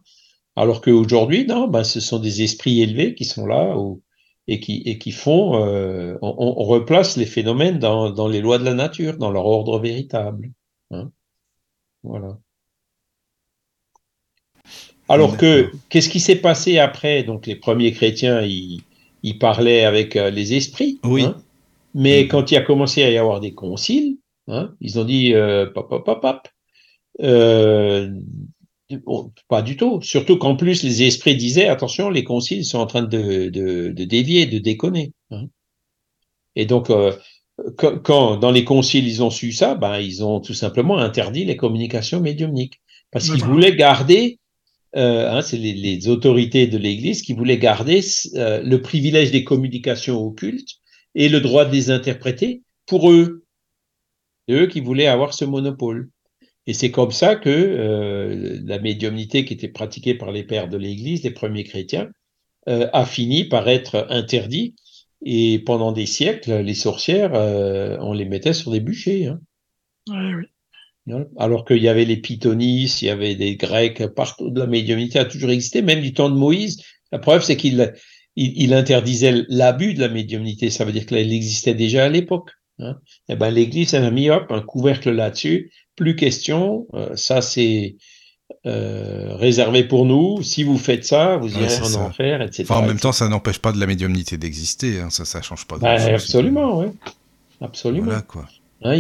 alors 0.56 0.80
qu'aujourd'hui, 0.80 1.46
non, 1.46 1.68
ben, 1.68 1.84
ce 1.84 2.00
sont 2.00 2.18
des 2.18 2.42
esprits 2.42 2.82
élevés 2.82 3.14
qui 3.14 3.24
sont 3.24 3.46
là 3.46 3.76
ou, 3.78 4.02
et 4.48 4.58
qui 4.60 4.82
et 4.86 4.98
qui 4.98 5.12
font, 5.12 5.64
euh, 5.64 6.16
on, 6.20 6.54
on 6.58 6.64
replace 6.64 7.16
les 7.16 7.26
phénomènes 7.26 7.78
dans, 7.78 8.10
dans 8.10 8.28
les 8.28 8.40
lois 8.40 8.58
de 8.58 8.64
la 8.64 8.74
nature, 8.74 9.16
dans 9.16 9.30
leur 9.30 9.46
ordre 9.46 9.78
véritable. 9.78 10.50
hein. 10.90 11.10
Voilà. 12.02 12.38
Alors 15.08 15.36
que 15.36 15.70
qu'est-ce 15.88 16.08
qui 16.08 16.20
s'est 16.20 16.36
passé 16.36 16.78
après? 16.78 17.22
Donc 17.22 17.46
les 17.46 17.56
premiers 17.56 17.92
chrétiens, 17.92 18.40
ils, 18.42 18.80
ils 19.22 19.38
parlaient 19.38 19.84
avec 19.84 20.16
euh, 20.16 20.30
les 20.30 20.54
esprits. 20.54 20.98
Oui. 21.04 21.22
hein. 21.22 21.36
Mais 21.94 22.22
Mhm. 22.22 22.28
quand 22.28 22.50
il 22.50 22.56
a 22.56 22.62
commencé 22.62 23.02
à 23.02 23.10
y 23.10 23.16
avoir 23.18 23.40
des 23.40 23.54
conciles, 23.54 24.18
hein, 24.48 24.74
ils 24.80 24.98
ont 24.98 25.04
dit 25.04 25.34
euh, 25.34 25.66
pop, 25.66 25.88
pop, 25.88 26.04
pop, 26.04 26.20
pop. 26.22 26.48
Euh, 27.22 28.10
bon, 29.04 29.32
pas 29.48 29.62
du 29.62 29.76
tout. 29.76 30.00
Surtout 30.02 30.38
qu'en 30.38 30.56
plus, 30.56 30.82
les 30.82 31.02
esprits 31.02 31.36
disaient 31.36 31.68
attention, 31.68 32.10
les 32.10 32.24
conciles 32.24 32.64
sont 32.64 32.78
en 32.78 32.86
train 32.86 33.02
de, 33.02 33.48
de, 33.48 33.88
de 33.90 34.04
dévier, 34.04 34.46
de 34.46 34.58
déconner. 34.58 35.12
hein. 35.30 35.46
Et 36.56 36.66
donc, 36.66 36.90
euh, 36.90 37.12
quand, 37.76 37.98
quand 38.02 38.36
dans 38.36 38.50
les 38.50 38.64
conciles 38.64 39.06
ils 39.06 39.22
ont 39.22 39.30
su 39.30 39.52
ça, 39.52 39.74
ben 39.74 39.98
ils 39.98 40.24
ont 40.24 40.40
tout 40.40 40.54
simplement 40.54 40.98
interdit 40.98 41.44
les 41.44 41.56
communications 41.56 42.20
médiumniques 42.20 42.80
parce 43.10 43.28
qu'ils 43.28 43.44
voulaient 43.44 43.76
garder, 43.76 44.38
euh, 44.96 45.30
hein, 45.30 45.42
c'est 45.42 45.58
les, 45.58 45.72
les 45.74 46.08
autorités 46.08 46.66
de 46.66 46.78
l'Église 46.78 47.22
qui 47.22 47.34
voulaient 47.34 47.58
garder 47.58 48.00
euh, 48.36 48.62
le 48.62 48.82
privilège 48.82 49.30
des 49.30 49.44
communications 49.44 50.18
occultes 50.22 50.76
et 51.14 51.28
le 51.28 51.40
droit 51.40 51.64
de 51.64 51.72
les 51.72 51.90
interpréter 51.90 52.62
pour 52.86 53.10
eux. 53.10 53.44
C'est 54.48 54.54
eux 54.54 54.66
qui 54.66 54.80
voulaient 54.80 55.06
avoir 55.06 55.34
ce 55.34 55.44
monopole. 55.44 56.10
Et 56.66 56.74
c'est 56.74 56.90
comme 56.90 57.10
ça 57.10 57.36
que 57.36 57.50
euh, 57.50 58.60
la 58.64 58.78
médiumnité 58.78 59.44
qui 59.44 59.54
était 59.54 59.68
pratiquée 59.68 60.14
par 60.14 60.30
les 60.30 60.44
pères 60.44 60.68
de 60.68 60.76
l'Église, 60.76 61.24
les 61.24 61.30
premiers 61.30 61.64
chrétiens, 61.64 62.10
euh, 62.68 62.88
a 62.92 63.04
fini 63.04 63.44
par 63.44 63.68
être 63.68 64.06
interdit. 64.10 64.74
Et 65.24 65.60
pendant 65.60 65.92
des 65.92 66.06
siècles, 66.06 66.58
les 66.58 66.74
sorcières, 66.74 67.34
euh, 67.34 67.96
on 68.00 68.12
les 68.12 68.24
mettait 68.24 68.52
sur 68.52 68.70
des 68.70 68.80
bûchers. 68.80 69.26
hein. 69.26 69.40
Ouais, 70.08 70.34
oui. 70.34 70.46
Alors 71.36 71.64
qu'il 71.64 71.82
y 71.82 71.88
avait 71.88 72.04
les 72.04 72.16
pythonistes, 72.16 73.02
il 73.02 73.06
y 73.06 73.10
avait 73.10 73.34
des 73.34 73.56
Grecs, 73.56 74.06
partout 74.14 74.50
de 74.50 74.60
la 74.60 74.68
médiumnité 74.68 75.18
a 75.18 75.24
toujours 75.24 75.50
existé, 75.50 75.82
même 75.82 76.00
du 76.00 76.12
temps 76.12 76.30
de 76.30 76.36
Moïse. 76.36 76.82
La 77.10 77.18
preuve, 77.18 77.42
c'est 77.42 77.56
qu'il 77.56 77.92
il, 78.36 78.52
il 78.62 78.74
interdisait 78.74 79.44
l'abus 79.48 79.94
de 79.94 80.00
la 80.00 80.08
médiumnité. 80.08 80.70
Ça 80.70 80.84
veut 80.84 80.92
dire 80.92 81.06
qu'elle 81.06 81.32
existait 81.32 81.74
déjà 81.74 82.04
à 82.04 82.08
l'époque. 82.08 82.50
Hein. 82.78 82.96
Et 83.28 83.36
ben, 83.36 83.50
l'Église 83.50 83.94
elle 83.94 84.04
a 84.04 84.10
mis 84.10 84.30
hop, 84.30 84.46
un 84.50 84.60
couvercle 84.62 85.10
là-dessus. 85.10 85.70
Plus 85.96 86.16
question. 86.16 86.86
euh, 86.94 87.14
ça, 87.16 87.42
c'est 87.42 87.96
euh, 88.66 89.34
réservé 89.36 89.84
pour 89.84 90.04
nous. 90.06 90.42
Si 90.42 90.62
vous 90.62 90.78
faites 90.78 91.04
ça, 91.04 91.36
vous 91.36 91.52
irez 91.54 91.78
en 91.80 91.84
ça. 91.84 92.00
enfer, 92.00 92.40
etc. 92.42 92.64
Enfin, 92.64 92.76
en 92.76 92.82
même 92.82 92.90
etc. 92.92 93.02
temps, 93.02 93.12
ça 93.12 93.28
n'empêche 93.28 93.58
pas 93.58 93.72
de 93.72 93.78
la 93.80 93.86
médiumnité 93.86 94.36
d'exister. 94.38 95.00
hein. 95.00 95.10
Ça, 95.10 95.24
ça 95.24 95.42
change 95.42 95.66
pas. 95.66 95.76
Ben, 95.78 95.96
grand-chose. 95.96 96.14
absolument, 96.14 96.78
oui. 96.78 96.86
Absolument. 97.60 98.04
Voilà, 98.06 98.22
quoi. 98.22 98.46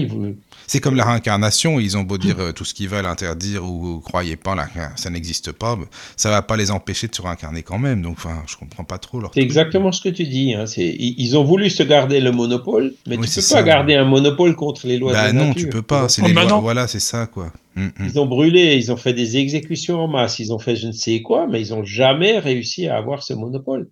Vous- 0.08 0.36
C'est 0.66 0.80
comme 0.80 0.94
la 0.94 1.04
réincarnation, 1.04 1.80
ils 1.80 1.96
ont 1.96 2.02
beau 2.02 2.16
dire 2.18 2.38
euh, 2.38 2.52
tout 2.52 2.64
ce 2.64 2.72
qu'ils 2.74 2.88
veulent, 2.88 3.06
interdire 3.06 3.64
ou, 3.64 3.94
ou 3.94 4.00
croyez 4.00 4.36
pas, 4.36 4.54
la- 4.54 4.68
ça 4.96 5.10
n'existe 5.10 5.52
pas, 5.52 5.76
ça 6.16 6.30
va 6.30 6.40
pas 6.42 6.56
les 6.56 6.70
empêcher 6.70 7.08
de 7.08 7.14
se 7.14 7.20
réincarner 7.22 7.62
quand 7.62 7.78
même. 7.78 8.00
Donc, 8.02 8.12
enfin, 8.18 8.42
je 8.46 8.56
comprends 8.56 8.84
pas 8.84 8.98
trop 8.98 9.20
leur. 9.20 9.32
C'est 9.34 9.40
exactement 9.40 9.90
ce 9.92 10.00
que 10.00 10.08
tu 10.08 10.24
dis. 10.24 10.54
Hein. 10.54 10.66
C'est, 10.66 10.86
ils, 10.98 11.36
ont 11.36 11.44
voulu 11.44 11.68
se 11.70 11.82
garder 11.82 12.20
le 12.20 12.30
monopole, 12.32 12.94
mais 13.06 13.16
Oui, 13.16 13.26
tu 13.28 13.34
peux 13.34 13.40
ça. 13.40 13.56
pas 13.56 13.62
garder 13.64 13.94
un 13.94 14.04
monopole 14.04 14.54
contre 14.56 14.86
les 14.86 14.98
lois 14.98 15.12
Bah 15.12 15.22
de 15.32 15.36
la 15.36 15.42
non, 15.44 15.48
nature. 15.48 15.62
tu 15.62 15.68
peux 15.68 15.82
pas. 15.82 16.08
C'est 16.08 16.22
Oh, 16.22 16.26
les 16.28 16.32
bah 16.32 16.42
lois. 16.42 16.50
non. 16.52 16.60
Voilà, 16.60 16.86
c'est 16.86 17.00
ça, 17.00 17.26
quoi. 17.26 17.52
Hum, 17.76 17.90
hum. 17.98 18.06
Ils 18.06 18.20
ont 18.20 18.26
brûlé, 18.26 18.76
ils 18.76 18.92
ont 18.92 18.96
fait 18.96 19.14
des 19.14 19.36
exécutions 19.38 19.98
en 20.00 20.06
masse, 20.08 20.38
ils 20.38 20.52
ont 20.52 20.58
fait 20.58 20.76
je 20.76 20.86
ne 20.86 20.92
sais 20.92 21.22
quoi, 21.22 21.46
mais 21.48 21.60
ils 21.60 21.72
ont 21.74 21.84
jamais 21.84 22.38
réussi 22.38 22.86
à 22.86 22.96
avoir 22.98 23.22
ce 23.22 23.32
monopole, 23.34 23.88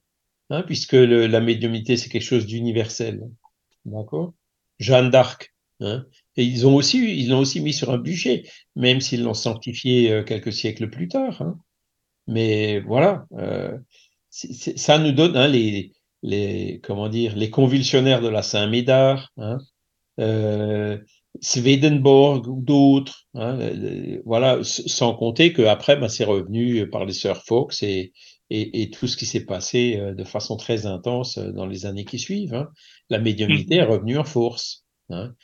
hein, 0.50 0.62
puisque 0.66 0.92
le- 0.92 1.26
la 1.26 1.40
médiumnité 1.40 1.96
c'est 1.96 2.10
quelque 2.10 2.22
chose 2.22 2.46
d'universel, 2.46 3.22
d'accord? 3.86 4.34
Jeanne 4.78 5.10
d'Arc, 5.10 5.52
hein, 5.80 6.04
et 6.36 6.44
ils 6.44 6.66
ont 6.66 6.74
aussi, 6.74 6.98
ils 7.20 7.28
l'ont 7.28 7.40
aussi 7.40 7.60
mis 7.60 7.72
sur 7.72 7.90
un 7.90 7.98
bûcher, 7.98 8.48
même 8.76 9.00
s'ils 9.00 9.22
l'ont 9.22 9.34
sanctifié 9.34 10.10
euh, 10.10 10.22
quelques 10.22 10.52
siècles 10.52 10.88
plus 10.90 11.08
tard. 11.08 11.42
hein. 11.42 11.58
Mais 12.26 12.80
voilà, 12.80 13.26
euh, 13.32 13.76
ça 14.30 14.98
nous 14.98 15.12
donne 15.12 15.36
hein, 15.36 15.48
les, 15.48 15.92
les, 16.22 16.80
comment 16.82 17.08
dire, 17.08 17.34
les 17.36 17.50
convulsionnaires 17.50 18.20
de 18.20 18.28
la 18.28 18.42
Saint-Médard, 18.42 19.32
euh, 20.20 20.98
Swedenborg 21.40 22.46
ou 22.46 22.62
d'autres. 22.62 23.26
Voilà, 24.24 24.60
sans 24.62 25.14
compter 25.14 25.52
qu'après, 25.52 25.96
ben, 25.96 26.08
c'est 26.08 26.24
revenu 26.24 26.88
par 26.88 27.04
les 27.04 27.12
sœurs 27.14 27.42
Fox 27.44 27.82
et, 27.82 28.12
et, 28.50 28.90
tout 28.90 29.08
ce 29.08 29.16
qui 29.16 29.26
s'est 29.26 29.44
passé 29.44 30.00
de 30.16 30.24
façon 30.24 30.56
très 30.56 30.86
intense 30.86 31.38
dans 31.38 31.66
les 31.66 31.86
années 31.86 32.04
qui 32.04 32.18
suivent. 32.18 32.66
La 33.08 33.18
médiumnité 33.18 33.76
est 33.76 33.84
revenue 33.84 34.18
en 34.18 34.24
force. 34.24 34.84
Hein. 35.10 35.34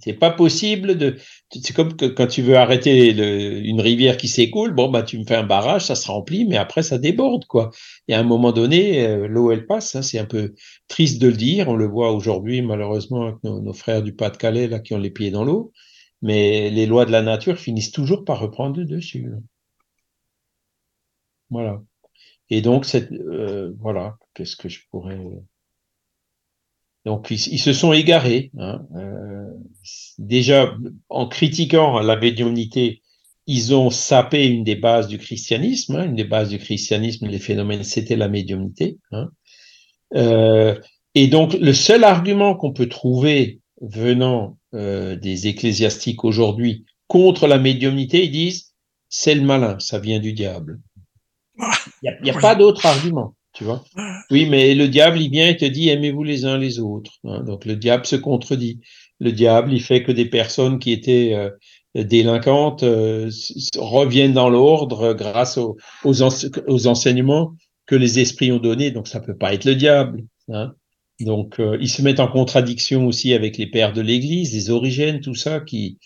C'est 0.00 0.14
pas 0.14 0.30
possible 0.30 0.96
de. 0.96 1.16
C'est 1.50 1.74
comme 1.74 1.96
quand 1.96 2.26
tu 2.26 2.42
veux 2.42 2.56
arrêter 2.56 3.10
une 3.64 3.80
rivière 3.80 4.16
qui 4.16 4.28
s'écoule, 4.28 4.74
bon 4.74 4.90
bah 4.90 5.02
tu 5.02 5.18
me 5.18 5.24
fais 5.24 5.36
un 5.36 5.42
barrage, 5.42 5.86
ça 5.86 5.94
se 5.94 6.06
remplit, 6.08 6.44
mais 6.44 6.56
après 6.56 6.82
ça 6.82 6.98
déborde 6.98 7.46
quoi. 7.46 7.70
Et 8.08 8.14
à 8.14 8.20
un 8.20 8.24
moment 8.24 8.52
donné, 8.52 9.06
euh, 9.06 9.26
l'eau 9.28 9.50
elle 9.52 9.66
passe. 9.66 9.94
Hein, 9.96 10.02
c'est 10.02 10.18
un 10.18 10.26
peu 10.26 10.54
triste 10.88 11.20
de 11.20 11.28
le 11.28 11.36
dire. 11.36 11.68
On 11.68 11.76
le 11.76 11.86
voit 11.86 12.12
aujourd'hui 12.12 12.62
malheureusement 12.62 13.26
avec 13.26 13.36
nos, 13.44 13.72
frères 13.72 14.02
du 14.02 14.14
Pas-de-Calais 14.14 14.68
là 14.68 14.80
qui 14.80 14.94
ont 14.94 14.98
les 14.98 15.10
pieds 15.10 15.30
dans 15.30 15.44
l'eau. 15.44 15.72
Mais 16.22 16.70
les 16.70 16.86
lois 16.86 17.06
de 17.06 17.12
la 17.12 17.22
nature 17.22 17.58
finissent 17.58 17.92
toujours 17.92 18.24
par 18.24 18.40
reprendre 18.40 18.82
dessus. 18.84 19.28
Voilà. 21.50 21.82
Et 22.50 22.60
donc 22.62 22.86
euh, 22.94 23.72
voilà, 23.80 24.16
qu'est-ce 24.34 24.56
que 24.56 24.68
je 24.68 24.80
pourrais 24.90 25.18
donc, 27.06 27.30
ils, 27.30 27.60
se 27.60 27.72
sont 27.72 27.92
égarés. 27.92 28.50
Hein. 28.58 28.82
Euh, 28.96 29.46
déjà, 30.18 30.74
en 31.08 31.28
critiquant 31.28 32.00
la 32.00 32.16
médiumnité, 32.16 33.00
ils 33.46 33.72
ont 33.76 33.90
sapé 33.90 34.48
une 34.48 34.64
des 34.64 34.74
bases 34.74 35.06
du 35.06 35.16
christianisme. 35.16 35.94
Hein. 35.94 36.06
Une 36.06 36.16
des 36.16 36.24
bases 36.24 36.48
du 36.48 36.58
christianisme, 36.58 37.28
les 37.28 37.38
phénomènes, 37.38 37.84
c'était 37.84 38.16
la 38.16 38.26
médiumnité. 38.26 38.98
Hein. 39.12 39.28
Euh, 40.16 40.80
et 41.14 41.28
donc, 41.28 41.52
le 41.52 41.72
seul 41.72 42.02
argument 42.02 42.56
qu'on 42.56 42.72
peut 42.72 42.88
trouver 42.88 43.60
venant 43.80 44.58
euh, 44.74 45.14
des 45.14 45.46
ecclésiastiques 45.46 46.24
aujourd'hui 46.24 46.86
contre 47.06 47.46
la 47.46 47.58
médiumnité, 47.58 48.24
ils 48.24 48.32
disent 48.32 48.74
c'est 49.08 49.36
le 49.36 49.42
malin, 49.42 49.78
ça 49.78 50.00
vient 50.00 50.18
du 50.18 50.32
diable. 50.32 50.80
Il 52.02 52.18
n'y 52.24 52.30
a, 52.30 52.36
a 52.36 52.40
pas 52.40 52.56
d'autre 52.56 52.84
argument 52.84 53.36
tu 53.56 53.64
vois. 53.64 53.82
Oui, 54.30 54.46
mais 54.50 54.74
le 54.74 54.86
diable, 54.86 55.18
il 55.18 55.30
vient 55.30 55.48
et 55.48 55.56
te 55.56 55.64
dit 55.64 55.88
aimez-vous 55.88 56.22
les 56.22 56.44
uns 56.44 56.58
les 56.58 56.78
autres. 56.78 57.12
Hein. 57.24 57.42
Donc 57.42 57.64
le 57.64 57.74
diable 57.74 58.04
se 58.04 58.16
contredit. 58.16 58.80
Le 59.18 59.32
diable, 59.32 59.72
il 59.72 59.80
fait 59.80 60.02
que 60.02 60.12
des 60.12 60.26
personnes 60.26 60.78
qui 60.78 60.92
étaient 60.92 61.32
euh, 61.32 62.04
délinquantes 62.04 62.82
euh, 62.82 63.30
reviennent 63.78 64.34
dans 64.34 64.50
l'ordre 64.50 65.14
grâce 65.14 65.56
aux, 65.56 65.78
enseignements 66.22 67.54
que 67.86 67.94
les 67.94 68.18
esprits 68.18 68.52
ont 68.52 68.58
donnés. 68.58 68.90
Donc 68.90 69.08
ça 69.08 69.20
peut 69.20 69.36
pas 69.36 69.54
être 69.54 69.64
le 69.64 69.74
diable. 69.74 70.24
Hein. 70.52 70.74
Donc 71.20 71.58
euh, 71.58 71.78
ils 71.80 71.88
se 71.88 72.02
mettent 72.02 72.20
en 72.20 72.28
contradiction 72.28 73.06
aussi 73.06 73.32
avec 73.32 73.56
les 73.56 73.68
pères 73.68 73.94
de 73.94 74.02
l'Église, 74.02 74.52
les 74.52 74.68
origines, 74.68 75.20
tout 75.20 75.34
ça, 75.34 75.60
qui 75.60 75.98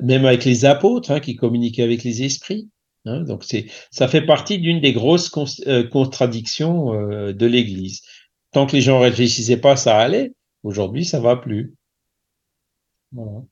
même 0.00 0.24
avec 0.24 0.46
les 0.46 0.64
apôtres, 0.64 1.10
hein, 1.10 1.20
qui 1.20 1.34
communiquaient 1.34 1.82
avec 1.82 2.02
les 2.02 2.22
esprits. 2.22 2.70
Hein, 3.06 3.20
donc 3.22 3.44
c'est, 3.44 3.66
ça 3.90 4.08
fait 4.08 4.22
partie 4.22 4.58
d'une 4.58 4.80
des 4.80 4.92
grosses 4.92 5.30
euh, 5.66 5.88
contradictions 5.88 6.92
euh, 6.92 7.32
de 7.32 7.46
l'Église. 7.46 8.02
Tant 8.52 8.66
que 8.66 8.72
les 8.72 8.82
gens 8.82 9.00
réfléchissaient 9.00 9.60
pas, 9.60 9.76
ça 9.76 9.98
allait. 9.98 10.32
Aujourd'hui, 10.64 11.04
ça 11.04 11.20
va 11.20 11.36
plus. 11.36 11.74
Voilà. 13.12 13.42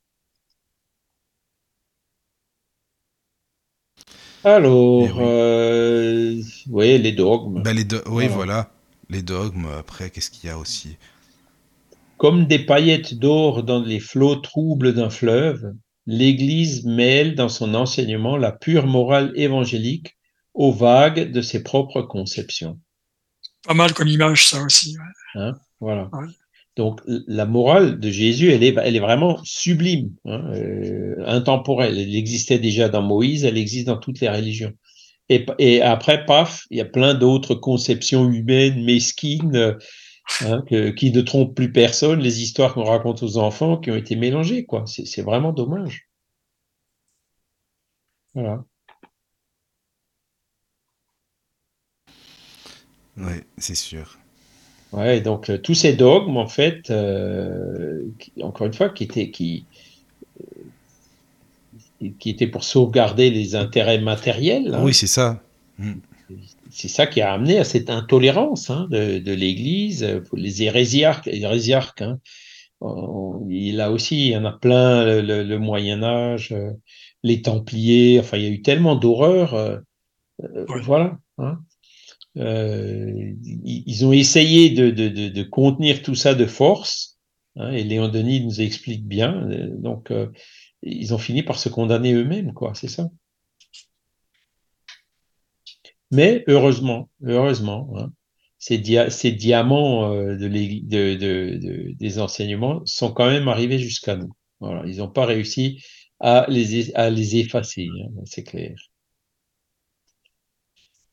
Alors, 4.42 5.02
oui. 5.02 5.10
Euh, 5.18 6.42
oui. 6.68 6.98
les 6.98 7.12
dogmes. 7.12 7.62
Ben 7.62 7.74
les 7.74 7.86
Oui, 8.06 8.26
voilà. 8.28 8.70
Les 9.08 9.22
dogmes, 9.22 9.68
après, 9.78 10.10
qu'est-ce 10.10 10.30
qu'il 10.30 10.48
y 10.48 10.52
a 10.52 10.58
aussi? 10.58 10.96
Comme 12.16 12.46
des 12.46 12.58
paillettes 12.58 13.14
d'or 13.14 13.62
dans 13.62 13.80
les 13.80 14.00
flots 14.00 14.36
troubles 14.36 14.94
d'un 14.94 15.10
fleuve, 15.10 15.74
l'Église 16.06 16.84
mêle 16.84 17.34
dans 17.34 17.48
son 17.48 17.74
enseignement 17.74 18.36
la 18.36 18.52
pure 18.52 18.86
morale 18.86 19.32
évangélique 19.34 20.16
aux 20.52 20.72
vagues 20.72 21.30
de 21.30 21.40
ses 21.40 21.62
propres 21.62 22.02
conceptions. 22.02 22.78
Pas 23.66 23.74
mal 23.74 23.92
comme 23.94 24.08
image, 24.08 24.48
ça 24.48 24.62
aussi. 24.62 24.96
Hein, 25.34 25.54
voilà. 25.80 26.08
Ouais. 26.12 26.26
Donc 26.76 27.00
la 27.06 27.46
morale 27.46 28.00
de 28.00 28.10
Jésus, 28.10 28.50
elle 28.50 28.64
est, 28.64 28.74
elle 28.82 28.96
est 28.96 29.00
vraiment 29.00 29.38
sublime, 29.44 30.10
hein, 30.24 30.42
euh, 30.54 31.14
intemporelle. 31.24 31.98
Elle 31.98 32.14
existait 32.16 32.58
déjà 32.58 32.88
dans 32.88 33.02
Moïse, 33.02 33.44
elle 33.44 33.58
existe 33.58 33.86
dans 33.86 33.96
toutes 33.96 34.20
les 34.20 34.28
religions. 34.28 34.72
Et, 35.28 35.46
et 35.58 35.80
après, 35.80 36.26
paf, 36.26 36.66
il 36.70 36.78
y 36.78 36.80
a 36.80 36.84
plein 36.84 37.14
d'autres 37.14 37.54
conceptions 37.54 38.30
humaines, 38.30 38.84
mesquines, 38.84 39.76
hein, 40.42 40.62
que, 40.68 40.90
qui 40.90 41.12
ne 41.12 41.20
trompent 41.20 41.54
plus 41.54 41.72
personne, 41.72 42.20
les 42.20 42.42
histoires 42.42 42.74
qu'on 42.74 42.84
raconte 42.84 43.22
aux 43.22 43.38
enfants 43.38 43.76
qui 43.76 43.90
ont 43.90 43.96
été 43.96 44.16
mélangées, 44.16 44.64
quoi. 44.64 44.84
C'est 44.86 45.22
vraiment 45.22 45.52
dommage. 45.52 46.08
Voilà. 48.34 48.64
Oui, 53.16 53.34
c'est 53.58 53.76
sûr. 53.76 54.18
Ouais, 54.92 55.20
donc 55.20 55.50
euh, 55.50 55.58
tous 55.58 55.74
ces 55.74 55.94
dogmes, 55.94 56.36
en 56.36 56.46
fait, 56.46 56.90
euh, 56.90 58.02
qui, 58.18 58.32
encore 58.42 58.66
une 58.66 58.72
fois, 58.72 58.88
qui 58.88 59.04
étaient, 59.04 59.30
qui, 59.30 59.64
euh, 60.40 62.08
qui 62.18 62.30
étaient 62.30 62.46
pour 62.46 62.64
sauvegarder 62.64 63.30
les 63.30 63.56
intérêts 63.56 63.98
matériels. 63.98 64.74
Hein. 64.74 64.82
Oui, 64.84 64.94
c'est 64.94 65.08
ça. 65.08 65.42
C'est 66.74 66.88
ça 66.88 67.06
qui 67.06 67.20
a 67.20 67.32
amené 67.32 67.58
à 67.58 67.64
cette 67.64 67.88
intolérance 67.88 68.68
hein, 68.68 68.88
de, 68.90 69.18
de 69.18 69.32
l'Église, 69.32 70.20
les 70.34 70.62
hérésiarques. 70.62 71.28
hérésiarques 71.28 72.02
hein. 72.02 72.18
Il 73.48 73.80
a 73.80 73.90
aussi, 73.90 74.26
il 74.26 74.32
y 74.32 74.36
en 74.36 74.44
a 74.44 74.52
plein, 74.52 75.22
le, 75.22 75.42
le 75.42 75.58
Moyen 75.58 76.02
Âge, 76.02 76.52
euh, 76.52 76.72
les 77.22 77.40
Templiers. 77.42 78.20
Enfin, 78.20 78.36
il 78.36 78.42
y 78.42 78.46
a 78.46 78.50
eu 78.50 78.62
tellement 78.62 78.96
d'horreurs. 78.96 79.54
Euh, 79.54 79.78
euh. 80.42 80.66
Voilà. 80.82 81.18
Hein. 81.38 81.60
Euh, 82.36 83.32
ils 83.64 84.04
ont 84.04 84.12
essayé 84.12 84.70
de, 84.70 84.90
de, 84.90 85.08
de, 85.08 85.28
de, 85.28 85.42
contenir 85.42 86.02
tout 86.02 86.14
ça 86.14 86.34
de 86.34 86.46
force. 86.46 87.18
Hein, 87.56 87.70
et 87.72 87.84
Léon 87.84 88.08
Denis 88.08 88.44
nous 88.44 88.60
explique 88.60 89.06
bien. 89.06 89.48
Donc, 89.78 90.10
euh, 90.10 90.28
ils 90.82 91.14
ont 91.14 91.18
fini 91.18 91.42
par 91.42 91.58
se 91.58 91.68
condamner 91.68 92.12
eux-mêmes, 92.12 92.52
quoi. 92.52 92.72
C'est 92.74 92.88
ça. 92.88 93.08
Mais 96.14 96.44
heureusement, 96.46 97.10
heureusement, 97.24 97.92
hein, 97.96 98.12
ces, 98.58 98.78
dia 98.78 99.10
ces, 99.10 99.32
diamants 99.32 100.12
euh, 100.12 100.36
de 100.36 100.48
de, 100.48 101.16
de, 101.16 101.92
des 101.92 102.18
enseignements 102.20 102.82
sont 102.86 103.12
quand 103.12 103.26
même 103.26 103.48
arrivés 103.48 103.80
jusqu'à 103.80 104.16
nous. 104.16 104.32
Voilà, 104.60 104.84
ils 104.86 104.98
n'ont 104.98 105.10
pas 105.10 105.26
réussi 105.26 105.82
à 106.20 106.46
les, 106.48 106.94
à 106.94 107.10
les 107.10 107.36
effacer, 107.38 107.88
hein, 107.88 108.22
c'est 108.26 108.44
clair. 108.44 108.76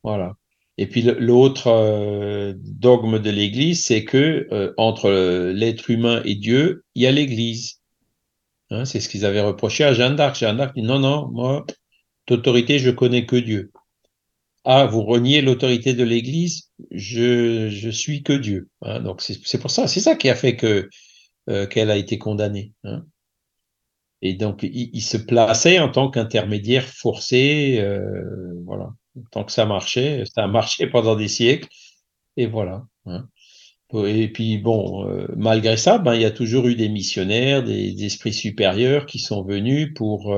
Voilà. 0.04 0.34
Et 0.78 0.88
puis 0.88 1.02
l'autre 1.02 1.68
euh, 1.68 2.54
dogme 2.58 3.20
de 3.20 3.30
l'Église, 3.32 3.84
c'est 3.84 4.06
que 4.06 4.48
euh, 4.52 4.74
entre 4.78 5.10
l'être 5.52 5.90
humain 5.90 6.22
et 6.26 6.36
Dieu, 6.36 6.84
il 6.96 7.04
y 7.04 7.08
a 7.08 7.12
l'Église. 7.12 7.82
Hein, 8.70 8.86
c'est 8.86 9.00
ce 9.00 9.10
qu'ils 9.10 9.26
avaient 9.26 9.42
reproché 9.42 9.84
à 9.84 9.94
Jeanne 9.94 10.16
d'Arc. 10.16 10.36
Jeanne 10.36 10.58
d'Arc 10.58 10.76
dit 10.76 10.84
non, 10.84 11.00
non, 11.00 11.28
moi, 11.32 11.66
d'autorité, 12.28 12.80
je 12.80 12.92
connais 12.92 13.26
que 13.26 13.36
Dieu. 13.36 13.72
Ah, 14.64 14.86
vous 14.86 15.04
reniez 15.04 15.42
l'autorité 15.42 15.94
de 15.96 16.04
l'Église, 16.04 16.70
je, 16.92 17.90
suis 17.92 18.22
que 18.22 18.34
Dieu. 18.34 18.70
Hein, 18.84 19.00
donc 19.02 19.22
c'est 19.22 19.60
pour 19.60 19.72
ça, 19.72 19.88
c'est 19.88 20.00
ça 20.00 20.16
qui 20.16 20.30
a 20.30 20.36
fait 20.36 20.56
que 20.56 20.88
euh, 21.50 21.66
qu'elle 21.66 21.90
a 21.90 21.98
été 21.98 22.20
condamnée. 22.20 22.74
Hein. 22.84 23.04
Et 24.22 24.36
donc 24.36 24.62
il, 24.62 25.02
se 25.02 25.18
plaçait 25.18 25.80
en 25.80 25.90
tant 25.90 26.12
qu'intermédiaire 26.12 26.86
forcé, 26.86 27.80
euh, 27.80 28.54
voilà. 28.66 28.92
Tant 29.32 29.44
que 29.44 29.52
ça 29.52 29.66
marchait, 29.66 30.24
ça 30.26 30.44
a 30.44 30.48
marché 30.48 30.88
pendant 30.88 31.16
des 31.16 31.28
siècles, 31.28 31.68
et 32.38 32.46
voilà. 32.46 32.84
Hein. 33.08 33.28
Et 34.06 34.32
puis 34.32 34.58
bon, 34.60 35.10
euh, 35.10 35.28
malgré 35.36 35.76
ça, 35.76 35.98
ben 35.98 36.14
il 36.16 36.22
y 36.22 36.26
a 36.26 36.32
toujours 36.32 36.68
eu 36.68 36.76
des 36.76 36.88
missionnaires, 36.88 37.64
des, 37.64 38.06
esprits 38.06 38.34
supérieurs 38.34 39.06
qui 39.08 39.20
sont 39.20 39.44
venus 39.44 39.92
pour 39.96 40.34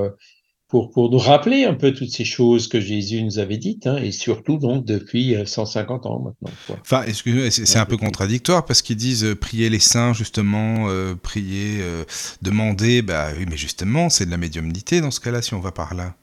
pour, 0.73 0.89
pour 0.89 1.11
nous 1.11 1.19
rappeler 1.19 1.65
un 1.65 1.75
peu 1.75 1.93
toutes 1.93 2.09
ces 2.09 2.25
choses 2.25 2.67
que 2.67 2.79
Jésus 2.79 3.21
nous 3.21 3.37
avait 3.37 3.57
dites, 3.57 3.85
hein, 3.85 3.97
et 3.97 4.11
surtout 4.11 4.57
donc 4.57 4.85
depuis 4.85 5.35
150 5.45 6.07
ans 6.07 6.17
maintenant. 6.17 6.55
Quoi. 6.65 6.77
Enfin, 6.81 7.03
excusez-moi, 7.05 7.51
c'est 7.51 7.77
un 7.77 7.85
peu 7.85 7.95
contradictoire 7.95 8.65
parce 8.65 8.81
qu'ils 8.81 8.95
disent 8.95 9.23
euh, 9.23 9.35
prier 9.35 9.69
les 9.69 9.77
saints, 9.77 10.13
justement, 10.13 10.89
euh, 10.89 11.13
prier, 11.13 11.77
euh, 11.81 12.05
demander, 12.41 13.03
bah 13.03 13.27
oui, 13.37 13.45
mais 13.47 13.55
justement, 13.55 14.09
c'est 14.09 14.25
de 14.25 14.31
la 14.31 14.37
médiumnité 14.37 14.99
dans 14.99 15.11
ce 15.11 15.19
cas-là, 15.19 15.43
si 15.43 15.53
on 15.53 15.59
va 15.59 15.71
par 15.71 15.93
là. 15.93 16.15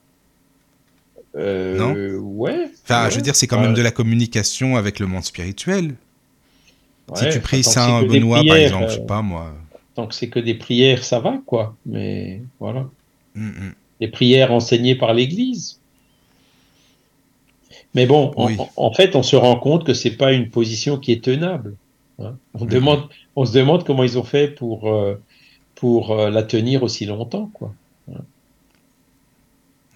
Euh, 1.36 1.78
non? 1.78 2.18
Ouais. 2.20 2.72
Enfin, 2.82 3.04
ouais, 3.04 3.10
je 3.12 3.14
veux 3.14 3.22
dire, 3.22 3.36
c'est 3.36 3.46
quand 3.46 3.60
même 3.60 3.74
de 3.74 3.82
la 3.82 3.92
communication 3.92 4.76
avec 4.76 4.98
le 4.98 5.06
monde 5.06 5.22
spirituel. 5.22 5.94
Ouais, 7.08 7.14
si 7.14 7.28
tu 7.28 7.38
pries 7.38 7.62
Saint 7.62 8.02
Benoît, 8.02 8.38
par 8.38 8.46
prières, 8.46 8.64
exemple, 8.64 8.86
je 8.88 8.94
euh, 8.94 8.96
sais 8.96 9.06
pas 9.06 9.22
moi. 9.22 9.54
Tant 9.94 10.08
que 10.08 10.14
c'est 10.16 10.28
que 10.28 10.40
des 10.40 10.54
prières, 10.54 11.04
ça 11.04 11.20
va, 11.20 11.40
quoi. 11.46 11.76
Mais 11.86 12.42
voilà. 12.58 12.88
Mm, 13.36 13.46
mm. 13.46 13.74
Des 14.00 14.08
prières 14.08 14.52
enseignées 14.52 14.94
par 14.94 15.12
l'Église. 15.14 15.78
Mais 17.94 18.06
bon, 18.06 18.32
en- 18.36 18.46
Oui. 18.46 18.56
en, 18.58 18.68
en 18.76 18.92
fait, 18.92 19.14
on 19.16 19.22
se 19.22 19.36
rend 19.36 19.56
compte 19.56 19.84
que 19.84 19.94
c'est 19.94 20.12
pas 20.16 20.32
une 20.32 20.48
position 20.50 20.96
qui 20.98 21.12
est 21.12 21.22
tenable. 21.24 21.76
hein. 22.18 22.36
On, 22.54 22.64
demande, 22.64 23.08
on 23.36 23.44
se 23.44 23.52
demande 23.52 23.84
comment 23.84 24.04
ils 24.04 24.18
ont 24.18 24.22
fait 24.24 24.48
pour, 24.48 24.88
euh, 24.92 25.16
pour 25.74 26.12
euh, 26.12 26.30
la 26.30 26.42
tenir 26.42 26.82
aussi 26.82 27.04
longtemps, 27.04 27.50
quoi. 27.52 27.74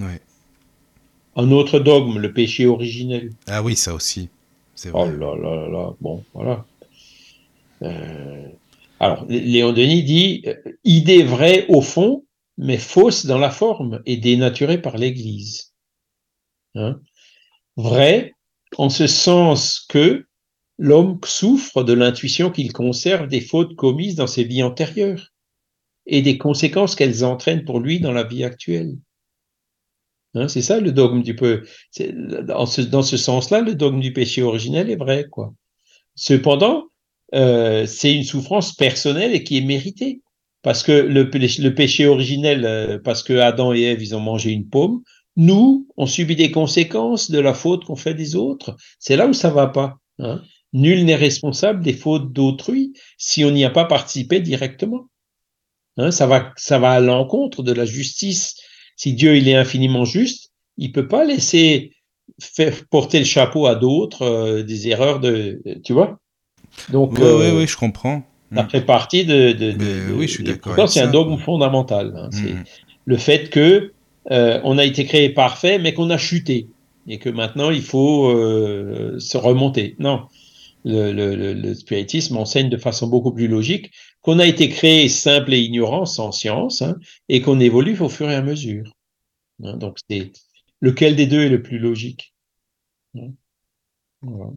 Ouais. 0.01 0.21
Un 1.37 1.51
autre 1.53 1.79
dogme, 1.79 2.19
le 2.19 2.33
péché 2.33 2.67
originel. 2.67 3.31
Ah 3.47 3.63
oui, 3.63 3.77
ça 3.77 3.95
aussi. 3.95 4.29
C'est 4.75 4.91
Oh 4.93 5.05
vrai. 5.07 5.17
là 5.17 5.35
là 5.37 5.55
là 5.57 5.69
là, 5.69 5.93
bon, 6.01 6.23
voilà. 6.35 6.65
Euh, 7.83 8.47
alors, 8.99 9.25
Lé- 9.29 9.41
Léon 9.41 9.73
Denis 9.73 10.03
dit 10.03 10.45
idée 10.85 11.23
vraie 11.23 11.67
au 11.69 11.81
fond, 11.81 12.24
mais 12.59 12.79
fausse 12.79 13.27
dans 13.27 13.39
la 13.39 13.51
forme 13.51 14.03
et 14.07 14.17
dénaturée 14.17 14.81
par 14.83 14.97
l'Église. 14.99 15.73
Hein 16.77 17.01
Vrai 17.77 18.35
en 18.79 18.91
ce 18.91 19.07
sens 19.09 19.81
que 19.89 20.27
l'homme 20.79 21.21
souffre 21.25 21.85
de 21.85 21.93
l'intuition 21.95 22.51
qu'il 22.51 22.73
conserve 22.73 23.29
des 23.29 23.41
fautes 23.43 23.77
commises 23.77 24.17
dans 24.17 24.27
ses 24.29 24.45
vies 24.45 24.63
antérieures 24.65 25.33
et 26.07 26.23
des 26.23 26.39
conséquences 26.39 26.97
qu'elles 26.97 27.25
entraînent 27.25 27.65
pour 27.65 27.81
lui 27.81 28.01
dans 28.01 28.13
la 28.13 28.25
vie 28.25 28.45
actuelle. 28.45 28.97
Hein, 30.35 30.49
c'est 30.49 30.63
ça 30.63 30.81
le 30.81 30.93
dogme 30.93 31.23
du 31.23 31.37
peu. 31.37 31.63
c'est- 31.91 32.13
Dans 32.13 32.67
ce, 32.67 32.81
dans 32.81 33.03
ce 33.03 33.17
sens-là, 33.17 33.61
le 33.61 33.75
dogme 33.75 34.01
du 34.01 34.13
péché 34.13 34.43
originel 34.43 34.91
est 34.91 34.97
vrai, 34.97 35.27
quoi. 35.31 35.55
Cependant, 36.17 36.87
euh, 37.35 37.87
c'est 37.87 38.15
une 38.15 38.25
souffrance 38.25 38.75
personnelle 38.77 39.35
et 39.35 39.45
qui 39.45 39.59
est 39.59 39.63
méritée. 39.63 40.23
Parce 40.65 40.83
que 40.83 40.93
le, 40.93 41.31
pé- 41.31 41.39
le 41.39 41.75
péché 41.75 42.07
originel, 42.07 42.65
euh, 42.65 42.99
parce 42.99 43.23
que 43.23 43.35
Adam 43.35 43.73
et 43.73 43.83
Ève, 43.83 44.03
ils 44.03 44.17
ont 44.17 44.21
mangé 44.21 44.51
une 44.51 44.69
pomme, 44.69 45.03
nous, 45.37 45.87
on 45.97 46.07
subit 46.07 46.37
des 46.37 46.51
conséquences 46.51 47.31
de 47.31 47.39
la 47.39 47.55
faute 47.55 47.85
qu'on 47.85 47.97
fait 47.97 48.15
des 48.15 48.35
autres. 48.35 48.77
C'est 48.99 49.17
là 49.17 49.27
où 49.29 49.33
ça 49.33 49.51
va 49.51 49.69
pas. 49.69 49.99
Hein. 50.19 50.43
Nul 50.73 51.05
n'est 51.05 51.15
responsable 51.15 51.83
des 51.85 51.93
fautes 51.93 52.33
d'autrui 52.33 52.95
si 53.19 53.45
on 53.45 53.51
n'y 53.53 53.65
a 53.65 53.71
pas 53.71 53.85
participé 53.85 54.41
directement. 54.41 55.09
Hein, 55.99 56.11
ça 56.11 56.27
va, 56.27 56.53
ça 56.57 56.79
va 56.81 56.93
à 56.93 57.01
l'encontre 57.01 57.63
de 57.63 57.73
la 57.73 57.85
justice. 57.85 58.57
Si 58.97 59.13
Dieu 59.13 59.37
il 59.37 59.49
est 59.49 59.55
infiniment 59.55 60.05
juste, 60.05 60.51
il 60.79 60.91
peut 60.93 61.07
pas 61.09 61.25
laisser 61.25 61.93
faire 62.41 62.87
porter 62.89 63.19
le 63.19 63.25
chapeau 63.25 63.67
à 63.67 63.75
d'autres 63.75 64.23
euh, 64.23 64.63
des 64.63 64.89
erreurs 64.89 65.21
de, 65.21 65.63
tu 65.85 65.93
vois. 65.93 66.19
Donc, 66.91 67.13
Oui, 67.19 67.25
euh, 67.25 67.53
oui, 67.53 67.59
oui, 67.61 67.67
je 67.69 67.77
comprends. 67.77 68.25
Ça 68.55 68.63
Mm. 68.65 68.71
fait 68.71 68.81
partie 68.83 69.25
de. 69.25 69.53
de, 69.53 69.73
de- 69.73 70.13
oui, 70.13 70.27
je 70.29 70.33
suis 70.35 70.45
d'accord 70.45 70.89
c'est 70.89 71.01
un 71.01 71.11
dogme 71.11 71.39
fondamental. 71.39 72.13
hein. 72.17 72.29
C'est 72.33 72.53
Mm. 72.55 72.65
le 73.07 73.17
fait 73.17 73.51
que 73.51 73.93
euh, 74.31 74.61
on 74.65 74.79
a 74.79 74.85
été 74.85 75.05
créé 75.05 75.29
parfait, 75.31 75.79
mais 75.79 75.93
qu'on 75.95 76.11
a 76.11 76.17
chuté 76.19 76.69
et 77.07 77.19
que 77.19 77.29
maintenant 77.29 77.71
il 77.71 77.83
faut 77.83 78.29
euh, 78.31 79.19
se 79.19 79.37
remonter. 79.37 79.95
Non, 79.99 80.27
le, 80.85 81.13
le, 81.13 81.35
le, 81.37 81.53
le 81.55 81.75
spiritisme 81.75 82.37
enseigne 82.37 82.69
de 82.71 82.77
façon 82.79 83.07
beaucoup 83.09 83.33
plus 83.33 83.49
logique 83.49 83.91
qu'on 84.23 84.39
a 84.39 84.47
été 84.47 84.69
créé 84.71 85.09
simple 85.09 85.53
et 85.53 85.59
ignorant, 85.61 86.07
sans 86.07 86.33
science, 86.33 86.81
hein, 86.83 86.97
et 87.29 87.43
qu'on 87.43 87.61
évolue 87.61 87.99
au 88.01 88.09
fur 88.09 88.31
et 88.31 88.35
à 88.35 88.43
mesure. 88.43 88.91
Hein, 89.63 89.77
donc 89.77 89.99
c'est 90.09 90.33
lequel 90.81 91.15
des 91.17 91.27
deux 91.27 91.43
est 91.43 91.49
le 91.51 91.63
plus 91.63 91.79
logique. 91.79 92.33
Hein. 93.19 93.29
Voilà. 94.23 94.53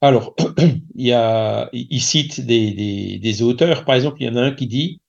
Alors, 0.00 0.34
il 0.94 1.06
y 1.06 1.12
a, 1.12 1.68
il 1.72 2.00
cite 2.00 2.40
des, 2.40 2.72
des, 2.72 3.18
des 3.18 3.42
auteurs. 3.42 3.84
Par 3.84 3.94
exemple, 3.96 4.18
il 4.20 4.26
y 4.26 4.28
en 4.28 4.36
a 4.36 4.42
un 4.42 4.52
qui 4.52 4.66
dit, 4.66 5.00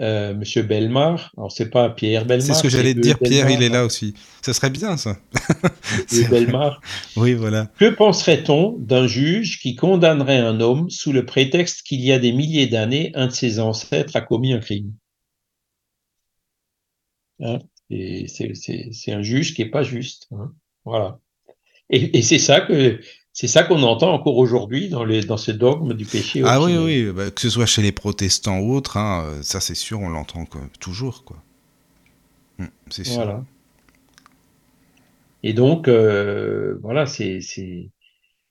euh, 0.00 0.34
Monsieur 0.34 0.62
Belmar. 0.62 1.32
Alors, 1.36 1.52
c'est 1.52 1.68
pas 1.70 1.90
Pierre 1.90 2.24
Belmar. 2.24 2.46
C'est 2.46 2.54
ce 2.54 2.62
que 2.62 2.68
j'allais 2.68 2.94
te 2.94 3.00
dire, 3.00 3.18
Pierre, 3.18 3.50
il 3.50 3.62
est 3.62 3.68
là 3.68 3.84
aussi. 3.84 4.14
Ça 4.42 4.52
serait 4.54 4.70
bien, 4.70 4.96
ça. 4.96 5.18
C'est. 6.06 6.28
Belmar. 6.28 6.80
Oui, 7.16 7.34
voilà. 7.34 7.66
Que 7.78 7.90
penserait-on 7.90 8.76
d'un 8.78 9.06
juge 9.06 9.60
qui 9.60 9.76
condamnerait 9.76 10.38
un 10.38 10.60
homme 10.60 10.90
sous 10.90 11.12
le 11.12 11.24
prétexte 11.26 11.82
qu'il 11.82 12.00
y 12.00 12.10
a 12.12 12.18
des 12.18 12.32
milliers 12.32 12.66
d'années, 12.66 13.12
un 13.14 13.26
de 13.26 13.32
ses 13.32 13.60
ancêtres 13.60 14.16
a 14.16 14.20
commis 14.20 14.52
un 14.52 14.58
crime? 14.60 14.92
Hein 17.40 17.58
c'est- 17.88 19.12
un 19.12 19.22
juge 19.22 19.54
qui 19.54 19.62
est 19.62 19.70
pas 19.70 19.82
juste. 19.82 20.26
hein. 20.32 20.52
Voilà. 20.84 21.18
Et, 21.90 22.18
et 22.18 22.22
c'est 22.22 22.38
ça 22.38 22.60
que 22.60 23.00
c'est 23.34 23.48
ça 23.48 23.64
qu'on 23.64 23.82
entend 23.82 24.12
encore 24.14 24.36
aujourd'hui 24.38 24.88
dans, 24.88 25.04
les- 25.04 25.24
dans 25.24 25.36
ce 25.36 25.50
dogme 25.50 25.92
du 25.94 26.04
péché. 26.04 26.42
Ah 26.46 26.62
oui, 26.62 26.76
oui, 26.78 27.12
bah, 27.12 27.30
que 27.30 27.40
ce 27.40 27.50
soit 27.50 27.66
chez 27.66 27.82
les 27.82 27.92
protestants 27.92 28.60
ou 28.60 28.74
autres, 28.74 28.96
hein, 28.96 29.24
euh, 29.26 29.42
ça 29.42 29.60
c'est 29.60 29.74
sûr, 29.74 30.00
on 30.00 30.08
l'entend 30.08 30.46
toujours, 30.80 31.24
quoi. 31.24 31.36
Mm, 32.58 32.66
c'est 32.90 33.04
sûr. 33.04 33.16
Voilà. 33.16 33.44
Et 35.42 35.52
donc, 35.52 35.88
euh, 35.88 36.78
voilà, 36.82 37.06
c'est 37.06 37.40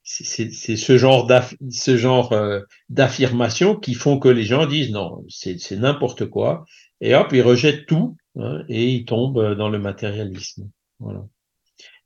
ce 0.04 0.98
genre 0.98 1.28
ce 1.72 1.98
genre 1.98 2.34
euh, 2.34 2.60
d'affirmations 2.90 3.76
qui 3.76 3.94
font 3.94 4.20
que 4.20 4.28
les 4.30 4.44
gens 4.44 4.66
disent 4.66 4.92
non, 4.92 5.24
c'est 5.30 5.60
c'est 5.60 5.78
n'importe 5.78 6.26
quoi, 6.26 6.66
et 7.02 7.16
hop, 7.16 7.30
ils 7.32 7.42
rejettent 7.42 7.86
tout 7.86 8.18
hein, 8.38 8.64
et 8.68 8.90
ils 8.90 9.06
tombent 9.06 9.56
dans 9.56 9.70
le 9.70 9.80
matérialisme. 9.80 10.70
Voilà. 11.00 11.26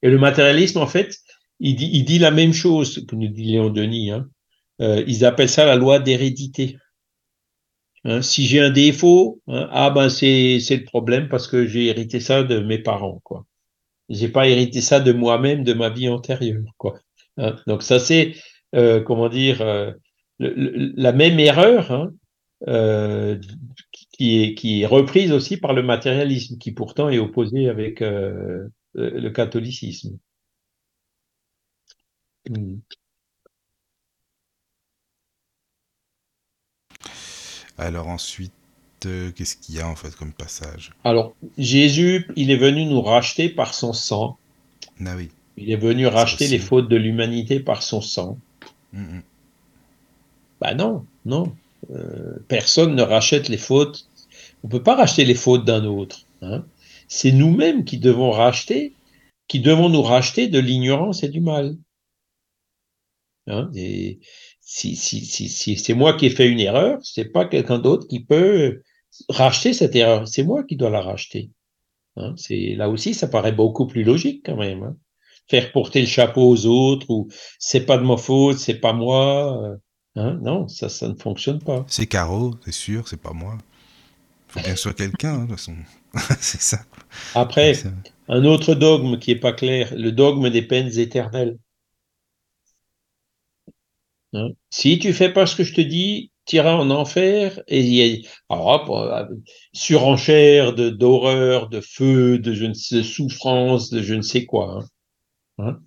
Et 0.03 0.09
le 0.09 0.17
matérialisme, 0.19 0.79
en 0.79 0.87
fait, 0.87 1.17
il 1.59 1.75
dit 1.75 1.89
il 1.93 2.05
dit 2.05 2.19
la 2.19 2.31
même 2.31 2.53
chose 2.53 3.05
que 3.07 3.15
nous 3.15 3.27
dit 3.27 3.45
Léon 3.45 3.69
Denis. 3.69 4.11
Hein. 4.11 4.27
Euh, 4.81 5.03
ils 5.07 5.25
appellent 5.25 5.49
ça 5.49 5.65
la 5.65 5.75
loi 5.75 5.99
d'hérédité. 5.99 6.77
Hein, 8.03 8.21
si 8.21 8.45
j'ai 8.45 8.59
un 8.61 8.69
défaut, 8.69 9.41
hein, 9.47 9.67
ah 9.71 9.89
ben 9.89 10.09
c'est 10.09 10.59
le 10.69 10.83
problème 10.85 11.27
parce 11.29 11.47
que 11.47 11.65
j'ai 11.65 11.87
hérité 11.87 12.19
ça 12.19 12.43
de 12.43 12.59
mes 12.59 12.77
parents, 12.77 13.19
quoi. 13.23 13.45
J'ai 14.09 14.29
pas 14.29 14.47
hérité 14.47 14.81
ça 14.81 14.99
de 14.99 15.11
moi-même, 15.11 15.63
de 15.63 15.73
ma 15.73 15.89
vie 15.89 16.07
antérieure, 16.09 16.63
quoi. 16.77 16.99
Hein, 17.37 17.55
donc 17.67 17.83
ça 17.83 17.99
c'est 17.99 18.35
euh, 18.75 19.01
comment 19.01 19.29
dire 19.29 19.61
euh, 19.61 19.91
la 20.39 21.11
même 21.11 21.39
erreur 21.39 21.91
hein, 21.91 22.13
euh, 22.67 23.39
qui 24.11 24.43
est 24.43 24.55
qui 24.55 24.81
est 24.81 24.85
reprise 24.85 25.31
aussi 25.31 25.57
par 25.57 25.73
le 25.73 25.83
matérialisme, 25.83 26.57
qui 26.57 26.71
pourtant 26.71 27.09
est 27.09 27.19
opposé 27.19 27.69
avec 27.69 28.01
euh, 28.01 28.67
le 28.93 29.09
le 29.19 29.29
catholicisme. 29.31 30.17
Mm. 32.49 32.81
Alors 37.77 38.07
ensuite, 38.07 38.53
euh, 39.05 39.31
qu'est-ce 39.31 39.55
qu'il 39.57 39.75
y 39.75 39.79
a 39.81 39.87
en 39.87 39.95
fait 39.95 40.15
comme 40.15 40.33
passage? 40.33 40.93
Alors 41.03 41.33
Jésus, 41.57 42.27
il 42.35 42.51
est 42.51 42.57
venu 42.57 42.85
nous 42.85 43.01
racheter 43.01 43.49
par 43.49 43.73
son 43.73 43.93
sang. 43.93 44.37
Ah 45.05 45.15
oui. 45.15 45.29
Il 45.57 45.71
est 45.71 45.77
venu 45.77 46.07
racheter 46.07 46.45
aussi. 46.45 46.53
les 46.53 46.59
fautes 46.59 46.89
de 46.89 46.95
l'humanité 46.97 47.59
par 47.59 47.83
son 47.83 48.01
sang. 48.01 48.37
Mm, 48.93 49.17
mm. 49.17 49.23
Bah 50.61 50.73
non, 50.73 51.05
non. 51.25 51.55
Euh, 51.91 52.37
personne 52.47 52.95
ne 52.95 53.01
rachète 53.03 53.49
les 53.49 53.57
fautes. 53.57 54.07
On 54.63 54.67
peut 54.67 54.83
pas 54.83 54.95
racheter 54.95 55.25
les 55.25 55.35
fautes 55.35 55.65
d'un 55.65 55.85
autre. 55.85 56.25
hein. 56.41 56.65
C'est 57.07 57.31
nous-mêmes 57.31 57.85
qui 57.85 57.99
devons 57.99 58.31
racheter, 58.31 58.93
qui 59.47 59.59
devons 59.61 59.89
nous 59.89 60.01
racheter 60.01 60.47
de 60.47 60.59
l'ignorance 60.59 61.23
et 61.23 61.29
du 61.29 61.39
mal. 61.41 61.77
Hein, 63.47 63.69
et 63.75 64.19
si 64.61 64.95
si, 64.95 65.25
si, 65.25 65.49
si 65.49 65.77
c'est 65.77 65.93
moi 65.93 66.13
qui 66.13 66.27
ai 66.27 66.29
fait 66.29 66.49
une 66.49 66.59
erreur, 66.59 66.99
c'est 67.03 67.31
pas 67.31 67.45
quelqu'un 67.45 67.79
d'autre 67.79 68.07
qui 68.07 68.23
peut 68.23 68.81
racheter 69.29 69.73
cette 69.73 69.95
erreur. 69.95 70.27
C'est 70.27 70.43
moi 70.43 70.63
qui 70.63 70.75
dois 70.75 70.89
la 70.89 71.01
racheter. 71.01 71.51
Hein, 72.17 72.33
c'est 72.37 72.75
là 72.75 72.89
aussi, 72.89 73.13
ça 73.13 73.27
paraît 73.27 73.51
beaucoup 73.53 73.87
plus 73.87 74.03
logique 74.03 74.43
quand 74.45 74.57
même. 74.57 74.83
hein. 74.83 74.97
Faire 75.49 75.71
porter 75.71 76.01
le 76.01 76.07
chapeau 76.07 76.49
aux 76.49 76.65
autres 76.65 77.09
ou 77.09 77.29
c'est 77.59 77.85
pas 77.85 77.97
de 77.97 78.03
ma 78.03 78.17
faute, 78.17 78.57
c'est 78.59 78.79
pas 78.79 78.93
moi. 78.93 79.77
euh? 80.17 80.33
Non, 80.41 80.67
ça, 80.67 80.89
ça 80.89 81.07
ne 81.07 81.13
fonctionne 81.15 81.59
pas. 81.59 81.85
C'est 81.87 82.07
Caro, 82.07 82.55
c'est 82.65 82.73
sûr, 82.73 83.07
c'est 83.07 83.21
pas 83.21 83.33
moi. 83.33 83.57
Faut 84.47 84.59
bien 84.59 84.71
que 84.71 84.77
ce 84.77 84.83
soit 84.83 84.93
quelqu'un, 84.93 85.43
de 85.45 85.47
toute 85.47 85.51
façon. 85.57 85.75
c'est 86.39 86.61
ça. 86.61 86.79
Après, 87.33 87.73
un 88.27 88.43
autre 88.45 88.73
dogme 88.73 89.19
qui 89.19 89.31
est 89.31 89.39
pas 89.39 89.53
clair, 89.53 89.93
le 89.95 90.11
dogme 90.11 90.49
des 90.49 90.61
peines 90.63 90.97
éternelles. 90.99 91.57
Hein? 94.33 94.49
Si 94.69 94.99
tu 94.99 95.13
fais 95.13 95.31
pas 95.31 95.45
ce 95.45 95.55
que 95.55 95.63
je 95.63 95.73
te 95.73 95.81
dis, 95.81 96.31
tu 96.45 96.57
iras 96.57 96.75
en 96.75 96.89
enfer 96.91 97.61
et 97.67 97.81
il 97.81 97.93
y 97.93 98.01
a 98.03 98.53
alors, 98.53 98.67
hop, 98.67 98.89
euh, 98.89 99.35
surenchère 99.73 100.73
de 100.73 100.89
d'horreur, 100.89 101.69
de 101.69 101.81
feu, 101.81 102.39
de 102.39 102.53
je 102.53 102.65
ne 102.65 102.73
sais 102.73 103.03
souffrance, 103.03 103.89
de 103.89 104.01
je 104.01 104.13
ne 104.13 104.21
sais 104.21 104.45
quoi. 104.45 104.79
Hein? 105.59 105.65
Hein? 105.65 105.79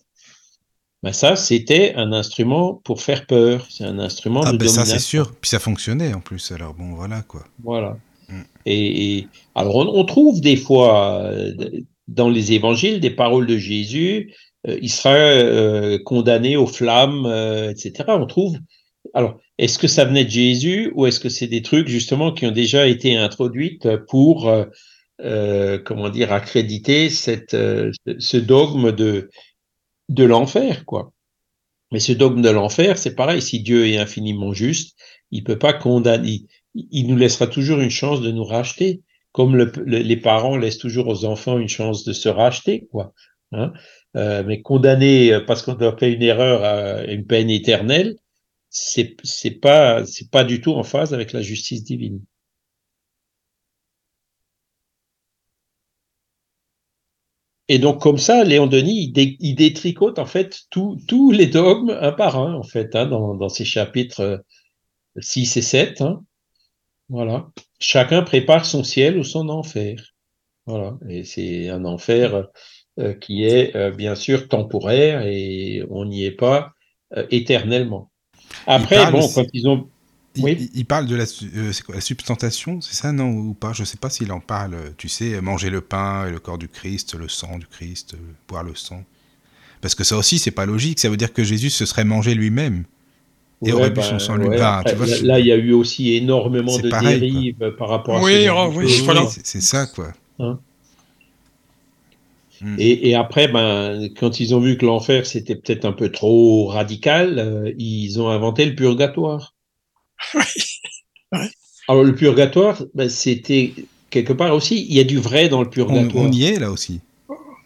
Ben 1.03 1.15
ça, 1.15 1.35
c'était 1.35 1.95
un 1.95 2.13
instrument 2.13 2.75
pour 2.85 3.01
faire 3.01 3.27
peur. 3.27 3.67
C'est 3.71 3.85
un 3.85 3.99
instrument 3.99 4.43
Ah 4.45 4.53
de 4.53 4.59
ben 4.59 4.69
ça 4.69 4.85
c'est 4.85 4.99
sûr. 4.99 5.35
Puis 5.41 5.49
ça 5.49 5.59
fonctionnait 5.59 6.13
en 6.13 6.21
plus. 6.21 6.53
Alors 6.53 6.75
bon, 6.75 6.93
voilà 6.95 7.23
quoi. 7.23 7.45
Voilà. 7.63 7.97
Mm. 8.29 8.43
Et, 8.67 9.17
et- 9.19 9.29
alors 9.55 9.77
on, 9.77 9.87
on 9.99 10.05
trouve 10.05 10.41
des 10.43 10.57
fois 10.57 11.23
euh, 11.23 11.55
dans 12.07 12.29
les 12.29 12.53
évangiles 12.53 13.01
des 13.01 13.11
paroles 13.11 13.47
de 13.47 13.57
Jésus, 13.57 14.35
il 14.67 14.91
sera 14.91 15.15
euh, 15.15 15.99
condamné 16.05 16.57
aux 16.57 16.67
flammes, 16.67 17.27
euh, 17.27 17.71
etc. 17.71 18.19
On 18.19 18.27
trouve. 18.27 18.59
Alors, 19.15 19.39
est-ce 19.59 19.79
que 19.79 19.89
ça 19.89 20.05
venait 20.05 20.25
de 20.25 20.31
Jésus 20.31 20.93
ou 20.95 21.07
est-ce 21.07 21.21
que 21.21 21.29
c'est 21.31 21.47
des 21.47 21.63
trucs 21.63 21.89
justement 21.89 22.33
qui 22.33 22.47
ont 22.47 22.51
déjà 22.53 22.87
été 22.87 23.17
introduites 23.17 23.89
pour, 24.09 24.49
euh, 24.49 24.65
euh, 25.23 25.79
comment 25.79 26.11
dire, 26.11 26.33
accréditer 26.33 27.11
cette, 27.11 27.55
euh, 27.55 27.93
ce 28.19 28.37
dogme 28.37 28.93
de 28.93 29.31
de 30.09 30.25
l'enfer, 30.25 30.85
quoi? 30.87 31.13
Mais 31.93 32.01
ce 32.01 32.13
dogme 32.13 32.43
de 32.43 32.51
l'enfer, 32.51 32.99
c'est 32.99 33.15
pareil. 33.15 33.43
Si 33.43 33.61
Dieu 33.61 33.87
est 33.89 33.99
infiniment 33.99 34.53
juste, 34.53 34.97
il 35.31 35.45
peut 35.45 35.59
pas 35.59 35.73
condamner. 35.73 36.43
Il, 36.75 37.07
nous 37.09 37.17
laissera 37.17 37.47
toujours 37.49 37.81
une 37.81 37.91
chance 37.91 38.21
de 38.21 38.31
nous 38.31 38.45
racheter, 38.45 39.03
comme 39.33 39.57
le- 39.57 39.73
le- 39.85 39.99
les 39.99 40.17
parents 40.17 40.57
laissent 40.57 40.79
toujours 40.79 41.09
aux 41.09 41.25
enfants 41.25 41.59
une 41.59 41.69
chance 41.69 42.05
de 42.05 42.13
se 42.13 42.29
racheter, 42.29 42.87
quoi. 42.93 43.13
Hein? 43.53 43.73
Euh, 44.17 44.43
mais 44.45 44.61
condamner 44.63 45.33
euh, 45.33 45.41
parce 45.47 45.63
qu'on 45.63 45.75
a 45.75 45.97
fait 45.97 46.13
une 46.13 46.23
erreur 46.23 46.65
à 46.65 47.05
une 47.05 47.27
peine 47.27 47.49
éternelle, 47.51 48.17
c'est 48.71 49.17
c'est 49.25 49.53
pas 49.61 50.05
c'est 50.07 50.31
pas 50.31 50.45
du 50.45 50.61
tout 50.61 50.75
en 50.75 50.83
phase 50.85 51.15
avec 51.15 51.33
la 51.33 51.43
justice 51.43 51.85
divine. 51.85 52.21
Et 57.69 57.79
donc 57.79 58.01
comme 58.01 58.19
ça, 58.19 58.45
Léon 58.45 58.67
Denis, 58.67 59.05
il, 59.05 59.13
dé- 59.13 59.37
il 59.41 59.55
détricote 59.55 60.19
en 60.19 60.27
fait 60.27 60.63
tous 60.71 61.31
les 61.31 61.47
dogmes 61.47 61.97
un 62.01 62.13
par 62.13 62.37
un 62.39 62.55
en 62.55 62.63
fait 62.63 62.95
hein, 62.97 63.07
dans, 63.07 63.35
dans 63.35 63.49
ces 63.49 63.65
chapitres 63.65 64.21
euh, 64.21 64.39
6 65.21 65.57
et 65.57 65.63
7. 65.63 66.01
hein. 66.03 66.25
Voilà. 67.11 67.51
Chacun 67.81 68.23
prépare 68.23 68.67
son 68.67 68.85
ciel 68.85 69.19
ou 69.19 69.25
son 69.25 69.49
enfer. 69.51 70.03
Voilà. 70.67 70.99
Et 71.09 71.25
c'est 71.25 71.71
un 71.71 71.85
enfer 71.87 72.49
euh, 72.99 73.15
qui 73.15 73.45
est 73.45 73.75
euh, 73.77 73.91
bien 73.91 74.15
sûr 74.15 74.49
temporaire 74.49 75.23
et 75.27 75.83
on 75.91 76.05
n'y 76.05 76.25
est 76.25 76.31
pas 76.33 76.73
euh, 77.17 77.27
éternellement. 77.31 78.11
Après, 78.67 79.11
bon, 79.13 79.29
quand 79.35 79.47
ils 79.53 79.69
ont 79.69 79.89
Il, 80.37 80.45
Oui. 80.45 80.71
il- 80.75 80.87
parle 80.87 81.07
de 81.07 81.17
la, 81.17 81.25
euh, 81.57 81.73
quoi, 81.85 81.97
la 81.97 82.01
substantation, 82.01 82.81
c'est 82.81 82.95
ça, 82.95 83.11
non, 83.13 83.31
ou 83.33 83.53
pas? 83.55 83.73
Je 83.73 83.83
sais 83.83 83.97
pas 83.97 84.11
s'il 84.11 84.31
en 84.31 84.39
parle. 84.41 84.77
Tu 84.97 85.09
sais, 85.09 85.41
manger 85.41 85.71
le 85.71 85.81
pain 85.81 86.27
et 86.29 86.31
le 86.31 86.39
corps 86.39 86.59
du 86.59 86.69
Christ, 86.69 87.15
le 87.17 87.29
sang 87.29 87.59
du 87.59 87.67
Christ, 87.67 88.15
euh, 88.15 88.19
boire 88.49 88.63
le 88.63 88.77
sang. 88.77 89.03
Parce 89.81 89.95
que 89.95 90.05
ça 90.05 90.17
aussi, 90.17 90.39
c'est 90.39 90.51
pas 90.51 90.67
logique. 90.67 91.01
Ça 91.01 91.09
veut 91.09 91.17
dire 91.17 91.33
que 91.33 91.45
Jésus 91.45 91.71
se 91.71 91.87
serait 91.87 92.05
mangé 92.05 92.35
lui-même. 92.35 92.85
Et 93.65 93.73
aurait 93.73 93.91
bu 93.91 94.03
son 94.03 94.19
sang 94.19 94.37
lui- 94.37 94.49
ben, 94.49 94.79
après, 94.79 94.95
vois, 94.95 95.07
là, 95.07 95.39
il 95.41 95.47
y 95.47 95.53
a 95.53 95.57
eu 95.57 95.73
aussi 95.73 96.15
énormément 96.15 96.79
de 96.79 96.89
pareil, 96.89 97.19
quoi. 97.21 97.29
dérives 97.29 97.77
par 97.79 97.89
rapport 97.89 98.17
à 98.17 98.23
Oui, 98.23 98.45
ce 98.47 98.51
oh, 98.51 98.73
oui, 98.75 99.03
voilà. 99.05 99.27
c'est 99.27 99.47
c'est 99.47 99.61
ça, 99.61 99.87
quoi. 99.87 100.13
Et, 102.79 103.09
et 103.11 103.15
après, 103.15 103.49
ben, 103.49 104.09
quand 104.19 104.39
ils 104.41 104.55
ont 104.55 104.61
vu 104.61 104.77
que 104.77 104.85
l'enfer 104.85 105.25
c'était 105.27 105.57
peut-être 105.57 105.85
un 105.87 105.93
peu 105.93 106.11
trop 106.11 106.67
radical, 106.67 107.39
euh, 107.39 107.73
ils 107.79 108.21
ont 108.21 108.29
inventé 108.29 108.67
le 108.67 108.75
purgatoire. 108.75 109.55
Alors 111.89 112.05
le 112.05 112.15
purgatoire, 112.15 112.83
ben, 112.95 113.09
c'était 113.09 113.73
quelque 114.11 114.33
part 114.33 114.55
aussi, 114.55 114.87
il 114.89 114.95
y 114.95 115.01
a 115.01 115.05
du 115.05 115.19
vrai 115.19 115.49
dans 115.49 115.63
le 115.63 115.71
purgatoire. 115.71 116.25
on 116.25 116.31
y 116.33 116.45
est 116.45 116.59
là 116.59 116.71
aussi. 116.71 117.01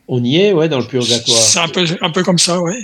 On 0.09 0.23
y 0.23 0.37
est, 0.37 0.53
ouais, 0.53 0.69
dans 0.69 0.79
le 0.81 0.87
purgatoire. 0.87 1.37
C'est 1.39 1.59
un 1.61 1.69
peu, 1.69 1.85
un 2.01 2.11
peu 2.11 2.23
comme 2.23 2.39
ça, 2.39 2.61
oui. 2.61 2.75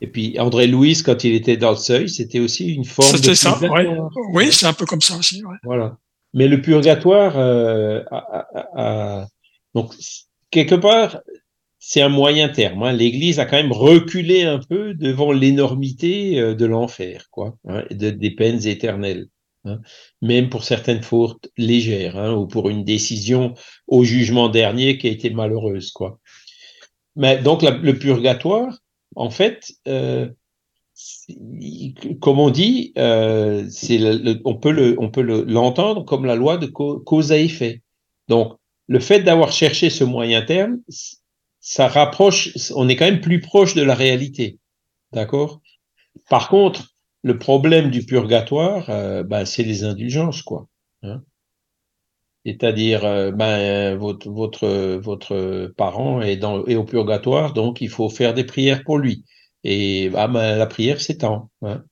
Et 0.00 0.08
puis 0.08 0.38
André 0.38 0.66
Louis, 0.66 1.00
quand 1.04 1.24
il 1.24 1.32
était 1.34 1.56
dans 1.56 1.70
le 1.70 1.76
seuil, 1.76 2.08
c'était 2.08 2.40
aussi 2.40 2.74
une 2.74 2.84
forme 2.84 3.12
de 3.12 3.16
C'était 3.16 3.34
ça, 3.34 3.52
ouais. 3.58 3.68
purgatoire. 3.68 4.10
Oui, 4.32 4.48
c'est 4.52 4.66
un 4.66 4.72
peu 4.72 4.84
comme 4.84 5.00
ça 5.00 5.16
aussi, 5.16 5.44
ouais. 5.44 5.56
Voilà. 5.64 5.96
Mais 6.34 6.48
le 6.48 6.60
purgatoire, 6.60 7.34
euh, 7.36 8.02
a- 8.10 8.46
a- 8.54 8.66
a- 9.22 9.26
donc 9.74 9.94
quelque 10.50 10.74
part, 10.74 11.20
c'est 11.88 12.02
un 12.02 12.08
moyen 12.08 12.48
terme. 12.48 12.82
hein. 12.82 12.92
L'Église 12.92 13.38
a 13.38 13.44
quand 13.44 13.56
même 13.56 13.70
reculé 13.70 14.42
un 14.42 14.58
peu 14.58 14.92
devant 14.94 15.30
l'énormité 15.30 16.40
euh, 16.40 16.56
de 16.56 16.66
l'enfer, 16.66 17.28
quoi, 17.30 17.56
hein, 17.68 17.84
des 17.92 18.30
peines 18.32 18.66
éternelles. 18.66 19.28
hein. 19.64 19.78
Même 20.20 20.48
pour 20.48 20.64
certaines 20.64 21.04
fautes 21.04 21.48
légères, 21.56 22.16
ou 22.36 22.48
pour 22.48 22.70
une 22.70 22.82
décision 22.82 23.54
au 23.86 24.02
jugement 24.02 24.48
dernier 24.48 24.98
qui 24.98 25.06
a 25.06 25.12
été 25.12 25.30
malheureuse, 25.30 25.92
quoi. 25.92 26.18
Mais 27.14 27.38
donc 27.38 27.62
le 27.62 27.92
purgatoire, 27.96 28.76
en 29.14 29.30
fait, 29.30 29.72
euh, 29.86 30.28
comme 32.20 32.40
on 32.40 32.50
dit, 32.50 32.94
euh, 32.98 33.64
on 34.44 34.56
peut 34.56 35.22
l'entendre 35.22 36.04
comme 36.04 36.24
la 36.24 36.34
loi 36.34 36.56
de 36.58 36.66
ca- 36.66 36.98
cause 37.04 37.30
à 37.30 37.38
effet. 37.38 37.82
Donc, 38.26 38.56
le 38.88 38.98
fait 38.98 39.20
d'avoir 39.20 39.52
cherché 39.52 39.88
ce 39.88 40.02
moyen 40.02 40.42
terme, 40.42 40.80
ça 41.68 41.88
rapproche, 41.88 42.50
on 42.76 42.88
est 42.88 42.94
quand 42.94 43.06
même 43.06 43.20
plus 43.20 43.40
proche 43.40 43.74
de 43.74 43.82
la 43.82 43.96
réalité, 43.96 44.60
d'accord? 45.12 45.60
Par 46.30 46.48
contre, 46.48 46.94
le 47.24 47.38
problème 47.38 47.90
du 47.90 48.06
purgatoire, 48.06 48.88
euh, 48.88 49.24
ben, 49.24 49.44
c'est 49.44 49.64
les 49.64 49.82
indulgences, 49.82 50.42
quoi. 50.42 50.68
hein. 51.02 51.24
C'est-à-dire, 52.44 53.04
euh, 53.04 53.32
ben, 53.32 53.96
votre, 53.96 54.30
votre, 54.30 54.68
votre 54.98 55.74
parent 55.76 56.22
est, 56.22 56.36
dans, 56.36 56.60
au 56.60 56.84
purgatoire, 56.84 57.52
donc 57.52 57.80
il 57.80 57.88
faut 57.88 58.10
faire 58.10 58.32
des 58.32 58.44
prières 58.44 58.84
pour 58.84 58.98
lui. 58.98 59.24
Et 59.64 60.12
ah, 60.14 60.28
ben, 60.28 60.56
la 60.56 60.66
prière 60.66 61.00
s'étend. 61.00 61.50
Hein. 61.62 61.82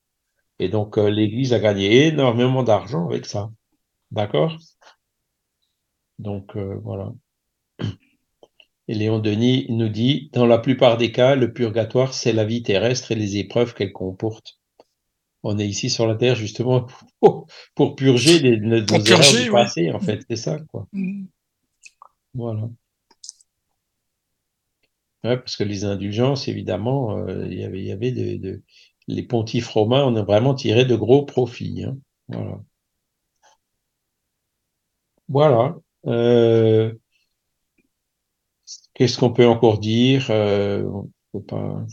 Et 0.61 0.69
donc, 0.69 0.99
euh, 0.99 1.11
l'Église 1.11 1.53
a 1.53 1.59
gagné 1.59 2.07
énormément 2.07 2.63
d'argent 2.63 3.09
avec 3.09 3.27
ça. 3.27 3.51
D'accord? 4.13 4.57
Donc, 6.21 6.57
voilà. 6.57 7.13
Et 8.89 8.95
Léon 8.95 9.19
Denis 9.19 9.67
nous 9.71 9.89
dit, 9.89 10.31
dans 10.33 10.47
la 10.47 10.59
plupart 10.59 10.97
des 10.99 11.11
cas, 11.11 11.35
le 11.37 11.53
purgatoire, 11.53 12.13
c'est 12.15 12.33
la 12.33 12.45
vie 12.45 12.63
terrestre 12.63 13.13
et 13.13 13.15
les 13.15 13.39
épreuves 13.39 13.75
qu'elle 13.75 13.93
comporte. 13.93 14.59
On 15.43 15.59
est 15.59 15.67
ici 15.69 15.91
sur 15.91 16.07
la 16.07 16.15
Terre 16.17 16.35
justement 16.37 16.87
pour, 17.21 17.47
pour 17.75 17.97
purger 17.97 18.39
les, 18.41 18.59
nos 18.59 18.85
Pour 18.85 18.97
erreurs 18.97 19.21
purger, 19.21 19.45
du 19.45 19.51
passé, 19.51 19.91
en 19.93 20.01
fait. 20.01 20.21
C'est 20.29 20.37
ça, 20.37 20.59
quoi. 20.71 20.87
Mm. 20.93 21.25
Voilà. 22.35 22.69
Ouais, 25.25 25.39
parce 25.39 25.57
que 25.57 25.65
les 25.65 25.85
indulgences, 25.85 26.49
évidemment, 26.49 27.17
euh, 27.19 27.47
il 27.47 27.59
y 27.59 27.65
avait, 27.65 27.79
il 27.81 27.87
y 27.87 27.93
avait 27.93 28.13
de, 28.13 28.37
de- 28.37 28.63
les 29.09 29.23
pontifes 29.23 29.69
romains, 29.69 30.05
on 30.05 30.17
a 30.17 30.23
vraiment 30.23 30.55
tiré 30.55 30.85
de 30.85 30.97
gros 30.97 31.25
profits. 31.25 31.85
hein. 31.85 31.97
Voilà. 32.29 32.61
Voilà. 35.29 35.77
Euh, 36.07 36.93
Qu'est-ce 38.95 39.19
qu'on 39.19 39.31
peut 39.31 39.47
encore 39.47 39.79
dire? 39.79 40.27
Euh, 40.31 40.85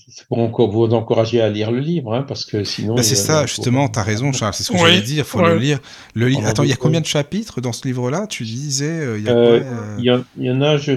c'est 0.07 0.27
pour 0.27 0.37
encore 0.37 0.69
vous 0.71 0.83
encourager 0.93 1.41
à 1.41 1.49
lire 1.49 1.71
le 1.71 1.79
livre, 1.79 2.13
hein, 2.13 2.23
parce 2.27 2.45
que 2.45 2.63
sinon. 2.63 2.93
Bah, 2.93 3.01
il 3.01 3.05
c'est 3.05 3.15
il 3.15 3.17
ça, 3.17 3.47
justement, 3.47 3.87
t'as 3.87 4.03
raison, 4.03 4.31
Charles, 4.33 4.53
c'est 4.53 4.61
ce 4.61 4.71
que 4.71 4.75
Oui, 4.77 4.81
j'allais 4.81 5.01
dire, 5.01 5.25
faut 5.25 5.39
ouais. 5.39 5.49
le 5.53 5.57
lire. 5.57 5.79
Le 6.13 6.27
li- 6.27 6.37
Attends, 6.45 6.61
il 6.61 6.69
y 6.69 6.73
a 6.73 6.75
combien 6.75 7.01
de 7.01 7.07
chapitres 7.07 7.59
dans 7.59 7.73
ce 7.73 7.87
livre-là? 7.87 8.27
Tu 8.27 8.43
disais, 8.43 9.17
il 9.17 9.23
y 9.23 9.27
a 9.29 9.31
Euh, 9.31 9.59
quoi, 9.59 9.67
euh, 9.67 9.95
Il 9.97 10.05
y, 10.05 10.11
en- 10.11 10.23
il 10.37 10.45
y 10.45 10.51
en 10.51 10.61
a 10.61 10.77
je, 10.77 10.91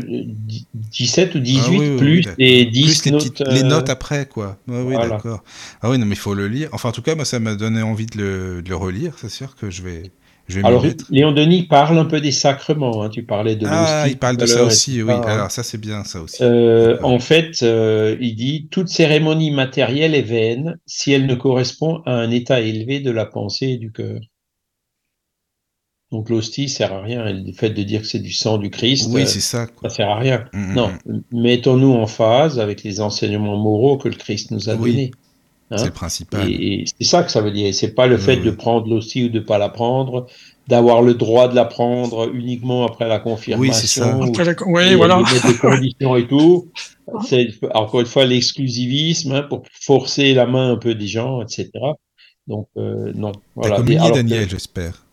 17 0.74 1.35
ou 1.36 1.40
18 1.40 1.64
Ah 1.64 1.70
oui, 1.70 1.78
oui, 1.78 1.89
oui, 1.89 1.97
plus 1.97 2.24
les 2.36 2.64
10 2.66 3.01
plus 3.01 3.05
les, 3.06 3.10
notes. 3.12 3.20
petites- 3.22 3.48
les 3.48 3.62
euh, 3.62 3.66
notes 3.66 3.89
après, 3.89 4.26
quoi. 4.26 4.59
Ouais, 4.68 4.82
oui, 4.82 4.94
voilà. 4.94 5.09
d'accord. 5.09 5.43
Ah 5.81 5.89
oui, 5.89 5.98
non, 5.98 6.05
mais 6.05 6.14
il 6.14 6.18
faut 6.18 6.35
le 6.35 6.47
lire. 6.47 6.68
Enfin, 6.72 6.90
en 6.90 6.93
tout 6.93 7.01
cas, 7.02 7.14
moi, 7.14 7.24
ça 7.24 7.40
m'a 7.40 7.55
donné 7.55 7.81
envie 7.81 8.05
de 8.06 8.18
le, 8.18 8.62
de 8.62 8.68
le 8.68 8.76
relire. 8.76 9.14
C'est 9.18 9.31
sûr 9.31 9.56
que 9.56 9.70
je 9.70 9.81
vais, 9.82 10.12
je 10.49 10.57
vais 10.57 10.62
m'y 10.62 10.69
Alors. 10.69 10.85
Léon 11.11 11.33
Denis 11.33 11.62
parle 11.65 11.99
un 11.99 12.05
peu 12.05 12.21
des 12.21 12.33
sacrements. 12.33 13.03
Hein. 13.03 13.09
Tu 13.11 13.23
parlais 13.25 13.57
de 13.57 13.66
Ah, 13.69 14.03
l'hostie 14.03 14.15
il 14.15 14.19
parle 14.19 14.37
de 14.37 14.47
ça 14.47 14.65
aussi, 14.65 15.03
oui. 15.03 15.12
Alors, 15.12 15.51
ça, 15.51 15.62
c'est 15.62 15.79
bien, 15.79 16.05
ça 16.05 16.21
aussi. 16.21 16.43
Euh, 16.43 16.99
en 17.03 17.19
fait, 17.19 17.62
euh, 17.62 18.16
il 18.21 18.35
dit 18.37 18.69
toute 18.71 18.89
cérémonie 18.89 19.51
matérielle 19.51 20.15
est 20.15 20.23
vaine 20.23 20.77
si 20.87 21.12
elle 21.12 21.27
ne 21.27 21.35
correspond 21.35 22.03
à 22.07 22.12
un 22.12 22.31
état 22.31 22.61
élevé 22.61 23.01
de 23.01 23.11
la 23.11 23.27
pensée 23.27 23.66
et 23.69 23.79
du 23.79 23.91
cœur. 23.93 24.21
Donc 26.12 26.29
l'hostie 26.31 26.69
sert 26.69 26.93
à 26.93 27.03
rien. 27.03 27.25
Le 27.33 27.53
fait 27.53 27.71
de 27.71 27.83
dire 27.83 28.03
que 28.03 28.07
c'est 28.07 28.21
du 28.21 28.33
sang 28.33 28.59
du 28.59 28.71
Christ, 28.71 29.09
Oui, 29.11 29.23
euh, 29.23 29.27
c'est 29.27 29.41
ça, 29.41 29.66
quoi. 29.66 29.89
ça 29.89 29.97
sert 29.97 30.09
à 30.11 30.19
rien. 30.19 30.45
Mm, 30.53 30.59
mm, 30.71 30.75
Non, 30.75 30.93
mm. 31.07 31.19
mettons-nous 31.33 31.93
en 31.93 32.07
phase 32.07 32.61
avec 32.61 32.85
les 32.85 33.01
enseignements 33.01 33.57
moraux 33.57 33.97
que 33.99 34.09
le 34.09 34.15
Christ 34.15 34.51
nous 34.53 34.69
a 34.71 34.75
Oui. 34.75 34.93
donnés. 34.93 35.11
Hein? 35.70 35.77
C'est 35.78 35.86
le 35.86 35.91
principal. 35.93 36.49
Et, 36.51 36.82
et 36.82 36.85
c'est 36.86 37.05
ça 37.05 37.23
que 37.23 37.31
ça 37.31 37.41
veut 37.41 37.51
dire. 37.51 37.74
C'est 37.74 37.95
pas 37.95 38.07
le 38.07 38.16
Oui, 38.16 38.23
fait 38.23 38.36
oui. 38.39 38.45
de 38.45 38.51
prendre 38.51 38.89
l'hostie 38.89 39.24
ou 39.24 39.28
de 39.28 39.41
pas 39.41 39.59
la 39.59 39.69
prendre, 39.69 40.27
d'avoir 40.69 41.03
le 41.03 41.15
droit 41.15 41.49
de 41.49 41.55
la 41.55 41.65
prendre 41.65 42.31
uniquement 42.35 42.86
après 42.86 43.09
la 43.09 43.19
confirmation. 43.19 43.61
Oui, 43.61 43.70
c'est 43.73 43.86
ça. 43.86 44.16
ou- 44.16 44.24
Après, 44.24 44.45
la- 44.45 44.55
oui, 44.66 44.95
voilà. 44.95 45.23
des 45.47 45.55
conditions 45.59 46.16
et 46.16 46.27
tout. 46.27 46.69
C'est 47.28 47.49
encore 47.74 48.01
une 48.01 48.07
fois 48.07 48.24
l'exclusivisme 48.24 49.32
hein, 49.32 49.43
pour 49.43 49.62
forcer 49.82 50.32
la 50.32 50.47
main 50.47 50.73
un 50.73 50.77
peu 50.77 50.95
des 50.95 51.07
gens, 51.07 51.43
etc. 51.43 51.70
Donc 52.47 52.66
euh, 52.78 53.12
non, 53.15 53.32
voilà. 53.55 53.77
Communié, 53.77 54.11
Daniel, 54.11 54.49
j'espère. 54.49 55.05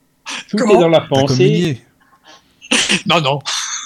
tout 0.49 0.55
Comment 0.57 0.75
est 0.75 0.81
dans 0.81 0.87
la 0.89 1.01
pensée, 1.01 1.81
Non, 3.05 3.19
non. 3.21 3.39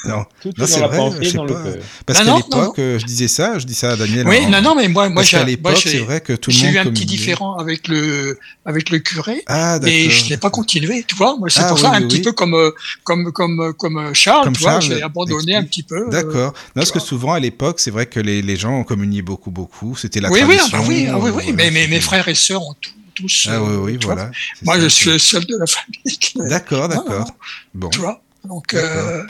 Non, 0.09 0.25
tout 0.41 0.51
Non, 0.57 0.65
est 0.65 0.79
la 0.79 0.87
vrai, 0.87 0.97
pensée, 0.97 1.31
dans 1.33 1.43
le 1.45 1.53
pas. 1.53 1.63
cœur. 1.63 1.75
parce 2.05 2.19
qu'à 2.19 2.35
l'époque, 2.35 2.79
euh, 2.79 2.99
je 2.99 3.05
disais 3.05 3.27
ça, 3.27 3.57
je 3.59 3.65
dis 3.65 3.73
ça 3.73 3.91
à 3.91 3.95
Daniel. 3.95 4.27
Oui, 4.27 4.37
en- 4.45 4.49
non, 4.49 4.61
non, 4.61 4.75
mais 4.75 4.87
moi, 4.87 5.09
moi, 5.09 5.23
j'ai, 5.23 5.43
l'époque, 5.45 5.75
j'ai- 5.83 5.89
c'est 5.89 5.97
vrai 5.99 6.21
que 6.21 6.33
tout 6.33 6.49
le 6.51 6.55
j'ai 6.55 6.65
monde 6.67 6.75
eu 6.75 6.77
un 6.79 6.85
petit 6.85 7.05
différent 7.05 7.57
avec 7.57 7.87
le, 7.87 8.37
avec 8.65 8.89
le 8.89 8.99
curé. 8.99 9.43
Ah, 9.47 9.79
d'accord. 9.79 9.93
Et 9.95 10.09
je 10.09 10.29
l'ai 10.29 10.37
pas 10.37 10.49
continué, 10.49 11.03
tu 11.07 11.15
vois. 11.15 11.35
Moi, 11.37 11.49
c'est 11.49 11.61
Ah, 11.61 11.67
pour 11.69 11.77
oui, 11.77 11.81
ça, 11.81 11.91
un 11.91 12.01
oui, 12.01 12.07
petit 12.07 12.17
oui. 12.17 12.21
peu 12.23 12.31
comme, 12.33 12.53
euh, 12.55 12.71
comme, 13.03 13.31
comme, 13.31 13.59
euh, 13.61 13.73
comme 13.73 14.13
Charles, 14.13 14.43
Comme 14.45 14.55
tu 14.55 14.61
vois, 14.63 14.79
Charles 14.79 14.83
j'ai 14.97 15.01
abandonné 15.03 15.55
un 15.55 15.63
petit 15.63 15.83
peu. 15.83 16.09
D'accord. 16.09 16.53
Non, 16.53 16.53
parce 16.75 16.91
que 16.91 16.99
vois. 16.99 17.07
souvent 17.07 17.33
à 17.33 17.39
l'époque, 17.39 17.79
c'est 17.79 17.91
vrai 17.91 18.05
que 18.05 18.19
les, 18.19 18.41
les 18.41 18.55
gens 18.57 18.83
communiaient 18.83 19.21
beaucoup, 19.21 19.51
beaucoup. 19.51 19.95
C'était 19.95 20.19
la 20.19 20.29
oui, 20.31 20.41
oui, 20.47 20.57
ah 20.59 20.67
tradition. 20.69 20.77
bah 20.79 20.83
oui, 20.87 21.07
ah 21.11 21.17
oui, 21.19 21.31
oui. 21.35 21.53
mais, 21.55 21.71
mes 21.87 21.99
frères 22.01 22.27
et 22.27 22.35
sœurs 22.35 22.61
ont 22.61 22.75
tout- 22.79 22.91
tous. 23.15 23.47
Ah 23.49 23.63
oui, 23.63 23.75
oui, 23.77 23.97
vois. 24.07 24.15
voilà. 24.15 24.31
Moi, 24.63 24.75
ça, 24.75 24.81
je 24.81 24.87
c'est- 24.89 24.95
suis 24.95 25.09
le 25.11 25.19
seul 25.19 25.45
de 25.45 25.55
la 25.57 25.65
famille. 25.67 26.49
D'accord, 26.49 26.89
Non, 26.89 26.95
d'accord. 26.95 27.19
non, 27.19 27.25
Bon. 27.73 27.89
Tu 27.89 27.99
vois. 27.99 28.21
Donc, 28.43 28.73
euh, 28.73 29.23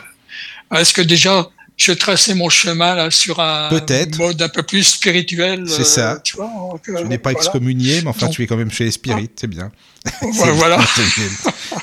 est-ce 0.73 0.93
que 0.93 1.01
déjà, 1.01 1.47
je 1.77 1.91
traçais 1.91 2.33
mon 2.33 2.49
chemin 2.49 2.95
là 2.95 3.11
sur 3.11 3.39
un 3.39 3.69
Peut-être. 3.69 4.17
mode 4.17 4.41
un 4.41 4.49
peu 4.49 4.63
plus 4.63 4.83
spirituel. 4.83 5.65
C'est 5.67 5.81
euh, 5.81 5.83
ça. 5.83 6.19
Tu 6.23 6.35
vois, 6.37 6.47
donc, 6.47 6.87
euh, 6.89 7.03
n'es 7.03 7.17
pas 7.17 7.31
voilà. 7.31 7.45
excommunié, 7.45 8.01
mais 8.01 8.09
enfin, 8.09 8.27
Donc- 8.27 8.35
tu 8.35 8.43
es 8.43 8.47
quand 8.47 8.57
même 8.57 8.71
chez 8.71 8.85
les 8.85 8.91
spirites, 8.91 9.33
c'est 9.39 9.47
bien. 9.47 9.71
Voilà. 10.21 10.77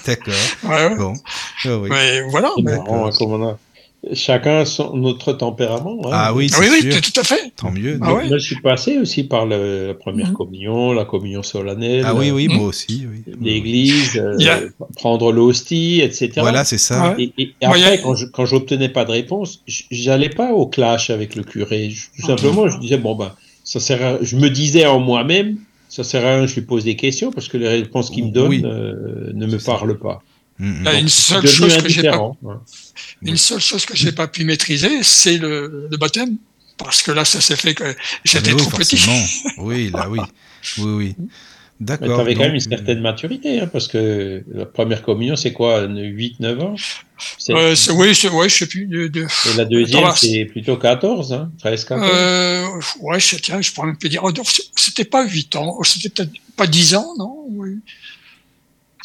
D'accord. 0.07 0.35
Ouais, 0.65 0.87
ouais. 0.87 0.95
Bon. 0.97 1.15
Ah 1.65 1.77
oui. 1.79 1.89
Mais 1.91 2.21
voilà. 2.31 2.51
Mais- 2.63 2.73
hein, 2.73 3.11
comme 3.19 3.33
on 3.33 3.49
a. 3.51 3.59
Chacun 4.15 4.57
a 4.59 4.65
son, 4.65 4.97
notre 4.97 5.33
tempérament. 5.33 5.97
hein. 6.07 6.11
Ah 6.13 6.35
oui, 6.35 6.49
Ah 6.53 6.57
c'est 6.57 6.69
oui, 6.69 6.77
oui, 6.83 6.93
sûr. 6.93 7.01
tout 7.01 7.21
à 7.21 7.23
fait. 7.23 7.53
Tant 7.57 7.71
mieux. 7.71 7.99
Ah 8.03 8.15
ouais. 8.15 8.27
Moi, 8.29 8.39
je 8.39 8.45
suis 8.45 8.61
passé 8.61 8.99
aussi 8.99 9.23
par 9.23 9.47
le- 9.47 9.87
la 9.89 9.95
première 9.95 10.31
Mhm. 10.31 10.35
communion, 10.35 10.93
la 10.93 11.05
communion 11.05 11.45
solennelle, 11.45 12.03
Ah 12.05 12.13
oui, 12.13 12.33
oui, 12.33 12.49
Mm. 12.49 12.53
moi 12.57 12.67
aussi. 12.67 13.07
Oui. 13.09 13.33
l'église, 13.41 14.17
euh, 14.17 14.69
prendre 14.97 15.31
l'hostie, 15.33 16.01
etc. 16.01 16.33
Voilà, 16.39 16.65
c'est 16.65 16.79
ça. 16.79 17.15
Et, 17.17 17.33
après, 17.63 18.01
quand 18.03 18.17
je 18.17 18.27
quand 18.27 18.45
j'obtenais 18.45 18.89
pas 18.89 19.05
de 19.05 19.13
réponse, 19.13 19.63
j'allais 19.67 20.31
pas 20.31 20.53
au 20.53 20.67
clash 20.67 21.11
avec 21.11 21.37
le 21.37 21.45
curé. 21.45 21.91
Je- 21.91 22.07
Tout 22.21 22.27
simplement, 22.27 22.69
je 22.69 22.79
disais 22.79 22.99
bon 22.99 23.15
ben, 23.15 23.33
ça 23.63 23.79
sert. 23.79 24.03
À... 24.05 24.19
Je 24.21 24.35
me 24.37 24.49
disais 24.51 24.85
en 24.85 24.99
moi-même, 24.99 25.59
ça 25.89 26.03
sert 26.03 26.27
à 26.27 26.31
rien. 26.35 26.41
que 26.41 26.49
Je 26.49 26.57
lui 26.57 26.63
pose 26.63 26.83
des 26.83 26.97
questions 26.97 27.31
parce 27.31 27.47
que 27.47 27.57
les 27.57 27.69
réponses 27.69 28.11
qu'il 28.11 28.25
me 28.27 28.31
donne 28.33 28.49
Oui. 28.49 28.63
euh, 28.65 29.31
ne 29.33 29.47
me 29.47 29.59
parlent 29.65 29.97
pas. 29.99 30.23
Mm, 30.59 30.83
mm. 30.83 30.99
Une 31.01 31.09
seule 31.09 31.47
chose 31.47 31.77
que 31.79 31.89
j'ai 31.89 32.03
pas, 32.03 32.09
indifférent, 32.17 32.37
une 33.23 33.37
seule 33.37 33.61
chose 33.61 33.85
que 33.87 33.97
j'ai 33.97 34.13
pas 34.13 34.29
pu 34.29 34.45
maîtriser, 34.45 35.03
c'est 35.03 35.39
le, 35.39 35.89
le 35.91 35.97
baptême, 35.97 36.37
parce 36.77 37.03
que 37.03 37.11
là, 37.11 37.25
ça 37.25 37.41
s'est 37.41 37.57
fait 37.57 37.75
que 37.75 37.95
j'étais 38.25 38.53
oui, 38.53 38.59
trop 38.59 38.71
petit. 38.71 39.01
Oui, 39.59 39.91
là, 39.95 40.09
oui. 40.09 40.21
Oui, 40.79 40.93
oui. 40.93 41.17
D'accord. 41.81 42.15
tu 42.15 42.21
avais 42.21 42.35
quand 42.35 42.43
même 42.43 42.55
une 42.55 42.61
donc, 42.61 42.73
euh, 42.73 42.77
certaine 42.77 43.01
maturité, 43.01 43.61
hein, 43.61 43.67
parce 43.67 43.89
que 43.89 44.45
la 44.55 44.67
première 44.67 45.03
communion, 45.03 45.35
c'est 45.35 45.53
quoi 45.53 45.85
8-9 45.89 46.61
ans? 46.61 46.77
C'est- 47.39 47.53
Euh, 47.53 47.75
oui, 47.95 48.15
ouais, 48.33 48.49
je 48.49 48.55
sais 48.57 48.67
plus. 48.67 48.87
De, 48.87 49.09
de- 49.09 49.27
Et 49.53 49.57
la 49.57 49.65
deuxième, 49.65 50.13
c'est 50.15 50.45
plutôt 50.45 50.77
14, 50.77 51.33
hein, 51.33 51.51
13-14. 51.61 52.09
euh, 52.09 52.67
ouais, 53.01 53.19
je, 53.19 53.37
tiens, 53.37 53.61
je 53.61 53.73
pourrais 53.73 53.89
même 53.89 53.97
plus 53.97 54.09
dire. 54.09 54.23
Oh, 54.23 54.31
c'était 54.77 55.05
pas 55.05 55.27
8 55.27 55.57
ans, 55.57 55.83
c'était 55.83 56.09
peut-être 56.09 56.31
pas 56.57 56.69
10 56.69 56.95
ans, 56.95 57.15
non 57.19 57.47
oui. 57.51 57.79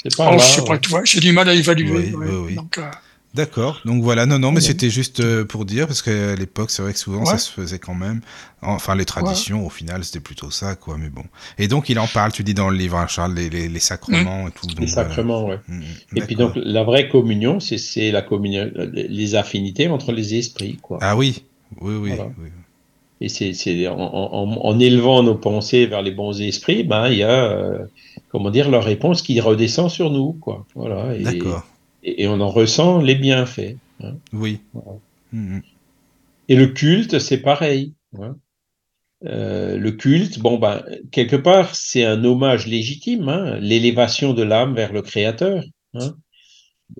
C'est 0.09 0.17
pas 0.17 0.31
Oh, 0.33 0.37
je 0.39 0.43
sais 0.45 0.61
ouais. 0.61 0.67
pas, 0.67 0.77
tu 0.77 0.89
vois, 0.89 1.03
j'ai 1.03 1.19
du 1.19 1.31
mal 1.31 1.47
à 1.49 1.53
évaluer. 1.53 1.91
Oui, 1.91 2.13
ouais. 2.13 2.27
oui, 2.27 2.35
oui. 2.47 2.55
Donc, 2.55 2.77
euh, 2.77 2.89
D'accord. 3.33 3.81
Donc 3.85 4.01
voilà, 4.01 4.25
non, 4.25 4.39
non, 4.39 4.51
mais 4.51 4.61
c'était 4.61 4.89
juste 4.89 5.19
euh, 5.19 5.45
pour 5.45 5.65
dire, 5.65 5.85
parce 5.85 6.01
qu'à 6.01 6.33
l'époque, 6.35 6.71
c'est 6.71 6.81
vrai 6.81 6.93
que 6.93 6.97
souvent, 6.97 7.19
Ouais. 7.19 7.25
ça 7.25 7.37
se 7.37 7.51
faisait 7.51 7.77
quand 7.77 7.93
même. 7.93 8.21
Enfin, 8.63 8.95
les 8.95 9.05
traditions, 9.05 9.63
au 9.63 9.69
final, 9.69 10.03
c'était 10.03 10.21
plutôt 10.21 10.49
ça, 10.49 10.73
quoi, 10.75 10.97
mais 10.97 11.09
bon. 11.09 11.23
Et 11.59 11.67
donc, 11.67 11.89
il 11.89 11.99
en 11.99 12.07
parle, 12.07 12.31
tu 12.31 12.43
dis 12.43 12.55
dans 12.55 12.69
le 12.69 12.77
livre, 12.77 12.97
hein, 12.97 13.05
Charles, 13.07 13.35
les, 13.35 13.49
les, 13.51 13.67
les 13.69 13.79
sacrements 13.79 14.47
et 14.47 14.51
tout. 14.51 14.65
donc 14.65 14.79
les 14.79 14.85
voilà. 14.87 15.09
sacrements, 15.09 15.45
ouais. 15.45 15.59
Mm, 15.67 15.77
mm, 15.79 15.83
Et 16.17 16.21
puis 16.21 16.35
donc, 16.35 16.53
la 16.55 16.83
vraie 16.83 17.09
communion, 17.09 17.59
c'est- 17.59 17.77
c'est 17.77 18.11
la 18.11 18.23
communion, 18.23 18.71
les 18.93 19.35
affinités 19.35 19.87
entre 19.87 20.13
les 20.13 20.33
esprits, 20.35 20.77
quoi. 20.81 20.97
Ah 21.01 21.15
oui, 21.15 21.43
oui, 21.81 21.95
oui. 21.95 22.09
Voilà. 22.15 22.31
oui. 22.39 22.49
Et 23.19 23.29
c'est 23.29 23.87
en, 23.87 23.97
en, 23.97 24.51
en 24.65 24.79
élevant 24.79 25.23
nos 25.23 25.35
pensées 25.35 25.87
vers 25.87 26.01
les 26.03 26.11
bons 26.11 26.39
esprits, 26.41 26.83
ben 26.83 27.09
il 27.09 27.17
y 27.17 27.23
a, 27.23 27.51
euh, 27.51 27.85
comment 28.29 28.51
dire, 28.51 28.69
leur 28.69 28.83
réponse 28.83 29.21
qui 29.23 29.39
redescend 29.39 29.89
sur 29.89 30.11
nous, 30.11 30.33
quoi. 30.33 30.65
Voilà. 30.75 31.15
Et, 31.15 31.23
D'accord. 31.23 31.63
et, 32.03 32.23
et 32.23 32.27
on 32.27 32.39
en 32.41 32.49
ressent 32.49 33.01
les 33.01 33.15
bienfaits. 33.15 33.75
hein. 34.03 34.13
Oui. 34.33 34.59
Voilà. 34.73 34.99
Mm, 35.31 35.57
mm. 35.57 35.61
Et 36.49 36.55
le 36.55 36.67
culte, 36.67 37.19
c'est 37.19 37.39
pareil. 37.41 37.93
hein. 38.19 38.35
Euh, 39.25 39.77
le 39.77 39.91
culte, 39.93 40.37
bon 40.37 40.59
ben 40.59 40.83
quelque 41.09 41.35
part, 41.35 41.73
c'est 41.73 42.05
un 42.05 42.23
hommage 42.23 42.67
légitime, 42.67 43.27
hein, 43.29 43.57
l'élévation 43.59 44.33
de 44.33 44.43
l'âme 44.43 44.75
vers 44.75 44.93
le 44.93 45.01
Créateur. 45.01 45.63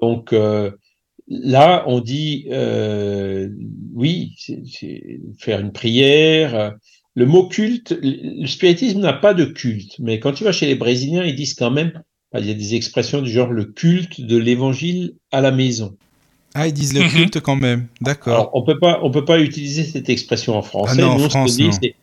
Donc 0.02 0.34
euh, 0.34 0.72
là, 1.28 1.84
on 1.88 2.00
dit 2.00 2.48
euh, 2.52 3.50
oui, 3.94 4.34
c'est 4.38 5.20
faire 5.40 5.60
une 5.60 5.72
prière. 5.72 6.76
Le 7.16 7.26
mot 7.26 7.48
culte, 7.48 7.98
le 8.02 8.46
spiritisme 8.46 9.00
n'a 9.00 9.14
pas 9.14 9.34
de 9.34 9.46
culte, 9.46 9.96
mais 10.00 10.20
quand 10.20 10.34
tu 10.34 10.44
vas 10.44 10.52
chez 10.52 10.68
les 10.68 10.76
Brésiliens, 10.76 11.24
ils 11.24 11.36
disent 11.36 11.56
quand 11.56 11.72
même, 11.72 12.04
il 12.38 12.46
y 12.46 12.52
a 12.52 12.54
des 12.54 12.76
expressions 12.76 13.22
du 13.22 13.32
genre 13.32 13.52
le 13.52 13.66
culte 13.66 14.22
de 14.22 14.38
l'Évangile 14.38 15.14
à 15.32 15.42
la 15.42 15.52
maison. 15.52 15.96
Ah, 16.54 16.68
ils 16.68 16.74
disent 16.74 16.94
le 16.94 17.02
Mhm. 17.02 17.10
culte 17.10 17.40
quand 17.40 17.56
même. 17.56 17.88
D'accord. 18.02 18.34
Alors, 18.34 18.52
on 18.54 18.64
peut 18.64 18.80
pas, 18.80 19.00
on 19.04 19.12
peut 19.12 19.26
pas 19.26 19.40
utiliser 19.40 19.84
cette 19.84 20.10
expression 20.10 20.56
en 20.58 20.62
français. 20.62 20.96
Ah 20.98 21.02
non, 21.02 21.12
en 21.12 21.18
Nous, 21.18 21.30
France, 21.30 21.56
dit, 21.56 21.64
non. 21.64 21.72
c'est, 21.72 21.96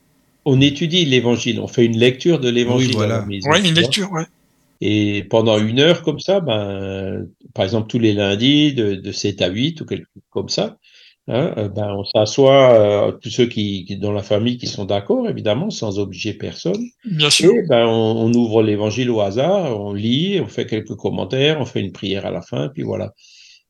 on 0.44 0.60
étudie 0.60 1.04
l'évangile, 1.04 1.60
on 1.60 1.66
fait 1.68 1.84
une 1.84 1.96
lecture 1.96 2.40
de 2.40 2.48
l'évangile 2.48 2.90
Oui, 2.90 2.94
voilà. 2.96 3.16
à 3.16 3.20
la 3.20 3.26
maison. 3.26 3.50
tu 3.52 3.68
une 3.68 3.74
lecture, 3.74 4.12
ouais. 4.12 4.24
Et 4.80 5.24
pendant 5.30 5.58
une 5.58 5.78
heure 5.80 6.02
comme 6.02 6.18
ça, 6.20 6.40
ben, 6.40 7.26
par 7.54 7.64
exemple, 7.64 7.88
tous 7.88 7.98
les 7.98 8.12
lundis 8.12 8.74
de, 8.74 8.94
de 8.94 9.12
7 9.12 9.40
à 9.42 9.48
8 9.48 9.80
ou 9.80 9.86
quelque 9.86 10.06
chose 10.12 10.22
comme 10.30 10.48
ça, 10.48 10.76
hein, 11.28 11.54
euh, 11.56 11.68
ben, 11.68 11.94
on 11.96 12.04
s'assoit, 12.04 13.08
euh, 13.08 13.12
tous 13.12 13.30
ceux 13.30 13.46
qui, 13.46 13.84
qui, 13.86 13.96
dans 13.96 14.12
la 14.12 14.22
famille 14.22 14.58
qui 14.58 14.66
sont 14.66 14.84
d'accord, 14.84 15.28
évidemment, 15.28 15.70
sans 15.70 15.98
obliger 15.98 16.34
personne. 16.34 16.82
Bien 17.04 17.30
sûr. 17.30 17.52
Et 17.54 17.66
ben, 17.68 17.86
on, 17.86 18.26
on 18.26 18.32
ouvre 18.34 18.62
l'évangile 18.62 19.10
au 19.10 19.20
hasard, 19.20 19.80
on 19.80 19.92
lit, 19.92 20.40
on 20.40 20.48
fait 20.48 20.66
quelques 20.66 20.96
commentaires, 20.96 21.60
on 21.60 21.64
fait 21.64 21.80
une 21.80 21.92
prière 21.92 22.26
à 22.26 22.30
la 22.30 22.42
fin, 22.42 22.68
puis 22.68 22.82
voilà. 22.82 23.12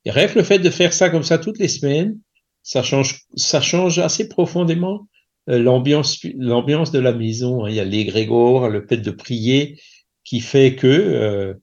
Et 0.04 0.10
rien 0.10 0.26
que 0.26 0.38
le 0.38 0.44
fait 0.44 0.58
de 0.58 0.70
faire 0.70 0.92
ça 0.92 1.10
comme 1.10 1.22
ça 1.22 1.38
toutes 1.38 1.58
les 1.58 1.68
semaines, 1.68 2.18
ça 2.62 2.82
change, 2.82 3.22
ça 3.36 3.60
change 3.60 3.98
assez 3.98 4.28
profondément 4.28 5.06
euh, 5.50 5.58
l'ambiance, 5.58 6.24
l'ambiance 6.38 6.90
de 6.92 6.98
la 6.98 7.12
maison. 7.12 7.64
hein. 7.64 7.68
Il 7.70 7.74
y 7.76 7.80
a 7.80 7.84
l'égrégore, 7.84 8.68
le 8.68 8.86
fait 8.86 8.96
de 8.96 9.10
prier, 9.10 9.78
qui 10.24 10.40
fait 10.40 10.74
que 10.76 10.86
euh, 10.86 11.54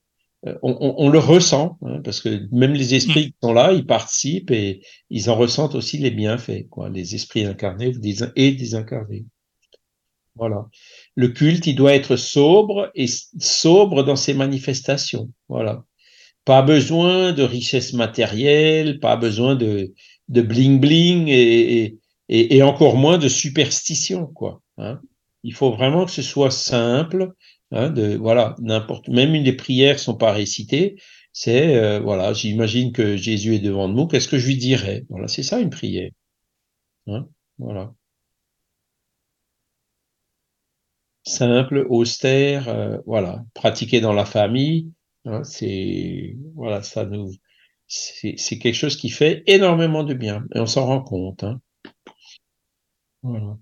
on, 0.62 0.76
on- 0.80 0.94
on 0.98 1.08
le 1.08 1.18
ressent, 1.18 1.78
hein, 1.82 2.00
parce 2.02 2.20
que 2.20 2.48
même 2.52 2.72
les 2.74 2.94
esprits 2.94 3.26
qui 3.32 3.36
sont 3.42 3.52
là, 3.52 3.72
ils 3.72 3.86
participent 3.86 4.50
et 4.50 4.82
ils 5.10 5.30
en 5.30 5.36
ressentent 5.36 5.74
aussi 5.74 5.98
les 5.98 6.10
bienfaits, 6.10 6.68
quoi, 6.70 6.88
les 6.88 7.14
esprits 7.14 7.44
incarnés 7.44 7.92
et 8.36 8.52
désincarnés. 8.52 9.24
Voilà. 10.34 10.66
Le 11.14 11.28
culte, 11.28 11.66
il 11.66 11.76
doit 11.76 11.94
être 11.94 12.16
sobre 12.16 12.90
et 12.94 13.06
sobre 13.38 14.02
dans 14.02 14.16
ses 14.16 14.34
manifestations. 14.34 15.30
Voilà. 15.48 15.84
Pas 16.44 16.62
besoin 16.62 17.32
de 17.32 17.42
richesse 17.42 17.92
matérielle, 17.92 18.98
pas 18.98 19.16
besoin 19.16 19.54
de, 19.54 19.92
de 20.28 20.42
bling 20.42 20.80
bling 20.80 21.28
et, 21.28 21.98
et 22.28 22.62
encore 22.62 22.96
moins 22.96 23.18
de 23.18 23.28
superstition, 23.28 24.26
quoi. 24.26 24.60
Hein. 24.78 25.00
Il 25.44 25.52
faut 25.54 25.70
vraiment 25.70 26.04
que 26.06 26.10
ce 26.10 26.22
soit 26.22 26.50
simple, 26.50 27.32
hein, 27.72 27.92
voilà, 28.18 28.54
n'importe. 28.60 29.08
Même 29.08 29.34
une 29.34 29.44
des 29.44 29.54
prières 29.54 29.98
sont 29.98 30.16
pas 30.16 30.32
récitées. 30.32 30.96
C'est 31.32 31.76
euh, 31.76 32.00
voilà, 32.00 32.32
j'imagine 32.34 32.92
que 32.92 33.16
Jésus 33.16 33.54
est 33.56 33.58
devant 33.60 33.88
nous. 33.88 34.06
Qu'est-ce 34.06 34.28
que 34.28 34.38
je 34.38 34.46
lui 34.46 34.56
dirais? 34.56 35.04
Voilà, 35.08 35.28
c'est 35.28 35.42
ça 35.42 35.60
une 35.60 35.70
prière. 35.70 36.10
Hein, 37.06 37.28
voilà. 37.58 37.94
Simple, 41.24 41.86
austère, 41.88 42.68
euh, 42.68 42.98
voilà, 43.06 43.44
pratiqué 43.54 44.00
dans 44.00 44.12
la 44.12 44.24
famille. 44.24 44.92
Hein, 45.24 45.44
c'est 45.44 46.36
voilà, 46.54 46.82
ça 46.82 47.04
nous, 47.06 47.32
c'est 47.86 48.58
quelque 48.58 48.74
chose 48.74 48.96
qui 48.96 49.08
fait 49.10 49.42
énormément 49.46 50.04
de 50.04 50.14
bien 50.14 50.44
et 50.54 50.60
on 50.60 50.66
s'en 50.66 50.86
rend 50.86 51.02
compte. 51.02 51.44
Voilà. 53.22 53.56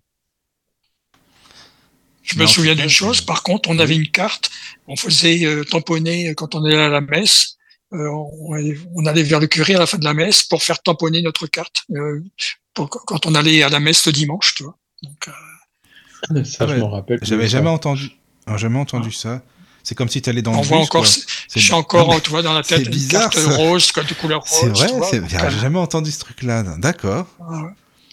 Je 2.31 2.39
me 2.39 2.44
Non, 2.44 2.48
souviens 2.48 2.74
d'une 2.74 2.89
chose, 2.89 3.20
par 3.20 3.43
contre, 3.43 3.69
on 3.70 3.78
avait 3.78 3.97
une 3.97 4.09
carte, 4.11 4.51
on 4.86 4.97
faisait 4.97 5.44
euh, 5.44 5.65
tamponner 5.65 6.35
quand 6.35 6.55
on 6.55 6.65
allait 6.65 6.77
à 6.81 6.89
la 6.89 7.01
messe, 7.01 7.57
euh, 7.93 8.09
on, 8.09 8.52
allait, 8.55 8.78
on 8.94 9.05
allait 9.07 9.23
vers 9.24 9.40
le 9.40 9.47
curé 9.48 9.74
à 9.74 9.78
la 9.78 9.86
fin 9.86 9.98
de 9.98 10.05
la 10.05 10.15
messe 10.15 10.43
pour 10.44 10.62
faire 10.62 10.81
tamponner 10.82 11.23
notre 11.23 11.47
carte 11.48 11.82
euh, 11.94 12.23
pour, 12.74 12.89
quand 12.89 13.27
on 13.27 13.35
allait 13.35 13.62
à 13.62 13.69
la 13.69 13.81
messe 13.81 14.07
le 14.07 14.12
dimanche, 14.12 14.55
tu 14.55 14.62
vois. 14.62 14.77
Donc, 15.02 15.28
euh, 15.28 16.44
Ça, 16.44 16.65
Ah 16.65 16.66
je 16.69 16.73
ouais. 16.74 16.78
m'en 16.78 16.90
rappelle. 16.90 17.19
plus 17.19 17.27
J'avais 17.28 17.48
ça. 17.48 17.59
jamais 17.59 17.70
entendu. 17.70 18.11
ah, 18.47 18.57
jamais 18.57 18.78
entendu 18.78 19.11
ça. 19.12 19.43
C'est 19.82 19.94
comme 19.94 20.09
si 20.11 20.20
tu 20.20 20.28
allais 20.28 20.43
dans 20.43 20.52
on 20.52 20.61
le 20.61 20.66
voit 20.66 20.77
bus, 20.78 20.86
encore, 20.86 21.07
j'ai 21.57 21.73
Non, 21.73 21.78
encore, 21.78 22.11
mais 22.15 22.20
tu 22.20 22.28
vois, 22.31 22.43
dans 22.43 22.52
la 22.52 22.62
tête 22.62 22.85
une 22.85 22.90
bizarre, 22.90 23.31
carte 23.31 23.39
ça. 23.39 23.57
rose, 23.57 23.90
quoi, 23.93 24.02
de 24.05 24.12
couleur 24.12 24.43
rose. 24.43 24.73
C'est 24.77 25.19
vrai, 25.19 25.28
j'ai 25.28 25.36
euh, 25.39 25.51
jamais 25.61 25.78
entendu 25.78 26.12
ce 26.12 26.19
truc-là. 26.20 26.62
D'accord. 26.78 27.27
ah 27.40 27.62
ouais, 27.62 27.70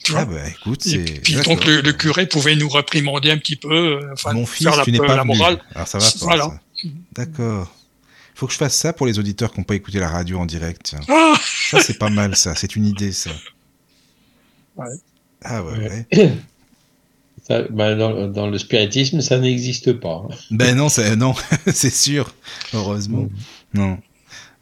tu 0.07 0.11
vois. 0.13 0.21
Ah 0.21 0.25
bah 0.25 0.49
écoute, 0.49 0.85
Et 0.87 0.89
c'est. 0.89 1.21
puis 1.21 1.35
donc 1.35 1.65
le, 1.65 1.81
le 1.81 1.93
curé 1.93 2.25
pouvait 2.27 2.55
nous 2.55 2.69
réprimander 2.69 3.31
un 3.31 3.37
petit 3.37 3.55
peu, 3.55 3.99
euh, 4.01 4.13
enfin 4.13 4.33
Mon 4.33 4.45
fils, 4.45 4.67
faire 4.67 4.77
la, 4.77 4.83
tu 4.83 4.91
n'es 4.91 4.97
peu- 4.97 5.05
pas 5.05 5.15
la 5.15 5.23
venu. 5.23 5.37
morale. 5.37 5.61
Alors 5.75 5.87
ça 5.87 5.97
va 5.99 6.05
pas. 6.05 6.11
Voilà. 6.21 6.43
ça. 6.45 6.59
D'accord. 7.13 7.73
Il 8.35 8.39
faut 8.39 8.47
que 8.47 8.53
je 8.53 8.57
fasse 8.57 8.75
ça 8.77 8.93
pour 8.93 9.07
les 9.07 9.17
auditeurs 9.19 9.51
qui 9.51 9.59
n'ont 9.59 9.63
pas 9.63 9.75
écouté 9.75 9.99
la 9.99 10.09
radio 10.09 10.39
en 10.39 10.45
direct. 10.45 10.81
Tiens. 10.83 10.99
Ah, 11.09 11.33
Ça, 11.71 11.79
c'est 11.81 11.97
pas 11.97 12.09
mal, 12.09 12.35
ça. 12.35 12.53
C'est 12.55 12.75
une 12.75 12.85
idée, 12.85 13.11
ça. 13.11 13.31
Ouais. 14.75 14.85
Ah 15.43 15.63
ouais. 15.63 15.77
Ouais. 15.77 16.07
ouais. 16.13 16.33
Ça, 17.47 17.61
ben, 17.69 17.97
dans, 17.97 18.27
dans 18.27 18.47
le 18.47 18.57
spiritisme, 18.57 19.21
ça 19.21 19.37
n'existe 19.39 19.93
pas. 19.93 20.25
hein. 20.29 20.35
Ben 20.51 20.75
non, 20.75 20.89
c'est 20.89 21.15
non, 21.15 21.33
c'est 21.73 21.93
sûr. 21.93 22.33
Heureusement. 22.73 23.29
Non. 23.73 23.97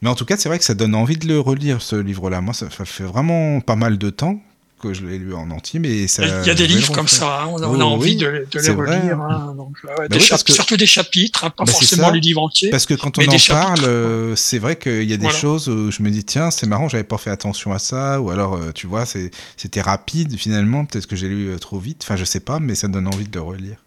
Mais 0.04 0.10
en 0.10 0.14
tout 0.14 0.24
cas, 0.26 0.38
c'est 0.38 0.50
vrai 0.50 0.60
que 0.60 0.66
ça 0.66 0.76
donne 0.76 0.94
envie 0.94 1.18
de 1.18 1.28
le 1.28 1.40
relire, 1.40 1.82
ce 1.82 1.96
livre-là. 1.96 2.42
Moi, 2.42 2.54
ça, 2.54 2.70
ça 2.70 2.86
fait 2.86 3.04
vraiment 3.06 3.60
pas 3.60 3.76
mal 3.76 3.98
de 3.98 4.10
temps 4.12 4.40
que 4.82 4.94
je 4.94 5.06
l'ai 5.06 5.18
lu 5.18 5.34
en 5.34 5.50
entier, 5.52 5.80
mais 5.80 6.08
ça. 6.08 6.24
Il 6.24 6.30
y 6.30 6.32
a- 6.32 6.42
il 6.42 6.48
y 6.48 6.50
a 6.52 6.54
des 6.54 6.68
livres 6.68 6.92
comme 6.94 7.08
ça, 7.08 7.42
hein, 7.44 7.48
on, 7.50 7.58
a- 7.64 7.68
Oh, 7.68 7.74
on 7.76 7.80
a 7.80 7.84
envie 7.86 8.18
de, 8.18 8.46
de 8.52 8.60
les 8.60 8.70
relire. 8.70 9.20
hein, 9.22 9.54
donc, 9.58 9.76
ouais, 9.86 9.92
Bah 9.98 10.08
des 10.10 10.18
oui, 10.18 10.22
chap- 10.22 10.30
parce 10.32 10.44
que- 10.44 10.52
Surtout 10.54 10.78
des 10.78 10.86
chapitres, 10.86 11.44
hein, 11.46 11.50
pas 11.50 11.64
Bah, 11.64 11.72
forcément 11.72 12.08
ça. 12.08 12.12
le 12.12 12.20
livre 12.20 12.42
entier. 12.42 12.70
Parce 12.70 12.86
que 12.86 12.94
quand 12.94 13.18
on 13.18 13.24
en 13.26 13.38
parle, 13.48 13.86
euh, 13.86 14.36
c'est 14.36 14.60
vrai 14.60 14.76
qu'il 14.76 15.04
y 15.04 15.14
a 15.14 15.18
des 15.18 15.24
Voilà. 15.24 15.38
choses 15.40 15.70
où 15.70 15.92
je 15.92 16.04
me 16.04 16.10
dis 16.12 16.24
tiens 16.24 16.52
c'est 16.52 16.68
marrant 16.68 16.90
j'avais 16.90 17.04
pas 17.06 17.18
fait 17.18 17.30
attention 17.32 17.72
à 17.74 17.80
ça 17.80 18.20
ou 18.22 18.30
alors 18.30 18.56
euh, 18.56 18.72
tu 18.76 18.86
vois 18.88 19.06
c'était 19.06 19.82
rapide 19.82 20.38
finalement 20.38 20.86
peut-être 20.86 21.08
que 21.08 21.16
j'ai 21.16 21.30
lu 21.30 21.48
euh, 21.50 21.58
trop 21.58 21.80
vite 21.80 22.02
enfin 22.04 22.16
je 22.16 22.26
sais 22.26 22.40
pas 22.42 22.60
mais 22.60 22.76
ça 22.76 22.88
donne 22.88 23.08
envie 23.08 23.26
de 23.28 23.34
le 23.36 23.42
relire. 23.42 23.78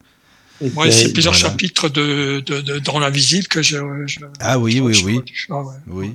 Ouais, 0.74 0.90
c'est 0.90 1.12
plusieurs 1.12 1.34
voilà. 1.34 1.50
chapitres 1.50 1.88
de, 1.88 2.40
de, 2.44 2.60
de 2.60 2.78
dans 2.80 2.98
l'invisible 2.98 3.46
que 3.46 3.62
je, 3.62 3.76
je- 4.06 4.20
Ah 4.40 4.58
oui 4.58 4.80
oui 4.80 4.94
je- 4.94 5.04
oui 5.04 5.20
ah 5.50 5.62
ouais. 5.62 5.74
oui 5.86 6.14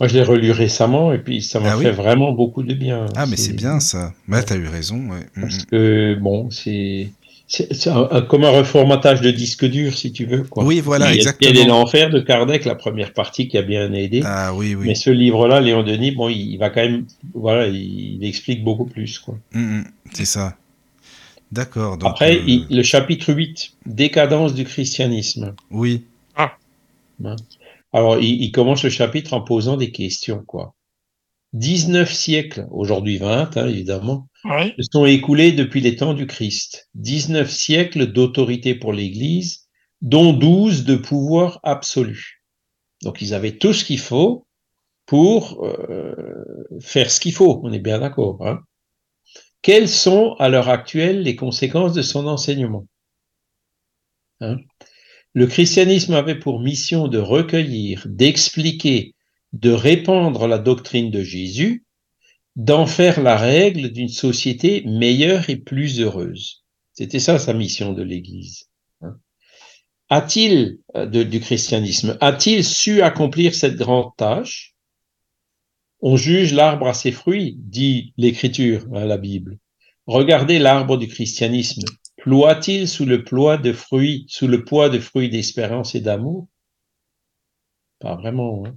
Moi, 0.00 0.08
je 0.08 0.14
l'ai 0.14 0.22
relu 0.22 0.52
récemment 0.52 1.12
et 1.12 1.18
puis 1.18 1.42
ça 1.42 1.58
m'a 1.60 1.72
Ah 1.72 1.76
oui 1.76 1.84
fait 1.84 1.90
vraiment 1.92 2.32
beaucoup 2.32 2.62
de 2.62 2.72
bien. 2.74 3.06
ah 3.16 3.26
mais 3.26 3.36
c'est 3.36 3.52
bien 3.52 3.80
ça 3.80 4.12
ouais 4.28 4.42
t'as 4.44 4.56
eu 4.56 4.66
raison 4.68 4.96
ouais. 5.10 5.26
Mm, 5.36 5.40
Parce 5.40 5.58
mm. 5.58 5.64
que, 5.70 6.14
bon, 6.20 6.48
c'est 6.50 7.08
un- 7.86 8.20
comme 8.28 8.44
un 8.44 8.50
reformatage 8.50 9.20
de 9.22 9.30
disque 9.30 9.64
dur, 9.64 9.96
si 9.96 10.12
tu 10.12 10.24
veux. 10.26 10.44
Quoi. 10.44 10.64
oui 10.64 10.80
voilà 10.80 11.06
Il 11.06 11.08
y 11.08 11.12
a- 11.12 11.16
exactement 11.16 11.50
Il 11.50 11.58
y 11.58 11.62
a 11.62 11.66
l'enfer 11.66 12.10
de 12.10 12.20
Kardec, 12.20 12.64
la 12.64 12.74
première 12.76 13.12
partie 13.12 13.48
qui 13.48 13.58
a 13.58 13.62
bien 13.62 13.92
aidé. 13.92 14.22
ah 14.24 14.52
oui 14.54 14.74
oui 14.76 14.86
Mais 14.86 14.94
ce 14.94 15.10
livre-là, 15.10 15.60
Léon 15.60 15.82
Denis, 15.82 16.12
bon, 16.12 16.28
il, 16.28 16.52
il 16.52 16.58
va 16.58 16.70
quand 16.70 16.82
même, 16.82 17.04
voilà, 17.34 17.66
il, 17.66 18.16
il 18.16 18.24
explique 18.24 18.62
beaucoup 18.62 18.84
plus. 18.84 19.18
Quoi. 19.18 19.36
Mm, 19.52 19.82
c'est 20.12 20.26
ça 20.26 20.56
d'accord 21.50 21.96
donc 21.96 22.10
Après, 22.10 22.36
euh, 22.36 22.42
il- 22.46 22.66
le 22.70 22.82
chapitre 22.82 23.32
8, 23.32 23.72
décadence 23.86 24.52
du 24.54 24.64
christianisme. 24.64 25.54
oui 25.70 26.02
Alors, 27.92 28.18
il, 28.18 28.42
il 28.42 28.52
commence 28.52 28.84
le 28.84 28.90
chapitre 28.90 29.32
en 29.34 29.40
posant 29.40 29.76
des 29.76 29.90
questions, 29.92 30.42
quoi. 30.46 30.74
19 31.54 32.12
siècles, 32.12 32.66
aujourd'hui 32.70 33.16
20, 33.16 33.56
hein, 33.56 33.68
évidemment, 33.68 34.28
se 34.44 34.82
sont 34.92 35.06
écoulés 35.06 35.52
depuis 35.52 35.80
les 35.80 35.96
temps 35.96 36.14
du 36.14 36.26
Christ. 36.26 36.88
19 36.94 37.50
siècles 37.50 38.12
d'autorité 38.12 38.74
pour 38.74 38.92
l'Église, 38.92 39.68
dont 40.02 40.32
12 40.32 40.84
de 40.84 40.96
pouvoir 40.96 41.58
absolu. 41.62 42.42
Donc, 43.02 43.22
ils 43.22 43.32
avaient 43.32 43.56
tout 43.56 43.72
ce 43.72 43.84
qu'il 43.84 43.98
faut 43.98 44.46
pour 45.06 45.64
euh, 45.64 46.14
faire 46.80 47.10
ce 47.10 47.18
qu'il 47.18 47.32
faut. 47.32 47.60
On 47.62 47.72
est 47.72 47.78
bien 47.78 48.00
d'accord. 48.00 48.46
Hein 48.46 48.60
Quelles 49.62 49.88
sont, 49.88 50.34
à 50.38 50.50
l'heure 50.50 50.68
actuelle, 50.68 51.22
les 51.22 51.34
conséquences 51.34 51.94
de 51.94 52.02
son 52.02 52.26
enseignement? 52.26 52.86
Hein? 54.40 54.58
Le 55.34 55.46
christianisme 55.46 56.14
avait 56.14 56.38
pour 56.38 56.60
mission 56.60 57.08
de 57.08 57.18
recueillir, 57.18 58.04
d'expliquer, 58.06 59.14
de 59.52 59.70
répandre 59.70 60.46
la 60.46 60.58
doctrine 60.58 61.10
de 61.10 61.22
Jésus, 61.22 61.84
d'en 62.56 62.86
faire 62.86 63.22
la 63.22 63.36
règle 63.36 63.90
d'une 63.92 64.08
société 64.08 64.82
meilleure 64.86 65.48
et 65.48 65.56
plus 65.56 66.00
heureuse. 66.00 66.64
C'était 66.92 67.20
ça 67.20 67.38
sa 67.38 67.52
mission 67.54 67.92
de 67.92 68.02
l'Église. 68.02 68.68
hein. 69.02 69.16
A-t-il, 70.10 70.78
euh, 70.96 71.06
du 71.06 71.40
christianisme, 71.40 72.16
a-t-il 72.20 72.64
su 72.64 73.02
accomplir 73.02 73.54
cette 73.54 73.76
grande 73.76 74.10
tâche? 74.16 74.74
On 76.00 76.16
juge 76.16 76.52
l'arbre 76.52 76.88
à 76.88 76.94
ses 76.94 77.12
fruits, 77.12 77.56
dit 77.58 78.12
l'Écriture, 78.16 78.86
hein, 78.94 79.04
la 79.04 79.18
Bible. 79.18 79.58
Regardez 80.06 80.58
l'arbre 80.58 80.96
du 80.96 81.06
christianisme. 81.06 81.82
Ploie-t-il 82.18 82.88
sous 82.88 83.06
le 83.06 83.24
poids 83.24 83.56
de 83.56 83.72
fruits, 83.72 84.26
sous 84.28 84.48
le 84.48 84.64
poids 84.64 84.88
de 84.90 84.98
fruits 84.98 85.30
d'espérance 85.30 85.94
et 85.94 86.00
d'amour? 86.00 86.46
Pas 88.00 88.16
vraiment. 88.16 88.64
hein. 88.66 88.74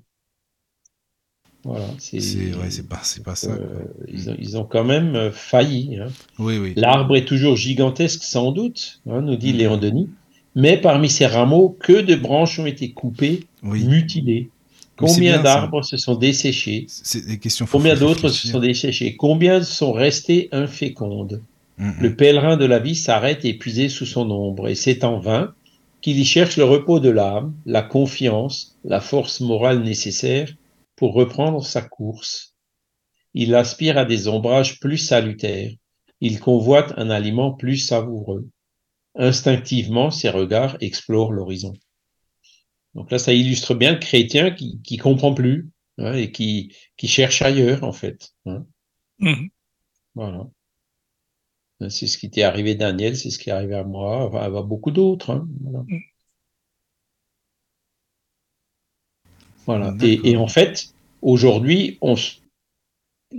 Voilà, 1.64 1.86
c'est. 2.00 2.18
ouais 2.20 2.70
pas 3.24 3.36
ça 3.36 3.52
euh, 3.52 3.86
ils, 4.08 4.30
ont, 4.32 4.36
ils 4.40 4.58
ont 4.58 4.64
quand 4.64 4.84
même 4.84 5.16
euh, 5.16 5.32
failli. 5.32 5.98
hein. 6.00 6.08
oui 6.40 6.58
oui 6.58 6.74
L'arbre 6.76 7.16
est 7.16 7.26
toujours 7.26 7.56
gigantesque, 7.56 8.24
sans 8.24 8.52
doute, 8.52 9.02
hein, 9.08 9.22
nous 9.22 9.36
dit 9.36 9.54
Mhm. 9.54 9.58
Léon 9.60 9.78
Denis. 9.78 10.10
Mais 10.56 10.78
parmi 10.78 11.10
ces 11.10 11.28
rameaux, 11.28 11.70
que 11.70 12.02
de 12.02 12.16
branches 12.16 12.58
ont 12.60 12.66
été 12.66 12.92
coupées, 12.92 13.42
oui 13.64 13.86
mutilées 13.86 14.50
Combien 14.98 15.42
d'arbres 15.42 15.84
se 15.84 15.98
sont 15.98 16.16
desséchés? 16.16 16.86
C'est 16.88 17.26
des 17.26 17.40
questions 17.40 17.66
Combien 17.72 17.96
d'autres 17.96 18.30
se 18.30 18.48
sont 18.48 18.60
desséchés? 18.60 19.16
Combien 19.16 19.64
sont 19.64 19.94
restés 19.94 20.50
infécondes? 20.52 21.42
Le 22.00 22.16
pèlerin 22.16 22.58
de 22.58 22.66
la 22.66 22.78
vie 22.78 22.96
s'arrête 22.96 23.44
épuisé 23.44 23.90
sous 23.90 24.06
son 24.06 24.30
ombre, 24.30 24.68
et 24.68 24.76
c'est 24.76 25.04
en 25.04 25.20
vain 25.20 25.56
qu'il 26.02 26.20
y 26.20 26.26
cherche 26.26 26.58
le 26.58 26.64
repos 26.64 27.00
de 27.00 27.10
l'âme, 27.10 27.56
la 27.66 27.82
confiance, 27.82 28.78
la 28.84 29.02
force 29.02 29.42
morale 29.42 29.82
nécessaire 29.82 30.54
pour 30.96 31.14
reprendre 31.14 31.66
sa 31.66 31.82
course. 31.82 32.56
Il 33.34 33.56
aspire 33.56 33.98
à 33.98 34.06
des 34.06 34.28
ombrages 34.28 34.80
plus 34.80 35.00
salutaires, 35.00 35.72
il 36.20 36.40
convoite 36.40 36.94
un 36.98 37.10
aliment 37.10 37.52
plus 37.52 37.78
savoureux. 37.78 38.48
Instinctivement, 39.16 40.12
ses 40.12 40.30
regards 40.30 40.78
explorent 40.82 41.32
l'horizon. 41.34 41.74
Donc 42.94 43.10
là, 43.10 43.18
ça 43.18 43.34
illustre 43.34 43.74
bien 43.74 43.94
le 43.94 44.00
chrétien 44.00 44.52
qui, 44.52 44.80
qui 44.84 44.98
comprend 44.98 45.34
plus 45.34 45.72
hein, 45.98 46.14
et 46.14 46.32
qui, 46.32 46.76
qui 46.96 47.08
cherche 47.08 47.42
ailleurs, 47.42 47.84
en 47.84 47.94
fait. 47.94 48.34
hein. 48.46 48.68
Mhm. 49.18 49.50
Voilà. 50.14 50.48
C'est 51.90 52.08
ce 52.08 52.18
qui 52.18 52.30
t'est 52.30 52.44
arrivé, 52.44 52.76
Daniel, 52.76 53.18
c'est 53.18 53.30
ce 53.30 53.40
qui 53.40 53.50
est 53.50 53.54
arrivé 53.54 53.76
à 53.76 53.84
moi, 53.84 54.30
à 54.40 54.46
à 54.46 54.62
beaucoup 54.62 54.92
d'autres. 54.92 55.32
hein. 55.32 55.48
Voilà. 55.64 55.86
Voilà. 59.66 59.94
Et, 60.02 60.38
en 60.38 60.48
fait, 60.48 60.94
aujourd'hui, 61.22 61.98
on 62.02 62.16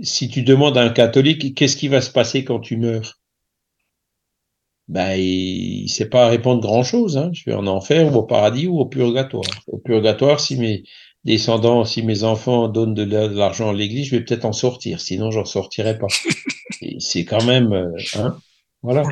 si 0.01 0.27
tu 0.29 0.41
demandes 0.41 0.77
à 0.77 0.81
un 0.81 0.89
catholique 0.89 1.53
qu'est-ce 1.55 1.77
qui 1.77 1.87
va 1.87 2.01
se 2.01 2.09
passer 2.11 2.43
quand 2.43 2.59
tu 2.59 2.77
meurs, 2.77 3.19
ben, 4.87 5.15
il 5.15 5.83
ne 5.83 5.87
sait 5.87 6.09
pas 6.09 6.27
répondre 6.27 6.61
grand-chose. 6.61 7.17
Hein. 7.17 7.29
Je 7.33 7.45
vais 7.45 7.53
en 7.53 7.67
enfer 7.67 8.11
ou 8.11 8.17
au 8.17 8.23
paradis 8.23 8.67
ou 8.67 8.79
au 8.79 8.85
purgatoire. 8.85 9.43
Au 9.67 9.77
purgatoire, 9.77 10.39
si 10.39 10.57
mes 10.57 10.83
descendants, 11.25 11.85
si 11.85 12.03
mes 12.03 12.23
enfants 12.23 12.67
donnent 12.67 12.93
de 12.93 13.03
la- 13.03 13.27
de 13.27 13.35
l'argent 13.35 13.69
à 13.69 13.73
l'église, 13.73 14.07
je 14.07 14.15
vais 14.17 14.23
peut-être 14.23 14.45
en 14.45 14.53
sortir. 14.53 14.99
Sinon, 14.99 15.31
j'en 15.31 15.45
sortirai 15.45 15.97
pas. 15.97 16.07
C'est 16.99 17.25
quand 17.25 17.43
même, 17.45 17.71
euh, 17.73 17.91
hein, 18.15 18.37
voilà 18.81 19.03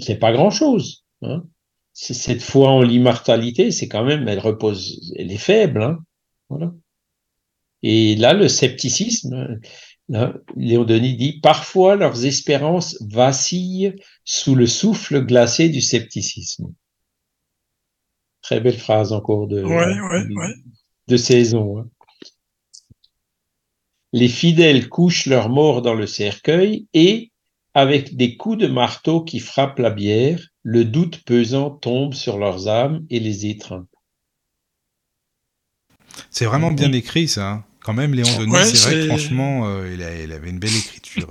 c'est 0.00 0.16
pas 0.18 0.32
grand 0.32 0.50
chose. 0.50 1.04
Hein. 1.22 1.44
Cette 1.92 2.42
foi 2.42 2.70
en 2.70 2.82
l'immortalité, 2.82 3.70
c'est 3.70 3.88
quand 3.88 4.04
même, 4.04 4.28
elle 4.28 4.38
repose, 4.40 5.12
elle 5.16 5.30
est 5.32 5.38
faible. 5.38 5.82
Hein. 5.82 5.98
Voilà. 6.50 6.72
Et 7.82 8.16
là, 8.16 8.32
le 8.32 8.48
scepticisme, 8.48 9.58
Léon 10.56 10.84
Denis 10.84 11.16
dit, 11.16 11.40
parfois 11.40 11.96
leurs 11.96 12.24
espérances 12.26 12.96
vacillent 13.08 13.94
sous 14.24 14.54
le 14.54 14.66
souffle 14.66 15.24
glacé 15.24 15.68
du 15.68 15.80
scepticisme. 15.80 16.66
Très 18.42 18.60
belle 18.60 18.78
phrase 18.78 19.12
encore 19.12 19.46
de, 19.48 19.62
Ouais, 19.62 19.74
ouais, 19.74 20.34
ouais. 20.34 20.54
De 21.08 21.16
saison. 21.16 21.78
hein. 21.80 21.88
Les 24.12 24.28
fidèles 24.28 24.88
couchent 24.88 25.26
leurs 25.26 25.48
morts 25.48 25.82
dans 25.82 25.94
le 25.94 26.06
cercueil 26.06 26.88
et, 26.94 27.30
avec 27.74 28.16
des 28.16 28.36
coups 28.36 28.58
de 28.58 28.66
marteau 28.66 29.22
qui 29.22 29.38
frappent 29.38 29.78
la 29.78 29.90
bière, 29.90 30.40
le 30.62 30.84
doute 30.84 31.22
pesant 31.24 31.70
tombe 31.70 32.14
sur 32.14 32.38
leurs 32.38 32.68
âmes 32.68 33.06
et 33.10 33.20
les 33.20 33.46
étreint. 33.46 33.86
C'est 36.30 36.44
vraiment 36.46 36.70
bien 36.70 36.92
écrit, 36.92 37.28
ça. 37.28 37.50
hein. 37.50 37.64
Quand 37.80 37.92
même, 37.94 38.14
Léon 38.14 38.38
Denis, 38.38 38.52
Ouais, 38.52 38.64
c'est 38.64 38.78
vrai 38.78 38.94
que 38.94 39.06
franchement, 39.06 39.68
euh, 39.68 39.92
il, 39.92 40.02
a- 40.02 40.22
il 40.22 40.32
avait 40.32 40.50
une 40.50 40.58
belle 40.58 40.76
écriture. 40.76 41.28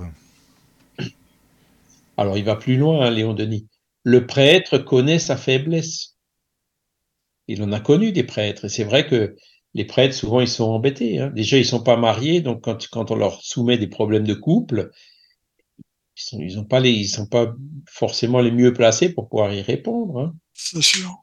Alors, 2.17 2.37
il 2.37 2.43
va 2.43 2.55
plus 2.55 2.77
loin, 2.77 3.05
hein, 3.05 3.09
Léon 3.11 3.33
Denis. 3.33 3.67
Le 4.03 4.25
prêtre 4.27 4.77
connaît 4.77 5.19
sa 5.19 5.37
faiblesse. 5.37 6.15
Il 7.47 7.63
en 7.63 7.71
a 7.71 7.79
connu 7.79 8.11
des 8.11 8.23
prêtres. 8.23 8.65
Et 8.65 8.69
c'est 8.69 8.83
vrai 8.83 9.07
que 9.07 9.35
les 9.75 9.85
prêtres, 9.85 10.15
souvent, 10.15 10.39
ils 10.41 10.47
sont 10.47 10.63
embêtés. 10.63 11.19
hein. 11.19 11.31
Déjà, 11.35 11.57
ils 11.57 11.65
sont 11.65 11.83
pas 11.83 11.97
mariés, 11.97 12.41
donc 12.41 12.63
quand, 12.63 12.87
quand 12.89 13.11
on 13.11 13.15
leur 13.15 13.43
soumet 13.43 13.77
des 13.77 13.87
problèmes 13.87 14.25
de 14.25 14.33
couple, 14.33 14.89
ils 16.17 16.21
sont, 16.23 16.39
ils 16.39 16.57
ont 16.59 16.63
pas 16.63 16.79
les, 16.79 16.91
ils 16.91 17.07
sont 17.09 17.27
pas 17.27 17.53
forcément 17.87 18.41
les 18.41 18.51
mieux 18.51 18.73
placés 18.73 19.09
pour 19.09 19.29
pouvoir 19.29 19.53
y 19.53 19.61
répondre. 19.61 20.19
hein. 20.19 20.35
C'est 20.53 20.81
sûr. 20.81 21.13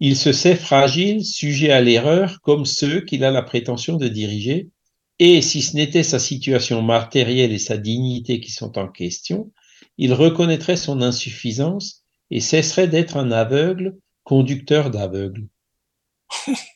Il 0.00 0.16
se 0.16 0.32
sait 0.32 0.56
fragile, 0.56 1.24
sujet 1.24 1.70
à 1.72 1.80
l'erreur, 1.80 2.40
comme 2.42 2.64
ceux 2.64 3.00
qu'il 3.00 3.24
a 3.24 3.30
la 3.30 3.42
prétention 3.42 3.96
de 3.96 4.08
diriger, 4.08 4.70
et 5.18 5.42
si 5.42 5.60
ce 5.62 5.76
n'était 5.76 6.02
sa 6.02 6.18
situation 6.18 6.82
matérielle 6.82 7.52
et 7.52 7.58
sa 7.58 7.76
dignité 7.76 8.40
qui 8.40 8.50
sont 8.50 8.78
en 8.78 8.88
question, 8.88 9.52
il 9.98 10.12
reconnaîtrait 10.12 10.76
son 10.76 11.02
insuffisance 11.02 12.04
et 12.30 12.40
cesserait 12.40 12.88
d'être 12.88 13.16
un 13.16 13.30
aveugle, 13.30 13.98
conducteur 14.24 14.90
d'aveugles. 14.90 15.48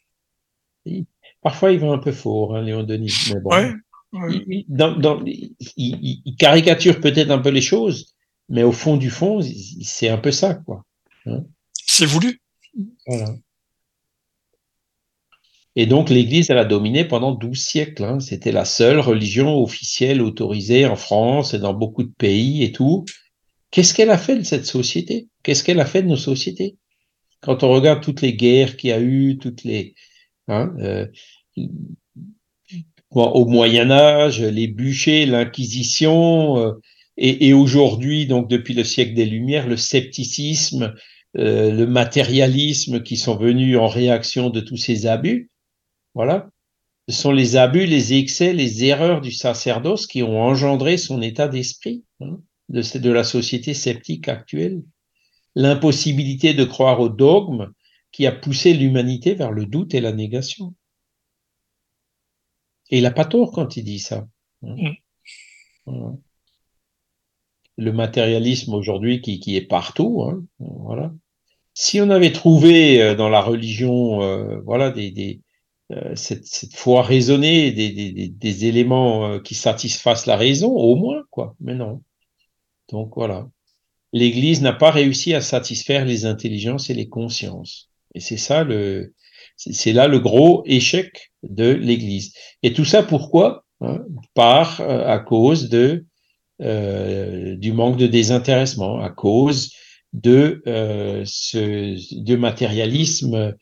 Parfois, 1.43 1.73
il 1.73 1.79
va 1.79 1.89
un 1.89 1.99
peu 1.99 2.13
fort, 2.13 2.57
hein, 2.57 2.63
Léon 2.63 2.83
Denis. 2.83 3.13
Mais 3.35 3.41
bon, 3.41 3.51
Ouais. 3.51 3.73
ouais. 4.13 4.35
il, 4.35 4.45
il- 4.49 4.65
dans- 4.69 4.97
dans- 4.97 5.23
il- 5.25 5.55
il- 5.77 6.23
il 6.25 6.37
caricature 6.37 7.01
peut-être 7.01 7.31
un 7.31 7.39
peu 7.39 7.51
les 7.51 7.61
choses, 7.61 8.15
mais 8.49 8.63
au 8.63 8.73
fond 8.73 8.97
du 8.97 9.11
fond, 9.11 9.41
c'est 9.83 10.09
un 10.09 10.19
peu 10.19 10.33
ça, 10.33 10.55
quoi. 10.55 10.85
C'est 11.87 12.07
voulu. 12.07 12.41
Voilà. 13.07 13.35
Et 15.79 15.87
donc 15.87 16.09
l'Église, 16.09 16.51
elle 16.51 16.59
a 16.59 16.65
dominé 16.65 17.05
pendant 17.05 17.33
12 17.33 17.61
siècles. 17.61 18.05
Hein. 18.05 18.19
C'était 18.21 18.53
la 18.53 18.65
seule 18.65 18.99
religion 18.99 19.63
officielle 19.63 20.23
autorisée 20.23 20.87
en 20.87 20.97
France 20.97 21.53
et 21.55 21.59
dans 21.59 21.75
beaucoup 21.75 22.03
de 22.03 22.13
pays 22.17 22.63
et 22.65 22.73
tout. 22.73 23.05
Qu'est-ce 23.71 23.93
qu'elle 23.93 24.11
a 24.11 24.17
fait 24.19 24.37
de 24.37 24.43
cette 24.43 24.65
société? 24.65 25.29
Qu'est-ce 25.43 25.63
qu'elle 25.63 25.81
a 25.81 25.85
fait 25.85 26.03
de 26.03 26.09
nos 26.09 26.17
sociétés? 26.17 26.77
Quand 27.43 27.63
on 27.63 27.71
regarde 27.71 28.03
toutes 28.03 28.23
les 28.23 28.33
guerres 28.35 28.77
qu'il 28.79 28.91
y 28.91 28.93
a 28.93 29.01
eu, 29.01 29.37
toutes 29.39 29.65
les... 29.65 29.95
Hein, 30.49 30.75
euh, 30.79 31.07
au 33.11 33.47
Moyen 33.47 33.91
Âge, 33.91 34.41
les 34.41 34.69
bûchers, 34.69 35.27
l'Inquisition, 35.27 36.59
euh, 36.59 36.73
et, 37.17 37.55
aujourd'hui, 37.55 38.27
donc 38.27 38.49
depuis 38.49 38.75
le 38.75 38.85
siècle 38.85 39.15
des 39.15 39.25
Lumières, 39.25 39.67
le 39.67 39.79
scepticisme, 39.79 40.95
euh, 41.39 41.73
le 41.73 41.87
matérialisme 41.87 43.03
qui 43.03 43.17
sont 43.17 43.37
venus 43.37 43.79
en 43.79 43.89
réaction 43.89 44.51
de 44.51 44.61
tous 44.61 44.77
ces 44.77 45.07
abus. 45.07 45.51
Voilà. 46.15 46.51
Ce 47.09 47.15
sont 47.15 47.33
les 47.33 47.57
abus, 47.57 47.87
les 47.87 48.15
excès, 48.15 48.53
les 48.53 48.85
erreurs 48.85 49.23
du 49.23 49.33
sacerdoce 49.33 50.07
qui 50.07 50.23
ont 50.23 50.43
engendré 50.43 50.99
son 50.99 51.23
état 51.23 51.49
d'esprit 51.49 52.05
hein, 52.21 52.39
de, 52.69 52.99
de 52.99 53.11
la 53.11 53.25
société 53.25 53.73
sceptique 53.73 54.29
actuelle. 54.29 54.83
L'impossibilité 55.55 56.53
de 56.53 56.65
croire 56.65 57.01
au 57.01 57.09
dogme 57.09 57.73
qui 58.17 58.27
a 58.27 58.33
poussé 58.33 58.73
l'humanité 58.73 59.35
vers 59.35 59.53
le 59.53 59.67
doute 59.67 59.93
et 59.93 60.01
la 60.01 60.11
négation. 60.11 60.75
Et 62.89 62.97
il 62.97 63.03
n'a 63.03 63.11
pas 63.11 63.27
tort 63.27 63.53
quand 63.53 63.77
il 63.77 63.85
dit 63.85 63.99
ça. 63.99 64.27
Hein. 64.63 64.95
Mm. 65.85 66.17
Le 67.77 67.93
matérialisme 67.93 68.73
aujourd'hui 68.73 69.21
qui, 69.21 69.39
qui, 69.39 69.55
est 69.55 69.67
partout, 69.67 70.23
hein, 70.23 70.43
voilà 70.59 71.13
si 71.75 72.01
on 72.01 72.09
avait 72.09 72.33
trouvé 72.33 73.03
euh, 73.03 73.15
dans 73.15 73.29
la 73.29 73.43
religion, 73.43 74.23
euh, 74.23 74.61
voilà, 74.65 74.91
des, 74.91 75.11
des 75.11 75.43
euh, 75.93 76.17
cette, 76.17 76.47
cette, 76.47 76.75
foi 76.75 77.03
raisonnée, 77.03 77.71
des, 77.71 77.91
des, 77.91 78.29
des 78.29 78.65
éléments 78.65 79.39
qui 79.41 79.55
satisfassent 79.55 80.25
la 80.25 80.39
raison, 80.39 80.73
au 80.73 80.97
moins, 80.97 81.25
quoi. 81.31 81.55
Mais 81.61 81.75
non. 81.75 82.03
Donc 82.89 83.13
voilà. 83.15 83.47
L'Église 84.15 84.63
n'a 84.63 84.73
pas 84.73 84.91
réussi 84.91 85.35
à 85.35 85.43
satisfaire 85.43 86.07
les 86.07 86.25
intelligences 86.25 86.89
et 86.89 86.95
les 86.95 87.11
consciences. 87.11 87.91
Et 88.17 88.21
c'est 88.21 89.93
là 89.93 90.09
le 90.09 90.19
gros 90.19 90.63
échec 90.67 91.33
de 91.43 91.71
l'Église. 91.71 92.33
Et 92.63 92.73
tout 92.73 92.85
ça 92.85 93.03
pourquoi? 93.03 93.65
Hein, 93.81 94.01
Par 94.35 94.81
à 94.81 95.19
cause 95.19 95.69
euh, 96.63 97.55
du 97.57 97.73
manque 97.73 97.99
de 97.99 98.07
désintéressement, 98.07 99.01
à 99.01 99.11
cause 99.11 99.73
de 100.15 100.63
euh, 100.67 101.23
ce 101.27 102.35
matérialisme, 102.37 103.55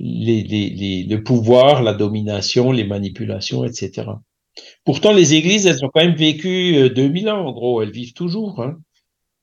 le 0.00 1.16
pouvoir, 1.18 1.84
la 1.84 1.94
domination, 1.94 2.72
les 2.72 2.82
manipulations, 2.84 3.64
etc. 3.64 4.08
Pourtant, 4.84 5.12
les 5.12 5.34
églises, 5.34 5.66
elles 5.66 5.84
ont 5.84 5.90
quand 5.94 6.04
même 6.04 6.16
vécu 6.16 6.90
2000 6.90 7.28
euh, 7.28 7.32
ans, 7.32 7.46
en 7.46 7.52
gros, 7.52 7.82
elles 7.82 7.92
vivent 7.92 8.14
toujours, 8.14 8.60
hein, 8.60 8.78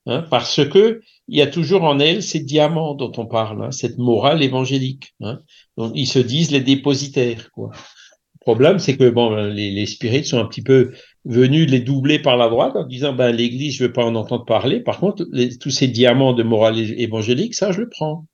hein, 0.07 0.23
parce 0.29 0.67
que 0.67 1.01
il 1.27 1.37
y 1.37 1.41
a 1.41 1.47
toujours 1.47 1.83
en 1.83 1.99
elles 1.99 2.23
ces 2.23 2.39
diamants 2.39 2.95
dont 2.95 3.11
on 3.17 3.25
parle, 3.25 3.65
hein, 3.65 3.71
cette 3.71 3.97
morale 3.97 4.41
évangélique. 4.41 5.13
Hein, 5.21 5.39
donc, 5.77 5.91
ils 5.95 6.07
se 6.07 6.19
disent 6.19 6.51
les 6.51 6.61
dépositaires, 6.61 7.51
quoi. 7.51 7.71
Le 7.73 8.53
problème, 8.53 8.79
c'est 8.79 8.95
que 8.95 9.09
bon, 9.09 9.35
les, 9.35 9.85
spirites 9.85 10.25
sont 10.25 10.39
un 10.39 10.45
petit 10.45 10.61
peu 10.61 10.93
venu 11.25 11.65
les 11.65 11.81
doubler 11.81 12.17
par 12.17 12.37
la 12.37 12.47
droite 12.47 12.77
en 12.77 12.85
disant 12.85 13.11
ben 13.11 13.29
l'Église 13.29 13.75
je 13.75 13.83
veux 13.83 13.91
pas 13.91 14.05
en 14.05 14.15
entendre 14.15 14.45
parler. 14.45 14.79
Par 14.79 15.01
contre, 15.01 15.25
tous 15.59 15.69
ces 15.69 15.89
diamants 15.89 16.31
de 16.31 16.43
morale 16.43 16.79
évangélique, 16.79 17.55
ça 17.55 17.73
je 17.73 17.81
le 17.81 17.89
prends. 17.89 18.25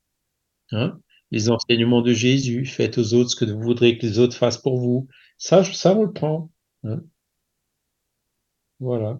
Les 1.32 1.50
enseignements 1.50 2.04
de 2.04 2.14
Jésus, 2.14 2.66
faites 2.66 3.00
aux 3.00 3.16
autres 3.16 3.32
ce 3.32 3.36
que 3.36 3.45
vous 3.45 3.60
voudrez 3.60 3.98
que 3.98 4.06
les 4.06 4.20
autres 4.20 4.38
fassent 4.38 4.62
pour 4.62 4.78
vous. 4.78 5.08
Ça, 5.40 5.64
ça 5.64 5.95
on 5.98 6.04
le 6.04 6.14
prend. 6.14 6.52
Voilà. 8.80 9.20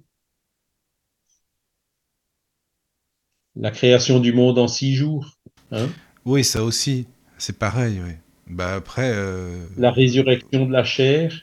La 3.56 3.72
création 3.72 4.20
du 4.20 4.34
monde 4.34 4.58
en 4.60 4.68
six 4.68 4.96
jours. 4.96 5.38
Hein 5.72 5.88
oui, 6.26 6.44
ça 6.44 6.64
aussi, 6.64 7.06
c'est 7.38 7.58
pareil. 7.58 8.02
Oui. 8.04 8.14
Bah 8.48 8.76
après. 8.76 9.12
Euh... 9.14 9.66
La 9.78 9.92
résurrection 9.92 10.66
de 10.66 10.72
la 10.72 10.84
chair. 10.84 11.34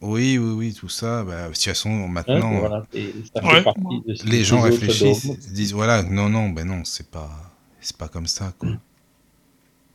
Oui, 0.00 0.38
oui, 0.38 0.52
oui, 0.52 0.74
tout 0.74 0.88
ça. 0.88 1.24
Bah, 1.24 1.48
de 1.48 1.54
toute 1.54 1.62
façon, 1.62 1.90
maintenant, 2.08 2.52
Hein, 2.54 2.58
voilà. 2.60 2.82
Et 2.94 3.12
ça 3.34 3.42
fait 3.42 3.48
Ouais. 3.48 3.62
partie 3.64 4.00
de 4.06 4.14
ce- 4.14 4.26
les 4.26 4.44
gens 4.44 4.60
réfléchissent, 4.60 5.26
disent 5.52 5.72
voilà, 5.74 6.02
non, 6.04 6.28
non, 6.28 6.50
ben 6.50 6.66
non, 6.66 6.84
c'est 6.84 7.10
pas, 7.10 7.30
c'est 7.80 7.96
pas 7.96 8.08
comme 8.08 8.26
ça, 8.28 8.54
quoi. 8.58 8.70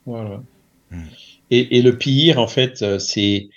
Voilà. 0.06 0.42
Mm. 0.90 1.02
Et, 1.50 1.78
et 1.78 1.82
le 1.82 1.96
pire, 1.98 2.38
en 2.38 2.46
fait, 2.46 2.82
euh, 2.82 2.98
c'est 2.98 3.48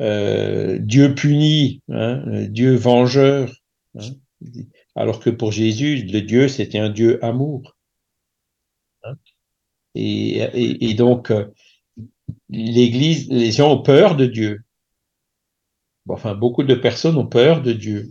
euh, 0.00 0.78
Dieu 0.80 1.14
punit, 1.14 1.82
hein, 1.90 2.22
Dieu 2.48 2.74
vengeur. 2.74 3.52
hein. 3.98 4.02
Alors 4.96 5.20
que 5.20 5.28
pour 5.30 5.52
Jésus, 5.52 5.96
le 6.04 6.22
Dieu, 6.22 6.48
c'était 6.48 6.78
un 6.78 6.88
Dieu 6.90 7.22
amour. 7.24 7.76
hein? 9.04 9.16
Et, 9.94 10.38
et, 10.38 10.90
et 10.90 10.94
donc, 10.94 11.30
euh, 11.30 11.46
l'Église, 12.50 13.28
les 13.30 13.52
gens 13.52 13.72
ont 13.72 13.82
peur 13.82 14.16
de 14.16 14.26
Dieu. 14.26 14.60
Bon, 16.06 16.14
Enfin, 16.14 16.34
beaucoup 16.34 16.62
de 16.62 16.74
personnes 16.74 17.16
ont 17.16 17.26
peur 17.26 17.62
de 17.62 17.72
Dieu. 17.72 18.10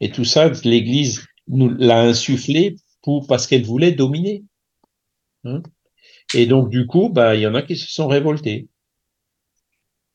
Et 0.00 0.10
tout 0.10 0.24
ça, 0.24 0.50
l'Église 0.64 1.26
nous 1.48 1.70
l'a 1.70 2.02
insufflé 2.02 2.76
pour, 3.02 3.26
parce 3.26 3.46
qu'elle 3.46 3.64
voulait 3.64 3.92
dominer. 3.92 4.44
Hein? 5.44 5.62
Et 6.34 6.46
donc, 6.46 6.70
du 6.70 6.86
coup, 6.86 7.10
bah, 7.10 7.36
il 7.36 7.42
y 7.42 7.46
en 7.46 7.54
a 7.54 7.62
qui 7.62 7.76
se 7.76 7.92
sont 7.92 8.08
révoltés. 8.08 8.68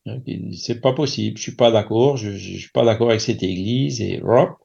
Hein, 0.06 0.18
C'est 0.56 0.80
pas 0.80 0.92
possible, 0.92 1.36
je 1.38 1.42
suis 1.42 1.56
pas 1.56 1.70
d'accord, 1.70 2.16
je, 2.16 2.30
je, 2.32 2.52
je 2.54 2.58
suis 2.58 2.70
pas 2.70 2.84
d'accord 2.84 3.10
avec 3.10 3.20
cette 3.20 3.42
église 3.42 4.00
et 4.00 4.20
hop, 4.22 4.58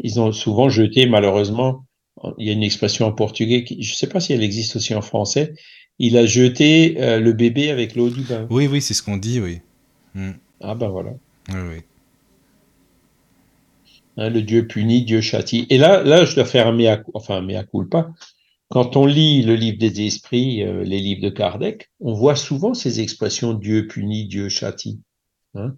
ils 0.00 0.20
ont 0.20 0.32
souvent 0.32 0.68
jeté, 0.68 1.06
malheureusement, 1.06 1.84
il 2.38 2.46
y 2.46 2.50
a 2.50 2.52
une 2.52 2.62
expression 2.62 3.06
en 3.06 3.12
portugais 3.12 3.64
qui, 3.64 3.82
je 3.82 3.94
sais 3.94 4.08
pas 4.08 4.20
si 4.20 4.32
elle 4.32 4.42
existe 4.42 4.76
aussi 4.76 4.94
en 4.94 5.02
français, 5.02 5.54
il 5.98 6.16
a 6.16 6.26
jeté 6.26 7.00
euh, 7.00 7.20
le 7.20 7.32
bébé 7.32 7.70
avec 7.70 7.94
l'eau 7.94 8.08
du 8.08 8.22
bain. 8.22 8.46
Oui, 8.50 8.66
oui, 8.66 8.80
c'est 8.80 8.94
ce 8.94 9.02
qu'on 9.02 9.16
dit, 9.16 9.40
oui. 9.40 9.60
Mm. 10.14 10.32
Ah 10.60 10.74
ben 10.74 10.88
voilà. 10.88 11.12
Oui, 11.50 11.60
oui. 11.68 11.82
Hein, 14.16 14.30
le 14.30 14.42
Dieu 14.42 14.66
punit, 14.66 15.02
Dieu 15.02 15.20
châtie. 15.20 15.66
Et 15.70 15.78
là, 15.78 16.02
là, 16.02 16.24
je 16.24 16.34
dois 16.34 16.44
faire 16.44 16.66
un 16.66 16.72
mea, 16.72 17.02
enfin, 17.14 17.36
un 17.36 17.42
mea 17.42 17.64
culpa. 17.64 18.10
Quand 18.68 18.96
on 18.96 19.04
lit 19.04 19.42
le 19.42 19.56
livre 19.56 19.78
des 19.78 20.06
esprits, 20.06 20.62
euh, 20.62 20.84
les 20.84 21.00
livres 21.00 21.22
de 21.22 21.30
Kardec, 21.30 21.90
on 22.00 22.14
voit 22.14 22.36
souvent 22.36 22.72
ces 22.72 23.00
expressions 23.00 23.52
Dieu 23.52 23.86
punit, 23.86 24.26
Dieu 24.26 24.48
châtie. 24.48 25.00
Hein. 25.54 25.74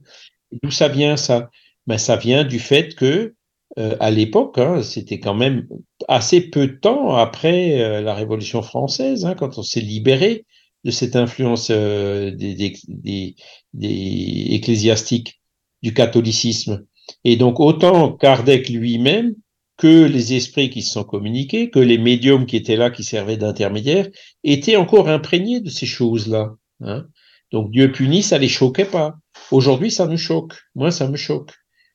D'où 0.63 0.71
ça 0.71 0.89
vient 0.89 1.17
ça? 1.17 1.51
Ben, 1.87 1.99
Ça 1.99 2.17
vient 2.17 2.45
du 2.45 2.59
fait 2.59 2.95
que 2.95 3.35
euh, 3.79 3.97
à 4.01 4.11
l'époque, 4.11 4.59
hein, 4.59 4.83
c'était 4.83 5.19
quand 5.19 5.35
même 5.35 5.67
assez 6.09 6.43
peu 6.43 6.67
de 6.67 6.79
temps 6.79 7.15
après 7.17 7.81
euh, 7.81 8.03
la 8.03 8.15
Révolution 8.15 8.61
française, 8.61 9.25
hein, 9.25 9.35
quand 9.35 9.57
on 9.57 9.63
s'est 9.63 9.81
libéré 9.81 10.45
de 10.85 10.91
cette 10.91 11.17
influence 11.17 11.69
euh, 11.71 12.31
des, 12.33 12.55
des, 12.55 13.37
des, 13.73 14.47
ecclésiastiques 14.51 15.41
du 15.83 15.95
catholicisme. 15.95 16.85
Et 17.25 17.37
donc, 17.37 17.61
autant 17.61 18.13
Kardec 18.13 18.69
lui-même 18.69 19.35
que 19.79 20.05
les 20.05 20.35
esprits 20.35 20.69
qui 20.69 20.83
se 20.83 20.93
sont 20.93 21.05
communiqués, 21.05 21.71
que 21.71 21.79
les 21.79 21.99
médiums 21.99 22.47
qui 22.47 22.57
étaient 22.57 22.77
là, 22.77 22.91
qui 22.91 23.05
servaient 23.05 23.39
d'intermédiaires, 23.39 24.09
étaient 24.45 24.77
encore 24.77 25.09
imprégnés 25.09 25.61
de 25.61 25.71
ces 25.71 25.87
choses-là. 25.87 26.55
Hein. 26.83 27.07
Donc, 27.53 27.71
Dieu 27.71 27.91
punit, 27.91 28.23
ça 28.23 28.39
les 28.39 28.49
choquait 28.49 28.85
pas. 28.85 29.15
Aujourd'hui, 29.51 29.91
ça 29.91 30.07
nous 30.07 30.19
choque. 30.19 30.55
Moi, 30.75 30.91
ça 30.91 31.09
me 31.09 31.17
choque. 31.17 31.53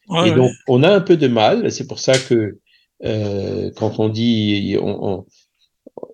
Ouais, 0.08 0.30
Et 0.30 0.32
donc, 0.32 0.58
on 0.68 0.84
a 0.84 0.90
un 0.94 1.02
peu 1.02 1.18
de 1.18 1.28
mal. 1.28 1.72
C'est 1.72 1.88
pour 1.88 2.00
ça 2.00 2.20
que 2.20 2.60
euh, 3.06 3.72
quand 3.76 4.00
on 4.00 4.10
dit, 4.10 4.78
on, 4.82 5.08
on- 5.20 5.26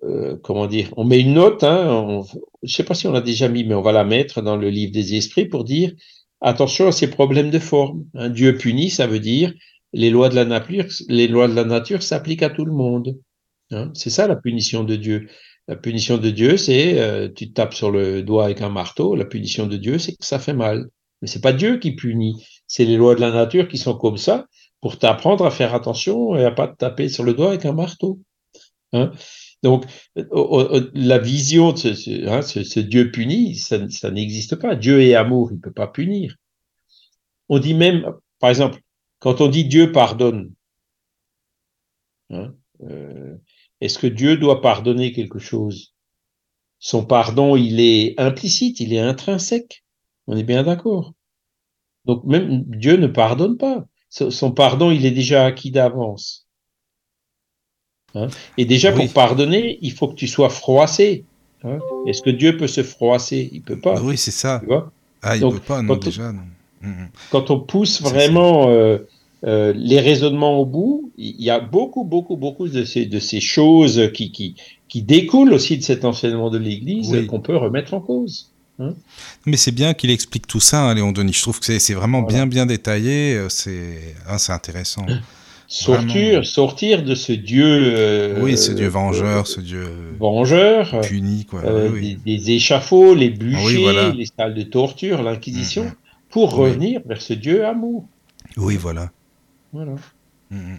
euh, 0.04 0.36
comment 0.42 0.66
dire, 0.66 0.92
on 0.96 1.04
met 1.04 1.20
une 1.20 1.34
note. 1.34 1.62
Hein, 1.64 1.86
on- 1.90 2.24
je 2.62 2.74
sais 2.74 2.84
pas 2.84 2.94
si 2.94 3.06
on 3.06 3.12
l'a 3.12 3.20
déjà 3.20 3.48
mis, 3.48 3.64
mais 3.64 3.74
on 3.74 3.82
va 3.82 3.92
la 3.92 4.04
mettre 4.04 4.42
dans 4.42 4.56
le 4.56 4.70
livre 4.70 4.92
des 4.92 5.14
esprits 5.16 5.46
pour 5.46 5.64
dire 5.64 5.92
attention 6.40 6.88
à 6.88 6.92
ces 6.92 7.08
problèmes 7.10 7.50
de 7.50 7.58
forme. 7.58 8.04
hein. 8.14 8.30
Dieu 8.30 8.56
punit, 8.56 8.90
ça 8.90 9.06
veut 9.06 9.20
dire 9.20 9.52
les 9.92 10.10
lois 10.10 10.28
de 10.28 10.34
la 10.34 10.44
nature, 10.44 10.86
les 11.08 11.28
lois 11.28 11.48
de 11.48 11.54
la 11.54 11.64
nature 11.64 12.02
s'appliquent 12.02 12.42
à 12.42 12.50
tout 12.50 12.64
le 12.64 12.72
monde. 12.72 13.18
hein. 13.70 13.90
C'est 13.94 14.10
ça 14.10 14.26
la 14.28 14.36
punition 14.36 14.84
de 14.84 14.96
Dieu. 14.96 15.28
La 15.68 15.76
punition 15.76 16.18
de 16.18 16.30
Dieu, 16.30 16.56
c'est 16.56 16.98
euh, 17.00 17.28
tu 17.34 17.48
te 17.48 17.54
tapes 17.54 17.74
sur 17.74 17.90
le 17.90 18.22
doigt 18.22 18.44
avec 18.46 18.60
un 18.62 18.68
marteau. 18.70 19.14
La 19.16 19.24
punition 19.24 19.66
de 19.66 19.76
Dieu, 19.76 19.98
c'est 19.98 20.12
que 20.12 20.24
ça 20.26 20.38
fait 20.38 20.52
mal. 20.54 20.86
Mais 21.22 21.28
c'est 21.28 21.40
pas 21.40 21.52
Dieu 21.54 21.78
qui 21.78 21.92
punit, 21.94 22.34
c'est 22.74 22.84
les 22.84 22.96
lois 22.96 23.14
de 23.14 23.20
la 23.20 23.30
nature 23.30 23.68
qui 23.68 23.78
sont 23.78 23.96
comme 23.96 24.16
ça 24.16 24.48
pour 24.80 24.98
t'apprendre 24.98 25.46
à 25.46 25.52
faire 25.52 25.76
attention 25.76 26.34
et 26.34 26.44
à 26.44 26.50
pas 26.50 26.66
te 26.66 26.76
taper 26.76 27.08
sur 27.08 27.22
le 27.22 27.32
doigt 27.32 27.50
avec 27.50 27.64
un 27.66 27.72
marteau. 27.72 28.20
Hein 28.92 29.12
Donc, 29.62 29.84
la 30.16 31.18
vision 31.18 31.70
de 31.70 31.78
ce, 31.78 32.26
hein, 32.26 32.82
Dieu 32.82 33.12
puni, 33.12 33.54
ça, 33.54 33.78
n'existe 34.10 34.56
pas. 34.56 34.74
Dieu 34.74 35.00
est 35.02 35.14
amour, 35.14 35.52
il 35.52 35.60
peut 35.60 35.70
pas 35.70 35.86
punir. 35.86 36.34
On 37.48 37.60
dit 37.60 37.74
même, 37.74 38.12
par 38.40 38.50
exemple, 38.50 38.80
quand 39.20 39.40
on 39.40 39.46
dit 39.46 39.66
Dieu 39.66 39.92
pardonne, 39.92 40.52
hein, 42.30 42.54
euh, 42.82 43.36
est-ce 43.80 44.00
que 44.00 44.08
Dieu 44.08 44.36
doit 44.36 44.60
pardonner 44.60 45.12
quelque 45.12 45.38
chose? 45.38 45.94
Son 46.80 47.06
pardon, 47.06 47.54
il 47.54 47.78
est 47.78 48.18
implicite, 48.18 48.80
il 48.80 48.92
est 48.94 48.98
intrinsèque. 48.98 49.84
On 50.26 50.36
est 50.36 50.42
bien 50.42 50.64
d'accord. 50.64 51.14
Donc 52.04 52.24
même 52.24 52.64
Dieu 52.66 52.96
ne 52.96 53.06
pardonne 53.06 53.56
pas. 53.56 53.86
Son 54.10 54.52
pardon, 54.52 54.90
il 54.90 55.06
est 55.06 55.10
déjà 55.10 55.44
acquis 55.44 55.70
d'avance. 55.70 56.46
Hein? 58.14 58.28
Et 58.58 58.64
déjà, 58.64 58.92
pour 58.92 59.12
pardonner, 59.12 59.78
il 59.82 59.92
faut 59.92 60.08
que 60.08 60.14
tu 60.14 60.28
sois 60.28 60.50
froissé. 60.50 61.24
Hein? 61.64 61.80
Est-ce 62.06 62.22
que 62.22 62.30
Dieu 62.30 62.56
peut 62.56 62.68
se 62.68 62.82
froisser? 62.82 63.48
Il 63.52 63.62
peut 63.62 63.80
pas. 63.80 64.00
Oui, 64.00 64.16
c'est 64.16 64.30
ça. 64.30 64.62
ah, 65.22 65.36
il 65.36 65.40
peut 65.40 65.58
pas, 65.58 65.82
non, 65.82 65.96
déjà. 65.96 66.32
Non. 66.32 66.42
Quand 67.30 67.50
on 67.50 67.58
pousse 67.60 68.02
vraiment 68.02 68.68
euh, 68.68 68.98
euh, 69.44 69.72
les 69.74 70.00
raisonnements 70.00 70.60
au 70.60 70.66
bout, 70.66 71.12
il 71.16 71.42
y 71.42 71.50
a 71.50 71.58
beaucoup, 71.58 72.04
beaucoup, 72.04 72.36
beaucoup 72.36 72.68
de 72.68 72.84
ces, 72.84 73.06
de 73.06 73.18
ces 73.18 73.40
choses 73.40 74.12
qui, 74.12 74.30
qui, 74.30 74.54
qui 74.88 75.02
découlent 75.02 75.52
aussi 75.52 75.78
de 75.78 75.82
cet 75.82 76.04
enseignement 76.04 76.50
de 76.50 76.58
l'Église 76.58 77.26
qu'on 77.26 77.40
peut 77.40 77.56
remettre 77.56 77.94
en 77.94 78.00
cause. 78.00 78.53
Hein. 78.78 78.94
Mais 79.46 79.56
c'est 79.56 79.72
bien 79.72 79.94
qu'il 79.94 80.10
explique 80.10 80.46
tout 80.46 80.60
ça, 80.60 80.82
hein, 80.82 80.94
Léon 80.94 81.12
Denis. 81.12 81.32
Je 81.32 81.42
trouve 81.42 81.60
que 81.60 81.78
c'est 81.78 81.94
vraiment 81.94 82.22
bien, 82.22 82.46
bien 82.46 82.66
détaillé. 82.66 83.34
Euh, 83.34 83.48
c'est 83.48 84.14
hein, 84.28 84.36
intéressant. 84.48 85.06
Sortir, 85.66 86.44
sortir 86.44 87.02
de 87.02 87.14
ce 87.14 87.32
Dieu. 87.32 87.64
Euh, 87.66 88.38
oui, 88.42 88.56
ce 88.58 88.70
Dieu 88.70 88.86
vengeur, 88.86 89.46
ce 89.46 89.60
Dieu. 89.60 89.88
Vengeur. 90.20 91.00
Puni, 91.00 91.46
quoi. 91.46 91.64
Euh, 91.64 91.90
des, 92.24 92.50
échafauds, 92.50 93.14
les 93.14 93.30
bûchers, 93.30 94.12
les 94.14 94.26
salles 94.26 94.54
de 94.54 94.62
torture, 94.62 95.22
l'Inquisition, 95.22 95.86
mm-hmm. 95.86 96.30
pour 96.30 96.54
revenir 96.54 97.00
vers 97.06 97.20
ce 97.20 97.32
Dieu 97.32 97.64
amour. 97.64 98.06
Oui, 98.58 98.76
voilà. 98.76 99.10
Voilà. 99.72 99.94
Mm-hmm. 100.52 100.78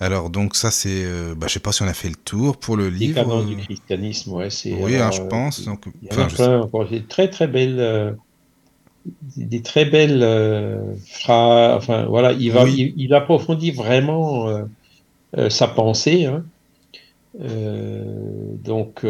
Alors 0.00 0.30
donc 0.30 0.54
ça 0.54 0.70
c'est, 0.70 1.04
euh, 1.04 1.34
bah, 1.36 1.48
je 1.48 1.54
sais 1.54 1.60
pas 1.60 1.72
si 1.72 1.82
on 1.82 1.88
a 1.88 1.94
fait 1.94 2.08
le 2.08 2.14
tour 2.14 2.56
pour 2.56 2.76
le 2.76 2.88
livre. 2.88 3.16
Canons 3.16 3.44
du 3.44 3.56
christianisme, 3.56 4.32
ouais, 4.32 4.50
c'est. 4.50 4.72
Oui, 4.72 4.96
hein, 4.96 5.10
je 5.10 5.22
pense. 5.22 5.64
Donc, 5.64 5.86
des 6.00 7.02
très 7.02 7.28
très 7.28 7.48
belles, 7.48 7.80
euh, 7.80 8.12
des 9.36 9.62
très 9.62 9.84
belles 9.86 10.22
euh, 10.22 10.94
phrases. 11.04 11.76
Enfin 11.76 12.04
voilà, 12.04 12.32
il 12.32 12.52
va, 12.52 12.64
il, 12.68 13.12
approfondit 13.12 13.72
vraiment 13.72 14.48
euh, 15.36 15.50
sa 15.50 15.66
pensée. 15.66 16.26
Hein. 16.26 16.44
donc 18.64 19.04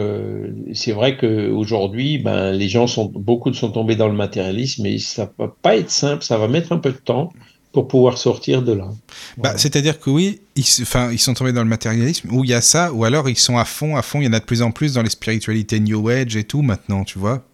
c'est 0.72 0.92
vrai 0.92 1.18
qu'aujourd'hui, 1.18 2.16
ben 2.16 2.50
les 2.52 2.68
gens 2.70 2.86
sont 2.86 3.12
beaucoup 3.14 3.52
sont 3.52 3.72
tombés 3.72 3.96
dans 3.96 4.08
le 4.08 4.14
matérialisme, 4.14 4.84
mais 4.84 4.98
ça 4.98 5.30
va 5.38 5.54
pas 5.60 5.76
être 5.76 5.90
simple, 5.90 6.24
ça 6.24 6.38
va 6.38 6.48
mettre 6.48 6.72
un 6.72 6.78
peu 6.78 6.92
de 6.92 6.96
temps 6.96 7.30
pour 7.78 7.86
pouvoir 7.86 8.18
sortir 8.18 8.62
de 8.62 8.72
là. 8.72 8.88
Bah, 9.36 9.56
C'est-à-dire 9.56 10.00
que 10.00 10.10
oui, 10.10 10.40
ils, 10.56 10.64
enfin, 10.82 11.12
ils 11.12 11.18
sont 11.20 11.32
tombés 11.34 11.52
dans 11.52 11.62
le 11.62 11.68
matérialisme, 11.68 12.28
ou 12.32 12.42
il 12.42 12.50
y 12.50 12.54
a 12.54 12.60
ça, 12.60 12.92
ou 12.92 13.04
alors 13.04 13.28
ils 13.28 13.38
sont 13.38 13.56
à 13.56 13.64
fond, 13.64 13.94
à 13.94 14.02
fond, 14.02 14.20
il 14.20 14.24
y 14.24 14.28
en 14.28 14.32
a 14.32 14.40
de 14.40 14.44
plus 14.44 14.62
en 14.62 14.72
plus 14.72 14.94
dans 14.94 15.02
les 15.02 15.10
spiritualités 15.10 15.78
New 15.78 16.08
Age 16.08 16.34
et 16.34 16.42
tout 16.42 16.62
maintenant, 16.62 17.04
tu 17.04 17.20
vois. 17.20 17.44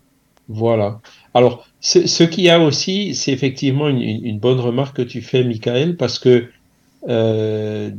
Voilà. 0.48 0.98
Alors, 1.34 1.66
ce, 1.82 2.06
ce 2.06 2.24
qu'il 2.24 2.44
y 2.44 2.48
a 2.48 2.58
aussi, 2.58 3.14
c'est 3.14 3.32
effectivement 3.32 3.86
une, 3.86 4.00
une, 4.00 4.38
bonne 4.38 4.60
remarque 4.60 4.96
que 4.96 5.02
tu 5.02 5.20
fais, 5.20 5.44
Michael, 5.44 5.98
parce 5.98 6.18
que 6.18 6.46
euh, 7.06 7.90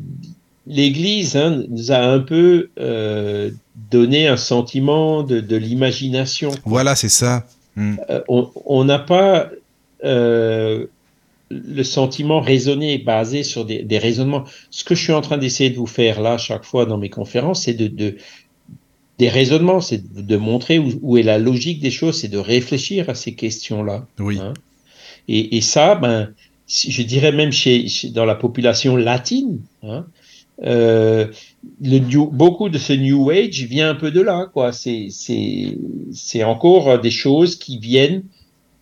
l'Église 0.65 1.35
hein, 1.35 1.63
nous 1.69 1.91
a 1.91 1.99
un 1.99 2.21
peu 2.21 2.69
euh, 2.79 3.51
donné 3.91 4.27
un 4.27 4.37
sentiment 4.37 5.21
de, 5.21 5.41
de 5.41 5.55
l'imagination. 5.57 6.49
Voilà, 6.65 6.95
c'est 6.95 7.09
ça. 7.09 7.45
Hmm. 7.75 7.97
Euh, 8.09 8.21
on 8.65 8.83
n'a 8.83 8.97
pas 8.97 9.51
le 11.49 11.83
sentiment 11.83 12.39
raisonné, 12.41 12.97
basé 12.97 13.43
sur 13.43 13.65
des, 13.65 13.97
raisonnements. 13.97 14.45
Ce 14.71 14.83
que 14.83 14.95
je 14.95 15.03
suis 15.03 15.13
en 15.13 15.21
train 15.21 15.37
d'essayer 15.37 15.69
de 15.69 15.77
vous 15.77 15.85
faire 15.85 16.21
là, 16.21 16.37
chaque 16.37 16.63
fois 16.63 16.85
dans 16.85 16.97
mes 16.97 17.09
conférences, 17.09 17.63
c'est 17.63 17.73
de, 17.73 18.15
des 19.17 19.29
raisonnements, 19.29 19.81
c'est 19.81 20.01
de, 20.13 20.37
montrer 20.37 20.79
où, 20.79 21.17
est 21.17 21.23
la 21.23 21.37
logique 21.37 21.79
des 21.79 21.91
choses, 21.91 22.19
c'est 22.19 22.27
de 22.27 22.37
réfléchir 22.37 23.09
à 23.09 23.15
ces 23.15 23.35
questions-là. 23.35 24.07
Oui. 24.19 24.39
Hein. 24.39 24.53
Et, 25.27 25.61
ça, 25.61 25.95
ben, 25.95 26.33
je 26.67 27.01
dirais 27.01 27.31
même 27.31 27.51
chez, 27.51 27.87
dans 28.13 28.25
la 28.25 28.35
population 28.35 28.95
latine, 28.95 29.59
hein, 29.83 30.05
euh, 30.63 31.27
le 31.81 31.99
beaucoup 31.99 32.69
de 32.69 32.77
ce 32.77 32.93
New 32.93 33.29
Age 33.29 33.63
vient 33.63 33.89
un 33.89 33.95
peu 33.95 34.11
de 34.11 34.21
là, 34.21 34.49
quoi. 34.53 34.71
C'est, 34.71 35.07
c'est 35.09 36.43
encore 36.43 36.99
des 36.99 37.11
choses 37.11 37.55
qui 37.55 37.79
viennent 37.79 38.23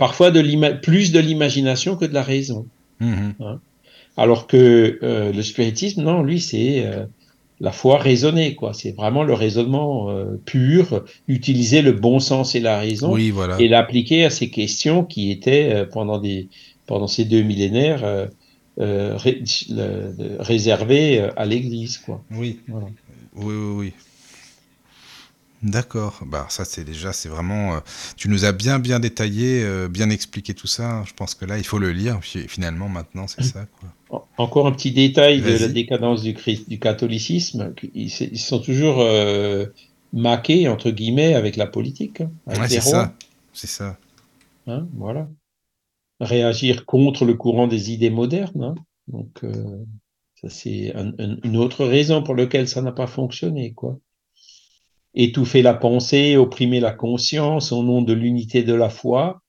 parfois 0.03 0.31
de 0.31 0.41
plus 0.81 1.13
de 1.13 1.19
l'imagination 1.21 1.95
que 1.95 2.03
de 2.03 2.13
la 2.13 2.23
raison. 2.23 2.65
Mhm. 2.99 3.35
Hein. 3.39 3.61
Alors 4.17 4.47
que 4.47 4.99
euh, 5.01 5.31
le 5.31 5.41
spiritisme, 5.41 6.03
non, 6.03 6.23
lui, 6.23 6.41
c'est 6.41 6.85
euh, 6.85 7.05
la 7.61 7.71
foi 7.71 7.99
raisonnée, 7.99 8.53
quoi. 8.53 8.73
C'est 8.73 8.91
vraiment 8.91 9.23
le 9.23 9.33
raisonnement 9.33 10.09
euh, 10.09 10.37
pur, 10.43 11.05
utiliser 11.29 11.81
le 11.81 11.93
bon 11.93 12.19
sens 12.19 12.53
et 12.53 12.59
la 12.59 12.79
raison, 12.79 13.15
et 13.15 13.69
l'appliquer 13.69 14.25
à 14.25 14.29
ces 14.29 14.49
questions 14.49 15.05
qui 15.05 15.31
étaient 15.31 15.85
pendant 15.93 16.17
des 16.17 16.49
pendant 16.85 17.07
ces 17.07 17.23
deux 17.23 17.41
millénaires 17.41 18.27
réservées 20.39 21.29
à 21.37 21.45
l'Église, 21.45 21.97
quoi. 21.97 22.21
Oui. 22.29 22.59
oui, 22.67 22.83
oui, 23.37 23.73
oui. 23.77 23.93
D'accord. 25.63 26.19
Bah 26.25 26.45
ça 26.49 26.65
c'est 26.65 26.83
déjà 26.83 27.13
c'est 27.13 27.29
vraiment. 27.29 27.75
Euh, 27.75 27.79
tu 28.17 28.27
nous 28.27 28.43
as 28.43 28.51
bien 28.51 28.79
bien 28.79 28.99
détaillé, 28.99 29.63
euh, 29.63 29.87
bien 29.87 30.09
expliqué 30.09 30.53
tout 30.53 30.67
ça. 30.67 31.03
Je 31.07 31.13
pense 31.13 31.35
que 31.35 31.45
là 31.45 31.57
il 31.57 31.63
faut 31.63 31.79
le 31.79 31.91
lire. 31.91 32.19
finalement 32.21 32.89
maintenant 32.89 33.27
c'est 33.27 33.43
ça. 33.43 33.65
Quoi. 33.79 34.27
Encore 34.37 34.67
un 34.67 34.73
petit 34.73 34.91
détail 34.91 35.41
de 35.41 35.57
la 35.57 35.67
décadence 35.69 36.21
du, 36.21 36.35
du 36.67 36.79
catholicisme. 36.79 37.73
Ils, 37.93 38.09
sont 38.09 38.59
toujours 38.59 38.99
euh, 38.99 39.67
maqués 40.11 40.67
entre 40.67 40.91
guillemets 40.91 41.33
avec 41.33 41.55
la 41.55 41.65
politique. 41.65 42.21
Hein, 42.21 42.67
c'est 42.67 42.81
ça. 42.81 43.13
C'est 43.53 43.67
ça. 43.67 43.97
Hein, 44.67 44.85
voilà. 44.97 45.29
Réagir 46.19 46.85
contre 46.85 47.23
le 47.23 47.35
courant 47.35 47.67
des 47.67 47.91
idées 47.91 48.09
modernes. 48.09 48.63
Hein. 48.63 48.75
Donc 49.07 49.41
ça 50.41 50.49
c'est 50.49 50.93
une 51.43 51.55
autre 51.55 51.85
raison 51.85 52.21
pour 52.21 52.35
laquelle 52.35 52.67
ça 52.67 52.81
n'a 52.81 52.91
pas 52.91 53.07
fonctionné 53.07 53.71
quoi 53.71 53.97
étouffer 55.15 55.61
la 55.61 55.73
pensée, 55.73 56.37
opprimer 56.37 56.79
la 56.79 56.91
conscience 56.91 57.71
au 57.71 57.83
nom 57.83 58.01
de 58.01 58.13
l'unité 58.13 58.63
de 58.63 58.73
la 58.73 58.89
foi, 58.89 59.41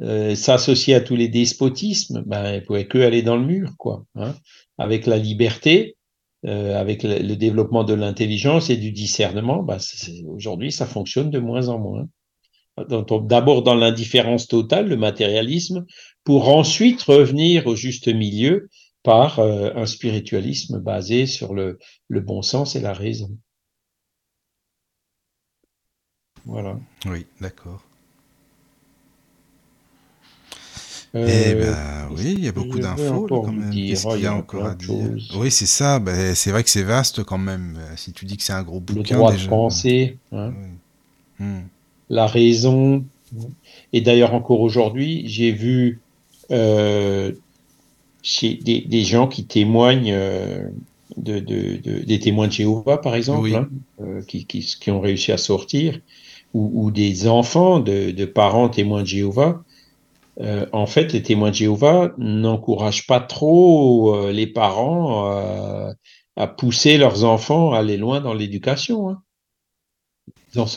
euh, 0.00 0.34
s'associer 0.34 0.94
à 0.94 1.00
tous 1.00 1.16
les 1.16 1.28
despotismes, 1.28 2.22
ben, 2.26 2.54
il 2.54 2.62
pouvait 2.62 2.86
que 2.86 2.98
aller 2.98 3.22
dans 3.22 3.36
le 3.36 3.44
mur, 3.44 3.72
quoi. 3.78 4.04
Hein, 4.14 4.34
avec 4.78 5.06
la 5.06 5.18
liberté, 5.18 5.96
euh, 6.46 6.76
avec 6.76 7.02
le, 7.02 7.36
développement 7.36 7.84
de 7.84 7.94
l'intelligence 7.94 8.70
et 8.70 8.76
du 8.76 8.90
discernement, 8.90 9.62
ben, 9.62 9.78
aujourd'hui, 10.28 10.72
ça 10.72 10.86
fonctionne 10.86 11.30
de 11.30 11.38
moins 11.38 11.68
en 11.68 11.78
moins. 11.78 12.08
D'abord 12.88 13.62
dans 13.62 13.74
l'indifférence 13.74 14.48
totale, 14.48 14.88
le 14.88 14.96
matérialisme, 14.96 15.84
pour 16.24 16.48
ensuite 16.48 17.02
revenir 17.02 17.66
au 17.66 17.76
juste 17.76 18.08
milieu 18.08 18.70
par 19.02 19.40
euh, 19.40 19.72
un 19.74 19.84
spiritualisme 19.84 20.78
basé 20.80 21.26
sur 21.26 21.52
le, 21.52 21.78
le 22.08 22.20
bon 22.20 22.40
sens 22.40 22.76
et 22.76 22.80
la 22.80 22.94
raison. 22.94 23.36
Voilà. 26.46 26.78
Oui, 27.06 27.26
d'accord. 27.40 27.82
Euh, 31.14 31.26
eh 31.28 31.54
ben 31.54 32.08
oui, 32.12 32.34
il 32.38 32.44
y 32.44 32.48
a 32.48 32.52
beaucoup 32.52 32.78
d'infos 32.78 33.26
quand 33.28 33.52
même. 33.52 33.70
Qu'est-ce 33.70 34.08
qu'il 34.08 34.22
y 34.22 34.26
a 34.26 34.34
encore 34.34 34.64
à 34.64 34.74
dire? 34.74 35.10
Oui, 35.36 35.50
c'est 35.50 35.66
ça. 35.66 35.98
Ben, 35.98 36.34
c'est 36.34 36.50
vrai 36.50 36.64
que 36.64 36.70
c'est 36.70 36.82
vaste 36.82 37.22
quand 37.22 37.38
même. 37.38 37.78
Si 37.96 38.12
tu 38.12 38.24
dis 38.24 38.38
que 38.38 38.42
c'est 38.42 38.54
un 38.54 38.62
gros 38.62 38.80
bouquin. 38.80 39.16
Le 39.16 39.18
droit 39.18 39.32
de 39.34 39.46
penser, 39.46 40.16
hein. 40.32 40.54
hmm. 41.38 41.60
la 42.08 42.26
raison. 42.26 43.04
Et 43.92 44.00
d'ailleurs, 44.00 44.32
encore 44.32 44.60
aujourd'hui, 44.60 45.24
j'ai 45.26 45.52
vu 45.52 46.00
euh, 46.50 47.32
chez 48.22 48.54
des, 48.54 48.80
des, 48.82 49.04
gens 49.04 49.26
qui 49.26 49.44
témoignent 49.44 50.12
euh, 50.12 50.68
de, 51.16 51.40
de, 51.40 51.76
de, 51.76 52.04
des 52.04 52.18
témoins 52.20 52.46
de 52.46 52.52
Jéhovah, 52.52 52.98
par 52.98 53.16
exemple, 53.16 53.54
hein, 53.54 53.68
euh, 54.00 54.22
qui, 54.22 54.44
qui, 54.44 54.60
qui, 54.60 54.90
ont 54.90 55.00
réussi 55.00 55.32
à 55.32 55.38
sortir 55.38 55.98
ou, 56.54 56.90
des 56.90 57.28
enfants 57.28 57.80
de, 57.80 58.24
parents 58.24 58.68
témoins 58.68 59.02
de 59.02 59.06
Jéhovah, 59.06 59.62
euh, 60.40 60.66
en 60.72 60.86
fait, 60.86 61.12
les 61.12 61.22
témoins 61.22 61.50
de 61.50 61.56
Jéhovah 61.56 62.12
n'encouragent 62.18 63.06
pas 63.06 63.20
trop 63.20 64.14
euh, 64.14 64.32
les 64.32 64.46
parents 64.46 65.26
à 66.36 66.46
pousser 66.46 66.96
leurs 66.96 67.24
enfants 67.24 67.72
à 67.72 67.78
aller 67.78 67.96
loin 67.96 68.20
dans 68.20 68.34
l'éducation. 68.34 69.10
Hein. 69.10 69.22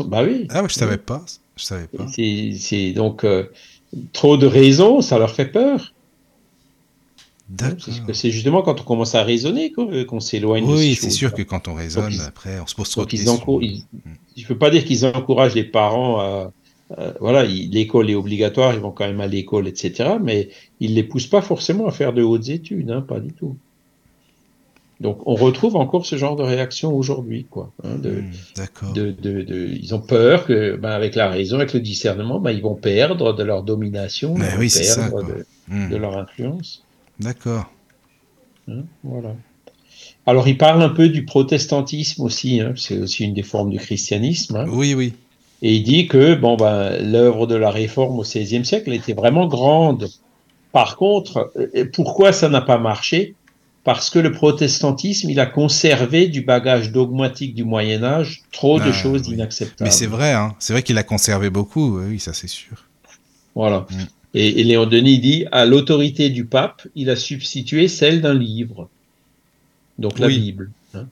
Bah 0.06 0.24
oui. 0.24 0.48
Ah, 0.50 0.64
je 0.68 0.74
savais 0.74 0.98
pas. 0.98 1.24
Je 1.56 1.64
savais 1.64 1.88
pas. 1.88 2.06
C'est 2.08 2.92
donc 2.94 3.24
euh, 3.24 3.52
trop 4.14 4.38
de 4.38 4.48
raisons, 4.48 5.02
ça 5.02 5.18
leur 5.18 5.32
fait 5.32 5.46
peur. 5.46 5.94
C'est 8.14 8.32
justement 8.32 8.62
quand 8.64 8.82
on 8.82 8.84
commence 8.84 9.16
à 9.16 9.24
raisonner 9.24 9.72
qu'on 9.72 10.20
s'éloigne. 10.20 10.66
Oui, 10.66 10.96
c'est 10.96 11.10
sûr 11.10 11.34
que 11.34 11.44
quand 11.44 11.68
on 11.68 11.74
raisonne, 11.74 12.20
après, 12.26 12.60
on 12.60 12.68
se 12.68 12.76
pose 12.76 12.90
trop 12.90 13.06
de 13.06 13.12
questions. 13.12 13.38
Mm. 13.38 14.10
Je 14.36 14.42
ne 14.42 14.48
peux 14.48 14.58
pas 14.58 14.70
dire 14.70 14.84
qu'ils 14.84 15.06
encouragent 15.06 15.56
les 15.56 15.64
parents 15.64 16.20
à. 16.20 16.52
voilà, 17.20 17.44
l'école 17.44 18.10
est 18.10 18.16
obligatoire, 18.16 18.74
ils 18.74 18.80
vont 18.80 18.92
quand 18.92 19.08
même 19.08 19.22
à 19.22 19.28
l'école, 19.28 19.68
etc. 19.68 20.18
Mais 20.22 20.50
ils 20.80 20.92
ne 20.92 20.96
les 20.96 21.04
poussent 21.04 21.28
pas 21.28 21.42
forcément 21.42 21.88
à 21.88 21.92
faire 21.92 22.14
de 22.14 22.24
hautes 22.24 22.50
études, 22.50 22.90
hein, 22.92 23.02
pas 23.02 23.20
du 23.20 23.34
tout. 23.34 23.58
Donc, 25.02 25.20
on 25.26 25.36
retrouve 25.36 25.76
encore 25.76 26.06
ce 26.06 26.16
genre 26.16 26.38
de 26.38 26.44
réaction 26.44 26.94
aujourd'hui, 26.96 27.46
quoi. 27.50 27.74
hein, 27.84 27.96
de, 27.98 28.22
Hmm, 28.22 28.32
D'accord. 28.56 28.94
de, 28.94 29.12
de, 29.12 29.42
de- 29.42 29.68
ils 29.78 29.94
ont 29.94 30.00
peur 30.00 30.46
que, 30.46 30.78
ben, 30.78 30.92
avec 30.92 31.16
la 31.16 31.30
raison, 31.30 31.58
avec 31.58 31.74
le 31.74 31.82
discernement, 31.82 32.40
ben, 32.40 32.52
ils 32.52 32.62
vont 32.62 32.76
perdre 32.76 33.34
de 33.34 33.44
leur 33.44 33.64
domination, 33.64 34.36
Mais 34.36 34.46
ils 34.46 34.52
vont 34.54 34.60
oui, 34.60 34.70
ça, 34.70 34.96
perdre 35.10 35.24
de, 35.24 35.46
Hmm, 35.68 35.90
de 35.90 35.98
leur 35.98 36.18
influence. 36.18 36.85
D'accord. 37.20 37.72
hein, 38.68 38.84
voilà. 39.04 39.36
Alors, 40.28 40.48
il 40.48 40.58
parle 40.58 40.82
un 40.82 40.90
peu 40.90 41.08
du 41.10 41.24
protestantisme 41.26 42.24
aussi, 42.24 42.60
hein, 42.60 42.74
c'est 42.76 42.98
aussi 42.98 43.24
une 43.26 43.34
des 43.34 43.44
formes 43.44 43.70
du 43.70 43.78
christianisme. 43.78 44.56
hein. 44.56 44.66
Oui, 44.70 44.94
oui. 44.94 45.14
Et 45.62 45.76
il 45.76 45.84
dit 45.84 46.08
que 46.08 46.36
bon 46.36 46.58
ben 46.58 46.98
l'œuvre 47.02 47.48
de 47.48 47.56
la 47.56 47.72
réforme 47.72 48.20
au 48.20 48.24
XVIe 48.24 48.66
siècle 48.66 48.92
était 48.94 49.14
vraiment 49.14 49.48
grande. 49.48 50.10
Par 50.74 50.98
contre, 50.98 51.52
euh, 51.56 51.86
pourquoi 51.94 52.34
ça 52.34 52.50
n'a 52.50 52.62
pas 52.62 52.78
marché? 52.78 53.36
Parce 53.86 54.10
que 54.10 54.20
le 54.20 54.32
protestantisme, 54.32 55.30
il 55.30 55.40
a 55.40 55.46
conservé 55.46 56.28
du 56.28 56.42
bagage 56.42 56.92
dogmatique 56.92 57.56
du 57.56 57.64
Moyen 57.64 58.04
Âge 58.04 58.42
trop 58.52 58.80
de 58.80 58.90
Ah, 58.90 58.92
choses 58.92 59.28
oui. 59.28 59.36
inacceptables. 59.36 59.88
Mais 59.88 59.92
c'est 59.96 60.08
vrai, 60.08 60.34
hein. 60.34 60.56
c'est 60.60 60.74
vrai 60.74 60.84
qu'il 60.84 60.98
a 60.98 61.04
conservé 61.04 61.50
beaucoup, 61.50 62.00
oui, 62.00 62.20
ça 62.20 62.34
c'est 62.34 62.48
sûr. 62.48 62.90
Voilà. 63.56 63.86
Mm. 63.90 63.96
Et, 64.36 64.60
et 64.60 64.64
Léon 64.64 64.86
Denis 64.86 65.20
dit 65.20 65.46
à 65.52 65.66
l'autorité 65.66 66.30
du 66.30 66.46
pape, 66.46 66.88
il 66.94 67.10
a 67.10 67.16
substitué 67.16 67.88
celle 67.88 68.22
d'un 68.22 68.34
livre, 68.34 68.90
donc 69.98 70.20
la 70.20 70.28
Oui. 70.28 70.40
Bible. 70.40 70.72
hein. 70.94 71.08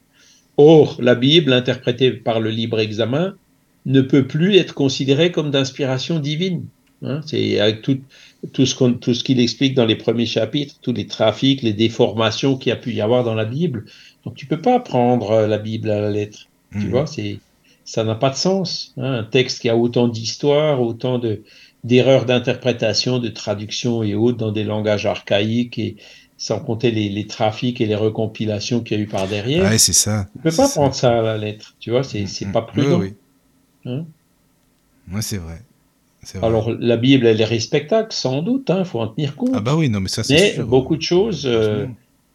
Or, 0.56 0.96
la 1.00 1.14
Bible, 1.14 1.52
interprétée 1.52 2.12
par 2.12 2.38
le 2.40 2.50
libre 2.50 2.78
examen, 2.80 3.34
ne 3.86 4.00
peut 4.02 4.26
plus 4.26 4.56
être 4.56 4.74
considérée 4.74 5.32
comme 5.32 5.50
d'inspiration 5.50 6.18
divine. 6.20 6.66
hein. 7.02 7.20
C'est 7.26 7.58
avec 7.60 7.82
tout, 7.82 7.98
tout 8.52 8.66
ce 8.66 8.74
qu'on- 8.74 8.94
tout 8.94 9.14
ce 9.14 9.24
qu'il 9.24 9.40
explique 9.40 9.74
dans 9.74 9.86
les 9.86 9.96
premiers 9.96 10.26
chapitres, 10.26 10.76
tous 10.82 10.92
les 10.92 11.06
trafics, 11.06 11.62
les 11.62 11.72
déformations 11.72 12.56
qu'il 12.56 12.70
y 12.70 12.72
a 12.72 12.76
pu 12.76 12.92
y 12.92 13.00
avoir 13.00 13.24
dans 13.24 13.34
la 13.34 13.44
Bible. 13.46 13.84
Donc, 14.24 14.34
tu 14.36 14.46
peux 14.46 14.60
pas 14.60 14.80
prendre 14.80 15.30
euh, 15.32 15.46
la 15.46 15.58
Bible 15.58 15.90
à 15.90 16.00
la 16.00 16.10
lettre. 16.10 16.48
Tu 16.80 16.88
Hmm. 16.88 16.90
vois, 16.90 17.06
c'est 17.06 17.42
ça 17.86 18.02
n'a 18.04 18.14
pas 18.14 18.30
de 18.30 18.36
sens. 18.36 18.92
hein. 18.96 19.12
Un 19.12 19.24
texte 19.24 19.60
qui 19.60 19.68
a 19.68 19.76
autant 19.76 20.08
d'histoire, 20.08 20.80
autant 20.80 21.18
de 21.18 21.42
d'erreurs 21.84 22.24
d'interprétation, 22.26 23.18
de 23.20 23.28
traduction 23.28 24.02
et 24.02 24.14
autres 24.14 24.38
dans 24.38 24.52
des 24.52 24.64
langages 24.64 25.06
archaïques 25.06 25.78
et 25.78 25.96
sans 26.36 26.60
compter 26.60 26.90
les, 26.90 27.08
les 27.10 27.26
trafics 27.28 27.80
et 27.80 27.86
les 27.86 27.94
recompilations 27.96 28.82
qu'il 28.82 28.98
y 28.98 29.00
a 29.00 29.04
eu 29.04 29.08
par 29.08 29.28
derrière. 29.28 29.70
Ouais, 29.70 29.78
c'est 29.78 29.92
ça. 29.92 30.26
tu 30.34 30.40
peux 30.42 30.54
pas 30.54 30.68
prendre 30.68 30.94
ça 30.94 31.18
à 31.18 31.22
la 31.22 31.38
lettre. 31.38 31.76
Tu 31.80 31.90
vois, 31.90 32.04
c'est 32.04 32.26
c'est 32.26 32.46
Mm, 32.46 32.52
pas 32.52 32.62
prudent. 32.62 33.00
Oui, 33.00 33.14
hein? 33.86 34.06
oui. 35.06 35.14
Ouais, 35.14 35.22
c'est 35.22 35.38
vrai. 35.38 35.62
Vrai. 36.34 36.40
Alors 36.46 36.70
la 36.70 36.96
Bible, 36.96 37.26
elle 37.26 37.40
est 37.40 37.44
respectable, 37.44 38.12
sans 38.12 38.42
doute. 38.42 38.70
Il 38.76 38.84
faut 38.84 39.00
en 39.00 39.08
tenir 39.08 39.36
compte. 39.36 39.54
ah 39.56 39.60
bah 39.60 39.76
oui, 39.76 39.88
non, 39.88 40.00
mais 40.00 40.08
ça 40.08 40.22
c'est 40.24 40.34
Mais 40.34 40.54
sûr. 40.54 40.66
beaucoup 40.66 40.96
de 40.96 41.02
choses 41.02 41.46
euh. 41.46 41.86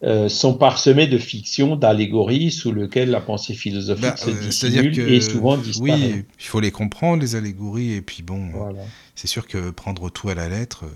Euh, 0.03 0.29
sont 0.29 0.57
parsemées 0.57 1.07
de 1.07 1.17
fictions, 1.17 1.75
d'allégories 1.75 2.51
sous 2.51 2.71
lesquelles 2.71 3.09
la 3.11 3.21
pensée 3.21 3.53
philosophique 3.53 4.01
Bah, 4.01 4.15
se 4.17 4.29
euh, 4.29 4.35
dissimule 4.39 4.95
que 4.95 5.01
et 5.01 5.21
souvent 5.21 5.57
disparaît. 5.57 6.21
oui, 6.21 6.25
il 6.39 6.45
faut 6.45 6.59
les 6.59 6.71
comprendre 6.71 7.21
les 7.21 7.35
allégories 7.35 7.93
et 7.93 8.01
puis 8.01 8.23
bon, 8.23 8.51
Voilà. 8.51 8.91
c'est 9.15 9.27
sûr 9.27 9.47
que 9.47 9.71
prendre 9.71 10.09
tout 10.09 10.29
à 10.29 10.35
la 10.35 10.47
lettre, 10.49 10.85
euh, 10.85 10.89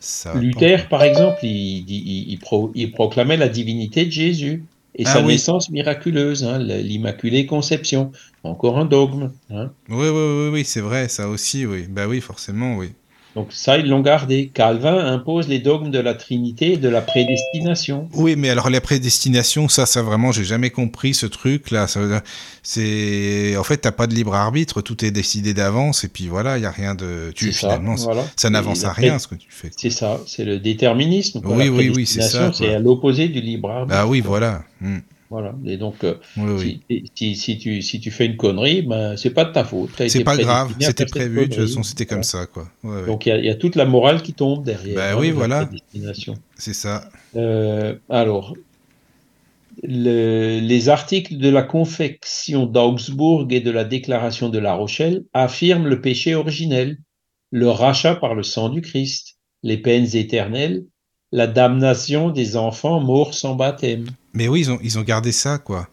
ça. 0.00 0.34
Luther, 0.34 0.88
par 0.88 1.02
exemple, 1.04 1.38
il, 1.44 1.88
il- 1.90 2.30
il 2.32 2.38
pro- 2.38 2.70
il 2.74 2.92
proclamait 2.92 3.36
la 3.38 3.48
divinité 3.48 4.04
de 4.06 4.10
Jésus 4.10 4.68
et 4.94 5.04
Ah 5.04 5.14
sa 5.14 5.22
oui. 5.22 5.32
naissance 5.32 5.70
miraculeuse, 5.70 6.44
hein, 6.44 6.58
l'Immaculée 6.58 7.46
Conception. 7.46 8.12
Encore 8.42 8.78
un 8.78 8.84
dogme. 8.84 9.32
hein. 9.50 9.72
Oui, 9.88 10.08
oui, 10.08 10.10
oui, 10.10 10.48
oui, 10.52 10.64
c'est 10.64 10.80
vrai, 10.80 11.08
ça 11.08 11.28
aussi, 11.28 11.66
oui. 11.66 11.86
Bah 11.88 12.06
oui, 12.08 12.20
forcément, 12.20 12.76
oui. 12.76 12.92
Donc 13.34 13.48
ça, 13.50 13.78
ils 13.78 13.88
l'ont 13.88 14.00
gardé. 14.00 14.50
Calvin 14.52 14.98
impose 14.98 15.48
les 15.48 15.58
dogmes 15.58 15.90
de 15.90 15.98
la 15.98 16.14
Trinité 16.14 16.72
et 16.74 16.76
de 16.76 16.88
la 16.88 17.00
prédestination. 17.00 18.08
Oui, 18.12 18.36
mais 18.36 18.50
alors 18.50 18.68
la 18.68 18.80
prédestination, 18.80 19.68
ça, 19.68 19.86
ça 19.86 20.02
vraiment, 20.02 20.32
j'ai 20.32 20.44
jamais 20.44 20.70
compris 20.70 21.14
ce 21.14 21.26
truc-là. 21.26 21.86
Ça 21.86 22.00
C'est, 22.62 23.56
en 23.56 23.64
fait, 23.64 23.78
t'as 23.78 23.92
pas 23.92 24.06
de 24.06 24.14
libre 24.14 24.34
arbitre, 24.34 24.82
tout 24.82 25.02
est 25.04 25.10
décidé 25.10 25.54
d'avance, 25.54 26.04
et 26.04 26.08
puis 26.08 26.28
voilà, 26.28 26.58
il 26.58 26.62
y 26.62 26.66
a 26.66 26.70
rien 26.70 26.94
de, 26.94 27.32
tu 27.34 27.52
ça, 27.52 27.60
finalement, 27.60 27.94
voilà. 27.94 28.24
ça 28.36 28.50
n'avance 28.50 28.84
à 28.84 28.92
rien 28.92 29.18
ce 29.18 29.28
que 29.28 29.34
tu 29.34 29.48
fais. 29.50 29.70
C'est 29.76 29.90
ça, 29.90 30.20
c'est 30.26 30.44
le 30.44 30.58
déterminisme. 30.58 31.40
quoi. 31.40 31.56
Oui, 31.56 31.66
La 31.66 31.70
oui, 31.72 31.92
oui, 31.94 32.06
c'est 32.06 32.22
ça, 32.22 32.52
C'est 32.52 32.74
à 32.74 32.78
l'opposé 32.78 33.28
du 33.28 33.40
libre 33.40 33.70
arbitre. 33.70 33.96
Bah 33.96 34.06
oui, 34.06 34.20
quoi. 34.20 34.28
voilà. 34.28 34.62
Hmm. 34.80 34.98
Voilà. 35.32 35.54
Et 35.64 35.78
donc, 35.78 36.04
euh, 36.04 36.16
Oui, 36.36 36.82
oui. 36.90 37.04
si, 37.14 37.34
si, 37.34 37.36
si 37.36 37.58
tu, 37.58 37.80
si 37.80 38.00
tu 38.00 38.10
fais 38.10 38.26
une 38.26 38.36
connerie, 38.36 38.82
ben, 38.82 39.16
c'est 39.16 39.30
pas 39.30 39.46
de 39.46 39.52
ta 39.52 39.64
faute. 39.64 39.88
C'est 40.06 40.24
pas 40.24 40.36
grave, 40.36 40.74
c'était 40.78 41.06
prévu, 41.06 41.48
de 41.48 41.54
toute 41.54 41.68
façon, 41.68 41.82
c'était 41.82 42.04
comme 42.04 42.22
ça, 42.22 42.44
quoi. 42.44 42.68
Ouais, 42.84 43.00
ouais. 43.00 43.06
Donc 43.06 43.24
il 43.24 43.30
y 43.30 43.32
a- 43.32 43.38
il 43.38 43.46
y, 43.46 43.48
a 43.48 43.54
toute 43.54 43.74
la 43.74 43.86
morale 43.86 44.20
qui 44.20 44.34
tombe 44.34 44.62
derrière. 44.62 44.94
Bah 44.94 45.12
hein, 45.12 45.16
oui, 45.18 45.30
voilà. 45.30 45.70
C'est 46.58 46.74
ça. 46.74 47.08
Euh, 47.34 47.94
alors, 48.10 48.54
le- 49.82 50.60
les 50.60 50.88
articles 50.90 51.38
de 51.38 51.48
la 51.48 51.62
Confection 51.62 52.66
d'Augsbourg 52.66 53.46
et 53.48 53.60
de 53.60 53.70
la 53.70 53.84
Déclaration 53.84 54.50
de 54.50 54.58
La 54.58 54.74
Rochelle 54.74 55.24
affirment 55.32 55.86
le 55.86 56.02
péché 56.02 56.34
originel, 56.34 56.98
le 57.50 57.70
rachat 57.70 58.16
par 58.16 58.34
le 58.34 58.42
sang 58.42 58.68
du 58.68 58.82
Christ, 58.82 59.38
les 59.62 59.78
peines 59.78 60.14
éternelles, 60.14 60.84
la 61.32 61.46
damnation 61.46 62.28
des 62.28 62.58
enfants 62.58 63.00
morts 63.00 63.32
sans 63.32 63.54
baptême. 63.54 64.04
Mais 64.34 64.48
oui, 64.48 64.60
ils 64.60 64.70
ont, 64.70 64.78
ils 64.82 64.98
ont 64.98 65.02
gardé 65.02 65.32
ça, 65.32 65.58
quoi. 65.58 65.88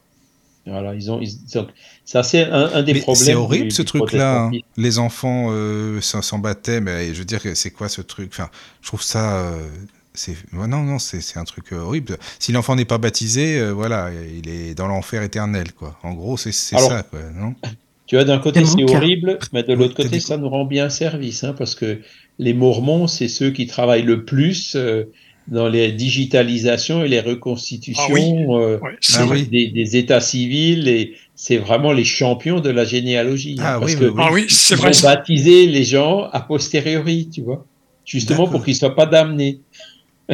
Voilà, 0.65 0.93
ils 0.95 1.11
ont, 1.11 1.19
ils 1.21 1.57
ont- 1.57 1.67
ça 2.05 2.21
c'est 2.23 2.43
un, 2.45 2.71
un 2.73 2.83
des 2.83 2.93
Mais 2.93 2.95
problèmes. 2.95 3.25
c'est 3.25 3.35
horrible 3.35 3.71
du- 3.71 3.71
ce 3.71 3.81
truc-là. 3.83 4.45
hein. 4.45 4.57
Les 4.77 4.97
enfants 4.99 5.47
euh, 5.51 6.01
sans 6.01 6.39
baptême, 6.39 6.87
et 6.87 7.13
je 7.13 7.19
veux 7.19 7.25
dire, 7.25 7.41
c'est 7.55 7.71
quoi 7.71 7.87
ce 7.89 8.01
truc? 8.01 8.29
Enfin, 8.33 8.49
je 8.81 8.87
trouve 8.87 9.01
ça. 9.03 9.39
euh, 9.53 9.67
c'est 10.15 10.35
non, 10.53 10.67
non, 10.67 10.97
c'est 10.99 11.21
c'est 11.21 11.37
un 11.39 11.43
truc 11.43 11.71
euh, 11.71 11.77
horrible. 11.79 12.17
Si 12.39 12.51
l'enfant 12.51 12.75
n'est 12.75 12.85
pas 12.85 12.97
baptisé, 12.97 13.59
euh, 13.59 13.71
voilà, 13.73 14.11
il 14.13 14.49
est 14.49 14.73
dans 14.73 14.87
l'enfer 14.87 15.21
éternel, 15.23 15.73
quoi. 15.73 15.97
En 16.03 16.13
gros, 16.13 16.35
c'est 16.37 16.51
ça, 16.51 17.03
quoi, 17.03 17.19
non? 17.35 17.55
Tu 18.05 18.15
vois, 18.15 18.25
d'un 18.25 18.39
côté, 18.39 18.65
C'est 18.65 18.83
horrible, 18.83 19.47
mais 19.51 19.63
de 19.63 19.73
l'autre 19.73 19.93
côté, 19.95 20.19
dit 20.19 20.19
ça 20.19 20.37
nous 20.37 20.49
rend 20.49 20.65
bien 20.65 20.89
service, 20.89 21.43
hein, 21.43 21.53
parce 21.53 21.75
que 21.75 22.01
les 22.39 22.53
Mormons, 22.53 23.07
c'est 23.07 23.27
ceux 23.27 23.51
qui 23.51 23.67
travaillent 23.67 24.01
le 24.03 24.25
plus 24.25 24.75
euh, 24.75 25.05
dans 25.49 25.67
les 25.67 25.91
digitalisations 25.91 27.03
et 27.03 27.07
les 27.07 27.19
reconstitutions 27.21 28.03
Ah 28.07 28.13
oui. 28.13 28.33
euh, 28.49 28.77
des, 28.77 28.97
c'est 29.01 29.19
Ah 29.19 29.25
vrai. 29.25 29.37
oui. 29.39 29.47
des- 29.47 29.67
des 29.67 29.97
états 29.97 30.21
civils, 30.21 30.87
et 30.87 31.13
c'est 31.35 31.57
vraiment 31.57 31.91
les 31.91 32.05
champions 32.05 32.59
de 32.59 32.69
la 32.69 32.85
généalogie. 32.85 33.55
hein, 33.59 33.63
Ah 33.65 33.77
parce 33.79 33.93
oui, 33.93 33.99
que 33.99 34.05
oui, 34.05 34.11
oui. 34.15 34.23
Ah 34.23 34.29
oui, 34.31 34.45
c'est 34.49 34.75
ils 34.75 34.77
vrai. 34.77 34.91
vont 34.91 35.01
baptiser 35.03 35.65
les 35.67 35.83
gens 35.83 36.23
a 36.31 36.39
posteriori, 36.41 37.29
tu 37.33 37.41
vois, 37.41 37.65
justement 38.05 38.47
pour 38.47 38.63
qu'ils 38.63 38.75
soient 38.75 38.95
pas 38.95 39.05
damnés. 39.07 39.59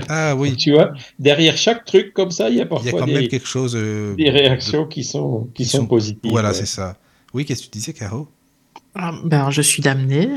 Ah 0.09 0.35
oui, 0.35 0.55
Tu 0.57 0.71
vois, 0.73 0.91
derrière 1.19 1.55
chaque 1.57 1.85
truc 1.85 2.13
comme 2.13 2.31
ça, 2.31 2.49
il 2.49 2.57
y 2.57 2.59
a 2.61 2.63
il 2.63 2.63
y 2.63 2.63
a 2.63 2.65
parfois 2.67 2.99
quand 2.99 3.05
des, 3.05 3.13
même 3.13 3.27
quelque 3.29 3.47
chose. 3.47 3.75
euh, 3.75 4.13
des 4.15 4.25
de- 4.25 4.31
réactions 4.31 4.85
qui 4.85 5.03
sont, 5.05 5.47
qui 5.53 5.63
qui 5.63 5.69
sont, 5.69 5.77
sont- 5.79 5.87
positives. 5.87 6.31
Voilà, 6.31 6.49
ouais. 6.49 6.53
c'est 6.55 6.65
ça. 6.65 6.97
Oui, 7.33 7.45
qu'est-ce 7.45 7.61
que 7.61 7.71
tu 7.71 7.77
disais, 7.79 7.93
Caro? 7.93 8.27
Ah, 8.93 9.13
ben, 9.23 9.51
je 9.51 9.61
suis 9.61 9.81
damnée. 9.81 10.27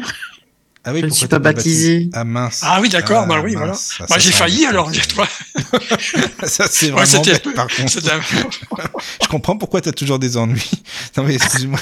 Ah 0.89 0.93
oui, 0.95 1.01
Je 1.03 1.07
ne 1.07 1.11
suis 1.11 1.27
pas 1.27 1.39
baptisé. 1.39 2.09
Ah 2.15 2.25
mince. 2.25 2.63
Ah 2.65 2.79
oui, 2.81 2.89
d'accord, 2.89 3.25
Ah, 3.25 3.27
bah 3.27 3.41
oui, 3.45 3.55
voilà. 3.55 3.75
Ah, 3.75 4.07
Moi, 4.09 4.09
ça, 4.09 4.19
j'ai 4.19 4.33
failli 4.33 4.65
alors, 4.65 4.87
ça. 4.87 4.93
dis-toi. 4.93 5.29
ça, 6.45 6.67
c'est 6.71 6.89
vraiment 6.89 7.05
c'était- 7.07 7.33
bête, 7.33 7.55
par 7.55 7.67
contre. 7.69 7.91
c'était 7.91 8.11
un- 8.13 8.21
Je 9.23 9.29
comprends 9.29 9.59
pourquoi 9.59 9.83
tu 9.83 9.91
as 9.91 9.93
toujours 9.93 10.19
des 10.19 10.39
ennuis. 10.39 10.71
Non, 11.19 11.25
mais 11.25 11.35
excuse-moi. 11.35 11.79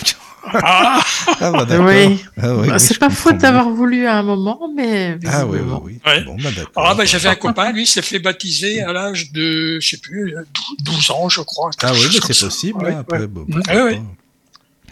Ah, 0.55 1.01
Ah, 1.41 1.51
bah, 1.53 1.65
d'accord. 1.67 1.87
Oui. 1.87 2.21
Ah, 2.37 2.55
oui, 2.57 2.67
Bah, 2.69 2.75
oui, 2.75 2.81
c'est 2.81 2.99
pas 2.99 3.11
faute 3.11 3.39
d'avoir 3.39 3.71
voulu 3.71 4.07
à 4.09 4.17
un 4.19 4.23
moment, 4.25 4.69
mais 4.75 5.19
Ah, 5.27 5.47
oui, 5.47 5.61
oui, 5.63 5.79
oui. 5.85 6.01
Ouais. 6.05 6.25
Bon, 6.25 6.37
bah, 6.43 6.51
d'accord. 6.57 6.85
ah 6.85 6.95
bah, 6.97 7.05
j'avais 7.05 7.29
un 7.29 7.35
copain, 7.37 7.71
lui, 7.71 7.85
il 7.85 7.87
s'est 7.87 8.03
fait 8.03 8.19
baptiser 8.19 8.83
à 8.83 8.93
l'âge 8.93 9.31
de, 9.31 9.79
je 9.81 9.89
sais 9.89 9.99
plus, 9.99 10.35
12 10.81 11.11
ans, 11.13 11.29
je 11.29 11.43
crois. 11.43 11.71
Ah, 11.83 11.93
oui, 11.93 12.01
mais 12.13 12.19
c'est 12.35 12.45
possible. 12.45 12.83
Ouais, 12.85 12.93
hein, 12.93 12.99
après, 13.03 13.29
bon. 13.29 13.47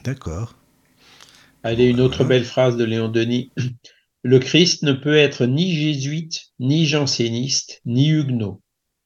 D'accord. 0.04 0.54
Allez, 1.62 1.86
une 1.86 2.00
autre 2.00 2.18
Voilà. 2.18 2.28
belle 2.28 2.44
phrase 2.44 2.76
de 2.76 2.84
Léon 2.84 3.08
Denis. 3.08 3.50
Le 4.24 4.38
Christ 4.38 4.82
ne 4.82 4.92
peut 4.92 5.16
être 5.16 5.44
ni 5.46 5.74
jésuite, 5.74 6.46
ni 6.58 6.86
janséniste, 6.86 7.80
ni 7.84 8.08
huguenot. 8.08 8.60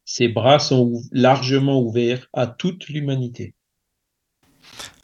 Ses 0.05 0.29
bras 0.29 0.59
sont 0.61 0.83
ou- 0.93 1.03
largement 1.13 1.83
ouverts 1.83 2.29
à 2.33 2.47
toute 2.47 2.89
l'humanité. 2.89 3.55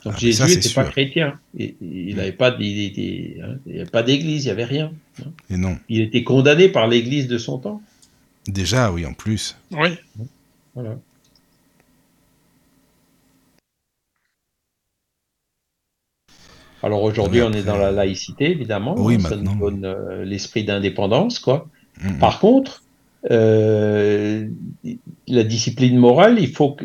Donc 0.05 0.15
Ah, 0.17 0.19
Jésus 0.19 0.43
n'était 0.45 0.69
pas 0.71 0.85
chrétien. 0.85 1.41
Et- 1.59 1.77
Il 1.81 2.15
n'avait 2.17 2.33
pas, 2.33 2.51
hein, 2.51 3.59
il 3.67 3.87
pas 3.91 4.03
d'église, 4.05 4.45
il 4.45 4.47
n'y 4.47 4.53
avait 4.53 4.65
rien. 4.65 4.93
Et 5.51 5.57
non. 5.57 5.79
Il 5.89 6.01
était 6.01 6.23
condamné 6.23 6.69
par 6.69 6.87
l'église 6.87 7.27
de 7.27 7.37
son 7.39 7.59
temps. 7.59 7.83
Déjà, 8.47 8.93
oui, 8.93 9.05
en 9.07 9.15
plus. 9.15 9.57
Oui. 9.73 9.89
Voilà. 10.75 10.99
Alors 16.85 17.03
aujourd'hui, 17.03 17.41
on 17.43 17.53
est 17.53 17.63
dans 17.63 17.79
la 17.79 17.91
laïcité, 17.91 18.51
évidemment. 18.51 18.95
Oui, 18.99 19.15
hein, 19.17 19.21
ça 19.29 19.37
nous 19.37 19.45
maintenant. 19.45 19.71
donne 19.71 19.85
euh, 19.85 20.25
l'esprit 20.25 20.65
d'indépendance, 20.65 21.39
quoi. 21.39 21.67
Mm, 22.03 22.19
Par 22.19 22.39
contre, 22.41 22.83
euh, 23.31 24.47
la 25.29 25.45
discipline 25.45 25.97
morale, 25.97 26.39
il 26.39 26.49
faut 26.53 26.73
que 26.73 26.85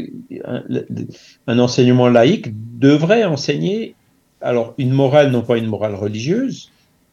un, 1.48 1.60
enseignement 1.60 2.08
laïque 2.08 2.48
devrait 2.80 3.26
enseigner 3.26 3.96
alors 4.42 4.74
une 4.78 4.92
morale, 4.94 5.32
non 5.32 5.42
pas 5.42 5.58
une 5.58 5.66
morale 5.68 5.96
religieuse, 5.96 6.72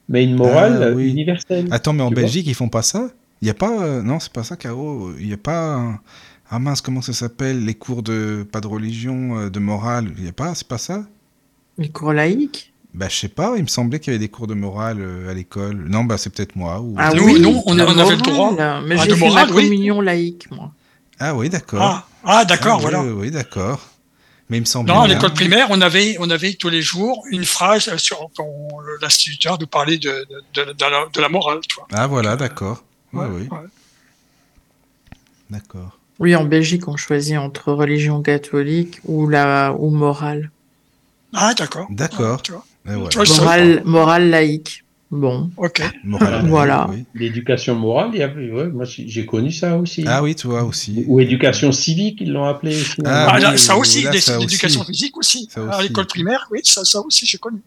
mais 0.09 0.23
une 0.23 0.37
morale 0.37 0.79
Ah, 0.81 0.85
euh, 0.87 0.95
oui. 0.95 1.11
universelle. 1.11 1.67
Attends, 1.73 1.93
mais 1.93 2.05
en 2.05 2.11
Belgique, 2.13 2.47
ils 2.47 2.55
font 2.55 2.69
pas 2.69 2.83
ça? 2.83 3.11
Il 3.43 3.49
y 3.49 3.51
a 3.51 3.55
pas. 3.55 3.83
euh, 3.85 4.03
Non, 4.03 4.21
c'est 4.21 4.33
pas 4.33 4.45
ça, 4.45 4.57
Caro. 4.57 5.11
Il 5.19 5.27
n'y 5.27 5.33
a 5.33 5.37
pas 5.39 5.75
un, 5.75 6.01
Ah 6.49 6.61
mince, 6.61 6.81
comment 6.81 7.03
ça 7.03 7.13
s'appelle 7.13 7.65
Les 7.65 7.75
cours 7.75 8.05
de. 8.05 8.47
pas 8.51 8.61
de 8.61 8.69
religion, 8.69 9.39
euh, 9.39 9.51
de 9.51 9.59
morale? 9.59 10.13
Il 10.17 10.23
n'y 10.23 10.29
a 10.29 10.33
pas 10.33 10.55
C'est 10.55 10.69
pas 10.69 10.79
ça? 10.79 11.05
Les 11.79 11.89
cours 11.91 12.13
laïques? 12.13 12.73
Bah, 12.97 13.09
je 13.11 13.17
sais 13.17 13.29
pas, 13.29 13.53
il 13.59 13.63
me 13.63 13.69
semblait 13.69 14.01
qu'il 14.01 14.15
y 14.15 14.17
avait 14.17 14.25
des 14.25 14.31
cours 14.31 14.47
de 14.47 14.55
morale 14.55 14.99
euh, 15.01 15.31
à 15.31 15.35
l'école. 15.35 15.85
Non, 15.89 16.05
bah, 16.05 16.17
c'est 16.17 16.31
peut-être 16.31 16.57
moi. 16.57 16.81
Ou... 16.81 16.95
Ah 16.97 17.13
Nous, 17.13 17.25
oui, 17.25 17.41
nous, 17.41 17.63
on- 17.67 17.79
avait 17.79 17.93
le 18.17 18.17
droit. 18.17 18.53
morale. 18.53 18.83
Mais 18.87 18.97
Ah, 18.99 19.03
j'ai 19.05 19.11
de 19.11 19.15
fait 19.17 19.21
morale, 19.27 19.49
ma 19.51 19.55
oui. 19.55 19.65
communion 19.65 20.01
laïque, 20.01 20.51
moi. 20.51 20.73
Ah 21.21 21.35
oui, 21.35 21.51
d'accord. 21.51 21.83
Ah, 21.83 22.07
ah 22.25 22.45
d'accord, 22.47 22.77
Ah, 22.79 22.81
voilà. 22.81 23.03
Oui, 23.03 23.11
oui, 23.11 23.31
d'accord. 23.31 23.87
Mais 24.49 24.57
il 24.57 24.61
me 24.61 24.65
semble 24.67 24.89
Non, 24.89 25.01
à 25.01 25.09
l'école 25.09 25.35
primaire, 25.35 25.67
on 25.71 25.81
avait, 25.83 26.17
on 26.21 26.31
avait 26.31 26.55
tous 26.55 26.71
les 26.71 26.81
jours 26.81 27.23
une 27.31 27.45
phrase 27.45 27.95
sur 27.97 28.31
quand 28.35 28.49
l'instituteur 29.03 29.59
nous 29.61 29.67
parlait 29.67 29.99
de, 29.99 30.09
de, 30.55 30.63
de, 30.65 30.73
de 30.73 30.81
la, 30.85 31.07
de 31.13 31.21
la 31.21 31.29
morale, 31.29 31.59
tu 31.69 31.75
vois. 31.77 31.89
Ah 31.93 32.07
voilà, 32.07 32.37
d'accord. 32.37 32.83
Oui, 33.13 33.21
Ouais, 33.25 33.27
oui, 33.31 33.49
ouais. 33.51 33.67
d'accord. 35.51 35.99
Oui, 36.19 36.35
en 36.35 36.45
Belgique, 36.45 36.89
on 36.89 36.97
choisit 36.97 37.37
entre 37.37 37.73
religion 37.73 38.23
catholique 38.23 39.01
ou 39.05 39.29
la 39.29 39.75
ou 39.79 39.91
morale. 39.91 40.51
Ah, 41.35 41.53
d'accord. 41.55 41.89
D'accord. 41.91 42.41
Voilà. 42.87 43.11
Savais 43.11 43.41
Morale, 43.41 43.83
morale 43.85 44.31
laïque. 44.31 44.83
Bon. 45.11 45.51
Ok. 45.57 45.83
Morale, 46.05 46.47
Voilà. 46.49 46.89
oui. 46.91 47.05
L'éducation 47.15 47.77
morale, 47.77 48.11
il 48.15 48.19
y 48.19 48.23
a, 48.25 48.29
ouais, 48.29 48.69
moi 48.69 48.85
j'ai 48.85 49.25
connu 49.25 49.53
ça 49.53 49.77
aussi. 49.79 50.05
Ah 50.07 50.21
oui, 50.23 50.35
toi 50.35 50.65
aussi. 50.65 51.05
Ou 51.07 51.21
éducation 51.21 51.71
civique, 51.71 52.19
ils 52.21 52.33
l'ont 52.33 52.45
appelé. 52.45 52.77
Ah, 53.05 53.29
Ah, 53.31 53.37
oui, 53.37 53.43
là, 53.43 53.57
ça 53.57 53.77
aussi, 53.77 54.03
l'éducation 54.03 54.81
aussi. 54.81 54.93
physique 54.93 55.17
aussi. 55.17 55.49
Ça 55.51 55.61
À 55.63 55.79
aussi. 55.79 55.89
l'école 55.89 56.07
primaire, 56.07 56.49
oui, 56.51 56.61
ça, 56.65 56.85
ça 56.85 57.01
aussi, 57.01 57.25
j'ai 57.25 57.39
connu. 57.39 57.61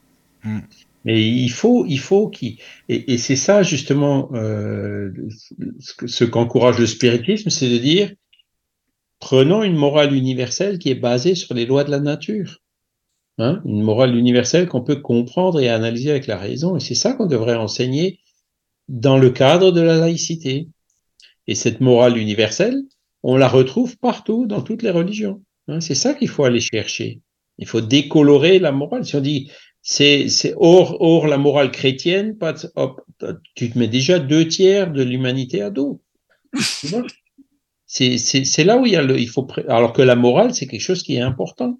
Mais 1.05 1.21
il 1.25 1.49
faut, 1.49 1.85
il 1.87 1.97
faut 1.99 2.27
qu'il 2.27 2.57
et, 2.89 3.13
et 3.13 3.17
c'est 3.17 3.37
ça 3.37 3.63
justement 3.63 4.29
euh, 4.33 5.11
ce 6.05 6.25
qu'encourage 6.25 6.77
le 6.77 6.85
spiritisme, 6.87 7.49
c'est 7.49 7.69
de 7.69 7.77
dire 7.77 8.11
prenons 9.21 9.63
une 9.63 9.77
morale 9.77 10.13
universelle 10.13 10.77
qui 10.77 10.89
est 10.89 10.95
basée 10.95 11.35
sur 11.35 11.53
les 11.53 11.65
lois 11.65 11.85
de 11.85 11.91
la 11.91 11.99
nature, 12.01 12.57
hein, 13.39 13.61
une 13.65 13.81
morale 13.81 14.15
universelle 14.15 14.67
qu'on 14.67 14.81
peut 14.81 14.97
comprendre 14.97 15.59
et 15.59 15.69
analyser 15.69 16.11
avec 16.11 16.27
la 16.27 16.37
raison, 16.37 16.75
et 16.75 16.79
c'est 16.79 16.95
ça 16.95 17.13
qu'on 17.13 17.25
devrait 17.25 17.55
enseigner 17.55 18.19
dans 18.87 19.17
le 19.17 19.31
cadre 19.31 19.71
de 19.71 19.81
la 19.81 19.97
laïcité. 19.97 20.67
Et 21.47 21.55
cette 21.55 21.81
morale 21.81 22.17
universelle, 22.17 22.79
on 23.23 23.35
la 23.35 23.47
retrouve 23.47 23.97
partout 23.97 24.45
dans 24.45 24.61
toutes 24.61 24.83
les 24.83 24.91
religions. 24.91 25.41
hein. 25.67 25.81
c'est 25.81 25.95
ça 25.95 26.13
qu'il 26.13 26.27
faut 26.27 26.43
aller 26.43 26.61
chercher. 26.61 27.21
Il 27.57 27.67
faut 27.67 27.81
décolorer 27.81 28.59
la 28.59 28.71
morale. 28.71 29.05
Si 29.05 29.15
on 29.15 29.21
dit 29.21 29.49
c'est 29.81 30.53
hors 30.57 31.01
hors 31.01 31.27
la 31.27 31.37
morale 31.37 31.71
chrétienne, 31.71 32.37
tu 33.55 33.69
te 33.69 33.79
mets 33.79 33.87
déjà 33.87 34.19
deux 34.19 34.47
tiers 34.47 34.91
de 34.91 35.03
l'humanité 35.03 35.61
à 35.61 35.69
dos. 35.69 36.01
C'est 37.85 38.63
là 38.63 38.77
où 38.77 38.85
il 38.85 38.91
y 38.91 38.95
a 38.95 39.01
le 39.01 39.17
faut 39.25 39.47
alors 39.67 39.93
que 39.93 40.01
la 40.01 40.15
morale 40.15 40.53
c'est 40.53 40.67
quelque 40.67 40.81
chose 40.81 41.03
qui 41.03 41.15
est 41.15 41.21
important. 41.21 41.79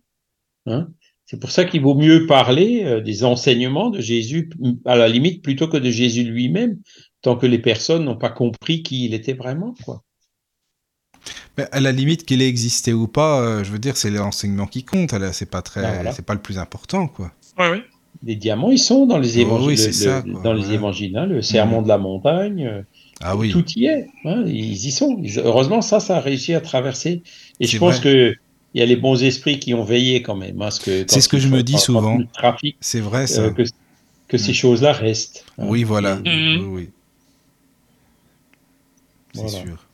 Hein 0.66 0.90
c'est 1.30 1.40
pour 1.40 1.52
ça 1.52 1.64
qu'il 1.64 1.82
vaut 1.82 1.94
mieux 1.94 2.26
parler 2.26 2.84
euh, 2.86 3.02
des 3.02 3.24
enseignements 3.24 3.92
de 3.92 4.02
Jésus 4.02 4.50
à 4.86 4.96
la 4.96 5.08
limite 5.08 5.44
plutôt 5.44 5.68
que 5.68 5.78
de 5.78 5.92
Jésus 5.92 6.24
lui-même 6.24 6.80
tant 7.22 7.36
que 7.36 7.46
les 7.46 7.60
personnes 7.60 8.04
n'ont 8.06 8.18
pas 8.18 8.32
compris 8.32 8.82
qui 8.82 9.06
il 9.06 9.14
était 9.14 9.34
vraiment 9.34 9.76
quoi. 9.86 10.02
Mais 11.58 11.66
à 11.72 11.80
la 11.82 11.92
limite, 11.92 12.26
qu'il 12.26 12.42
ait 12.42 12.48
existé 12.48 12.94
ou 12.94 13.08
pas, 13.08 13.42
euh, 13.42 13.64
je 13.64 13.72
veux 13.72 13.80
dire, 13.80 13.98
c'est 13.98 14.10
l'enseignement 14.10 14.66
qui 14.66 14.84
compte. 14.86 15.12
là, 15.14 15.34
C'est 15.34 15.50
pas 15.52 15.62
très, 15.62 15.84
Ah, 15.86 15.94
voilà. 15.94 16.12
c'est 16.14 16.26
pas 16.26 16.34
le 16.34 16.42
plus 16.42 16.58
important, 16.58 17.08
quoi. 17.08 17.32
Oui. 17.60 17.82
Les 18.24 18.36
diamants 18.36 18.72
ils 18.72 18.80
sont 18.80 19.06
dans 19.06 19.18
les 19.20 19.38
Oh, 19.38 19.42
évangiles 19.42 19.68
oui, 19.68 19.78
c'est 19.78 19.88
le- 19.88 19.94
ça, 19.94 20.24
le- 20.26 20.42
dans 20.44 20.54
les 20.54 20.68
ouais. 20.70 20.74
évangiles 20.74 21.16
hein, 21.18 21.26
le 21.26 21.42
sermon 21.42 21.78
Mhm. 21.78 21.84
de 21.84 21.88
la 21.90 21.98
montagne 21.98 22.66
euh, 22.66 22.82
Ah 23.22 23.36
oui. 23.38 23.52
Tout 23.52 23.66
y 23.76 23.86
est. 23.86 24.08
hein, 24.26 24.44
ils 24.48 24.74
y 24.88 24.92
sont. 24.92 25.22
Heureusement, 25.38 25.82
ça, 25.82 26.00
ça 26.00 26.18
a 26.18 26.20
réussi 26.22 26.54
à 26.54 26.62
traverser. 26.62 27.22
Et 27.60 27.68
je 27.68 27.78
pense 27.78 28.00
vrai. 28.02 28.04
que 28.04 28.36
il 28.74 28.80
y 28.80 28.84
a 28.84 28.86
les 28.86 28.96
bons 28.96 29.22
esprits 29.24 29.60
qui 29.60 29.74
ont 29.74 29.84
veillé 29.84 30.22
quand 30.22 30.36
même. 30.36 30.62
hein, 30.62 30.72
ce 30.72 30.80
que, 30.80 31.02
quand 31.04 31.08
C'est 31.10 31.22
ce 31.22 31.30
que 31.30 31.40
je 31.40 31.48
me 31.48 31.64
dis 31.64 31.78
souvent. 31.78 32.20
C'est 32.82 33.00
vrai, 33.02 33.28
ça. 33.28 33.46
euh, 33.46 33.52
que, 33.52 33.64
que 34.28 34.38
ces 34.38 34.54
choses-là 34.54 34.94
restent. 34.94 35.46
hein. 35.58 35.68
oui, 35.70 35.84
voilà. 35.84 36.16
Mhm. 36.18 36.58
Oui, 36.60 36.66
oui. 36.84 36.90
C'est 39.34 39.42
Voilà. 39.42 39.66
sûr. 39.66 39.86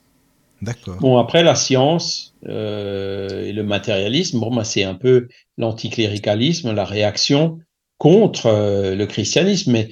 D'accord. 0.61 0.97
Bon, 0.99 1.17
après, 1.17 1.43
la 1.43 1.55
science 1.55 2.33
euh, 2.47 3.45
et 3.45 3.51
le 3.53 3.63
matérialisme, 3.63 4.39
bon, 4.39 4.53
bah, 4.55 4.63
c'est 4.63 4.83
un 4.83 4.95
peu 4.95 5.27
l'anticléricalisme, 5.57 6.71
la 6.73 6.85
réaction 6.85 7.59
contre 7.97 8.47
euh, 8.47 8.95
le 8.95 9.05
christianisme. 9.05 9.71
Mais 9.73 9.89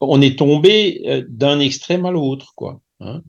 on 0.00 0.20
est 0.20 0.38
tombé 0.38 1.02
euh, 1.06 1.24
d'un 1.28 1.60
extrême 1.60 2.04
à 2.04 2.10
l'autre, 2.10 2.52
quoi. 2.54 2.80
hein. 3.00 3.22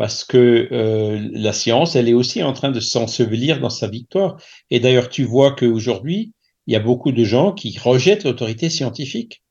Parce 0.00 0.24
que 0.24 0.66
euh, 0.72 1.28
la 1.30 1.52
science, 1.52 1.94
elle 1.94 2.08
est 2.08 2.14
aussi 2.14 2.42
en 2.42 2.54
train 2.54 2.70
de 2.70 2.80
s'ensevelir 2.80 3.60
dans 3.60 3.68
sa 3.68 3.86
victoire. 3.86 4.38
Et 4.70 4.80
d'ailleurs, 4.80 5.10
tu 5.10 5.24
vois 5.24 5.54
qu'aujourd'hui, 5.54 6.32
il 6.66 6.72
y 6.72 6.76
a 6.76 6.80
beaucoup 6.80 7.12
de 7.12 7.22
gens 7.22 7.52
qui 7.52 7.78
rejettent 7.78 8.24
l'autorité 8.24 8.70
scientifique. 8.70 9.42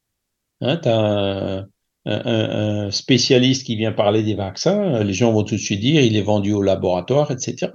Hein, 0.62 0.78
tu 0.78 0.90
as 0.90 1.68
un, 2.08 2.90
spécialiste 2.90 3.64
qui 3.64 3.76
vient 3.76 3.92
parler 3.92 4.24
des 4.24 4.34
vaccins, 4.34 5.04
les 5.04 5.14
gens 5.14 5.32
vont 5.32 5.44
tout 5.44 5.54
de 5.54 5.60
suite 5.60 5.82
dire 5.82 6.02
il 6.02 6.18
est 6.18 6.24
vendu 6.24 6.52
au 6.52 6.64
laboratoire, 6.64 7.30
etc. 7.30 7.72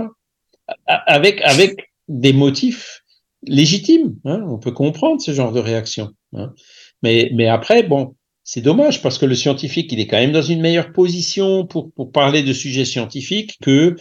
Avec, 0.89 1.43
avec 1.43 1.93
des 2.09 2.33
motifs 2.33 3.05
légitimes. 3.45 4.17
Hein, 4.25 4.45
on 4.49 4.59
peut 4.59 4.73
comprendre 4.73 5.21
ce 5.21 5.31
genre 5.31 5.53
de 5.53 5.61
réaction. 5.61 6.11
Hein. 6.33 6.53
Mais, 7.05 7.31
mais 7.35 7.47
après, 7.47 7.85
bon, 7.85 8.17
c'est 8.45 8.61
dommage 8.61 9.03
parce 9.03 9.19
que 9.19 9.27
le 9.27 9.35
scientifique, 9.35 9.91
il 9.91 10.01
est 10.01 10.07
quand 10.07 10.19
même 10.19 10.33
dans 10.33 10.43
une 10.43 10.61
meilleure 10.61 10.93
position 10.93 11.66
pour, 11.66 11.93
pour 11.93 12.12
parler 12.12 12.43
de 12.43 12.53
sujets 12.53 12.85
scientifiques 12.85 13.57
que 13.62 13.97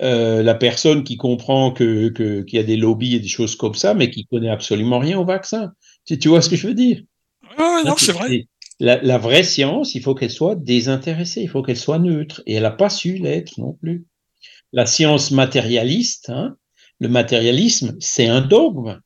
euh, 0.00 0.42
la 0.42 0.54
personne 0.54 1.02
qui 1.04 1.16
comprend 1.16 1.72
que, 1.72 2.08
que, 2.08 2.42
qu'il 2.42 2.56
y 2.56 2.62
a 2.62 2.64
des 2.64 2.76
lobbies 2.76 3.16
et 3.16 3.20
des 3.20 3.28
choses 3.28 3.56
comme 3.56 3.74
ça, 3.74 3.92
mais 3.92 4.08
qui 4.08 4.26
connaît 4.26 4.48
absolument 4.48 5.00
rien 5.00 5.18
au 5.18 5.24
vaccin. 5.24 5.72
Tu, 6.06 6.18
tu 6.18 6.28
vois 6.28 6.40
ce 6.40 6.48
que 6.48 6.56
je 6.56 6.68
veux 6.68 6.74
dire? 6.74 7.02
Non, 7.58 7.96
c'est 7.98 8.12
vrai. 8.12 8.46
La, 8.78 9.02
la 9.02 9.18
vraie 9.18 9.42
science, 9.42 9.94
il 9.94 10.02
faut 10.02 10.14
qu'elle 10.14 10.30
soit 10.30 10.54
désintéressée, 10.54 11.42
il 11.42 11.48
faut 11.48 11.62
qu'elle 11.62 11.76
soit 11.76 11.98
neutre, 11.98 12.42
et 12.46 12.54
elle 12.54 12.62
n'a 12.62 12.70
pas 12.70 12.88
su 12.88 13.18
l'être 13.18 13.58
non 13.58 13.72
plus. 13.74 14.06
La 14.72 14.86
science 14.86 15.32
matérialiste, 15.32 16.30
hein, 16.30 16.56
le 17.00 17.08
matérialisme, 17.08 17.96
c'est 17.98 18.28
un 18.28 18.40
dogme, 18.40 19.00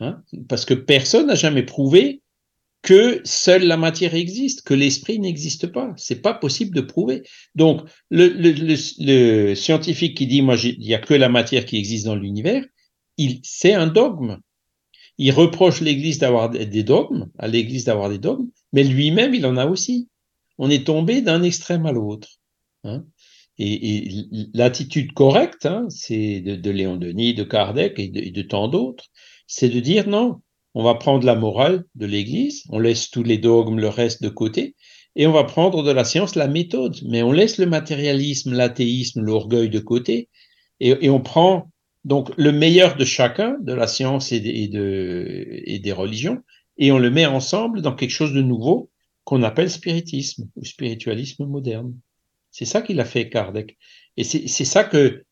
hein, 0.00 0.22
parce 0.48 0.64
que 0.64 0.74
personne 0.74 1.26
n'a 1.26 1.34
jamais 1.34 1.62
prouvé 1.62 2.21
que 2.82 3.20
seule 3.24 3.64
la 3.64 3.76
matière 3.76 4.14
existe, 4.14 4.62
que 4.62 4.74
l'esprit 4.74 5.20
n'existe 5.20 5.68
pas. 5.68 5.94
C'est 5.96 6.20
pas 6.20 6.34
possible 6.34 6.74
de 6.74 6.80
prouver. 6.80 7.22
Donc, 7.54 7.82
le, 8.10 9.54
scientifique 9.54 10.16
qui 10.16 10.26
dit, 10.26 10.38
il 10.38 10.84
y 10.84 10.94
a 10.94 10.98
que 10.98 11.14
la 11.14 11.28
matière 11.28 11.64
qui 11.64 11.78
existe 11.78 12.06
dans 12.06 12.16
l'univers, 12.16 12.64
il, 13.16 13.40
c'est 13.44 13.72
un 13.72 13.86
dogme. 13.86 14.38
Il 15.18 15.30
reproche 15.30 15.80
l'Église 15.80 16.18
d'avoir 16.18 16.50
des 16.50 16.82
dogmes, 16.82 17.30
à 17.38 17.46
l'Église 17.46 17.84
d'avoir 17.84 18.08
des 18.08 18.18
dogmes, 18.18 18.48
mais 18.72 18.82
lui-même, 18.82 19.34
il 19.34 19.46
en 19.46 19.56
a 19.56 19.66
aussi. 19.66 20.08
On 20.58 20.68
est 20.68 20.86
tombé 20.86 21.22
d'un 21.22 21.42
extrême 21.42 21.86
à 21.86 21.92
l'autre. 21.92 22.28
hein. 22.84 23.04
Et, 23.58 24.08
l'attitude 24.54 25.12
correcte, 25.12 25.66
hein, 25.66 25.86
c'est 25.88 26.40
de, 26.40 26.70
Léon 26.70 26.96
Denis, 26.96 27.34
de 27.34 27.44
Kardec 27.44 27.98
et 27.98 28.08
de, 28.08 28.20
et 28.20 28.30
de 28.30 28.42
tant 28.42 28.66
d'autres, 28.66 29.04
c'est 29.46 29.68
de 29.68 29.78
dire 29.78 30.08
non, 30.08 30.40
on 30.74 30.82
va 30.82 30.94
prendre 30.94 31.26
la 31.26 31.34
morale 31.34 31.84
de 31.94 32.06
l'Église, 32.06 32.64
on 32.70 32.78
laisse 32.78 33.10
tous 33.10 33.22
les 33.22 33.38
dogmes, 33.38 33.78
le 33.78 33.88
reste 33.88 34.22
de 34.22 34.28
côté, 34.28 34.74
et 35.16 35.26
on 35.26 35.32
va 35.32 35.44
prendre 35.44 35.82
de 35.82 35.90
la 35.90 36.04
science 36.04 36.34
la 36.34 36.48
méthode, 36.48 36.96
mais 37.06 37.22
on 37.22 37.32
laisse 37.32 37.58
le 37.58 37.66
matérialisme, 37.66 38.52
l'athéisme, 38.54 39.20
l'orgueil 39.20 39.68
de 39.68 39.80
côté, 39.80 40.28
et, 40.80 41.10
on 41.10 41.20
prend 41.20 41.70
donc 42.04 42.30
le 42.36 42.50
meilleur 42.50 42.96
de 42.96 43.04
chacun, 43.04 43.56
de 43.60 43.72
la 43.72 43.86
science 43.86 44.32
et, 44.32 44.40
de- 44.40 44.48
et 44.48 44.68
de, 44.68 45.62
et 45.66 45.78
des 45.78 45.92
religions, 45.92 46.42
et 46.78 46.90
on 46.90 46.98
le 46.98 47.10
met 47.10 47.26
ensemble 47.26 47.82
dans 47.82 47.94
quelque 47.94 48.10
chose 48.10 48.32
de 48.32 48.42
nouveau 48.42 48.90
qu'on 49.24 49.42
appelle 49.42 49.70
spiritisme 49.70 50.48
ou 50.56 50.64
spiritualisme 50.64 51.46
moderne. 51.46 51.94
C'est 52.50 52.64
ça 52.64 52.82
qu'il 52.82 52.98
a 52.98 53.04
fait 53.04 53.28
Kardec. 53.28 53.76
Et 54.16 54.24
c'est 54.24 54.64
ça 54.64 54.82
que, 54.82 55.24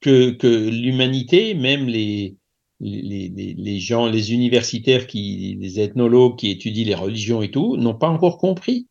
que 0.00 0.68
l'humanité, 0.68 1.54
même 1.54 1.86
les, 1.86 2.36
les, 2.80 3.28
les, 3.28 3.54
les 3.54 3.80
gens, 3.80 4.06
les 4.06 4.32
universitaires, 4.32 5.06
qui, 5.06 5.56
les 5.60 5.80
ethnologues 5.80 6.36
qui 6.36 6.50
étudient 6.50 6.84
les 6.84 6.94
religions 6.94 7.42
et 7.42 7.50
tout, 7.50 7.76
n'ont 7.76 7.94
pas 7.94 8.08
encore 8.08 8.38
compris. 8.38 8.86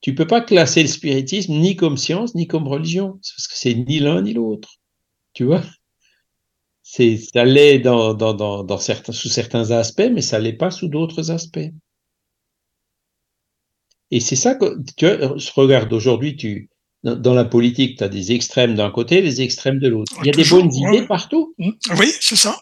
Tu 0.00 0.14
peux 0.14 0.26
pas 0.26 0.40
classer 0.40 0.82
le 0.82 0.88
spiritisme 0.88 1.54
ni 1.54 1.74
comme 1.74 1.96
science, 1.96 2.34
ni 2.34 2.46
comme 2.46 2.68
religion, 2.68 3.12
parce 3.12 3.48
que 3.48 3.56
c'est 3.56 3.74
ni 3.74 3.98
l'un 3.98 4.22
ni 4.22 4.32
l'autre. 4.32 4.76
Tu 5.32 5.44
vois? 5.44 5.62
C'est 6.82 7.16
ça 7.16 7.44
l'est 7.44 7.80
dans, 7.80 8.14
dans, 8.14 8.32
dans, 8.32 8.64
dans 8.64 8.78
certains, 8.78 9.12
sous 9.12 9.28
certains 9.28 9.72
aspects, 9.72 10.08
mais 10.12 10.22
ça 10.22 10.38
l'est 10.38 10.52
pas 10.52 10.70
sous 10.70 10.88
d'autres 10.88 11.30
aspects. 11.30 11.70
Et 14.10 14.20
c'est 14.20 14.36
ça 14.36 14.54
que 14.54 14.76
tu 14.96 15.06
vois, 15.06 15.36
regarde 15.54 15.92
aujourd'hui, 15.92 16.36
tu 16.36 16.70
dans, 17.04 17.34
la 17.34 17.44
politique, 17.44 17.98
tu 17.98 18.04
as 18.04 18.08
des 18.08 18.32
extrêmes 18.32 18.74
d'un 18.74 18.90
côté, 18.90 19.22
des 19.22 19.40
extrêmes 19.42 19.78
de 19.78 19.88
l'autre. 19.88 20.12
Il 20.20 20.26
y 20.26 20.30
a 20.30 20.32
Toujours, 20.32 20.62
des 20.62 20.68
bonnes 20.68 20.88
ouais, 20.88 20.96
idées 20.96 21.06
partout. 21.06 21.54
Oui, 21.58 22.10
c'est 22.20 22.36
ça. 22.36 22.60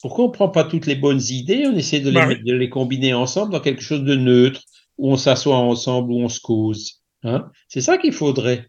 Pourquoi 0.00 0.24
on 0.26 0.30
prend 0.30 0.48
pas 0.48 0.64
toutes 0.64 0.86
les 0.86 0.96
bonnes 0.96 1.20
idées, 1.30 1.66
on 1.66 1.76
essaie 1.76 2.00
de 2.00 2.08
les, 2.10 2.14
Bah 2.14 2.26
mettre- 2.26 2.44
de 2.44 2.52
les 2.54 2.68
combiner 2.68 3.14
ensemble 3.14 3.52
dans 3.52 3.60
quelque 3.60 3.82
chose 3.82 4.02
de 4.04 4.14
neutre, 4.14 4.62
où 4.98 5.12
on 5.12 5.16
s'assoit 5.16 5.56
ensemble, 5.56 6.12
où 6.12 6.20
on 6.20 6.28
se 6.28 6.40
cause. 6.40 7.02
Hein? 7.22 7.50
C'est 7.68 7.80
ça 7.80 7.98
qu'il 7.98 8.12
faudrait. 8.12 8.66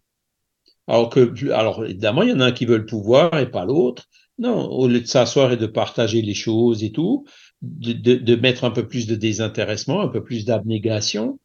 Alors 0.88 1.10
que, 1.10 1.50
alors 1.52 1.84
évidemment, 1.84 2.22
il 2.22 2.30
y 2.30 2.32
en 2.32 2.40
a 2.40 2.46
un 2.46 2.52
qui 2.52 2.66
veut 2.66 2.78
le 2.78 2.86
pouvoir 2.86 3.38
et 3.38 3.50
pas 3.50 3.64
l'autre. 3.64 4.04
Non, 4.38 4.68
au 4.70 4.88
lieu 4.88 5.00
de 5.00 5.06
s'asseoir 5.06 5.52
et 5.52 5.56
de 5.56 5.66
partager 5.66 6.22
les 6.22 6.34
choses 6.34 6.82
et 6.82 6.90
tout, 6.90 7.24
de, 7.60 7.92
de, 7.92 8.14
de 8.16 8.34
mettre 8.36 8.64
un 8.64 8.70
peu 8.70 8.88
plus 8.88 9.06
de 9.06 9.14
désintéressement, 9.14 10.00
un 10.00 10.08
peu 10.08 10.24
plus 10.24 10.44
d'abnégation, 10.44 11.38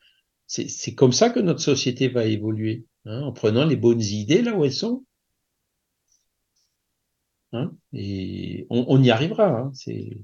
c'est 0.47 0.95
comme 0.95 1.11
ça 1.11 1.29
que 1.29 1.41
notre 1.41 1.59
société 1.59 2.07
va 2.07 2.25
évoluer, 2.25 2.85
hein, 3.05 3.21
en 3.23 3.33
prenant 3.33 3.65
les 3.65 3.75
bonnes 3.75 4.01
idées 4.01 4.41
là 4.41 4.55
où 4.55 4.63
elles 4.63 4.71
sont. 4.73 5.03
Hein, 7.53 7.71
et 7.93 8.67
on, 8.69 8.85
on, 8.87 9.01
y 9.01 9.09
arrivera. 9.09 9.47
Hein, 9.47 9.71
c'est 9.73 10.17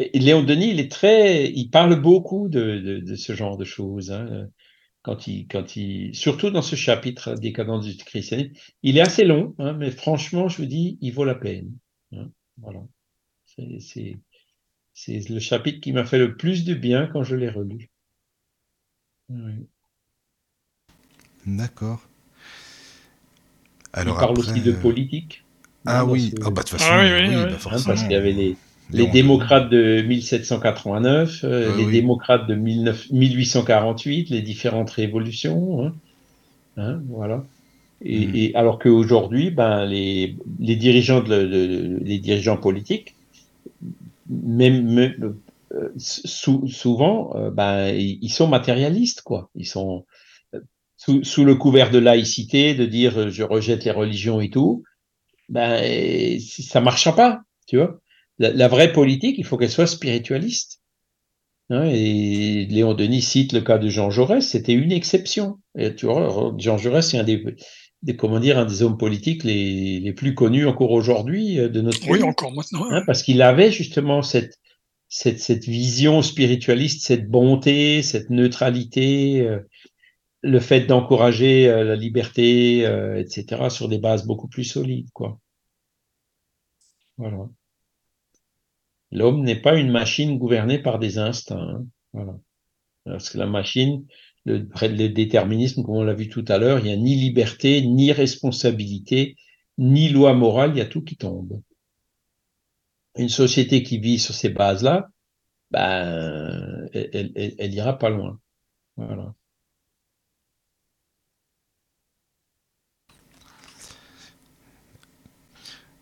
et 0.00 0.18
Léon 0.18 0.42
Denis, 0.42 0.70
il 0.70 0.80
est 0.80 0.90
très, 0.90 1.50
il 1.50 1.70
parle 1.70 2.00
beaucoup 2.00 2.48
de, 2.48 2.78
de, 2.78 2.98
de 2.98 3.14
ce 3.14 3.32
genre 3.34 3.56
de 3.56 3.64
choses. 3.64 4.10
Hein 4.10 4.48
quand 5.04 5.26
il, 5.26 5.46
quand 5.46 5.76
il, 5.76 6.14
surtout 6.14 6.50
dans 6.50 6.62
ce 6.62 6.76
chapitre 6.76 7.34
Décadence 7.34 7.84
du 7.84 7.94
christianisme, 8.02 8.54
il 8.82 8.96
est 8.96 9.02
assez 9.02 9.24
long, 9.24 9.54
hein, 9.58 9.74
mais 9.74 9.90
franchement, 9.90 10.48
je 10.48 10.56
vous 10.56 10.66
dis, 10.66 10.96
il 11.02 11.12
vaut 11.12 11.26
la 11.26 11.34
peine. 11.34 11.76
Hein, 12.12 12.30
voilà. 12.56 12.80
C'est 13.44 15.28
le 15.28 15.40
chapitre 15.40 15.80
qui 15.80 15.92
m'a 15.92 16.06
fait 16.06 16.18
le 16.18 16.36
plus 16.36 16.64
de 16.64 16.72
bien 16.72 17.06
quand 17.06 17.22
je 17.22 17.36
l'ai 17.36 17.50
relu. 17.50 17.90
Oui. 19.28 19.66
D'accord. 21.44 22.08
Alors 23.92 24.16
il 24.16 24.18
parle 24.18 24.38
après, 24.38 24.52
aussi 24.52 24.62
de 24.62 24.72
politique. 24.72 25.43
Ah 25.86 26.04
oui, 26.04 26.34
oh, 26.44 26.50
bah, 26.50 26.62
de 26.62 26.68
toute 26.68 26.70
façon, 26.70 26.94
Ah 26.94 27.00
oui, 27.00 27.10
oui, 27.12 27.36
oui, 27.36 27.44
oui. 27.46 27.50
bah, 27.50 27.58
Hein, 27.70 27.82
forcément. 27.82 27.86
parce 27.86 28.02
qu'il 28.04 28.14
y 28.14 28.18
avait 28.18 28.32
les, 28.32 28.60
les 28.92 29.06
démocrates 29.06 29.70
de 29.70 30.02
1789, 30.02 31.44
euh, 31.44 31.70
Ah 31.70 31.72
les 31.72 31.86
oui. 31.86 31.88
démocrates 31.88 32.46
de 32.46 32.54
19 32.54 33.10
1848, 33.10 34.30
les 34.30 34.42
différentes 34.42 34.90
révolutions. 34.90 35.84
Hein, 35.84 35.96
Hein, 36.76 37.02
voilà. 37.08 37.46
Et, 38.02 38.44
Mhm. 38.44 38.46
et 38.46 38.56
alors 38.56 38.78
qu'aujourd'hui, 38.80 39.50
ben, 39.50 39.86
les, 39.86 40.38
les 40.60 40.76
dirigeants 40.76 41.22
de, 41.22 41.28
de- 41.46 41.66
de- 41.68 41.98
les 42.04 42.18
dirigeants 42.20 42.58
politiques, 42.58 43.16
même, 44.28 44.82
même, 44.88 45.40
euh, 45.72 45.92
sou- 45.96 46.66
souvent, 46.68 47.34
euh, 47.36 47.50
ben, 47.50 47.88
ils 47.94 48.30
sont 48.30 48.46
matérialistes, 48.48 49.22
quoi. 49.22 49.50
Ils 49.54 49.66
sont 49.66 50.06
euh, 50.54 50.60
sous, 50.96 51.24
sous 51.24 51.44
le 51.44 51.54
couvert 51.56 51.90
de 51.90 51.98
laïcité, 51.98 52.74
de 52.74 52.86
dire 52.86 53.18
euh, 53.18 53.30
je 53.30 53.42
rejette 53.42 53.84
les 53.84 53.90
religions 53.90 54.40
et 54.40 54.50
tout. 54.50 54.82
Ben, 55.48 56.38
ça 56.40 56.80
marchera 56.80 57.14
pas, 57.14 57.40
tu 57.66 57.76
vois. 57.76 58.00
La, 58.38 58.50
la 58.50 58.68
vraie 58.68 58.92
politique, 58.92 59.36
il 59.38 59.44
faut 59.44 59.56
qu'elle 59.56 59.70
soit 59.70 59.86
spiritualiste. 59.86 60.80
Hein, 61.70 61.84
et 61.86 62.66
Léon 62.66 62.94
Denis 62.94 63.22
cite 63.22 63.52
le 63.52 63.62
cas 63.62 63.78
de 63.78 63.88
Jean 63.88 64.10
Jaurès, 64.10 64.46
c'était 64.46 64.74
une 64.74 64.92
exception. 64.92 65.58
Et 65.78 65.94
tu 65.94 66.06
vois, 66.06 66.54
Jean 66.58 66.76
Jaurès, 66.76 67.08
c'est 67.08 67.18
un 67.18 67.24
des, 67.24 67.42
des, 68.02 68.16
comment 68.16 68.38
dire, 68.38 68.58
un 68.58 68.66
des 68.66 68.82
hommes 68.82 68.98
politiques 68.98 69.44
les, 69.44 70.00
les 70.00 70.12
plus 70.12 70.34
connus 70.34 70.66
encore 70.66 70.90
aujourd'hui 70.90 71.58
euh, 71.58 71.68
de 71.68 71.80
notre 71.80 72.00
pays. 72.00 72.10
Oui, 72.10 72.22
encore 72.22 72.52
maintenant. 72.52 72.84
Hein, 72.90 73.02
parce 73.06 73.22
qu'il 73.22 73.40
avait 73.40 73.70
justement 73.70 74.22
cette, 74.22 74.58
cette, 75.08 75.40
cette 75.40 75.64
vision 75.64 76.20
spiritualiste, 76.20 77.06
cette 77.06 77.30
bonté, 77.30 78.02
cette 78.02 78.28
neutralité, 78.30 79.40
euh, 79.40 79.60
le 80.44 80.60
fait 80.60 80.82
d'encourager 80.82 81.68
euh, 81.70 81.84
la 81.84 81.96
liberté, 81.96 82.86
euh, 82.86 83.18
etc., 83.18 83.70
sur 83.70 83.88
des 83.88 83.98
bases 83.98 84.26
beaucoup 84.26 84.46
plus 84.48 84.64
solides, 84.64 85.10
quoi. 85.12 85.40
Voilà. 87.16 87.48
L'homme 89.10 89.42
n'est 89.42 89.60
pas 89.60 89.76
une 89.78 89.90
machine 89.90 90.38
gouvernée 90.38 90.78
par 90.78 90.98
des 90.98 91.16
instincts. 91.18 91.56
hein. 91.56 91.86
Voilà. 92.12 92.38
Parce 93.04 93.30
que 93.30 93.38
la 93.38 93.46
machine, 93.46 94.06
le, 94.44 94.68
le 94.82 95.08
déterminisme, 95.08 95.82
comme 95.82 95.96
on 95.96 96.04
l'a 96.04 96.14
vu 96.14 96.28
tout 96.28 96.44
à 96.48 96.58
l'heure, 96.58 96.78
il 96.80 96.84
n'y 96.86 96.92
a 96.92 96.96
ni 96.96 97.14
liberté, 97.16 97.82
ni 97.82 98.12
responsabilité, 98.12 99.36
ni 99.78 100.10
loi 100.10 100.34
morale, 100.34 100.72
il 100.74 100.78
y 100.78 100.82
a 100.82 100.86
tout 100.86 101.02
qui 101.02 101.16
tombe. 101.16 101.62
Une 103.16 103.28
société 103.30 103.82
qui 103.82 103.98
vit 103.98 104.18
sur 104.18 104.34
ces 104.34 104.50
bases-là, 104.50 105.08
ben, 105.70 106.88
elle, 106.92 107.10
elle, 107.12 107.32
elle, 107.34 107.54
elle 107.58 107.74
ira 107.74 107.98
pas 107.98 108.10
loin. 108.10 108.40
Voilà. 108.96 109.34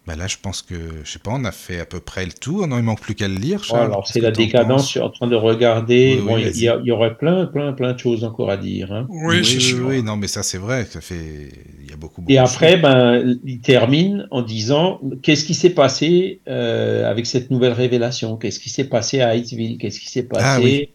Bah 0.04 0.16
là, 0.16 0.26
je 0.26 0.36
pense 0.42 0.62
que, 0.62 0.74
je 1.04 1.10
sais 1.12 1.20
pas, 1.20 1.30
on 1.32 1.44
a 1.44 1.52
fait 1.52 1.78
à 1.78 1.86
peu 1.86 2.00
près 2.00 2.26
le 2.26 2.32
tour. 2.32 2.66
Non, 2.66 2.76
il 2.78 2.82
manque 2.82 3.00
plus 3.00 3.14
qu'à 3.14 3.28
le 3.28 3.36
lire. 3.36 3.62
Charles. 3.62 3.84
alors 3.86 4.08
c'est 4.08 4.18
la 4.20 4.32
décadence, 4.32 4.86
je 4.86 4.90
suis 4.90 5.00
en 5.00 5.10
train 5.10 5.28
de 5.28 5.36
regarder. 5.36 6.16
Oui, 6.18 6.26
bon, 6.26 6.34
oui, 6.34 6.50
il 6.52 6.60
y, 6.60 6.68
a- 6.68 6.78
il 6.82 6.86
y 6.86 6.90
aurait 6.90 7.16
plein, 7.16 7.46
plein, 7.46 7.72
plein 7.72 7.92
de 7.92 7.98
choses 7.98 8.24
encore 8.24 8.50
à 8.50 8.56
dire. 8.56 8.92
Hein. 8.92 9.06
Oui, 9.08 9.36
oui, 9.36 9.40
oui, 9.54 9.60
sûr. 9.60 9.86
oui, 9.86 10.02
non, 10.02 10.16
mais 10.16 10.26
ça, 10.26 10.42
c'est 10.42 10.58
vrai. 10.58 10.86
Ça 10.86 11.00
fait, 11.00 11.50
il 11.80 11.88
y 11.88 11.92
a 11.92 11.96
beaucoup. 11.96 12.20
beaucoup 12.20 12.32
Et 12.32 12.38
après, 12.38 12.72
choses. 12.72 12.82
ben, 12.82 13.38
il 13.44 13.60
termine 13.60 14.26
en 14.32 14.42
disant 14.42 15.00
qu'est-ce 15.22 15.44
qui 15.44 15.54
s'est 15.54 15.70
passé 15.70 16.40
euh, 16.48 17.08
avec 17.08 17.24
cette 17.26 17.52
nouvelle 17.52 17.72
révélation? 17.72 18.36
Qu'est-ce 18.36 18.58
qui 18.58 18.70
s'est 18.70 18.88
passé 18.88 19.20
à 19.20 19.36
Hightsville 19.36 19.78
Qu'est-ce 19.78 20.00
qui 20.00 20.10
s'est 20.10 20.24
passé 20.24 20.44
Ah 20.44 20.60
oui. 20.60 20.88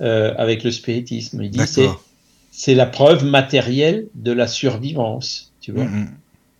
euh, 0.00 0.34
avec 0.36 0.64
le 0.64 0.72
spiritisme? 0.72 1.40
Il 1.44 1.50
dit 1.50 1.60
c'est 1.66 1.88
c'est 2.50 2.74
la 2.74 2.86
preuve 2.86 3.24
matérielle 3.24 4.08
de 4.16 4.32
la 4.32 4.48
survivance. 4.48 5.52
Tu 5.60 5.70
vois, 5.70 5.84
Mm, 5.84 5.94
mm. 6.00 6.08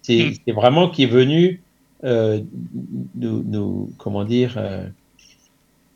c'est 0.02 0.24
Mm. 0.26 0.32
c'est 0.46 0.52
vraiment 0.52 0.88
qui 0.90 1.02
est 1.02 1.06
venu 1.06 1.60
euh, 2.04 2.40
nous, 3.14 3.42
nous 3.42 3.92
comment 3.98 4.24
dire 4.24 4.54
euh, 4.56 4.86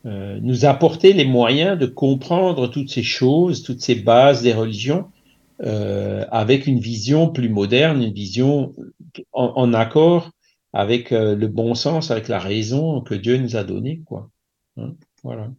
euh, 0.06 0.38
nous 0.42 0.64
apporter 0.64 1.12
les 1.12 1.24
moyens 1.24 1.78
de 1.78 1.86
comprendre 1.86 2.66
toutes 2.68 2.90
ces 2.90 3.02
choses, 3.04 3.62
toutes 3.62 3.80
ces 3.80 3.94
bases 3.94 4.42
des 4.42 4.52
religions 4.52 5.10
euh, 5.62 6.24
avec 6.30 6.66
une 6.66 6.80
vision 6.80 7.28
plus 7.28 7.48
moderne, 7.48 8.02
une 8.02 8.12
vision 8.12 8.72
en, 9.32 9.52
en 9.54 9.74
accord 9.74 10.30
avec 10.72 11.10
le 11.10 11.46
bon 11.48 11.74
sens, 11.74 12.10
avec 12.10 12.28
la 12.28 12.38
raison 12.38 13.02
que 13.02 13.14
Dieu 13.14 13.36
nous 13.36 13.56
a 13.56 13.62
donnée, 13.62 14.00
quoi. 14.06 14.30
Hein, 14.78 14.94
voilà. 15.22 15.50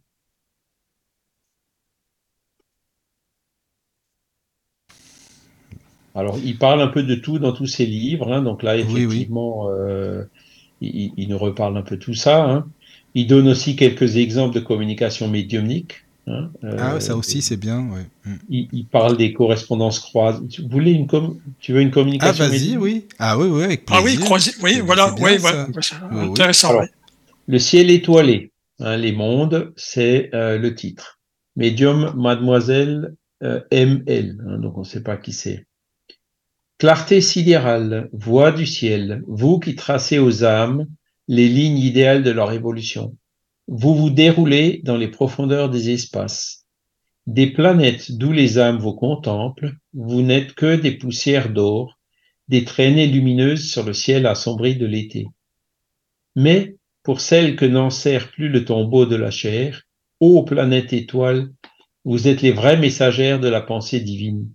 Alors, 6.16 6.38
il 6.44 6.56
parle 6.58 6.80
un 6.80 6.88
peu 6.88 7.02
de 7.02 7.14
tout 7.16 7.38
dans 7.38 7.52
tous 7.52 7.66
ses 7.66 7.86
livres, 7.86 8.32
hein, 8.32 8.42
donc 8.42 8.62
là, 8.62 8.76
Oui, 8.76 8.82
oui. 8.82 9.02
effectivement, 9.02 9.68
euh, 9.70 10.24
il, 10.80 11.28
nous 11.28 11.38
reparle 11.38 11.76
un 11.76 11.82
peu 11.82 11.98
tout 11.98 12.14
ça. 12.14 12.44
hein. 12.44 12.66
Il 13.14 13.26
donne 13.26 13.48
aussi 13.48 13.76
quelques 13.76 14.16
exemples 14.16 14.54
de 14.54 14.60
communication 14.60 15.28
médiumnique. 15.28 16.04
hein, 16.26 16.50
Ah, 16.78 16.94
euh, 16.94 17.00
ça 17.00 17.16
aussi, 17.16 17.42
c'est 17.42 17.56
bien. 17.56 17.88
Ouais. 17.90 18.06
Mm. 18.24 18.34
il, 18.48 18.68
il 18.72 18.86
parle 18.86 19.16
des 19.16 19.32
correspondances 19.32 20.00
croisées. 20.00 20.46
Tu 20.48 20.62
voulais 20.62 20.92
une 20.92 21.06
com- 21.06 21.38
tu 21.60 21.72
veux 21.72 21.80
une 21.80 21.88
Ah, 21.88 21.92
communication 21.92 22.44
vas-y, 22.44 22.52
médiumnique 22.52 22.82
oui. 22.82 23.06
Ah, 23.18 23.38
oui, 23.38 23.46
oui, 23.48 23.62
avec 23.64 23.84
Ah 23.90 24.00
plaisir. 24.02 24.20
oui, 24.20 24.24
croisé. 24.24 24.50
Oui, 24.62 24.80
voilà. 24.84 25.10
bien, 25.12 25.24
Oui, 25.24 25.36
voilà. 25.38 25.68
Oui. 26.12 26.28
Intéressant. 26.30 26.70
Alors. 26.70 26.84
Le 27.46 27.58
ciel 27.58 27.90
étoilé, 27.90 28.50
hein, 28.80 28.96
les 28.96 29.12
mondes, 29.12 29.72
c'est 29.76 30.30
euh, 30.34 30.58
le 30.58 30.74
titre. 30.74 31.20
Médium 31.56 32.12
Mademoiselle 32.16 33.14
euh, 33.42 33.60
ML, 33.70 34.38
hein, 34.48 34.58
donc 34.58 34.76
on 34.76 34.80
ne 34.80 34.84
sait 34.86 35.02
pas 35.02 35.16
qui 35.16 35.32
c'est. 35.32 35.66
Clarté 36.78 37.20
sidérale, 37.20 38.08
voix 38.12 38.50
du 38.50 38.66
ciel, 38.66 39.22
vous 39.28 39.60
qui 39.60 39.76
tracez 39.76 40.18
aux 40.18 40.42
âmes 40.42 40.86
les 41.28 41.48
lignes 41.48 41.78
idéales 41.78 42.24
de 42.24 42.32
leur 42.32 42.50
évolution. 42.50 43.16
Vous 43.68 43.94
vous 43.94 44.10
déroulez 44.10 44.80
dans 44.82 44.96
les 44.96 45.06
profondeurs 45.06 45.70
des 45.70 45.90
espaces. 45.90 46.66
Des 47.28 47.46
planètes 47.46 48.10
d'où 48.12 48.32
les 48.32 48.58
âmes 48.58 48.78
vous 48.78 48.92
contemplent, 48.92 49.76
vous 49.92 50.22
n'êtes 50.22 50.54
que 50.54 50.74
des 50.74 50.90
poussières 50.98 51.50
d'or, 51.52 51.96
des 52.48 52.64
traînées 52.64 53.06
lumineuses 53.06 53.70
sur 53.70 53.84
le 53.84 53.92
ciel 53.92 54.26
assombri 54.26 54.74
de 54.74 54.84
l'été. 54.84 55.28
Mais, 56.34 56.74
pour 57.04 57.20
celles 57.20 57.54
que 57.54 57.64
n'enserre 57.64 58.32
plus 58.32 58.48
le 58.48 58.64
tombeau 58.64 59.06
de 59.06 59.16
la 59.16 59.30
chair, 59.30 59.82
ô 60.18 60.42
planète 60.42 60.92
étoile, 60.92 61.50
vous 62.04 62.26
êtes 62.26 62.42
les 62.42 62.52
vraies 62.52 62.76
messagères 62.76 63.38
de 63.38 63.48
la 63.48 63.60
pensée 63.60 64.00
divine. 64.00 64.50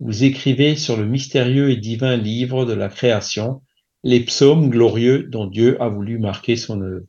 Vous 0.00 0.24
écrivez 0.24 0.76
sur 0.76 0.96
le 0.96 1.06
mystérieux 1.06 1.70
et 1.70 1.76
divin 1.76 2.16
livre 2.16 2.64
de 2.64 2.72
la 2.72 2.88
création 2.88 3.62
les 4.04 4.20
psaumes 4.20 4.70
glorieux 4.70 5.24
dont 5.24 5.46
Dieu 5.46 5.80
a 5.82 5.88
voulu 5.88 6.18
marquer 6.18 6.56
son 6.56 6.80
œuvre. 6.82 7.06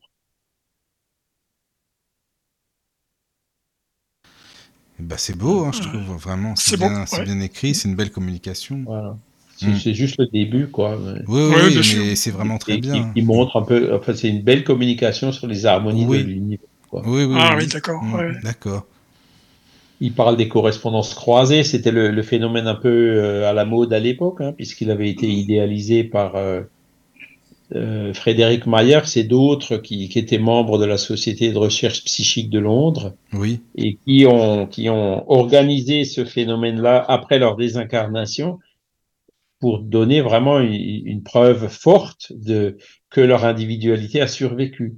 Bah, 4.99 5.15
c'est 5.17 5.37
beau, 5.37 5.63
hein, 5.63 5.71
je 5.73 5.79
trouve. 5.79 6.01
Vraiment, 6.17 6.55
c'est 6.55 6.77
bien, 6.77 7.05
c'est 7.05 7.19
ouais. 7.19 7.25
bien 7.25 7.39
écrit. 7.39 7.73
C'est 7.73 7.87
une 7.87 7.95
belle 7.95 8.11
communication. 8.11 8.81
Voilà. 8.85 9.17
C'est 9.55 9.67
Mm. 9.67 9.75
c'est 9.75 9.93
juste 9.93 10.15
le 10.19 10.27
début, 10.27 10.67
quoi. 10.67 10.97
Oui, 11.27 11.41
oui, 11.53 11.75
mais 11.75 12.15
c'est 12.15 12.31
vraiment 12.31 12.57
très 12.57 12.75
Et 12.75 12.77
bien. 12.77 13.11
qui 13.13 13.21
montre 13.21 13.57
un 13.57 13.61
peu, 13.63 13.93
enfin, 13.93 14.13
c'est 14.13 14.29
une 14.29 14.41
belle 14.41 14.63
communication 14.63 15.31
sur 15.31 15.47
les 15.47 15.65
harmonies 15.65 16.05
Oui. 16.07 16.23
de 16.23 16.29
l'univers. 16.29 16.67
quoi. 16.89 17.01
Oui, 17.05 17.23
oui, 17.25 17.35
Ah 17.37 17.55
oui. 17.57 17.63
oui, 17.63 17.67
d'accord. 17.67 18.01
Mm, 18.03 18.13
ouais. 18.15 18.31
D'accord. 18.41 18.85
Il 20.01 20.13
parle 20.13 20.37
des 20.37 20.47
correspondances 20.47 21.13
croisées, 21.13 21.63
c'était 21.63 21.91
le, 21.91 22.09
le 22.11 22.23
phénomène 22.23 22.67
un 22.67 22.75
peu 22.75 22.89
euh, 22.89 23.49
à 23.49 23.53
la 23.53 23.65
mode 23.65 23.91
à 23.91 23.99
l'époque, 23.99 24.41
hein, 24.41 24.53
puisqu'il 24.53 24.91
avait 24.91 25.09
été 25.09 25.27
idéalisé 25.27 26.03
par 26.03 26.35
euh, 26.35 26.61
euh, 27.75 28.13
Frédéric 28.13 28.65
Myers 28.65 29.17
et 29.17 29.23
d'autres 29.23 29.77
qui, 29.77 30.09
qui 30.09 30.17
étaient 30.17 30.39
membres 30.39 30.79
de 30.79 30.85
la 30.85 30.97
Société 30.97 31.51
de 31.51 31.57
recherche 31.57 32.03
psychique 32.03 32.49
de 32.49 32.59
Londres 32.59 33.13
Oui. 33.33 33.59
et 33.75 33.97
qui 34.05 34.25
ont, 34.25 34.65
qui 34.65 34.89
ont 34.89 35.29
organisé 35.29 36.05
ce 36.05 36.25
phénomène-là 36.25 37.05
après 37.07 37.37
leur 37.37 37.57
désincarnation 37.57 38.57
pour 39.59 39.79
donner 39.79 40.21
vraiment 40.21 40.59
une, 40.59 40.73
une 40.73 41.21
preuve 41.21 41.67
forte 41.67 42.31
de 42.31 42.77
que 43.09 43.21
leur 43.21 43.45
individualité 43.45 44.21
a 44.21 44.27
survécu. 44.27 44.95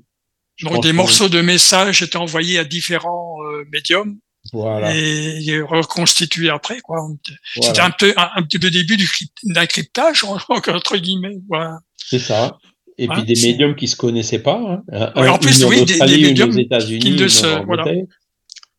Je 0.55 0.67
Donc 0.67 0.83
des 0.83 0.93
morceaux 0.93 1.29
de 1.29 1.41
messages 1.41 2.01
étaient 2.01 2.17
envoyés 2.17 2.59
à 2.59 2.63
différents 2.63 3.37
euh, 3.43 3.65
médiums 3.71 4.17
Voilà. 4.53 4.95
et 4.95 5.61
reconstitués 5.61 6.49
après. 6.49 6.79
quoi. 6.81 7.03
On- 7.05 7.17
voilà. 7.57 7.67
C'était 7.73 7.81
un, 7.81 7.91
peu- 7.91 8.13
un, 8.17 8.29
un 8.35 8.43
petit 8.43 8.59
peu 8.59 8.67
le 8.67 8.71
début 8.71 8.97
du 8.97 9.09
d'un 9.43 9.65
cryptage, 9.65 10.23
entre 10.23 10.97
guillemets. 10.97 11.37
Voilà. 11.47 11.79
C'est 11.97 12.19
ça. 12.19 12.57
Et 12.97 13.07
Hein, 13.07 13.13
puis 13.13 13.23
des 13.23 13.35
c'est- 13.35 13.47
médiums 13.47 13.75
qui 13.75 13.87
se 13.87 13.95
connaissaient 13.95 14.43
pas. 14.43 14.83
Hein. 14.91 15.11
Ouais, 15.15 15.29
en 15.29 15.37
plus, 15.39 15.63
oui, 15.63 15.85
des- 15.85 15.99
des 15.99 16.17
médiums 16.21 16.49
aux 16.49 16.59
États-Unis, 16.59 16.99
qui 16.99 17.11
ne 17.11 17.27
se- 17.27 17.65
voilà. 17.65 17.85
Hein. 17.87 18.03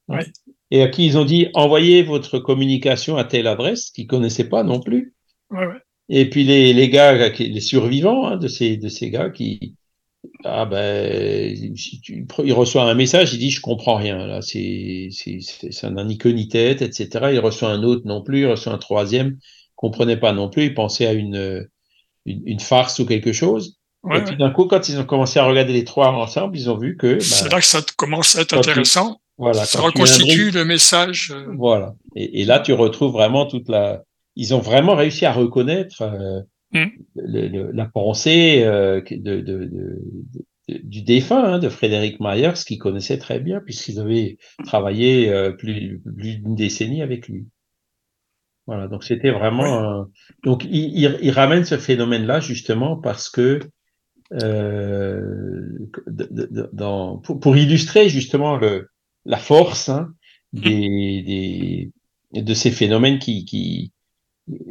Ouais. 0.08 0.26
Et 0.70 0.82
à 0.82 0.88
qui 0.88 1.06
ils 1.06 1.18
ont 1.18 1.24
dit 1.24 1.48
envoyez 1.54 2.02
votre 2.02 2.38
communication 2.38 3.16
à 3.16 3.24
telle 3.24 3.46
adresse, 3.46 3.90
qu'ils 3.90 4.06
connaissaient 4.06 4.48
pas 4.48 4.62
non 4.64 4.80
plus. 4.80 5.14
Ouais. 5.50 5.66
Et 6.08 6.28
puis 6.28 6.44
les, 6.44 6.72
les 6.72 6.88
gars, 6.88 7.28
les 7.30 7.60
survivants 7.60 8.26
hein, 8.26 8.36
de 8.36 8.48
ces 8.48 8.76
de 8.76 8.88
ces 8.88 9.10
gars 9.10 9.30
qui 9.30 9.74
ah 10.44 10.64
ben 10.66 11.56
si 11.76 12.00
tu- 12.00 12.26
il 12.44 12.52
reçoit 12.52 12.82
un 12.84 12.94
message, 12.94 13.32
il 13.34 13.38
dit 13.38 13.50
je 13.50 13.60
comprends 13.60 13.96
rien 13.96 14.26
là, 14.26 14.42
c'est 14.42 15.08
c'est 15.10 15.38
c'est- 15.40 15.72
ça 15.72 15.90
n'a 15.90 16.04
ni 16.04 16.18
queue 16.18 16.30
ni 16.32 16.48
tête, 16.48 16.82
etc. 16.82 17.08
Il 17.32 17.38
reçoit 17.40 17.70
un 17.70 17.82
autre 17.82 18.02
non 18.06 18.22
plus, 18.22 18.40
il 18.40 18.46
reçoit 18.46 18.72
un 18.72 18.78
troisième, 18.78 19.38
comprenait 19.76 20.16
pas 20.16 20.32
non 20.32 20.48
plus, 20.48 20.64
il 20.66 20.74
pensait 20.74 21.06
à 21.06 21.12
une 21.12 21.66
une, 22.26 22.42
une 22.46 22.60
farce 22.60 22.98
ou 23.00 23.06
quelque 23.06 23.32
chose. 23.32 23.76
Ouais, 24.04 24.18
et 24.18 24.24
puis 24.24 24.36
d'un 24.36 24.50
coup, 24.50 24.64
quand 24.66 24.88
ils 24.88 24.98
ont 24.98 25.04
commencé 25.04 25.38
à 25.38 25.44
regarder 25.44 25.72
les 25.72 25.84
trois 25.84 26.08
ensemble, 26.08 26.56
ils 26.56 26.68
ont 26.70 26.76
vu 26.76 26.96
que 26.96 27.20
C'est 27.20 27.44
ben, 27.44 27.50
là 27.50 27.60
que 27.60 27.66
ça 27.66 27.80
commence 27.96 28.34
à 28.36 28.40
être 28.42 28.48
tu- 28.48 28.56
intéressant. 28.56 29.20
voilà, 29.38 29.64
ça 29.64 29.80
reconstitue 29.80 30.50
le 30.50 30.64
message. 30.64 31.30
euh, 31.32 31.46
voilà. 31.56 31.94
Et, 32.16 32.40
et 32.40 32.44
là, 32.44 32.58
tu 32.58 32.72
retrouves 32.72 33.12
vraiment 33.12 33.46
toute 33.46 33.68
la. 33.68 34.02
Ils 34.34 34.54
ont 34.54 34.58
vraiment 34.60 34.94
réussi 34.96 35.24
à 35.24 35.32
reconnaître 35.32 36.02
euh, 36.02 36.40
Mm. 36.72 36.86
le- 37.16 37.48
le- 37.48 37.72
la 37.72 37.86
pensée 37.86 38.62
euh, 38.64 39.00
de, 39.10 39.40
de- 39.40 39.64
de- 39.64 40.02
du 40.68 41.02
défunt, 41.02 41.42
hein, 41.44 41.58
de 41.58 41.68
Frédéric 41.68 42.18
Myers, 42.20 42.52
qu'ils 42.66 42.78
connaissaient 42.78 43.18
très 43.18 43.40
bien, 43.40 43.60
puisqu'ils 43.60 44.00
avaient 44.00 44.38
travaillé 44.64 45.28
euh, 45.30 45.50
plus, 45.52 46.00
plus 46.16 46.36
d'une 46.38 46.54
décennie 46.54 47.02
avec 47.02 47.28
lui. 47.28 47.46
Voilà, 48.66 48.86
donc 48.88 49.02
c'était 49.04 49.30
vraiment. 49.32 49.80
un- 49.80 50.08
Donc, 50.44 50.64
il, 50.64 50.96
il, 50.96 51.18
il 51.20 51.30
ramène 51.30 51.64
ce 51.64 51.76
phénomène-là 51.76 52.40
justement 52.40 52.96
parce 52.96 53.28
que 53.28 53.60
euh, 54.32 55.68
dans, 56.72 57.18
pour, 57.18 57.40
pour 57.40 57.56
illustrer 57.56 58.08
justement 58.08 58.56
le, 58.56 58.88
la 59.24 59.36
force 59.38 59.88
hein, 59.88 60.12
des, 60.52 61.90
des, 62.32 62.42
de 62.42 62.54
ces 62.54 62.70
phénomènes 62.70 63.18
qui, 63.18 63.44
qui, 63.44 63.92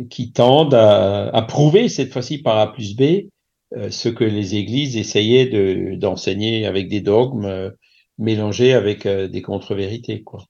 qui 0.10 0.32
tendent 0.32 0.74
à, 0.74 1.30
à 1.30 1.42
prouver 1.42 1.90
cette 1.90 2.12
fois-ci 2.12 2.40
par 2.40 2.58
A 2.58 2.74
plus 2.74 2.96
B 2.96 3.30
euh, 3.78 3.90
ce 3.90 4.10
que 4.10 4.26
les 4.26 4.56
églises 4.56 4.98
essayaient 4.98 5.46
de, 5.46 5.96
d'enseigner 5.96 6.66
avec 6.66 6.90
des 6.90 7.00
dogmes 7.00 7.46
euh, 7.46 7.70
mélangés 8.18 8.74
avec 8.74 9.06
euh, 9.06 9.30
des 9.30 9.42
contre-vérités. 9.42 10.24
Quoi. 10.24 10.46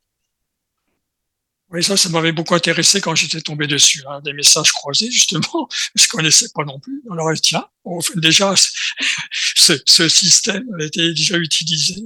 Oui, 1.70 1.84
ça, 1.84 1.96
ça 1.98 2.10
m'avait 2.10 2.32
beaucoup 2.32 2.56
intéressé 2.56 3.00
quand 3.00 3.14
j'étais 3.14 3.42
tombé 3.42 3.68
dessus, 3.68 4.04
hein, 4.08 4.22
des 4.22 4.34
messages 4.34 4.72
croisés, 4.72 5.12
justement. 5.12 5.70
Je 5.96 6.08
connaissais 6.08 6.48
pas 6.54 6.66
non 6.66 6.80
plus. 6.80 7.04
Alors, 7.12 7.32
tiens, 7.42 7.68
on 7.86 8.02
fait 8.02 8.20
déjà, 8.20 8.56
ce, 9.32 9.74
ce 9.86 10.10
système 10.10 10.68
a 10.80 10.84
été 10.84 11.14
déjà 11.14 11.38
utilisé. 11.38 12.02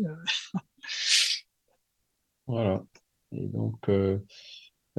Voilà. 2.46 2.84
Et 3.32 3.48
donc, 3.48 3.78
euh, 3.88 4.20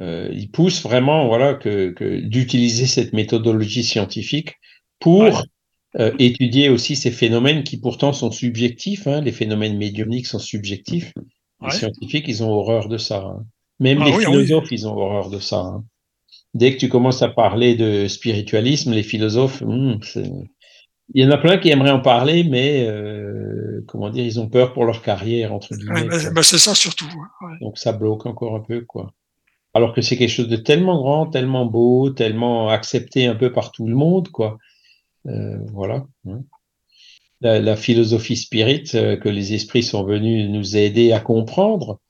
euh, 0.01 0.29
il 0.33 0.51
pousse 0.51 0.83
vraiment, 0.83 1.27
voilà, 1.29 1.55
que, 1.55 1.91
que 1.91 2.21
d'utiliser 2.21 2.87
cette 2.87 3.13
méthodologie 3.13 3.85
scientifique 3.85 4.55
pour 5.01 5.23
Ouais. 5.23 5.33
euh, 5.99 6.13
étudier 6.19 6.69
aussi 6.69 6.97
ces 6.97 7.11
phénomènes 7.11 7.65
qui 7.65 7.79
pourtant 7.79 8.13
sont 8.13 8.31
subjectifs. 8.31 9.07
Hein, 9.07 9.21
les 9.23 9.33
phénomènes 9.33 9.79
médiumniques 9.79 10.27
sont 10.27 10.39
subjectifs. 10.39 11.13
Les 11.63 11.69
Ouais. 11.69 11.73
scientifiques, 11.73 12.27
ils 12.29 12.43
ont 12.43 12.51
horreur 12.51 12.89
de 12.89 12.99
ça. 12.99 13.19
hein. 13.25 13.47
Même 13.81 13.99
Ah 14.03 14.07
les 14.07 14.13
oui, 14.13 14.25
ah 14.27 14.31
philosophes, 14.31 14.71
ils 14.73 14.87
ont 14.87 14.97
horreur 14.97 15.31
de 15.31 15.39
ça. 15.39 15.59
hein. 15.61 15.85
Dès 16.55 16.73
que 16.75 16.79
tu 16.79 16.89
commences 16.89 17.23
à 17.23 17.29
parler 17.29 17.75
de 17.77 18.09
spiritualisme, 18.09 18.93
les 18.93 19.03
philosophes, 19.03 19.63
c'est- 20.03 20.31
il 21.15 21.25
y 21.25 21.27
en 21.27 21.31
a 21.31 21.39
plein 21.39 21.57
qui 21.59 21.69
aimeraient 21.71 21.91
en 21.93 22.01
parler, 22.01 22.45
mais 22.45 22.85
euh, 22.87 23.85
comment 23.87 24.11
dire, 24.11 24.25
ils 24.25 24.41
ont 24.41 24.49
peur 24.49 24.73
pour 24.73 24.85
leur 24.85 25.03
carrière 25.03 25.53
entre 25.55 25.73
Ouais, 25.73 25.79
guillemets. 25.79 26.09
bah, 26.09 26.21
quoi. 26.21 26.31
bah, 26.31 26.43
c'est 26.43 26.59
ça 26.59 26.75
surtout. 26.75 27.07
ouais. 27.07 27.59
Donc 27.61 27.79
ça 27.79 27.93
bloque 27.93 28.27
encore 28.27 28.57
un 28.57 28.61
peu, 28.61 28.81
quoi. 28.83 29.13
Alors 29.77 29.93
que 29.93 30.01
c'est 30.01 30.17
quelque 30.17 30.31
chose 30.31 30.49
de 30.49 30.57
tellement 30.57 30.97
grand, 30.97 31.27
tellement 31.27 31.67
beau, 31.67 32.09
tellement 32.09 32.71
accepté 32.71 33.27
un 33.27 33.35
peu 33.35 33.53
par 33.53 33.73
tout 33.73 33.87
le 33.87 33.95
monde, 33.95 34.29
quoi. 34.31 34.57
Euh, 35.27 35.59
voilà. 35.71 36.07
hein. 36.27 36.41
La, 37.43 37.77
philosophie 37.77 38.37
spirit 38.37 38.85
euh, 38.95 39.19
que 39.19 39.29
les 39.29 39.53
esprits 39.53 39.83
sont 39.83 40.03
venus 40.03 40.49
nous 40.49 40.79
aider 40.79 41.13
à 41.13 41.21
comprendre, 41.21 42.01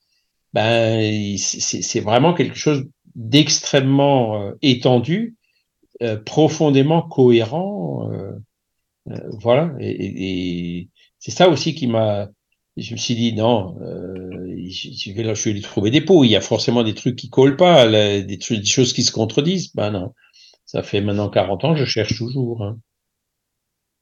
ben 0.52 1.36
c'est 1.38 2.00
vraiment 2.00 2.34
quelque 2.34 2.56
chose 2.56 2.84
d'extrêmement 3.16 4.40
euh, 4.40 4.52
étendu, 4.62 5.34
profondément 6.24 7.02
cohérent. 7.02 8.08
voilà. 9.40 9.74
Et 9.80 10.88
c'est 11.18 11.32
ça 11.32 11.48
aussi 11.48 11.74
qui 11.74 11.88
m'a. 11.88 12.28
Je 12.76 12.92
me 12.92 12.98
suis 12.98 13.14
dit 13.14 13.32
non, 13.32 13.78
euh, 13.80 14.54
je, 14.68 15.12
vais 15.12 15.34
je 15.34 15.50
vais 15.50 15.60
trouver 15.60 15.90
des 15.90 16.02
pots. 16.02 16.24
Il 16.24 16.30
y 16.30 16.36
a 16.36 16.40
forcément 16.42 16.82
des 16.82 16.94
trucs 16.94 17.16
qui 17.16 17.30
collent 17.30 17.56
pas, 17.56 17.86
des, 17.86 18.38
choses 18.40 18.92
qui 18.92 19.02
se 19.02 19.12
contredisent. 19.12 19.74
Ben 19.74 19.90
non, 19.90 20.12
ça 20.66 20.82
fait 20.82 21.00
maintenant 21.00 21.30
40 21.30 21.64
ans, 21.64 21.76
je 21.76 21.86
cherche 21.86 22.16
toujours. 22.18 22.62
Hein. 22.62 22.78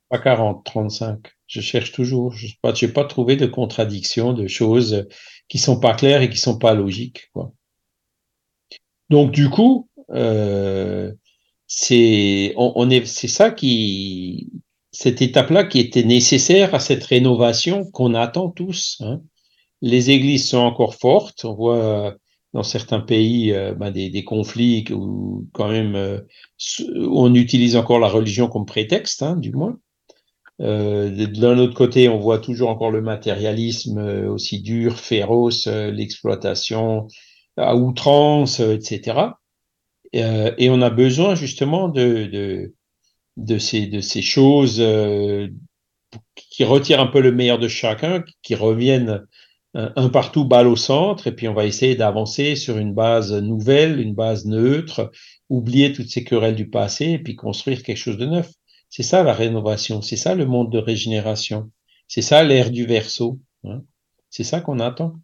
Pas 0.09 0.19
40, 0.19 0.65
35. 0.65 1.21
Je 1.47 1.61
cherche 1.61 1.93
toujours. 1.93 2.33
Je 2.33 2.47
n'ai 2.47 2.53
pas, 2.63 2.73
pas 2.73 3.05
trouvé 3.05 3.37
de 3.37 3.47
contradiction, 3.47 4.33
de 4.33 4.49
choses 4.49 5.07
qui 5.49 5.59
sont 5.59 5.79
pas 5.79 5.95
claires 5.95 6.23
et 6.23 6.31
qui 6.31 6.39
sont 6.39 6.59
pas 6.59 6.75
logiques. 6.75 7.31
Quoi. 7.33 7.53
Donc 9.09 9.31
du 9.31 9.51
coup, 9.51 9.89
euh, 10.11 11.13
c'est 11.69 12.55
on 12.57 12.91
est 12.91 13.07
c'est 13.07 13.29
ça 13.29 13.51
qui 13.51 14.51
cette 14.95 15.21
étape-là 15.21 15.65
qui 15.65 15.81
était 15.81 16.05
nécessaire 16.05 16.75
à 16.75 16.81
cette 16.81 17.05
rénovation 17.05 17.85
qu'on 17.91 18.15
attend 18.15 18.49
tous. 18.49 18.99
Hein. 19.01 19.21
Les 19.83 20.11
églises 20.11 20.49
sont 20.49 20.59
encore 20.59 20.95
fortes. 20.95 21.45
On 21.45 21.55
voit 21.55 22.17
dans 22.55 22.63
certains 22.63 23.01
pays 23.01 23.53
euh, 23.53 23.75
ben, 23.75 23.91
des, 23.91 24.25
conflits 24.25 24.85
où 24.93 25.49
quand 25.53 25.69
même 25.69 25.97
euh, 25.97 26.21
on 27.11 27.35
utilise 27.35 27.77
encore 27.77 27.99
la 27.99 28.09
religion 28.09 28.49
comme 28.49 28.65
prétexte, 28.65 29.23
hein, 29.23 29.37
du 29.37 29.53
moins. 29.53 29.79
Euh, 30.61 31.11
D'un 31.27 31.59
autre 31.59 31.75
côté, 31.75 32.09
on 32.09 32.21
voit 32.21 32.39
toujours 32.39 32.71
encore 32.71 32.93
le 32.93 33.03
matérialisme 33.03 33.99
aussi 34.29 34.63
dur, 34.63 35.01
féroce, 35.01 35.67
l'exploitation 35.67 37.09
à 37.57 37.75
outrance, 37.75 38.61
etc. 38.61 39.19
Et 40.13 40.71
on 40.71 40.81
a 40.81 40.91
besoin 40.91 41.35
justement 41.35 41.89
de, 41.89 42.27
de, 42.27 42.75
de, 43.37 43.59
ces, 43.59 43.87
de 43.87 44.01
ces 44.01 44.23
choses 44.23 44.77
euh, 44.81 45.49
qui 46.35 46.65
retirent 46.65 47.01
un 47.01 47.07
peu 47.07 47.21
le 47.21 47.33
meilleur 47.33 47.59
de 47.59 47.69
chacun, 47.69 48.23
qui 48.43 48.55
reviennent 48.55 49.27
un, 49.75 49.93
un 49.97 50.09
partout 50.09 50.45
balle 50.45 50.69
au 50.69 50.77
centre, 50.77 51.27
et 51.27 51.33
puis 51.33 51.49
on 51.49 51.55
va 51.55 51.67
essayer 51.67 51.97
d'avancer 51.97 52.57
sur 52.57 52.79
une 52.79 52.95
base 52.95 53.33
nouvelle, 53.33 54.01
une 54.01 54.15
base 54.15 54.47
neutre, 54.47 55.11
oublier 55.49 55.93
toutes 55.93 56.09
ces 56.09 56.25
querelles 56.25 56.55
du 56.55 56.69
passé, 56.69 57.07
et 57.07 57.19
puis 57.19 57.35
construire 57.35 57.83
quelque 57.83 57.97
chose 57.97 58.19
de 58.19 58.27
neuf. 58.27 58.51
C'est 58.89 59.03
ça 59.03 59.23
la 59.25 59.33
rénovation, 59.33 60.03
c'est 60.03 60.17
ça 60.17 60.35
le 60.35 60.47
monde 60.47 60.71
de 60.71 60.79
régénération, 60.79 61.71
c'est 62.07 62.23
ça 62.23 62.45
l'ère 62.45 62.71
du 62.71 62.87
verso. 62.87 63.41
Hein. 63.65 63.83
C'est 64.31 64.45
ça 64.45 64.61
qu'on 64.61 64.79
attend. 64.79 65.15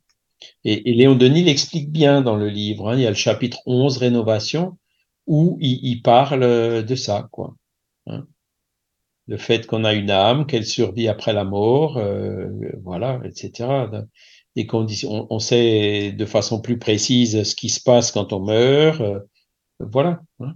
Et, 0.65 0.93
Léon 0.95 1.15
Denis 1.15 1.45
l'explique 1.45 1.91
bien 1.91 2.23
dans 2.23 2.37
le 2.37 2.49
livre. 2.49 2.91
Hein. 2.91 2.97
Il 2.97 3.03
y 3.03 3.07
a 3.07 3.11
le 3.11 3.15
chapitre 3.15 3.61
11, 3.67 3.99
Rénovation, 3.99 4.79
où 5.27 5.59
il, 5.61 5.79
il 5.83 6.03
parle 6.03 6.85
de 6.85 6.95
ça, 6.95 7.29
quoi. 7.31 7.55
Hein. 8.11 8.27
Le 9.27 9.37
fait 9.37 9.67
qu'on 9.67 9.85
a 9.85 9.95
une 9.95 10.11
âme, 10.11 10.47
qu'elle 10.47 10.67
survit 10.67 11.09
après 11.09 11.33
la 11.33 11.45
mort, 11.45 11.97
euh, 11.99 12.49
voilà, 12.83 13.21
etc. 13.25 13.87
Conditions, 14.69 15.27
on, 15.31 15.39
sait 15.39 16.13
de 16.13 16.27
façon 16.27 16.61
plus 16.61 16.79
précise 16.79 17.45
ce 17.45 17.55
qui 17.55 17.71
se 17.71 17.83
passe 17.83 18.13
quand 18.13 18.33
on 18.33 18.41
meurt, 18.41 19.01
euh, 19.01 19.21
voilà. 19.79 20.21
Hein. 20.41 20.55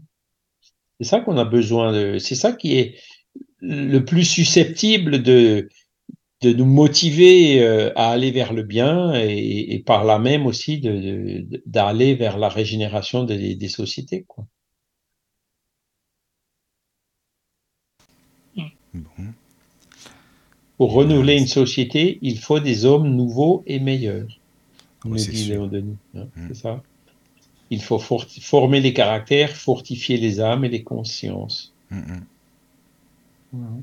C'est 1.00 1.06
ça 1.08 1.20
qu'on 1.20 1.38
a 1.38 1.44
besoin 1.44 1.92
de. 1.92 2.18
C'est 2.18 2.34
ça 2.34 2.52
qui 2.52 2.76
est 2.76 2.96
le 3.60 4.00
plus 4.00 4.24
susceptible 4.24 5.22
de, 5.22 5.68
de 6.42 6.52
nous 6.52 6.66
motiver 6.66 7.62
euh, 7.62 7.92
à 7.96 8.10
aller 8.10 8.30
vers 8.30 8.52
le 8.52 8.62
bien 8.62 9.14
et, 9.14 9.82
par 9.86 10.04
là 10.04 10.18
même 10.18 10.46
aussi 10.46 10.80
d'aller 10.80 12.14
de, 12.14 12.18
vers 12.18 12.38
la 12.38 12.48
régénération 12.48 13.24
des, 13.24 13.54
des 13.54 13.68
sociétés. 13.68 14.24
Quoi. 14.28 14.44
Bon. 18.94 19.24
Pour 20.78 20.92
renouveler 20.92 21.36
une 21.38 21.46
société, 21.46 22.18
il 22.22 22.38
faut 22.38 22.60
des 22.60 22.84
hommes 22.84 23.08
nouveaux 23.14 23.62
et 23.66 23.78
meilleurs. 23.80 24.26
Oui, 25.04 25.10
nous 25.12 25.16
dit. 25.32 25.44
Léon 25.46 25.66
Denis. 25.66 25.96
Hein, 26.16 26.26
Mm. 26.36 26.48
C'est 26.48 26.54
ça. 26.56 26.82
il 27.70 27.82
faut 27.82 27.98
for- 27.98 28.26
former 28.40 28.80
les 28.80 28.92
caractères, 28.92 29.50
fortifier 29.56 30.16
les 30.18 30.40
âmes 30.40 30.64
et 30.64 30.68
les 30.68 30.82
consciences. 30.82 31.72
Mm, 31.90 32.20
mm. 33.52 33.82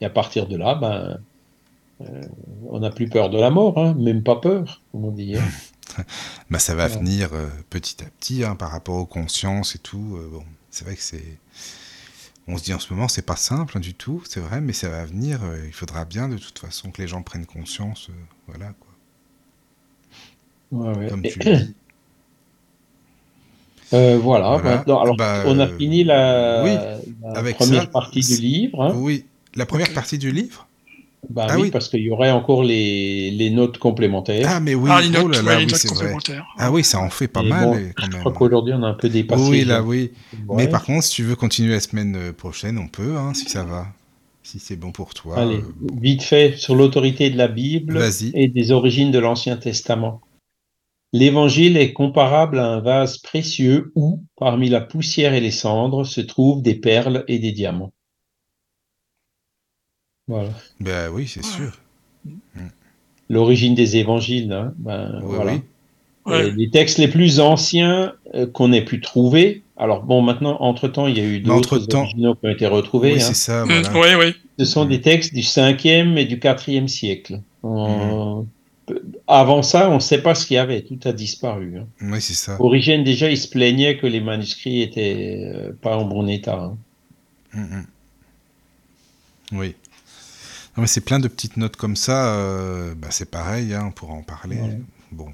Et 0.00 0.04
à 0.04 0.10
partir 0.10 0.46
de 0.46 0.56
là, 0.56 0.74
ben, 0.74 1.20
euh, 2.02 2.22
on 2.68 2.80
n'a 2.80 2.90
plus 2.90 3.08
peur 3.08 3.30
de 3.30 3.38
la 3.38 3.50
mort, 3.50 3.78
hein, 3.78 3.94
même 3.94 4.22
pas 4.22 4.36
peur, 4.36 4.82
comme 4.92 5.04
on 5.04 5.10
dit. 5.10 5.36
hein. 5.36 5.44
Bah, 6.50 6.58
ça 6.58 6.74
va 6.74 6.88
Ouais. 6.88 6.96
venir 6.98 7.32
euh, 7.34 7.46
petit 7.70 8.02
à 8.02 8.06
petit 8.18 8.42
hein, 8.42 8.56
par 8.56 8.70
rapport 8.72 8.96
aux 8.96 9.06
consciences 9.06 9.76
et 9.76 9.78
tout. 9.78 10.16
euh, 10.18 10.28
bon, 10.32 10.42
c'est 10.70 10.84
vrai 10.84 10.96
que 10.96 11.02
c'est. 11.02 11.38
On 12.46 12.56
se 12.58 12.64
dit 12.64 12.72
en 12.74 12.78
ce 12.78 12.92
moment, 12.92 13.08
c'est 13.08 13.22
pas 13.26 13.36
simple 13.36 13.76
hein, 13.76 13.80
du 13.80 13.94
tout, 13.94 14.22
c'est 14.28 14.40
vrai, 14.40 14.60
mais 14.60 14.72
ça 14.72 14.88
va 14.88 15.04
venir. 15.04 15.42
euh, 15.44 15.62
il 15.66 15.72
faudra 15.72 16.04
bien 16.04 16.28
de 16.28 16.36
toute 16.38 16.58
façon 16.58 16.90
que 16.90 17.00
les 17.02 17.08
gens 17.08 17.22
prennent 17.22 17.46
conscience. 17.46 18.08
euh, 18.10 18.14
voilà 18.48 18.72
quoi. 18.72 18.88
Ouais, 20.72 20.96
ouais. 20.98 21.08
Comme 21.08 21.22
tu 21.22 21.38
le 21.44 21.44
dis. 21.56 21.74
Euh, 23.92 24.18
voilà, 24.18 24.50
Voilà. 24.50 24.76
maintenant, 24.78 25.00
alors, 25.00 25.16
Bah, 25.16 25.42
on 25.46 25.58
a 25.60 25.68
fini 25.68 26.04
la, 26.04 26.62
oui, 26.64 26.70
la 27.22 27.38
avec 27.38 27.56
première 27.56 27.84
ça, 27.84 27.90
partie 27.90 28.20
du 28.22 28.36
livre. 28.36 28.82
hein. 28.82 28.92
Oui, 28.96 29.26
la 29.54 29.66
première 29.66 29.92
partie 29.92 30.18
du 30.18 30.32
livre. 30.32 30.63
Bah 31.28 31.46
Ah 31.48 31.58
oui, 31.58 31.62
oui. 31.62 31.70
parce 31.70 31.88
qu'il 31.88 32.00
y 32.00 32.10
aurait 32.10 32.30
encore 32.30 32.62
les, 32.64 33.30
les 33.30 33.50
notes 33.50 33.78
complémentaires. 33.78 34.48
Ah 34.48 34.60
mais 34.60 34.74
oui, 34.74 34.90
ah, 34.92 35.00
les 35.00 35.10
notes, 35.10 35.24
oh 35.24 35.28
là 35.28 35.42
ouais, 35.42 35.42
là, 35.42 35.58
les 35.58 35.66
oui, 35.66 35.72
notes 35.72 35.80
c'est 35.80 35.88
vrai. 35.88 36.18
complémentaires. 36.18 36.46
Ah 36.58 36.70
oui, 36.72 36.84
ça 36.84 36.98
en 37.00 37.10
fait 37.10 37.28
pas 37.28 37.42
Et 37.42 37.48
mal 37.48 37.64
bon, 37.64 37.92
quand 37.96 38.06
Je 38.06 38.10
même. 38.10 38.20
crois 38.20 38.32
qu'aujourd'hui, 38.32 38.74
on 38.74 38.82
a 38.82 38.88
un 38.88 38.94
peu 38.94 39.08
dépassé. 39.08 39.42
Oui, 39.50 39.64
là, 39.64 39.82
oui. 39.82 40.12
Ouais. 40.48 40.64
Mais 40.64 40.68
par 40.68 40.84
contre, 40.84 41.04
si 41.04 41.12
tu 41.14 41.24
veux 41.24 41.36
continuer 41.36 41.72
la 41.72 41.80
semaine 41.80 42.16
euh, 42.16 42.32
prochaine, 42.32 42.78
on 42.78 42.88
peut, 42.88 43.16
hein, 43.16 43.34
si 43.34 43.48
ça 43.48 43.64
va. 43.64 43.86
Si 44.42 44.58
c'est 44.58 44.76
bon 44.76 44.92
pour 44.92 45.14
toi. 45.14 45.38
Allez, 45.38 45.56
euh, 45.56 45.72
bon. 45.80 45.98
vite 46.00 46.22
fait, 46.22 46.56
sur 46.56 46.74
l'autorité 46.74 47.30
de 47.30 47.38
la 47.38 47.48
Bible 47.48 47.98
et 48.34 48.48
des 48.48 48.70
origines 48.72 49.10
de 49.10 49.18
l'Ancien 49.18 49.56
Testament. 49.56 50.20
L'évangile 51.12 51.76
est 51.76 51.92
comparable 51.92 52.58
à 52.58 52.66
un 52.66 52.80
vase 52.80 53.18
précieux 53.18 53.92
où, 53.94 54.24
parmi 54.36 54.68
la 54.68 54.80
poussière 54.80 55.32
et 55.32 55.40
les 55.40 55.52
cendres, 55.52 56.04
se 56.04 56.20
trouvent 56.20 56.60
des 56.60 56.74
perles 56.74 57.24
et 57.28 57.38
des 57.38 57.52
diamants. 57.52 57.92
Voilà. 60.28 60.50
Ben 60.80 61.10
oui, 61.12 61.26
c'est 61.28 61.44
sûr. 61.44 61.72
L'origine 63.30 63.74
des 63.74 63.96
évangiles, 63.96 64.52
hein, 64.52 64.72
ben, 64.78 65.20
Oui, 65.22 65.34
voilà. 65.36 65.52
oui. 65.54 65.60
Ouais. 66.26 66.48
Et 66.48 66.50
les 66.52 66.70
textes 66.70 66.96
les 66.98 67.08
plus 67.08 67.40
anciens 67.40 68.14
euh, 68.34 68.46
qu'on 68.46 68.72
ait 68.72 68.84
pu 68.84 69.00
trouver. 69.00 69.62
Alors 69.76 70.02
bon, 70.04 70.22
maintenant, 70.22 70.56
entre-temps, 70.60 71.06
il 71.06 71.18
y 71.18 71.20
a 71.20 71.24
eu 71.24 71.40
d'autres 71.40 71.86
originaux 71.94 72.34
qui 72.34 72.46
ont 72.46 72.50
été 72.50 72.66
retrouvés. 72.66 73.12
Oui, 73.14 73.16
hein. 73.22 73.24
c'est 73.26 73.34
ça, 73.34 73.64
Mm, 73.66 73.68
voilà. 73.82 73.98
ouais, 73.98 74.14
ouais. 74.16 74.34
Ce 74.58 74.64
sont 74.64 74.84
des 74.86 75.00
textes 75.02 75.34
du 75.34 75.42
5e 75.42 76.16
et 76.16 76.24
du 76.24 76.38
4e 76.38 76.88
siècle. 76.88 77.40
On- 77.62 78.46
Avant 79.26 79.62
ça, 79.62 79.90
on 79.90 79.94
ne 79.96 80.00
sait 80.00 80.22
pas 80.22 80.34
ce 80.34 80.46
qu'il 80.46 80.54
y 80.56 80.58
avait. 80.58 80.82
Tout 80.82 80.98
a 81.04 81.12
disparu. 81.12 81.78
hein. 81.78 81.86
Oui, 82.02 82.20
c'est 82.20 82.34
ça. 82.34 82.56
Origène, 82.60 83.02
déjà, 83.04 83.30
il 83.30 83.38
se 83.38 83.48
plaignait 83.48 83.96
que 83.98 84.06
les 84.06 84.20
manuscrits 84.20 84.82
étaient 84.82 85.42
euh, 85.54 85.72
pas 85.80 85.96
en 85.96 86.04
bon 86.04 86.26
état. 86.28 86.58
hein. 86.60 86.76
Mm, 87.54 87.60
mm. 87.62 87.86
Oui. 89.58 89.74
Non, 90.76 90.82
mais 90.82 90.86
c'est 90.86 91.04
plein 91.04 91.20
de 91.20 91.28
petites 91.28 91.56
notes 91.56 91.76
comme 91.76 91.96
ça. 91.96 92.34
euh, 92.36 92.94
bah, 92.96 93.08
c'est 93.10 93.30
pareil, 93.30 93.72
hein, 93.74 93.84
on 93.88 93.92
pourra 93.92 94.14
en 94.14 94.22
parler. 94.22 94.56
Ouais. 94.56 94.80
Bon. 95.12 95.28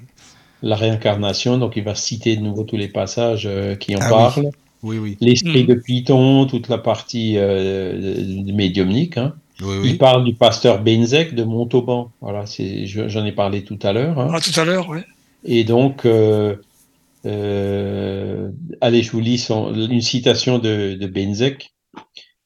La 0.61 0.75
réincarnation, 0.75 1.57
donc 1.57 1.75
il 1.75 1.83
va 1.83 1.95
citer 1.95 2.35
de 2.35 2.41
nouveau 2.41 2.63
tous 2.63 2.77
les 2.77 2.87
passages 2.87 3.47
euh, 3.47 3.75
qui 3.75 3.95
en 3.95 3.99
Ah 4.01 4.05
oui. 4.05 4.09
parlent. 4.09 4.49
Oui, 4.83 4.97
oui. 4.99 5.17
L'esprit 5.21 5.61
Mhm. 5.61 5.67
de 5.67 5.73
Python, 5.75 6.45
toute 6.45 6.67
la 6.69 6.77
partie 6.77 7.37
euh, 7.37 8.51
médiumnique. 8.53 9.17
hein. 9.17 9.33
Oui, 9.61 9.75
Il 9.83 9.91
oui. 9.91 9.93
parle 9.95 10.23
du 10.25 10.33
pasteur 10.33 10.81
Benzek 10.83 11.35
de 11.35 11.43
Montauban. 11.43 12.11
Voilà, 12.21 12.45
j'en 12.47 13.25
ai 13.25 13.31
parlé 13.31 13.63
tout 13.63 13.77
à 13.83 13.93
l'heure. 13.93 14.19
hein. 14.19 14.31
Ah, 14.33 14.39
tout 14.39 14.59
à 14.59 14.65
l'heure, 14.65 14.89
ouais. 14.89 15.05
Et 15.43 15.63
donc, 15.63 16.05
euh, 16.05 16.55
euh, 17.25 18.49
allez, 18.81 19.03
je 19.03 19.11
vous 19.11 19.19
lis 19.19 19.37
son- 19.37 19.73
une 19.73 20.01
citation 20.01 20.59
de, 20.59 20.95
de 20.99 21.07
Benzek. 21.07 21.73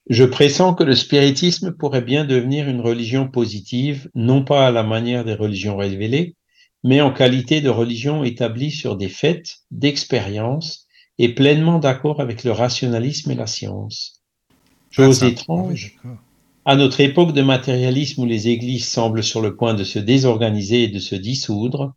Je 0.09 0.23
pressens 0.23 0.75
que 0.75 0.83
le 0.83 0.95
spiritisme 0.95 1.71
pourrait 1.71 2.01
bien 2.01 2.25
devenir 2.25 2.69
une 2.69 2.81
religion 2.81 3.27
positive, 3.27 4.09
non 4.13 4.43
pas 4.43 4.67
à 4.67 4.71
la 4.71 4.83
manière 4.83 5.25
des 5.25 5.33
religions 5.33 5.77
révélées, 5.77 6.35
mais 6.83 7.01
en 7.01 7.11
qualité 7.11 7.61
de 7.61 7.69
religion 7.69 8.23
établie 8.23 8.69
sur 8.71 8.97
des 8.97 9.09
faits, 9.09 9.57
d'expériences 9.71 10.85
et 11.17 11.33
pleinement 11.33 11.79
d'accord 11.79 12.21
avec 12.21 12.43
le 12.43 12.51
rationalisme 12.51 13.31
et 13.31 13.35
la 13.35 13.47
science. 13.47 14.21
Ah, 14.51 14.55
Chose 14.91 15.19
ça- 15.19 15.27
étrange, 15.27 15.95
d'accord. 15.95 16.19
à 16.65 16.75
notre 16.75 17.01
époque 17.01 17.33
de 17.33 17.41
matérialisme 17.41 18.21
où 18.21 18.25
les 18.25 18.47
églises 18.49 18.87
semblent 18.87 19.23
sur 19.23 19.41
le 19.41 19.55
point 19.55 19.73
de 19.73 19.83
se 19.83 19.97
désorganiser 19.99 20.83
et 20.83 20.87
de 20.87 20.99
se 20.99 21.15
dissoudre, 21.15 21.95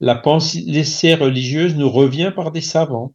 la 0.00 0.14
pensée 0.14 1.14
religieuse 1.14 1.76
nous 1.76 1.90
revient 1.90 2.32
par 2.34 2.52
des 2.52 2.62
savants, 2.62 3.12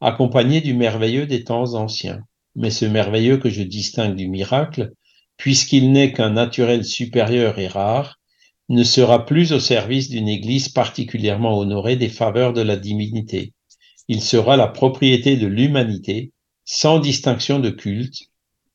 accompagnés 0.00 0.62
du 0.62 0.72
merveilleux 0.72 1.26
des 1.26 1.44
temps 1.44 1.74
anciens. 1.74 2.22
Mais 2.56 2.70
ce 2.70 2.84
merveilleux 2.84 3.38
que 3.38 3.48
je 3.50 3.62
distingue 3.62 4.14
du 4.16 4.28
miracle, 4.28 4.92
puisqu'il 5.36 5.92
n'est 5.92 6.12
qu'un 6.12 6.30
naturel 6.30 6.84
supérieur 6.84 7.58
et 7.58 7.66
rare, 7.68 8.18
ne 8.68 8.84
sera 8.84 9.26
plus 9.26 9.52
au 9.52 9.60
service 9.60 10.08
d'une 10.10 10.28
église 10.28 10.68
particulièrement 10.68 11.58
honorée 11.58 11.96
des 11.96 12.08
faveurs 12.08 12.52
de 12.52 12.60
la 12.62 12.76
divinité. 12.76 13.52
Il 14.08 14.20
sera 14.20 14.56
la 14.56 14.66
propriété 14.68 15.36
de 15.36 15.46
l'humanité, 15.46 16.32
sans 16.64 16.98
distinction 16.98 17.58
de 17.58 17.70
culte, 17.70 18.14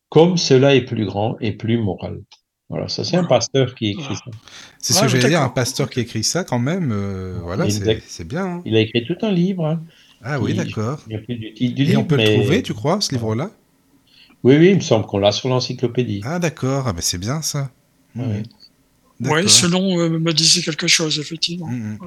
comme 0.10 0.38
cela 0.38 0.76
est 0.76 0.82
plus 0.86 1.06
grand 1.06 1.36
et 1.40 1.52
plus 1.52 1.78
moral. 1.78 2.22
Voilà, 2.70 2.90
ça 2.90 3.04
c'est 3.06 3.16
un 3.16 3.24
pasteur 3.24 3.76
qui 3.76 3.92
écrit 3.92 4.16
ça. 4.16 4.24
C'est 4.80 4.94
ce 4.94 5.00
Ouais, 5.00 5.06
que 5.06 5.12
j'allais 5.14 5.30
dire, 5.30 5.42
un 5.42 5.50
pasteur 5.50 5.90
qui 5.90 6.02
écrit 6.02 6.24
ça 6.24 6.44
quand 6.44 6.60
même. 6.60 6.92
euh, 6.92 7.40
voilà, 7.42 7.70
c'est 7.70 8.28
bien. 8.28 8.46
hein. 8.46 8.62
Il 8.66 8.76
a 8.76 8.82
écrit 8.82 9.06
tout 9.06 9.18
un 9.22 9.32
livre. 9.32 9.66
Hein. 9.66 9.84
Ah 10.22 10.40
oui, 10.42 10.54
d'accord. 10.54 11.00
Et 11.10 11.68
livre. 11.68 12.02
on 12.02 12.04
peut 12.04 12.18
mais- 12.18 12.26
le 12.36 12.42
trouver, 12.42 12.62
tu 12.62 12.74
crois, 12.74 13.00
ce 13.00 13.14
livre-là? 13.14 13.52
Oui, 14.44 14.56
oui, 14.58 14.70
il 14.70 14.76
me 14.76 14.82
semble 14.82 15.06
qu'on 15.06 15.18
l'a 15.18 15.32
sur 15.32 15.50
l'encyclopédie. 15.50 16.22
Ah 16.24 16.40
d'accord, 16.40 16.86
ah, 16.88 16.94
bah, 16.94 17.02
c'est 17.02 17.18
bien 17.18 17.42
ça. 17.42 17.70
Ouais. 18.16 18.24
Mhm. 18.26 18.44
Ouais, 19.20 19.30
D'accord. 19.42 19.50
ce 19.50 19.66
nom 19.68 19.98
euh, 20.00 20.10
me 20.20 20.32
disait 20.32 20.62
quelque 20.62 20.86
chose, 20.88 21.18
effectivement. 21.20 21.66
Ouais. 21.68 21.98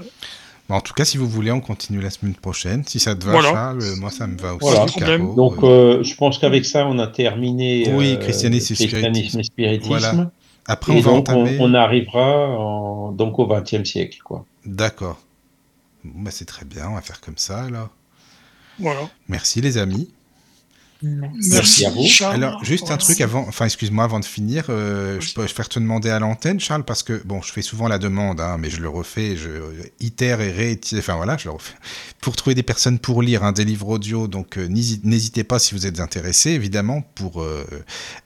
Bon, 0.69 0.77
en 0.77 0.81
tout 0.81 0.95
cas, 0.95 1.05
si 1.05 1.17
vous 1.19 1.29
voulez, 1.29 1.51
on 1.51 1.61
continue 1.61 2.01
la 2.01 2.11
semaine 2.11 2.37
prochaine. 2.37 2.85
Si 2.87 3.01
ça 3.01 3.17
te 3.17 3.25
va, 3.25 3.33
Voilà. 3.33 3.51
Charles, 3.51 3.83
euh, 3.83 3.97
moi 3.97 4.13
ça 4.13 4.29
me 4.29 4.39
va 4.39 4.55
aussi. 4.55 4.61
Voilà. 4.97 5.19
Donc, 5.19 5.65
euh, 5.65 5.67
euh, 5.99 6.03
je 6.05 6.15
pense 6.15 6.39
qu'avec 6.39 6.65
ça, 6.65 6.87
on 6.87 7.01
a 7.01 7.09
terminé 7.09 7.93
Oui, 7.95 8.17
christianisme 8.21 8.75
et 8.75 8.77
christianisme 8.87 9.41
et 9.41 9.43
spiritisme. 9.43 9.89
Voilà. 9.89 10.31
Après, 10.67 10.93
on 10.93 10.97
Et 10.99 11.01
va 11.01 11.11
donc, 11.11 11.29
on, 11.31 11.43
entamer. 11.43 11.57
on 11.61 11.75
arrivera 11.75 12.47
en- 12.57 13.11
donc 13.11 13.41
au 13.41 13.47
XXe 13.49 13.83
siècle. 13.83 14.19
Quoi. 14.23 14.45
D'accord. 14.65 15.19
Bon, 16.05 16.23
bah, 16.23 16.31
c'est 16.31 16.45
très 16.45 16.65
bien, 16.65 16.89
on 16.91 16.95
va 16.95 17.01
faire 17.01 17.21
comme 17.21 17.39
ça 17.39 17.65
alors. 17.65 17.89
Voilà. 18.79 19.01
Merci 19.29 19.61
les 19.61 19.79
amis. 19.79 20.11
Merci 21.03 21.87
à 21.87 21.91
vous. 21.91 22.05
Charles. 22.07 22.35
Alors, 22.37 22.65
juste 22.65 22.91
un 22.91 22.97
truc 22.97 23.21
avant, 23.21 23.45
enfin, 23.49 23.65
excuse-moi, 23.65 24.05
avant 24.05 24.21
de 24.21 24.25
finir, 24.25 24.65
euh, 24.69 25.21
je 25.21 25.33
peux 25.35 25.47
faire 25.47 25.69
te 25.69 25.79
demander 25.79 26.11
à 26.11 26.19
l'antenne, 26.19 26.61
Charles, 26.61 26.85
parce 26.85 27.03
que, 27.03 27.21
bon, 27.25 27.41
je 27.43 27.53
fais 27.53 27.63
souvent 27.63 27.89
la 27.89 27.99
demande, 27.99 28.41
hein, 28.41 28.57
mais 28.59 28.69
je 28.71 28.81
le 28.81 28.89
refais, 28.89 29.37
je 29.37 29.49
itère 30.01 30.41
et 30.41 30.51
réitère, 30.51 30.99
enfin 30.99 31.17
voilà, 31.17 31.37
je 31.39 31.47
le 31.47 31.53
refais. 31.53 31.75
Pour 32.21 32.37
trouver 32.37 32.55
des 32.55 32.63
personnes 32.63 32.99
pour 32.99 33.23
lire 33.23 33.45
hein, 33.45 33.53
des 33.53 33.65
livres 33.65 33.89
audio, 33.89 34.29
donc 34.29 34.59
euh, 34.59 34.67
n'hési- 34.69 35.01
n'hésitez 35.05 35.43
pas 35.45 35.59
si 35.59 35.75
vous 35.75 35.87
êtes 35.87 36.01
intéressé, 36.01 36.51
évidemment, 36.51 37.03
pour 37.15 37.41
euh, 37.43 37.65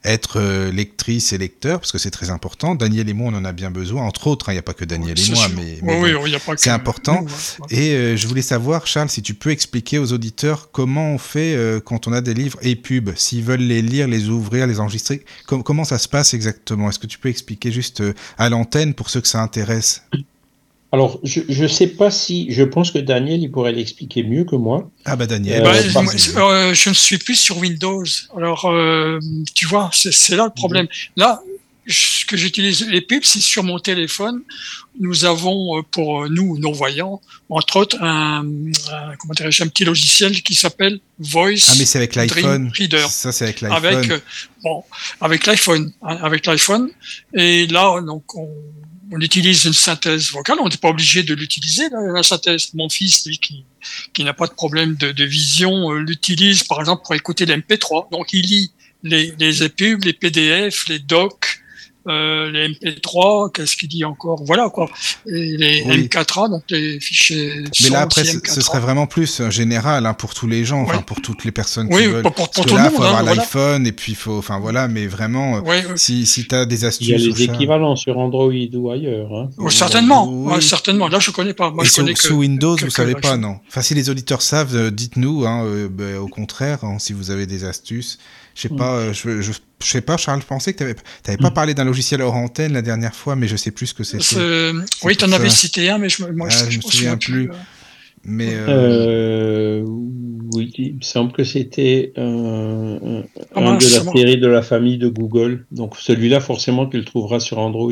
être 0.03 0.39
euh, 0.41 0.71
lectrice 0.71 1.31
et 1.33 1.37
lecteur, 1.37 1.79
parce 1.79 1.91
que 1.93 1.97
c'est 1.97 2.11
très 2.11 2.29
important. 2.29 2.75
Daniel 2.75 3.07
et 3.09 3.13
moi, 3.13 3.31
on 3.33 3.37
en 3.37 3.45
a 3.45 3.53
bien 3.53 3.71
besoin, 3.71 4.03
entre 4.03 4.27
autres, 4.27 4.49
hein, 4.49 4.51
il 4.51 4.55
n'y 4.55 4.59
a 4.59 4.63
pas 4.63 4.73
que 4.73 4.85
Daniel 4.85 5.17
et 5.17 5.31
moi, 5.31 5.47
sûr. 5.47 5.55
mais, 5.55 5.79
oui, 6.01 6.35
c'est 6.57 6.69
important. 6.69 7.21
nous, 7.21 7.29
hein. 7.29 7.67
Et 7.69 7.91
euh, 7.93 8.17
je 8.17 8.27
voulais 8.27 8.41
savoir, 8.41 8.85
Charles, 8.85 9.09
si 9.09 9.21
tu 9.21 9.33
peux 9.33 9.51
expliquer 9.51 9.97
aux 9.97 10.11
auditeurs 10.11 10.71
comment 10.71 11.11
on 11.11 11.17
fait 11.17 11.55
euh, 11.55 11.79
quand 11.79 12.07
on 12.07 12.13
a 12.13 12.19
des 12.21 12.33
livres 12.33 12.57
et 12.65 12.75
pubs, 12.75 13.11
s'ils 13.15 13.43
veulent 13.43 13.59
les 13.61 13.81
lire, 13.81 14.07
les 14.07 14.29
ouvrir, 14.29 14.67
les 14.67 14.79
enregistrer, 14.79 15.23
com- 15.47 15.63
comment 15.63 15.83
ça 15.83 15.97
se 15.97 16.07
passe 16.07 16.33
exactement? 16.33 16.89
Est-ce 16.89 16.99
que 16.99 17.07
tu 17.07 17.17
peux 17.19 17.29
expliquer 17.29 17.71
juste 17.71 18.01
euh, 18.01 18.13
à 18.37 18.49
l'antenne 18.49 18.93
pour 18.93 19.09
ceux 19.09 19.21
que 19.21 19.27
ça 19.27 19.41
intéresse? 19.41 20.03
Alors, 20.91 21.19
je 21.23 21.41
ne 21.63 21.67
sais 21.67 21.87
pas 21.87 22.09
si. 22.09 22.47
Je 22.51 22.63
pense 22.63 22.91
que 22.91 22.99
Daniel, 22.99 23.41
il 23.41 23.51
pourrait 23.51 23.73
l'expliquer 23.73 24.23
mieux 24.23 24.45
que 24.45 24.55
moi. 24.55 24.89
Ah 25.03 25.17
bah 25.17 25.25
Daniel, 25.25 25.61
Euh, 25.65 25.81
Bah, 25.93 26.01
moi, 26.03 26.13
euh, 26.53 26.73
je 26.73 26.89
ne 26.89 26.93
suis 26.93 27.17
plus 27.17 27.35
sur 27.35 27.57
Windows. 27.57 28.05
Alors, 28.37 28.65
euh, 28.65 29.19
tu 29.53 29.65
vois, 29.65 29.89
c'est 29.93 30.35
là 30.37 30.45
le 30.45 30.53
problème. 30.53 30.87
Là, 31.17 31.41
que 32.27 32.35
j'utilise 32.37 32.87
les 32.87 33.01
pubs, 33.01 33.23
c'est 33.23 33.39
sur 33.39 33.63
mon 33.63 33.79
téléphone. 33.79 34.41
Nous 34.99 35.25
avons, 35.25 35.77
euh, 35.77 35.81
pour 35.83 36.23
euh, 36.23 36.29
nous, 36.29 36.57
non-voyants, 36.57 37.21
entre 37.49 37.77
autres, 37.77 38.01
un, 38.01 38.39
un, 38.43 39.15
comment 39.17 39.33
un 39.39 39.67
petit 39.67 39.85
logiciel 39.85 40.41
qui 40.41 40.55
s'appelle 40.55 40.99
Voice 41.19 41.67
ah 41.67 41.73
mais 41.77 41.85
c'est 41.85 41.97
avec 41.99 42.15
l'iPhone. 42.15 42.71
Ça 43.09 43.31
c'est 43.31 43.45
avec 43.45 43.61
Avec, 43.63 43.93
l'iPhone. 43.93 44.11
euh, 44.11 44.19
bon, 44.63 44.83
avec 45.21 45.45
l'iPhone, 45.45 45.93
hein, 46.01 46.17
avec 46.21 46.45
l'iPhone. 46.45 46.89
Et 47.33 47.67
là, 47.67 48.01
donc, 48.01 48.35
on, 48.35 48.49
on 49.11 49.21
utilise 49.21 49.65
une 49.65 49.73
synthèse 49.73 50.31
vocale. 50.31 50.57
On 50.59 50.67
n'est 50.67 50.77
pas 50.77 50.89
obligé 50.89 51.21
de 51.23 51.35
l'utiliser, 51.35 51.83
la, 51.91 52.23
synthèse. 52.23 52.73
Mon 52.73 52.89
fils, 52.89 53.25
lui, 53.27 53.37
qui, 53.37 53.63
qui 54.13 54.23
n'a 54.23 54.33
pas 54.33 54.47
de 54.47 54.53
problème 54.53 54.95
de, 54.95 55.11
de 55.11 55.23
vision, 55.25 55.91
l'utilise, 55.91 56.63
par 56.63 56.79
exemple, 56.79 57.03
pour 57.05 57.13
écouter 57.13 57.45
l'MP3. 57.45 58.11
Donc, 58.11 58.33
il 58.33 58.45
lit 58.45 58.71
les, 59.03 59.33
les 59.39 59.63
EPUB, 59.63 60.03
les 60.03 60.13
PDF, 60.13 60.87
les 60.87 60.99
docs, 60.99 61.54
euh, 62.07 62.51
les 62.51 62.69
MP3, 62.69 63.51
qu'est-ce 63.51 63.75
qu'il 63.75 63.89
dit 63.89 64.03
encore? 64.05 64.43
Voilà 64.45 64.69
quoi. 64.69 64.89
Et 65.27 65.57
les 65.57 65.83
Oui. 65.85 66.07
M4A, 66.07 66.49
donc 66.49 66.63
les 66.69 66.99
fichiers. 66.99 67.63
Mais 67.83 67.89
là, 67.89 68.01
après, 68.01 68.23
ce 68.23 68.37
M4A. 68.37 68.53
ce 68.53 68.61
serait 68.61 68.79
vraiment 68.79 69.07
plus 69.07 69.41
général 69.49 70.05
hein, 70.05 70.13
pour 70.13 70.33
tous 70.33 70.47
les 70.47 70.65
gens, 70.65 70.81
enfin 70.81 70.97
Ouais. 70.97 71.03
pour 71.03 71.21
toutes 71.21 71.43
les 71.45 71.51
personnes 71.51 71.87
Oui, 71.91 72.01
qui 72.03 72.07
veulent. 72.07 72.21
pour, 72.23 72.33
pour- 72.33 72.49
pour 72.49 72.53
Parce 72.53 72.65
que 72.65 72.69
tout 72.71 72.75
là, 72.77 72.83
le 72.85 72.89
faut 72.95 73.03
avoir 73.03 73.19
hein, 73.19 73.23
voilà. 73.23 73.35
l'iPhone 73.41 73.87
et 73.87 73.91
puis 73.91 74.11
il 74.13 74.15
faut, 74.15 74.37
enfin 74.37 74.59
voilà, 74.59 74.87
mais 74.87 75.07
vraiment, 75.07 75.57
euh, 75.57 75.61
Ouais, 75.61 75.85
ouais. 75.85 75.97
si, 75.97 76.25
si 76.25 76.47
tu 76.47 76.55
as 76.55 76.65
des 76.65 76.75
Il 76.75 76.81
y 76.81 76.85
a 76.85 76.87
astuces. 76.89 77.07
les 77.37 77.43
équivalents 77.43 77.95
sur 77.95 78.17
Android 78.17 78.51
ou 78.73 78.91
ailleurs. 78.91 79.33
Hein. 79.33 79.49
Oh, 79.57 79.69
certainement, 79.69 80.27
Oui. 80.29 80.53
ouais, 80.53 80.61
certainement. 80.61 81.07
Là, 81.07 81.19
je 81.19 81.31
connais 81.31 81.53
pas. 81.53 81.71
Moi, 81.71 81.83
et 81.83 81.87
je 81.87 81.91
sous, 81.93 82.01
connais 82.01 82.13
que. 82.13 82.19
sous 82.21 82.35
Windows, 82.35 82.71
vous 82.71 82.77
quelques 82.77 82.91
savez 82.91 83.15
pas, 83.15 83.37
non. 83.37 83.57
Enfin, 83.67 83.81
si 83.81 83.93
les 83.95 84.09
auditeurs 84.09 84.41
savent, 84.41 84.75
euh, 84.75 84.91
dites-nous. 84.91 85.45
Hein, 85.45 85.63
euh, 85.65 85.87
ben, 85.89 86.17
au 86.17 86.27
contraire, 86.27 86.83
hein, 86.83 86.97
si 86.99 87.13
vous 87.13 87.31
avez 87.31 87.45
des 87.45 87.63
astuces. 87.63 88.17
Je 88.55 88.61
sais 88.61 88.69
pas, 88.69 88.95
euh, 88.95 89.13
je, 89.13 89.41
je, 89.41 89.51
je 89.51 89.85
sais 89.85 89.99
pas, 90.01 90.15
Charles, 90.17 90.41
je 90.41 90.45
pensais 90.47 90.73
que 90.73 90.77
tu 90.77 90.83
n'avais 91.27 91.37
pas 91.37 91.49
Mm. 91.49 91.53
parlé 91.53 91.73
d'un 91.73 91.83
logiciel 91.83 92.21
hors 92.21 92.35
antenne 92.35 92.71
la 92.73 92.81
dernière 92.81 93.13
fois, 93.13 93.35
mais 93.35 93.47
je 93.49 93.57
sais 93.57 93.71
plus 93.71 93.87
ce 93.87 93.93
que 93.93 94.03
c'était. 94.05 94.23
C'est- 94.23 94.71
Oui, 95.03 95.17
tu 95.17 95.25
en 95.25 95.31
avais 95.33 95.49
cité 95.49 95.89
un, 95.89 95.97
mais 95.97 96.07
je, 96.09 96.23
me- 96.23 96.31
moi, 96.31 96.47
Ah, 96.49 96.53
je, 96.53 96.65
je 96.65 96.71
je 96.71 96.77
me 96.77 96.81
souviens 96.81 97.17
plus. 97.17 97.49
euh. 97.49 97.53
Mais 98.27 98.47
euh, 98.55 98.65
Euh, 98.69 99.83
oui, 99.85 100.73
il 100.77 100.95
me 100.95 101.01
semble 101.01 101.31
que 101.33 101.43
c'était 101.43 102.11
euh, 102.17 102.97
un, 103.21 103.23
Ah 103.55 103.59
un 103.59 103.77
de 103.77 103.83
la 103.83 104.03
série 104.13 104.37
de 104.37 104.47
la 104.47 104.61
famille 104.63 104.97
de 104.97 105.09
Google. 105.09 105.65
Donc 105.71 105.95
celui-là, 105.99 106.39
forcément, 106.39 106.87
tu 106.87 106.97
le 106.97 107.03
trouveras 107.05 107.39
sur 107.39 107.59
Android. 107.59 107.91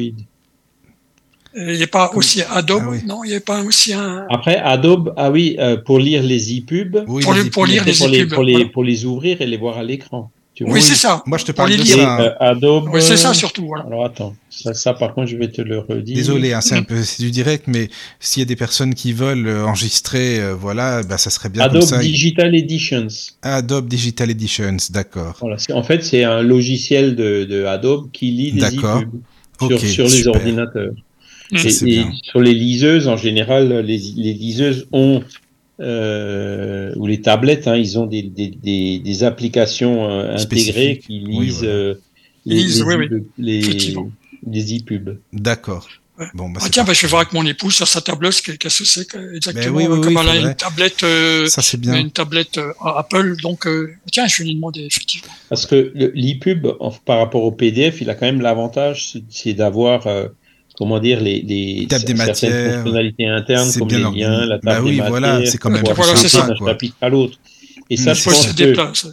Il 1.56 1.66
n'y 1.76 1.84
a 1.84 1.88
pas 1.88 2.10
aussi 2.16 2.42
Adobe, 2.42 2.82
Ah 2.84 2.90
oui. 2.90 2.98
non 3.06 3.24
Il 3.24 3.30
n'y 3.30 3.36
a 3.36 3.42
pas 3.42 3.62
aussi 3.64 3.94
un. 3.94 4.26
Après, 4.32 4.56
Adobe, 4.58 5.14
ah 5.18 5.30
oui, 5.30 5.56
euh, 5.60 5.78
pour 5.78 6.00
lire 6.00 6.24
les 6.24 6.58
e-pubs, 6.58 7.04
oui, 7.08 7.24
pour 7.52 7.66
lire 7.68 7.86
les 7.86 7.94
pour, 7.94 8.08
e-pubs, 8.08 8.34
pour, 8.34 8.44
les, 8.44 8.54
voilà. 8.54 8.70
pour 8.70 8.84
les 8.84 9.06
ouvrir 9.06 9.40
et 9.42 9.46
les 9.46 9.58
voir 9.58 9.78
à 9.78 9.84
l'écran. 9.84 10.32
Tu. 10.56 10.64
Oui, 10.66 10.82
c'est 10.84 10.94
ça. 10.96 11.24
Moi, 11.26 11.40
je 11.40 11.46
te 11.46 11.52
parle 11.52 11.72
de 11.72 11.78
lire. 11.78 11.98
Et, 11.98 12.02
ça. 12.02 12.16
hein. 12.16 12.22
euh, 12.22 12.32
Adobe. 12.52 12.90
Oui, 12.94 13.02
c'est 13.02 13.18
ça 13.18 13.32
euh, 13.32 13.34
surtout. 13.34 13.66
Voilà. 13.66 13.86
Alors 13.88 14.06
attends, 14.06 14.36
ça, 14.52 14.74
ça, 14.76 14.94
par 14.94 15.16
contre, 15.16 15.28
je 15.32 15.36
vais 15.38 15.48
te 15.50 15.62
le 15.62 15.80
redire. 15.80 16.16
Désolé, 16.16 16.54
hein, 16.54 16.62
c'est 16.62 16.76
un 16.76 16.84
peu 16.84 17.02
du 17.20 17.32
direct, 17.32 17.66
mais 17.68 17.90
s'il 18.20 18.42
y 18.42 18.44
a 18.44 18.46
des 18.46 18.56
personnes 18.56 18.94
qui 18.94 19.14
veulent 19.14 19.48
euh, 19.48 19.66
enregistrer, 19.66 20.40
euh, 20.40 20.54
voilà, 20.54 21.02
bah, 21.02 21.18
ça 21.18 21.32
serait 21.32 21.50
bien 21.50 21.64
Adobe 21.64 21.80
comme 21.80 21.90
ça. 21.90 21.98
Digital 22.00 22.54
Editions. 22.54 23.08
Adobe 23.42 23.88
Digital 23.88 24.30
Editions, 24.30 24.78
d'accord. 24.92 25.38
Voilà, 25.42 25.58
en 25.74 25.82
fait, 25.84 26.04
c'est 26.04 26.24
un 26.24 26.44
logiciel 26.44 27.16
de, 27.16 27.46
de 27.46 27.66
Adobe 27.66 28.12
qui 28.12 28.30
lit 28.30 28.52
les 28.52 28.62
D'accord. 28.62 29.00
e-pubs 29.02 29.22
Ok, 29.62 29.80
sur, 29.80 29.90
sur 29.90 30.06
les 30.08 30.28
ordinateurs. 30.28 30.94
Et, 31.52 31.70
sur 31.70 32.40
les 32.42 32.54
liseuses, 32.54 33.08
en 33.08 33.18
général, 33.18 33.80
les, 33.86 33.98
les 33.98 34.34
liseuses 34.34 34.88
ont, 34.92 35.22
euh, 35.80 36.94
ou 36.96 37.08
les 37.08 37.22
tablettes, 37.22 37.68
hein, 37.68 37.76
ils 37.76 37.98
ont 38.00 38.06
des, 38.06 38.22
des, 38.24 38.48
des, 38.50 39.00
des 39.00 39.24
applications 39.24 40.10
euh, 40.10 40.36
intégrées 40.38 41.00
qui 41.06 41.24
Oui, 41.28 41.46
lisent 41.48 41.58
voilà. 41.60 41.74
euh, 41.74 41.94
les, 42.46 42.56
Lisent, 42.56 42.80
les, 42.80 42.86
oui, 42.86 42.96
oui. 42.96 43.06
e-pubs- 43.08 44.12
les, 44.52 44.78
e-pubs. 44.78 45.18
D'accord. 45.32 45.88
Ouais. 46.20 46.28
Bon, 46.36 46.48
bah, 46.50 46.60
Ah, 46.64 46.70
tiens, 46.70 46.84
bah, 46.84 46.94
je 46.94 47.02
vais 47.02 47.08
voir 47.08 47.22
avec 47.22 47.34
mon 47.34 47.44
épouse 47.46 47.74
sur 47.74 47.88
sa 47.88 48.00
tablette 48.02 48.34
ce 48.34 48.42
que- 48.44 48.52
qu'est-ce 48.52 48.80
que 48.84 48.86
c'est 48.88 49.08
exactement. 49.36 49.78
oui, 49.78 49.86
oui, 49.90 50.02
comme 50.02 50.16
oui, 50.16 50.22
elle 50.22 50.30
a 50.46 50.50
une 50.50 50.54
tablette, 50.56 51.02
euh, 51.04 51.48
Ça, 51.48 51.64
c'est 51.64 51.80
bien. 51.80 51.96
une 51.96 52.12
tablette 52.12 52.60
euh, 52.60 52.72
Apple, 52.84 53.36
donc 53.42 53.66
euh, 53.66 53.92
tiens, 54.12 54.28
je 54.28 54.38
vais 54.38 54.50
lui 54.50 54.56
demander 54.56 54.82
effectivement. 54.82 55.34
Parce 55.50 55.66
que 55.66 55.92
le- 55.96 56.12
l'e-pub, 56.14 56.68
par 57.06 57.18
rapport 57.18 57.44
au 57.44 57.52
PDF, 57.52 58.00
il 58.02 58.10
a 58.12 58.14
quand 58.16 58.28
même 58.28 58.42
l'avantage, 58.42 59.12
c'est- 59.14 59.24
c'est 59.30 59.54
d'avoir, 59.54 60.06
euh, 60.06 60.28
comment 60.78 61.00
dire, 61.00 61.20
les, 61.22 61.42
les 61.42 61.88
Table 61.88 62.04
des 62.06 62.16
certaines 62.16 62.28
matières. 62.52 62.74
fonctionnalités 62.76 63.28
internes, 63.28 63.70
comme 63.78 63.88
bien 63.88 64.12
les 64.12 64.20
liens, 64.20 64.46
la 64.46 64.60
table 64.60 64.62
Bah 64.64 64.82
oui, 64.84 64.96
des 64.96 65.02
voilà, 65.08 65.34
matières, 65.34 65.52
c'est 65.52 65.58
quand 65.58 65.70
même 65.70 65.84
Voilà, 65.96 66.14
d'un 66.14 66.56
chapitre 66.66 66.96
à 67.02 67.10
l'autre. 67.10 67.38
Et 67.90 67.98
ça, 67.98 68.14
je 68.14 68.24
pense 68.24 68.48
que 68.48 68.54
déplacer. 68.54 69.08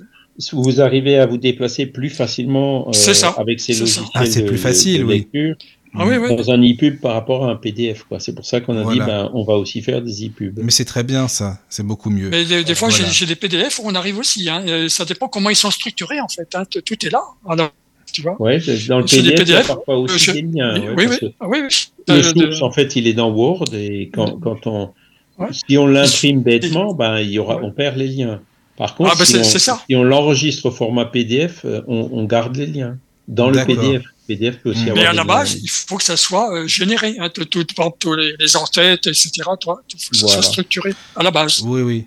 vous 0.53 0.81
arrivez 0.81 1.19
à 1.19 1.27
vous 1.27 1.37
déplacer 1.39 1.87
plus 1.87 2.09
facilement 2.11 2.89
euh, 2.89 2.93
C'est 2.93 3.15
ça. 3.15 3.35
avec 3.37 3.61
ces 3.61 3.75
logiciels 3.75 4.05
Ah, 4.15 4.25
c'est 4.27 4.43
de, 4.43 4.47
plus 4.49 4.59
facile, 4.59 5.01
de 5.01 5.05
oui. 5.05 5.15
lecture 5.19 5.55
Ah 5.95 6.07
oui, 6.07 6.17
oui. 6.17 6.35
dans 6.37 6.51
un 6.51 6.63
e-pub 6.63 7.01
par 7.01 7.15
rapport 7.15 7.45
à 7.47 7.51
un 7.51 7.57
PDF. 7.57 8.05
quoi. 8.05 8.21
C'est 8.21 8.35
pour 8.35 8.47
ça 8.47 8.61
qu'on 8.61 8.77
a 8.79 8.83
Voilà. 8.83 9.05
dit, 9.05 9.07
ben, 9.11 9.31
on 9.35 9.43
va 9.45 9.55
aussi 9.55 9.83
faire 9.83 10.01
des 10.01 10.27
e-pubs. 10.27 10.61
Mais 10.63 10.71
c'est 10.71 10.85
très 10.85 11.03
bien, 11.03 11.27
ça. 11.29 11.59
C'est 11.69 11.83
beaucoup 11.85 12.11
mieux. 12.11 12.31
Mais 12.31 12.45
des, 12.45 12.63
des 12.65 12.75
fois, 12.75 12.89
Voilà. 12.89 13.09
j'ai 13.11 13.27
des 13.27 13.35
PDF 13.35 13.81
où 13.81 13.83
on 13.87 13.95
arrive 13.95 14.19
aussi. 14.19 14.49
Hein. 14.49 14.63
Euh, 14.67 14.89
Ça 14.89 15.05
dépend 15.05 15.29
comment 15.29 15.51
ils 15.51 15.57
sont 15.57 15.71
structurés, 15.73 16.21
en 16.21 16.29
fait. 16.29 16.49
Hein. 16.55 16.63
Tout 16.71 16.81
tout 16.81 17.07
est 17.07 17.11
là. 17.11 17.21
Alors, 17.49 17.71
tu 18.13 18.23
vois. 18.23 18.41
Ouais, 18.41 18.59
dans 18.89 18.99
le 18.99 19.05
PDF, 19.05 19.15
il 19.23 19.27
y 19.27 19.33
a 19.33 19.37
PDF, 19.39 19.67
parfois 19.69 19.97
aussi 19.99 20.15
euh, 20.15 20.19
je- 20.19 20.33
des 20.33 20.43
liens. 20.43 20.81
ouais, 20.81 20.95
oui, 20.97 21.07
oui. 21.23 21.35
Ah, 21.41 21.47
oui, 21.49 21.59
oui. 21.63 21.87
Le 22.09 22.15
Euh, 22.15 22.23
source, 22.23 22.59
de- 22.59 22.63
en 22.65 22.71
fait, 22.73 22.97
il 22.97 23.07
est 23.07 23.13
dans 23.13 23.31
Word 23.31 23.65
et 23.75 24.11
quand, 24.13 24.39
quand 24.41 24.67
on, 24.67 24.91
Ouais. 25.39 25.49
si 25.53 25.79
on 25.79 25.87
l'imprime 25.87 26.43
bêtement, 26.43 26.93
ben, 26.95 27.19
il 27.21 27.31
y 27.31 27.39
aura, 27.39 27.57
Ouais. 27.57 27.63
on 27.65 27.71
perd 27.71 27.97
les 27.97 28.09
liens. 28.09 28.41
Par 28.77 28.95
contre, 28.95 29.11
Ah, 29.13 29.19
ben, 29.19 29.25
si, 29.25 29.37
on, 29.37 29.43
c'est 29.45 29.59
ça. 29.59 29.81
si 29.89 29.95
on 29.97 30.03
l'enregistre 30.03 30.67
au 30.67 30.71
format 30.71 31.05
PDF, 31.07 31.63
euh, 31.65 31.81
on, 31.87 32.09
on 32.13 32.25
garde 32.25 32.57
les 32.57 32.67
liens 32.67 32.99
dans 33.29 33.51
le. 33.51 33.65
PDF. 33.65 34.03
PDF 34.31 34.57
peut 34.63 34.71
aussi 34.71 34.81
Mm. 34.85 34.89
avoir 34.91 34.97
Mais 34.97 35.07
à 35.07 35.13
la 35.13 35.23
liens. 35.23 35.25
base, 35.25 35.55
il 35.63 35.69
faut 35.69 35.97
que 35.97 36.03
ça 36.05 36.17
soit 36.17 36.53
euh, 36.55 36.67
généré. 36.67 37.17
Hein. 37.19 37.29
Tout, 37.33 37.45
tout, 37.45 37.65
par 37.77 37.87
exemple, 37.87 37.97
tous 38.01 38.15
les, 38.15 38.35
les 38.39 38.57
en-têtes, 38.57 39.07
etc. 39.07 39.31
Toi, 39.61 39.83
il 39.93 40.01
faut 40.01 40.11
que 40.11 40.17
ça 40.17 40.27
Voilà. 40.27 40.43
soit 40.43 40.51
structuré 40.53 40.95
à 41.17 41.23
la 41.23 41.31
base. 41.31 41.61
Oui, 41.63 41.83
oui. 41.83 42.05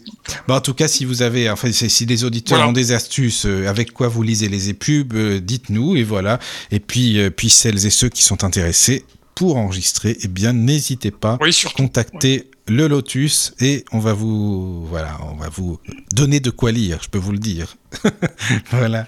Bah, 0.48 0.56
en 0.56 0.62
tout 0.62 0.74
cas, 0.74 0.88
si 0.88 1.06
vous 1.06 1.22
avez, 1.22 1.50
enfin, 1.50 1.72
si 1.72 2.06
les 2.06 2.24
auditeurs 2.24 2.58
Voilà. 2.58 2.70
ont 2.70 2.74
des 2.74 2.92
astuces, 2.92 3.46
euh, 3.46 3.68
avec 3.68 3.92
quoi 3.94 4.08
vous 4.08 4.24
lisez 4.24 4.50
les 4.50 4.70
épubs, 4.70 5.14
euh, 5.16 5.40
dites-nous 5.40 5.96
et 5.96 6.04
voilà. 6.04 6.40
Et 6.72 6.80
puis, 6.80 7.20
euh, 7.20 7.30
puis 7.30 7.50
celles 7.50 7.86
et 7.86 7.90
ceux 7.90 8.10
qui 8.10 8.24
sont 8.24 8.44
intéressés 8.44 9.06
pour 9.36 9.58
enregistrer, 9.58 10.18
eh 10.22 10.28
bien, 10.28 10.54
n'hésitez 10.54 11.12
pas. 11.12 11.38
Oui, 11.42 11.52
surtout. 11.52 11.78
Contactez 11.84 12.50
le 12.68 12.88
Lotus 12.88 13.54
et 13.60 13.84
on 13.92 14.00
va 14.00 14.14
vous, 14.14 14.86
voilà, 14.88 15.18
on 15.30 15.36
va 15.36 15.50
vous 15.50 15.80
donner 16.14 16.40
de 16.40 16.50
quoi 16.52 16.72
lire, 16.72 17.00
je 17.04 17.10
peux 17.10 17.18
vous 17.18 17.32
le 17.34 17.40
dire. 17.40 17.76
voilà. 18.72 19.08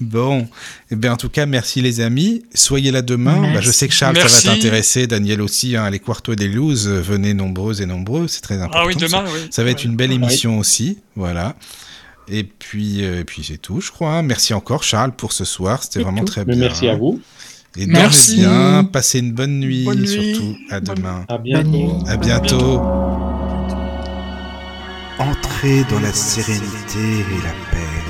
Bon, 0.00 0.48
eh 0.90 0.96
bien 0.96 1.12
en 1.12 1.16
tout 1.16 1.28
cas, 1.28 1.44
merci 1.44 1.82
les 1.82 2.00
amis. 2.00 2.42
Soyez 2.54 2.90
là 2.90 3.02
demain. 3.02 3.52
Bah, 3.52 3.60
je 3.60 3.70
sais 3.70 3.86
que 3.86 3.92
Charles, 3.92 4.14
Merci. 4.16 4.42
ça 4.44 4.48
va 4.48 4.54
t'intéresser, 4.56 5.06
Daniel 5.06 5.42
aussi. 5.42 5.76
Hein, 5.76 5.90
les 5.90 5.98
Quarto 5.98 6.34
des 6.34 6.48
Loose, 6.48 6.88
euh, 6.88 7.00
venez 7.02 7.34
nombreux 7.34 7.82
et 7.82 7.86
nombreux, 7.86 8.26
c'est 8.26 8.40
très 8.40 8.54
important. 8.56 8.78
Ah 8.82 8.86
oui, 8.86 8.94
ça. 8.98 9.06
demain, 9.06 9.24
oui. 9.32 9.40
Ça 9.50 9.62
va 9.62 9.70
être 9.70 9.84
une 9.84 9.96
belle 9.96 10.12
émission 10.12 10.58
aussi, 10.58 10.98
voilà. 11.16 11.54
Et 12.28 12.44
puis, 12.44 13.04
euh, 13.04 13.20
et 13.20 13.24
puis 13.24 13.44
c'est 13.44 13.58
tout, 13.58 13.80
je 13.82 13.90
crois. 13.90 14.12
hein. 14.14 14.22
Merci 14.22 14.54
encore, 14.54 14.84
Charles, 14.84 15.12
pour 15.12 15.32
ce 15.32 15.44
soir. 15.44 15.82
C'était 15.82 16.00
vraiment 16.02 16.20
tout. 16.20 16.26
très 16.26 16.44
bien. 16.46 16.56
merci 16.56 16.88
à 16.88 16.96
vous. 16.96 17.20
Et 17.76 17.86
dormez 17.86 18.08
bien. 18.36 18.84
Passez 18.84 19.18
une 19.18 19.32
bonne 19.32 19.60
nuit, 19.60 19.84
Bonne 19.84 20.00
nuit. 20.00 20.34
surtout. 20.34 20.56
À 20.70 20.80
demain. 20.80 21.24
À 21.28 21.36
bientôt. 21.38 21.98
À 22.08 22.16
bientôt. 22.16 22.80
Entrez 25.18 25.84
dans 25.90 26.00
la 26.00 26.12
sérénité 26.12 26.98
et 26.98 27.42
la 27.44 27.52
paix, 27.70 28.09